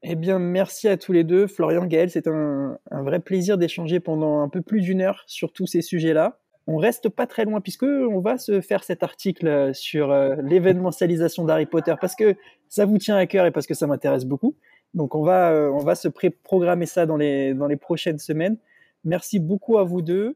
Eh 0.04 0.16
bien, 0.16 0.40
merci 0.40 0.88
à 0.88 0.98
tous 0.98 1.12
les 1.12 1.24
deux. 1.24 1.48
Florian, 1.48 1.86
Gaël, 1.86 2.10
c'est 2.10 2.28
un, 2.28 2.78
un 2.92 3.04
vrai 3.04 3.20
plaisir 3.20 3.58
d'échanger 3.58 4.00
pendant 4.00 4.42
un 4.42 4.50
peu 4.50 4.62
plus 4.62 4.82
d'une 4.82 5.02
heure 5.02 5.24
sur 5.28 5.54
tous 5.54 5.66
ces 5.68 5.82
sujets-là 5.82 6.43
on 6.68 6.78
reste 6.78 7.10
pas 7.10 7.28
très 7.28 7.46
loin 7.46 7.62
puisque 7.62 7.84
on 7.84 8.20
va 8.20 8.38
se 8.38 8.62
faire 8.62 8.84
cet 8.84 9.04
article 9.04 9.48
euh, 9.48 9.74
sur 9.74 10.12
euh, 10.12 10.36
l'événementialisation 10.44 11.46
d'Harry 11.46 11.66
Potter 11.66 11.96
parce 12.00 12.16
que 12.16 12.36
ça 12.70 12.86
vous 12.86 12.98
tient 12.98 13.18
à 13.18 13.26
cœur 13.26 13.46
et 13.46 13.52
parce 13.52 13.68
que 13.68 13.74
ça 13.74 13.88
m'intéresse 13.88 14.26
beaucoup. 14.26 14.56
Donc 14.94 15.16
on 15.16 15.24
va 15.24 15.52
euh, 15.52 15.70
on 15.70 15.80
va 15.80 15.96
se 15.96 16.08
pré-programmer 16.08 16.86
ça 16.86 17.06
dans 17.06 17.18
les 17.18 17.54
dans 17.54 17.68
les 17.68 17.76
prochaines 17.78 18.20
semaines. 18.20 18.58
Merci 19.04 19.40
beaucoup 19.40 19.78
à 19.78 19.84
vous 19.84 20.02
deux. 20.02 20.36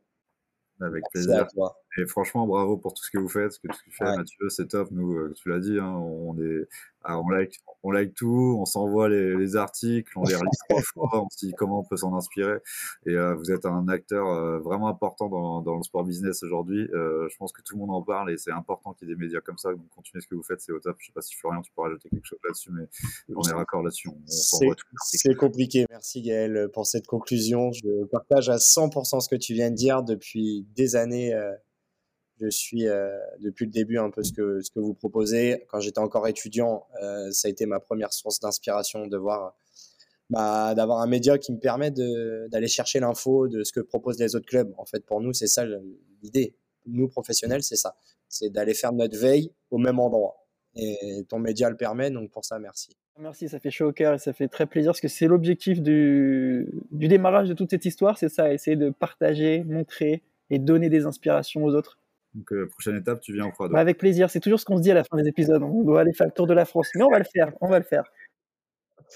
Avec 0.82 1.04
plaisir. 1.12 1.48
Et 1.98 2.06
franchement, 2.06 2.46
bravo 2.46 2.78
pour 2.78 2.94
tout 2.94 3.04
ce 3.04 3.10
que 3.10 3.18
vous 3.18 3.30
faites, 3.30 3.54
ce 3.54 3.60
que 3.60 3.70
tu 3.70 3.90
fais, 3.90 4.16
Mathieu, 4.16 4.50
c'est 4.50 4.68
top. 4.68 4.90
Nous, 4.92 5.34
tu 5.34 5.50
l'as 5.50 5.60
dit, 5.60 5.80
hein, 5.80 5.96
on 5.96 6.38
est 6.38 6.68
ah, 7.10 7.18
on 7.22 7.30
like, 7.30 7.56
on 7.84 7.92
like 7.92 8.14
tout, 8.16 8.58
on 8.60 8.66
s'envoie 8.66 9.08
les, 9.08 9.56
articles, 9.56 10.12
on 10.18 10.24
les 10.24 10.36
relit 10.36 10.50
trois 10.70 10.82
fois, 10.82 11.24
on 11.24 11.30
se 11.30 11.46
dit 11.46 11.54
comment 11.58 11.80
on 11.80 11.84
peut 11.86 11.96
s'en 11.96 12.14
inspirer. 12.16 12.58
Et 13.06 13.12
euh, 13.12 13.34
vous 13.34 13.50
êtes 13.50 13.66
un 13.66 13.88
acteur 13.88 14.28
euh, 14.28 14.60
vraiment 14.60 14.90
important 14.90 15.30
dans, 15.30 15.62
dans, 15.62 15.78
le 15.78 15.84
sport 15.84 16.04
business 16.04 16.44
aujourd'hui. 16.44 16.90
Euh, 16.94 17.30
je 17.30 17.38
pense 17.38 17.54
que 17.54 17.62
tout 17.62 17.76
le 17.76 17.80
monde 17.80 17.96
en 17.96 18.02
parle 18.02 18.30
et 18.30 18.38
c'est 18.38 18.52
important 18.52 18.94
qu'il 18.94 19.08
y 19.08 19.12
ait 19.12 19.16
des 19.16 19.22
médias 19.22 19.40
comme 19.40 19.58
ça. 19.58 19.72
Donc 19.72 19.88
continuez 19.96 20.22
ce 20.22 20.28
que 20.28 20.36
vous 20.36 20.44
faites, 20.44 20.60
c'est 20.60 20.74
au 20.74 20.80
top. 20.80 20.98
Je 21.00 21.06
sais 21.06 21.14
pas 21.14 21.22
si 21.22 21.34
Florian, 21.36 21.62
tu 21.62 21.72
peux 21.74 21.82
rajouter 21.82 22.10
quelque 22.10 22.26
chose 22.26 22.40
là-dessus, 22.44 22.72
mais 22.74 22.90
on 23.34 23.42
est 23.42 23.54
raccord 23.54 23.84
là-dessus. 23.84 24.10
C'est 24.26 25.36
compliqué. 25.36 25.86
Merci 25.90 26.22
Gaël 26.22 26.70
pour 26.74 26.86
cette 26.86 27.08
conclusion. 27.08 27.72
Je 27.72 28.04
partage 28.08 28.50
à 28.50 28.58
100% 28.58 29.22
ce 29.22 29.30
que 29.30 29.38
tu 29.38 29.54
viens 29.54 29.72
de 29.72 29.76
dire 29.76 30.04
depuis 30.04 30.68
des 30.76 30.98
années 30.98 31.34
je 32.40 32.50
suis 32.50 32.88
euh, 32.88 33.18
depuis 33.40 33.66
le 33.66 33.72
début 33.72 33.98
un 33.98 34.10
peu 34.10 34.24
ce 34.24 34.32
que, 34.32 34.80
vous 34.80 34.94
proposez. 34.94 35.66
Quand 35.70 35.80
j'étais 35.80 36.00
encore 36.00 36.28
étudiant, 36.28 36.88
euh, 37.02 37.32
ça 37.32 37.48
a 37.48 37.52
été 37.52 37.66
ma 37.66 37.80
première 37.80 38.14
source 38.14 38.40
d'inspiration 38.40 39.08
de 39.08 39.18
voir 39.18 39.56
bah, 40.30 40.76
d'avoir 40.76 41.00
un 41.00 41.08
média 41.08 41.38
qui 41.38 41.52
me 41.52 41.60
permet 41.60 41.92
d'aller 41.92 42.68
chercher 42.68 43.00
l'info 43.00 43.48
de 43.48 43.64
ce 43.64 43.72
que 43.72 43.80
proposent 43.80 44.20
les 44.20 44.36
autres 44.36 44.46
clubs. 44.46 44.74
En 44.78 44.86
fait, 44.86 45.06
pour 45.06 45.22
nous, 45.22 45.34
c'est 45.34 45.48
ça 45.48 45.66
l'idée. 46.22 46.56
Nous, 46.86 47.08
professionnels, 47.08 47.64
c'est 47.64 47.76
ça. 47.76 47.98
C'est 48.30 48.50
d'aller 48.50 48.74
faire 48.74 48.94
notre 48.94 49.18
veille 49.18 49.52
au 49.72 49.78
même 49.78 50.00
endroit. 50.00 50.36
Et 50.76 51.26
ton 51.28 51.40
média 51.40 51.70
le 51.70 51.78
permet, 51.78 52.12
donc 52.12 52.30
pour 52.30 52.46
ça, 52.46 52.60
merci. 52.60 52.96
Merci, 53.20 53.50
ça 53.50 53.60
fait 53.60 53.72
chaud 53.72 53.88
au 53.88 53.92
cœur 53.94 54.14
et 54.14 54.20
ça 54.20 54.32
fait 54.32 54.48
très 54.48 54.68
plaisir 54.68 54.92
parce 54.92 55.02
que 55.02 55.08
c'est 55.08 55.26
l'objectif 55.26 55.82
du 55.82 56.68
démarrage 56.92 57.50
de 57.50 57.56
toute 57.56 57.72
cette 57.72 57.86
histoire, 57.86 58.18
c'est 58.18 58.30
ça, 58.30 58.54
essayer 58.54 58.78
de 58.78 58.92
partager, 58.92 59.64
montrer 59.64 60.22
et 60.52 60.60
donner 60.60 60.90
des 60.90 61.06
inspirations 61.06 61.64
aux 61.64 61.74
autres. 61.74 61.98
Donc, 62.38 62.54
euh, 62.54 62.68
prochaine 62.68 62.96
étape, 62.96 63.20
tu 63.20 63.34
viens 63.34 63.48
au 63.48 63.52
Prado. 63.52 63.74
Bah, 63.74 63.80
avec 63.80 63.98
plaisir. 63.98 64.30
C'est 64.30 64.40
toujours 64.40 64.60
ce 64.60 64.66
qu'on 64.66 64.78
se 64.78 64.84
dit 64.84 64.92
à 64.92 64.94
la 64.94 65.04
fin 65.04 65.18
des 65.18 65.28
épisodes. 65.28 65.62
On 65.64 65.84
doit 65.84 66.02
aller 66.02 66.14
faire 66.14 66.28
le 66.28 66.34
tour 66.34 66.46
de 66.46 66.54
la 66.54 66.66
France. 66.66 66.90
Mais 66.94 67.02
on 67.02 67.10
va 67.10 67.18
le 67.18 67.26
faire. 67.26 67.52
On 67.62 67.68
va 67.68 67.80
le 67.80 67.86
faire. 67.86 68.04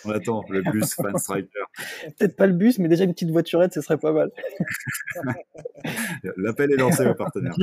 On 0.06 0.10
attend 0.10 0.44
le 0.50 0.64
bus 0.72 0.94
Fan 0.96 1.16
Striker. 1.18 1.66
Peut-être 2.18 2.36
pas 2.36 2.48
le 2.48 2.54
bus, 2.54 2.80
mais 2.80 2.88
déjà 2.88 3.04
une 3.04 3.14
petite 3.14 3.30
voiturette, 3.30 3.74
ce 3.74 3.82
serait 3.82 3.98
pas 3.98 4.12
mal. 4.12 4.32
L'appel 6.38 6.72
est 6.72 6.78
lancé 6.78 7.06
aux 7.06 7.14
partenaires. 7.14 7.54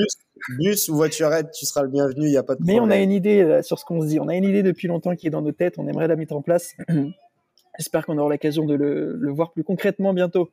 Bus, 0.50 0.88
ou 0.90 0.94
voiturette, 0.94 1.50
tu 1.50 1.66
seras 1.66 1.82
le 1.82 1.88
bienvenu, 1.88 2.26
il 2.26 2.30
n'y 2.30 2.36
a 2.36 2.42
pas 2.44 2.54
de 2.54 2.60
Mais 2.64 2.78
on 2.78 2.90
a 2.90 2.98
une 2.98 3.12
idée 3.12 3.60
sur 3.62 3.78
ce 3.78 3.84
qu'on 3.84 4.02
se 4.02 4.06
dit. 4.06 4.20
On 4.20 4.28
a 4.28 4.36
une 4.36 4.44
idée 4.44 4.62
depuis 4.62 4.86
longtemps 4.86 5.16
qui 5.16 5.26
est 5.26 5.30
dans 5.30 5.42
nos 5.42 5.52
têtes. 5.52 5.78
On 5.78 5.88
aimerait 5.88 6.06
la 6.06 6.16
mettre 6.16 6.36
en 6.36 6.42
place. 6.42 6.76
J'espère 7.78 8.04
qu'on 8.06 8.18
aura 8.18 8.30
l'occasion 8.30 8.64
de 8.66 8.74
le, 8.74 9.16
le 9.16 9.32
voir 9.32 9.52
plus 9.52 9.64
concrètement 9.64 10.12
bientôt. 10.12 10.50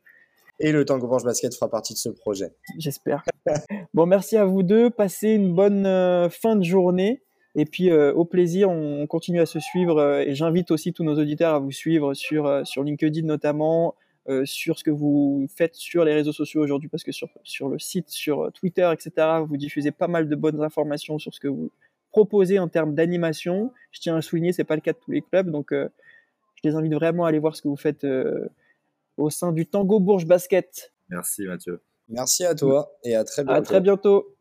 Et 0.59 0.71
le 0.71 0.85
Tango 0.85 1.07
Branche 1.07 1.23
Basket 1.23 1.53
fera 1.53 1.69
partie 1.69 1.93
de 1.93 1.97
ce 1.97 2.09
projet. 2.09 2.53
J'espère. 2.77 3.23
bon, 3.93 4.05
merci 4.05 4.37
à 4.37 4.45
vous 4.45 4.63
deux. 4.63 4.89
Passez 4.89 5.29
une 5.29 5.53
bonne 5.53 5.85
euh, 5.85 6.29
fin 6.29 6.55
de 6.55 6.63
journée. 6.63 7.21
Et 7.55 7.65
puis, 7.65 7.89
euh, 7.89 8.13
au 8.13 8.25
plaisir, 8.25 8.69
on 8.69 9.05
continue 9.07 9.41
à 9.41 9.45
se 9.45 9.59
suivre. 9.59 9.97
Euh, 9.97 10.21
et 10.21 10.33
j'invite 10.33 10.71
aussi 10.71 10.93
tous 10.93 11.03
nos 11.03 11.19
auditeurs 11.19 11.55
à 11.55 11.59
vous 11.59 11.71
suivre 11.71 12.13
sur, 12.13 12.65
sur 12.65 12.83
LinkedIn 12.83 13.25
notamment, 13.25 13.95
sur 14.43 14.79
ce 14.79 14.83
que 14.83 14.89
vous 14.89 15.45
faites 15.55 15.75
sur 15.75 16.03
les 16.03 16.11
réseaux 16.11 16.31
sociaux 16.31 16.63
aujourd'hui, 16.63 16.89
parce 16.89 17.03
que 17.03 17.11
sur, 17.11 17.29
sur 17.43 17.69
le 17.69 17.77
site, 17.77 18.09
sur 18.09 18.51
Twitter, 18.53 18.89
etc., 18.91 19.27
vous 19.47 19.55
diffusez 19.55 19.91
pas 19.91 20.07
mal 20.07 20.27
de 20.27 20.35
bonnes 20.35 20.63
informations 20.63 21.19
sur 21.19 21.31
ce 21.31 21.39
que 21.39 21.47
vous 21.47 21.69
proposez 22.11 22.57
en 22.57 22.67
termes 22.67 22.95
d'animation. 22.95 23.71
Je 23.91 23.99
tiens 23.99 24.15
à 24.15 24.23
souligner, 24.23 24.51
c'est 24.51 24.63
pas 24.63 24.73
le 24.73 24.81
cas 24.81 24.93
de 24.93 24.97
tous 24.97 25.11
les 25.11 25.21
clubs. 25.21 25.51
Donc, 25.51 25.67
je 25.71 25.89
les 26.63 26.73
invite 26.73 26.93
vraiment 26.95 27.25
à 27.25 27.29
aller 27.29 27.37
voir 27.37 27.55
ce 27.55 27.61
que 27.61 27.67
vous 27.67 27.75
faites 27.75 28.03
au 29.17 29.29
sein 29.29 29.51
du 29.51 29.67
Tango 29.67 29.99
Bourges 29.99 30.25
Basket. 30.25 30.93
Merci 31.09 31.45
Mathieu. 31.45 31.81
Merci 32.07 32.45
à 32.45 32.55
toi 32.55 32.91
et 33.03 33.15
à 33.15 33.23
très 33.23 33.43
bientôt. 33.43 33.59
À 33.59 33.61
très 33.61 33.81
bientôt. 33.81 34.35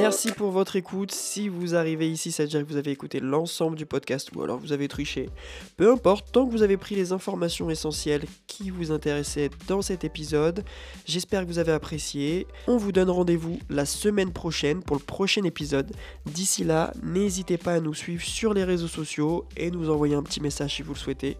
Merci 0.00 0.32
pour 0.32 0.50
votre 0.50 0.76
écoute. 0.76 1.12
Si 1.12 1.50
vous 1.50 1.74
arrivez 1.74 2.10
ici, 2.10 2.32
ça 2.32 2.44
veut 2.44 2.48
dire 2.48 2.60
que 2.60 2.66
vous 2.66 2.78
avez 2.78 2.90
écouté 2.90 3.20
l'ensemble 3.20 3.76
du 3.76 3.84
podcast 3.84 4.30
ou 4.34 4.42
alors 4.42 4.58
vous 4.58 4.72
avez 4.72 4.88
triché. 4.88 5.28
Peu 5.76 5.92
importe, 5.92 6.32
tant 6.32 6.46
que 6.46 6.52
vous 6.52 6.62
avez 6.62 6.78
pris 6.78 6.94
les 6.94 7.12
informations 7.12 7.68
essentielles 7.68 8.24
qui 8.46 8.70
vous 8.70 8.92
intéressaient 8.92 9.50
dans 9.68 9.82
cet 9.82 10.04
épisode, 10.04 10.64
j'espère 11.04 11.42
que 11.42 11.48
vous 11.48 11.58
avez 11.58 11.72
apprécié. 11.72 12.46
On 12.66 12.78
vous 12.78 12.92
donne 12.92 13.10
rendez-vous 13.10 13.58
la 13.68 13.84
semaine 13.84 14.32
prochaine 14.32 14.82
pour 14.82 14.96
le 14.96 15.02
prochain 15.02 15.44
épisode. 15.44 15.92
D'ici 16.24 16.64
là, 16.64 16.94
n'hésitez 17.02 17.58
pas 17.58 17.74
à 17.74 17.80
nous 17.80 17.94
suivre 17.94 18.24
sur 18.24 18.54
les 18.54 18.64
réseaux 18.64 18.88
sociaux 18.88 19.44
et 19.58 19.70
nous 19.70 19.90
envoyer 19.90 20.14
un 20.14 20.22
petit 20.22 20.40
message 20.40 20.76
si 20.76 20.82
vous 20.82 20.94
le 20.94 20.98
souhaitez. 20.98 21.36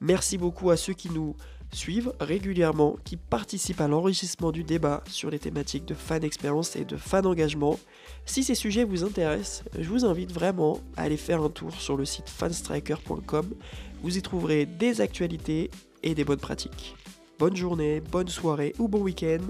Merci 0.00 0.36
beaucoup 0.36 0.70
à 0.70 0.76
ceux 0.76 0.92
qui 0.92 1.08
nous 1.10 1.34
suivent 1.72 2.12
régulièrement, 2.20 2.96
qui 3.04 3.16
participent 3.16 3.80
à 3.80 3.88
l'enrichissement 3.88 4.52
du 4.52 4.64
débat 4.64 5.02
sur 5.08 5.30
les 5.30 5.38
thématiques 5.38 5.84
de 5.84 5.94
fan 5.94 6.22
expérience 6.22 6.76
et 6.76 6.84
de 6.84 6.96
fan 6.96 7.26
engagement. 7.26 7.78
Si 8.26 8.44
ces 8.44 8.54
sujets 8.54 8.84
vous 8.84 9.04
intéressent, 9.04 9.64
je 9.78 9.88
vous 9.88 10.04
invite 10.04 10.32
vraiment 10.32 10.80
à 10.96 11.02
aller 11.02 11.16
faire 11.16 11.42
un 11.42 11.50
tour 11.50 11.72
sur 11.80 11.96
le 11.96 12.04
site 12.04 12.28
fanstriker.com. 12.28 13.54
Vous 14.02 14.18
y 14.18 14.22
trouverez 14.22 14.66
des 14.66 15.00
actualités 15.00 15.70
et 16.02 16.14
des 16.14 16.24
bonnes 16.24 16.38
pratiques. 16.38 16.94
Bonne 17.38 17.56
journée, 17.56 18.00
bonne 18.00 18.28
soirée 18.28 18.74
ou 18.78 18.88
bon 18.88 19.00
week-end 19.00 19.40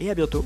et 0.00 0.10
à 0.10 0.14
bientôt. 0.14 0.44